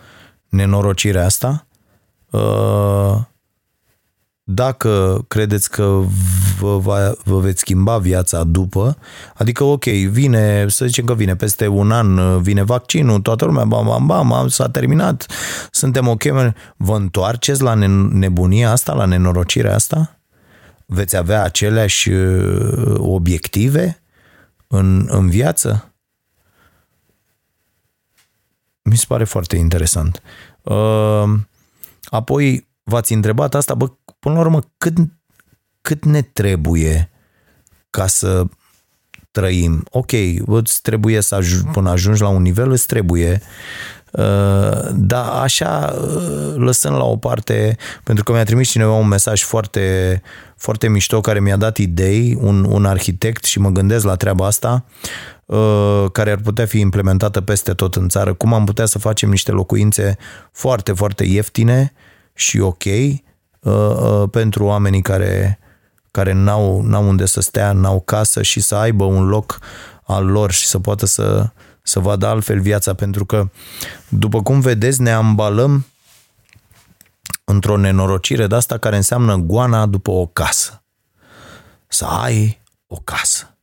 nenorocirea 0.49 1.25
asta, 1.25 1.67
uh, 2.29 3.19
dacă 4.49 5.23
credeți 5.27 5.69
că 5.69 6.01
vă, 6.59 6.77
va, 6.77 7.13
vă 7.23 7.39
veți 7.39 7.59
schimba 7.59 7.97
viața 7.97 8.43
după, 8.43 8.97
adică 9.35 9.63
ok, 9.63 9.83
vine, 9.85 10.67
să 10.67 10.85
zicem 10.85 11.05
că 11.05 11.13
vine 11.13 11.35
peste 11.35 11.67
un 11.67 11.91
an, 11.91 12.41
vine 12.41 12.63
vaccinul, 12.63 13.19
toată 13.21 13.45
lumea, 13.45 13.65
bam, 13.65 14.05
bam, 14.05 14.27
bam, 14.27 14.47
s-a 14.47 14.69
terminat, 14.69 15.25
suntem 15.71 16.07
ok, 16.07 16.23
vă 16.77 16.95
întoarceți 16.95 17.61
la 17.61 17.73
nebunia 17.73 18.71
asta, 18.71 18.93
la 18.93 19.05
nenorocirea 19.05 19.75
asta? 19.75 20.19
Veți 20.85 21.17
avea 21.17 21.43
aceleași 21.43 22.09
uh, 22.09 22.95
obiective 22.97 24.01
în, 24.67 25.07
în 25.09 25.29
viață? 25.29 25.93
Mi 28.81 28.97
se 28.97 29.05
pare 29.07 29.23
foarte 29.23 29.55
interesant. 29.55 30.21
Uh, 30.61 31.23
apoi 32.03 32.67
v-ați 32.83 33.13
întrebat 33.13 33.55
asta, 33.55 33.73
bă, 33.73 33.87
până 34.19 34.35
la 34.35 34.39
urmă, 34.41 34.59
cât, 34.77 34.97
cât 35.81 36.05
ne 36.05 36.21
trebuie 36.21 37.09
ca 37.89 38.07
să 38.07 38.45
trăim? 39.31 39.83
Ok, 39.89 40.11
îți 40.45 40.81
trebuie 40.81 41.21
să 41.21 41.35
ajungi, 41.35 41.67
până 41.71 41.89
ajungi 41.89 42.21
la 42.21 42.27
un 42.27 42.41
nivel, 42.41 42.71
îți 42.71 42.85
trebuie 42.85 43.41
Uh, 44.11 44.89
dar 44.93 45.25
așa 45.41 45.95
uh, 46.01 46.53
lăsând 46.55 46.95
la 46.95 47.03
o 47.03 47.17
parte, 47.17 47.77
pentru 48.03 48.23
că 48.23 48.31
mi-a 48.31 48.43
trimis 48.43 48.69
cineva 48.69 48.93
un 48.93 49.07
mesaj 49.07 49.43
foarte, 49.43 50.21
foarte 50.55 50.89
mișto 50.89 51.21
care 51.21 51.39
mi-a 51.39 51.57
dat 51.57 51.77
idei, 51.77 52.37
un, 52.41 52.63
un 52.63 52.85
arhitect 52.85 53.43
și 53.43 53.59
mă 53.59 53.69
gândesc 53.69 54.05
la 54.05 54.15
treaba 54.15 54.45
asta, 54.45 54.85
uh, 55.45 56.05
care 56.11 56.31
ar 56.31 56.37
putea 56.37 56.65
fi 56.65 56.79
implementată 56.79 57.41
peste 57.41 57.73
tot 57.73 57.95
în 57.95 58.09
țară, 58.09 58.33
cum 58.33 58.53
am 58.53 58.65
putea 58.65 58.85
să 58.85 58.99
facem 58.99 59.29
niște 59.29 59.51
locuințe 59.51 60.17
foarte, 60.51 60.93
foarte 60.93 61.23
ieftine 61.23 61.93
și 62.33 62.59
ok, 62.59 62.83
Uh, 62.83 62.93
uh, 62.93 63.26
pentru 64.31 64.63
oamenii 64.63 65.01
care, 65.01 65.59
care 66.11 66.33
n-au, 66.33 66.81
n-au 66.81 67.07
unde 67.07 67.25
să 67.25 67.41
stea, 67.41 67.71
n-au 67.71 68.01
casă 68.01 68.41
și 68.41 68.59
să 68.59 68.75
aibă 68.75 69.03
un 69.03 69.27
loc 69.27 69.59
al 70.03 70.25
lor 70.25 70.51
și 70.51 70.65
să 70.65 70.79
poată 70.79 71.05
să, 71.05 71.49
să 71.81 71.99
vadă 71.99 72.27
altfel 72.27 72.59
viața, 72.59 72.93
pentru 72.93 73.25
că, 73.25 73.49
după 74.09 74.41
cum 74.41 74.59
vedeți, 74.59 75.01
ne 75.01 75.11
ambalăm 75.11 75.85
într-o 77.43 77.77
nenorocire 77.77 78.47
de 78.47 78.55
asta 78.55 78.77
care 78.77 78.95
înseamnă 78.95 79.35
goana 79.35 79.85
după 79.85 80.11
o 80.11 80.25
casă. 80.25 80.83
Să 81.87 82.05
ai 82.05 82.61
o 82.87 82.95
casă. 83.03 83.57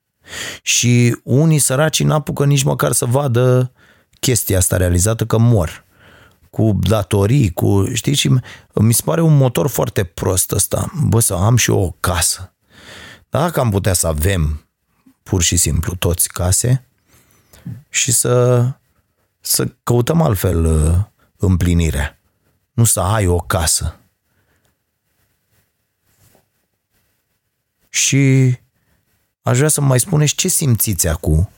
Și 0.62 1.16
unii 1.22 1.59
săraci 1.59 2.02
n-apucă 2.02 2.44
nici 2.44 2.62
măcar 2.62 2.93
să 2.93 3.05
vadă 3.05 3.72
chestia 4.20 4.59
asta 4.59 4.76
realizată 4.76 5.24
că 5.24 5.39
mor 5.39 5.85
cu 6.55 6.78
datorii, 6.81 7.52
cu, 7.52 7.89
știi, 7.93 8.14
și 8.14 8.28
mi 8.74 8.94
se 8.94 9.02
pare 9.05 9.20
un 9.20 9.36
motor 9.36 9.68
foarte 9.68 10.05
prost 10.05 10.52
ăsta. 10.52 10.93
Bă, 11.06 11.20
să 11.20 11.35
am 11.35 11.56
și 11.56 11.70
eu 11.70 11.81
o 11.81 11.90
casă. 12.01 12.55
Dacă 13.28 13.60
am 13.60 13.70
putea 13.70 13.93
să 13.93 14.06
avem 14.06 14.68
pur 15.22 15.43
și 15.43 15.56
simplu 15.56 15.94
toți 15.94 16.28
case 16.28 16.86
și 17.89 18.12
să, 18.12 18.66
să 19.40 19.66
căutăm 19.82 20.20
altfel 20.20 20.64
uh, 20.64 20.97
împlinirea. 21.36 22.18
Nu 22.72 22.85
să 22.85 23.01
ai 23.01 23.26
o 23.26 23.39
casă. 23.39 23.97
Și 27.89 28.55
aș 29.43 29.56
vrea 29.56 29.68
să 29.68 29.81
mai 29.81 30.01
spuneți 30.01 30.35
ce 30.35 30.48
simțiți 30.48 31.09
acum 31.09 31.48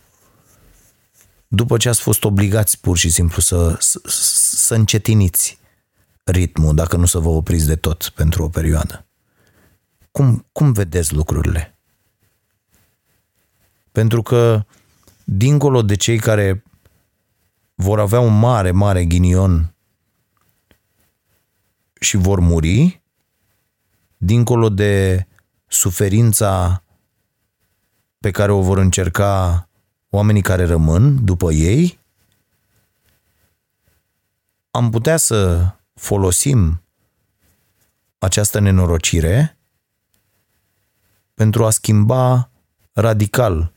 după 1.48 1.76
ce 1.76 1.88
ați 1.88 2.00
fost 2.00 2.24
obligați 2.24 2.80
pur 2.80 2.96
și 2.96 3.10
simplu 3.10 3.40
să, 3.40 3.76
să, 3.78 4.00
să 4.56 4.74
încetiniți 4.74 5.58
ritmul, 6.24 6.74
dacă 6.74 6.96
nu 6.96 7.06
să 7.06 7.18
vă 7.18 7.28
opriți 7.28 7.66
de 7.66 7.76
tot 7.76 8.08
pentru 8.14 8.42
o 8.42 8.48
perioadă. 8.48 9.06
Cum, 10.10 10.46
cum 10.52 10.72
vedeți 10.72 11.14
lucrurile? 11.14 11.78
Pentru 13.92 14.22
că, 14.22 14.64
dincolo 15.24 15.82
de 15.82 15.94
cei 15.94 16.18
care 16.18 16.62
vor 17.74 18.00
avea 18.00 18.20
un 18.20 18.38
mare, 18.38 18.70
mare 18.70 19.04
ghinion 19.04 19.74
și 22.00 22.16
vor 22.16 22.40
muri, 22.40 23.02
dincolo 24.16 24.68
de 24.68 25.26
suferința 25.66 26.82
pe 28.18 28.30
care 28.30 28.52
o 28.52 28.62
vor 28.62 28.78
încerca 28.78 29.65
oamenii 30.16 30.42
care 30.42 30.64
rămân 30.64 31.24
după 31.24 31.52
ei, 31.52 31.98
am 34.70 34.90
putea 34.90 35.16
să 35.16 35.70
folosim 35.94 36.82
această 38.18 38.58
nenorocire 38.58 39.58
pentru 41.34 41.64
a 41.64 41.70
schimba 41.70 42.50
radical 42.92 43.72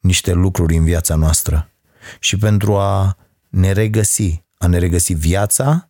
niște 0.00 0.32
lucruri 0.32 0.76
în 0.76 0.84
viața 0.84 1.14
noastră 1.14 1.70
și 2.18 2.36
pentru 2.38 2.76
a 2.76 3.16
ne 3.48 3.72
regăsi, 3.72 4.44
a 4.58 4.66
ne 4.66 4.78
regăsi 4.78 5.12
viața, 5.12 5.88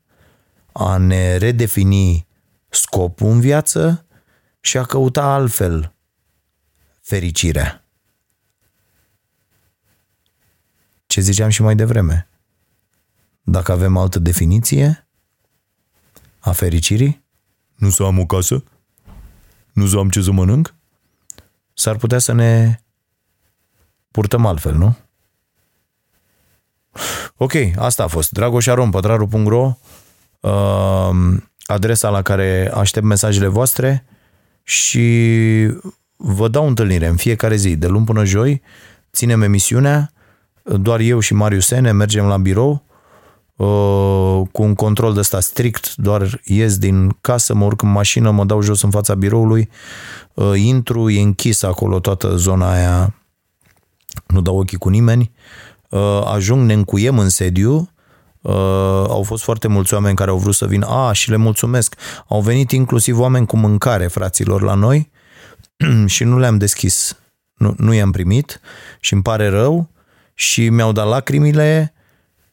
a 0.72 0.96
ne 0.96 1.36
redefini 1.36 2.26
scopul 2.68 3.30
în 3.30 3.40
viață 3.40 4.06
și 4.60 4.78
a 4.78 4.84
căuta 4.84 5.22
altfel 5.22 5.94
fericirea. 7.00 7.84
Ce 11.11 11.20
ziceam 11.20 11.49
și 11.49 11.62
mai 11.62 11.74
devreme. 11.74 12.28
dacă 13.43 13.73
avem 13.73 13.97
altă 13.97 14.19
definiție 14.19 15.09
a 16.39 16.53
fericirii? 16.53 17.24
Nu 17.74 17.91
să 17.91 18.03
am 18.03 18.19
o 18.19 18.27
casă? 18.27 18.65
Nu 19.73 19.87
să 19.87 19.97
am 19.99 20.09
ce 20.09 20.20
să 20.20 20.31
mănânc? 20.31 20.74
S-ar 21.74 21.97
putea 21.97 22.19
să 22.19 22.32
ne 22.32 22.81
purtăm 24.11 24.47
altfel, 24.47 24.74
nu? 24.74 24.97
Ok, 27.37 27.53
asta 27.77 28.03
a 28.03 28.07
fost. 28.07 28.31
Dragoșarom, 28.31 28.91
pătraru.ro 28.91 29.78
uh, 30.41 31.11
adresa 31.66 32.09
la 32.09 32.23
care 32.23 32.70
aștept 32.74 33.07
mesajele 33.07 33.47
voastre 33.47 34.05
și 34.62 35.09
vă 36.16 36.49
dau 36.49 36.66
întâlnire 36.66 37.07
în 37.07 37.16
fiecare 37.16 37.57
zi, 37.57 37.77
de 37.77 37.87
luni 37.87 38.07
până 38.07 38.24
joi, 38.24 38.62
ținem 39.12 39.43
emisiunea, 39.43 40.12
doar 40.76 41.01
eu 41.01 41.18
și 41.18 41.34
Marius 41.34 41.66
Sene 41.66 41.92
mergem 41.92 42.26
la 42.26 42.36
birou 42.36 42.84
uh, 43.56 44.48
cu 44.52 44.62
un 44.62 44.74
control 44.74 45.12
de 45.12 45.18
ăsta 45.18 45.40
strict, 45.40 45.94
doar 45.97 46.40
ies 46.44 46.78
din 46.78 47.16
casă, 47.20 47.55
mă 47.55 47.64
urc 47.64 47.82
în 47.82 47.90
mașină, 47.90 48.30
mă 48.30 48.44
dau 48.44 48.60
jos 48.60 48.82
în 48.82 48.90
fața 48.90 49.14
biroului, 49.14 49.68
uh, 50.34 50.52
intru, 50.56 51.10
e 51.10 51.20
închis 51.20 51.62
acolo 51.62 52.01
toată 52.01 52.36
zona 52.36 52.72
aia, 52.72 53.14
nu 54.26 54.40
dau 54.40 54.59
ochii 54.59 54.78
cu 54.78 54.88
nimeni, 54.88 55.30
uh, 55.90 56.22
ajung, 56.24 56.66
ne 56.66 56.72
încuiem 56.72 57.18
în 57.18 57.28
sediu, 57.28 57.90
Uh, 58.42 58.55
au 59.09 59.22
fost 59.22 59.42
foarte 59.42 59.68
mulți 59.68 59.94
oameni 59.94 60.16
care 60.16 60.30
au 60.30 60.36
vrut 60.36 60.55
să 60.55 60.66
vină. 60.66 60.86
A, 60.86 61.12
și 61.12 61.30
le 61.30 61.36
mulțumesc. 61.36 61.94
Au 62.28 62.40
venit 62.40 62.70
inclusiv 62.70 63.18
oameni 63.18 63.47
cu 63.47 63.56
mâncare, 63.56 64.06
fraților, 64.06 64.62
la 64.62 64.74
noi 64.74 65.10
și 66.06 66.24
nu 66.24 66.38
le-am 66.38 66.59
deschis. 66.59 67.16
Nu, 67.55 67.74
nu 67.76 67.92
i-am 67.92 68.10
primit 68.10 68.60
și 69.01 69.12
îmi 69.12 69.22
pare 69.22 69.48
rău 69.48 69.90
și 70.40 70.68
mi-au 70.68 70.92
dat 70.92 71.06
lacrimile 71.06 71.94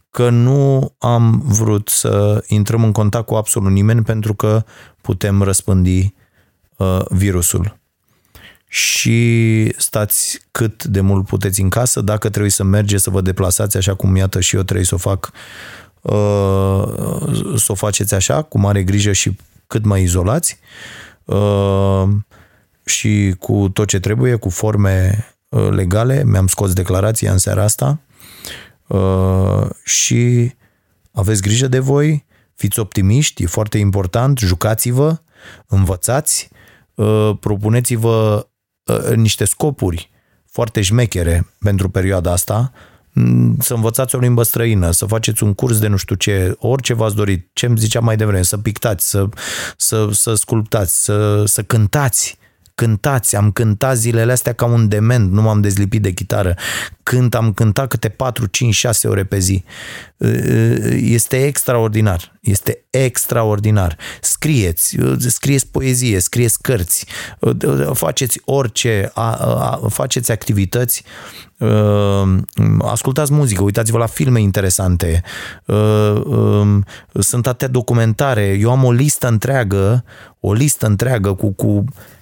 că 0.10 0.30
nu 0.30 0.96
am 0.98 1.42
vrut 1.46 1.90
să 1.90 2.44
intrăm 2.48 2.84
în 2.84 2.92
contact 2.92 3.26
cu 3.26 3.36
absolut 3.36 3.72
nimeni 3.72 4.04
pentru 4.04 4.34
că 4.34 4.64
putem 5.02 5.42
răspândi 5.42 6.14
uh, 6.78 7.02
virusul. 7.10 7.80
Și 8.68 9.74
stați 9.78 10.40
cât 10.52 10.84
de 10.84 11.02
mult 11.02 11.26
puteți 11.26 11.62
în 11.62 11.70
casă, 11.70 12.02
dacă 12.02 12.30
trebuie 12.30 12.52
să 12.52 12.64
mergeți 12.64 13.04
să 13.04 13.10
vă 13.10 13.22
deplasați, 13.22 13.78
așa 13.78 13.94
cum 13.96 14.16
iată 14.16 14.40
și 14.40 14.56
eu 14.56 14.62
trebuie 14.62 14.86
să 14.86 14.96
o 14.96 14.98
fac, 14.98 15.32
uh, 16.02 16.84
să 17.56 17.72
o 17.72 17.76
faceți 17.76 18.14
așa, 18.14 18.42
cu 18.42 18.60
mare 18.60 18.84
grijă 18.84 19.12
și 19.12 19.38
cât 19.68 19.86
mai 19.86 20.02
izolați 20.02 20.60
uh, 21.26 22.08
și 22.86 23.36
cu 23.40 23.70
tot 23.70 23.88
ce 23.88 24.00
trebuie, 24.00 24.36
cu 24.36 24.50
forme 24.50 25.12
uh, 25.18 25.36
legale. 25.50 26.24
Mi-am 26.24 26.48
scos 26.48 26.74
declarația 26.74 27.32
în 27.32 27.38
seara 27.38 27.64
asta 27.64 28.00
și 29.84 30.52
aveți 31.12 31.42
grijă 31.42 31.68
de 31.68 31.80
voi, 31.80 32.26
fiți 32.56 32.80
optimiști, 32.80 33.44
e 33.44 33.48
foarte 33.48 33.78
important, 33.78 34.38
jucați-vă, 34.38 35.18
învățați, 35.68 36.50
propuneți-vă 37.40 38.48
niște 39.16 39.46
scopuri 39.46 40.10
foarte 40.52 40.82
șmechere 40.82 41.48
pentru 41.60 41.90
perioada 41.90 42.32
asta, 42.32 42.72
mm, 43.12 43.58
să 43.60 43.74
învățați 43.74 44.16
o 44.16 44.20
limbă 44.20 44.44
străină, 44.44 44.92
să 44.92 45.06
faceți 45.06 45.44
un 45.44 45.54
curs 45.54 45.80
de 45.80 45.88
nu 45.88 45.98
știu 45.98 46.16
ce, 46.16 46.56
orice 46.60 46.94
v-ați 46.94 47.16
dorit, 47.16 47.50
ce 47.54 47.66
îmi 47.66 47.78
ziceam 47.78 48.04
mai 48.04 48.16
devreme, 48.16 48.42
să 48.42 48.58
pictați, 48.58 49.10
să, 49.10 49.30
să, 49.78 50.10
să 50.12 50.34
sculptați, 50.34 51.04
să, 51.04 51.46
să 51.46 51.64
cântați, 51.64 52.37
cântați, 52.78 53.36
am 53.36 53.52
cântat 53.52 53.98
zilele 53.98 54.32
astea 54.32 54.54
ca 54.54 54.66
un 54.66 54.88
dement, 54.88 55.32
nu 55.32 55.42
m-am 55.42 55.62
dezlipit 55.62 56.02
de 56.02 56.12
chitară. 56.12 56.56
Cânt, 57.04 57.36
am 57.36 57.54
cântat 57.54 57.88
câte 57.88 58.10
4, 58.10 58.46
5, 58.46 58.74
6 58.74 59.08
ore 59.08 59.24
pe 59.24 59.40
zi. 59.40 59.64
Este 61.00 61.46
extraordinar, 61.46 62.40
este 62.42 62.84
extraordinar. 62.90 63.98
Scrieți, 64.22 64.98
scrieți 65.18 65.68
poezie, 65.68 66.20
scrieți 66.20 66.62
cărți, 66.62 67.06
faceți 67.94 68.42
orice, 68.46 69.12
faceți 69.90 70.32
activități, 70.32 71.04
ascultați 72.80 73.34
muzică, 73.34 73.64
uitați-vă 73.64 73.98
la 73.98 74.06
filme 74.06 74.42
interesante, 74.42 75.24
sunt 77.20 77.48
atâtea 77.48 77.68
documentare, 77.68 78.58
eu 78.60 78.72
am 78.72 78.84
o 78.84 78.92
listă 78.92 79.28
întreagă, 79.28 80.04
o 80.40 80.54
listă 80.54 80.86
întreagă 80.86 81.34
cu, 81.34 81.54
cu 81.54 81.84
Uh, 81.94 82.17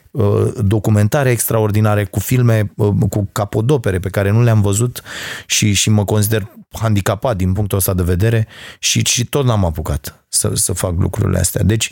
documentare 0.62 1.30
extraordinare, 1.30 2.06
cu 2.06 2.20
filme, 2.20 2.72
uh, 2.76 2.94
cu 3.10 3.30
capodopere 3.32 4.00
pe 4.00 4.10
care 4.10 4.30
nu 4.30 4.44
le-am 4.44 4.62
văzut 4.62 5.04
și, 5.46 5.74
și 5.74 5.90
mă 5.90 6.06
consider 6.06 6.52
handicapat 6.72 7.38
din 7.38 7.54
punctul 7.54 7.78
ăsta 7.78 7.94
de 7.94 8.04
vedere 8.04 8.48
și, 8.80 9.06
și 9.06 9.26
tot 9.26 9.46
n-am 9.46 9.66
apucat 9.66 10.26
să, 10.28 10.52
să 10.54 10.74
fac 10.74 11.00
lucrurile 11.00 11.40
astea. 11.40 11.64
Deci, 11.64 11.92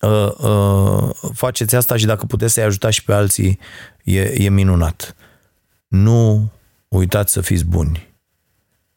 uh, 0.00 0.32
uh, 0.38 1.10
faceți 1.32 1.76
asta 1.76 1.96
și 1.96 2.06
dacă 2.06 2.26
puteți 2.26 2.52
să-i 2.52 2.64
ajutați 2.64 2.94
și 2.94 3.04
pe 3.04 3.12
alții, 3.12 3.58
e, 4.04 4.20
e 4.20 4.48
minunat. 4.48 5.16
Nu 5.88 6.50
uitați 6.88 7.32
să 7.32 7.40
fiți 7.40 7.64
buni, 7.64 8.14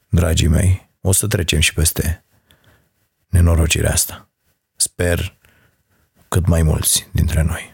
dragii 0.09 0.47
mei. 0.47 0.89
O 1.01 1.11
să 1.11 1.27
trecem 1.27 1.59
și 1.59 1.73
peste 1.73 2.23
nenorocirea 3.27 3.91
asta. 3.91 4.29
Sper 4.75 5.38
cât 6.29 6.47
mai 6.47 6.61
mulți 6.61 7.07
dintre 7.11 7.41
noi. 7.41 7.68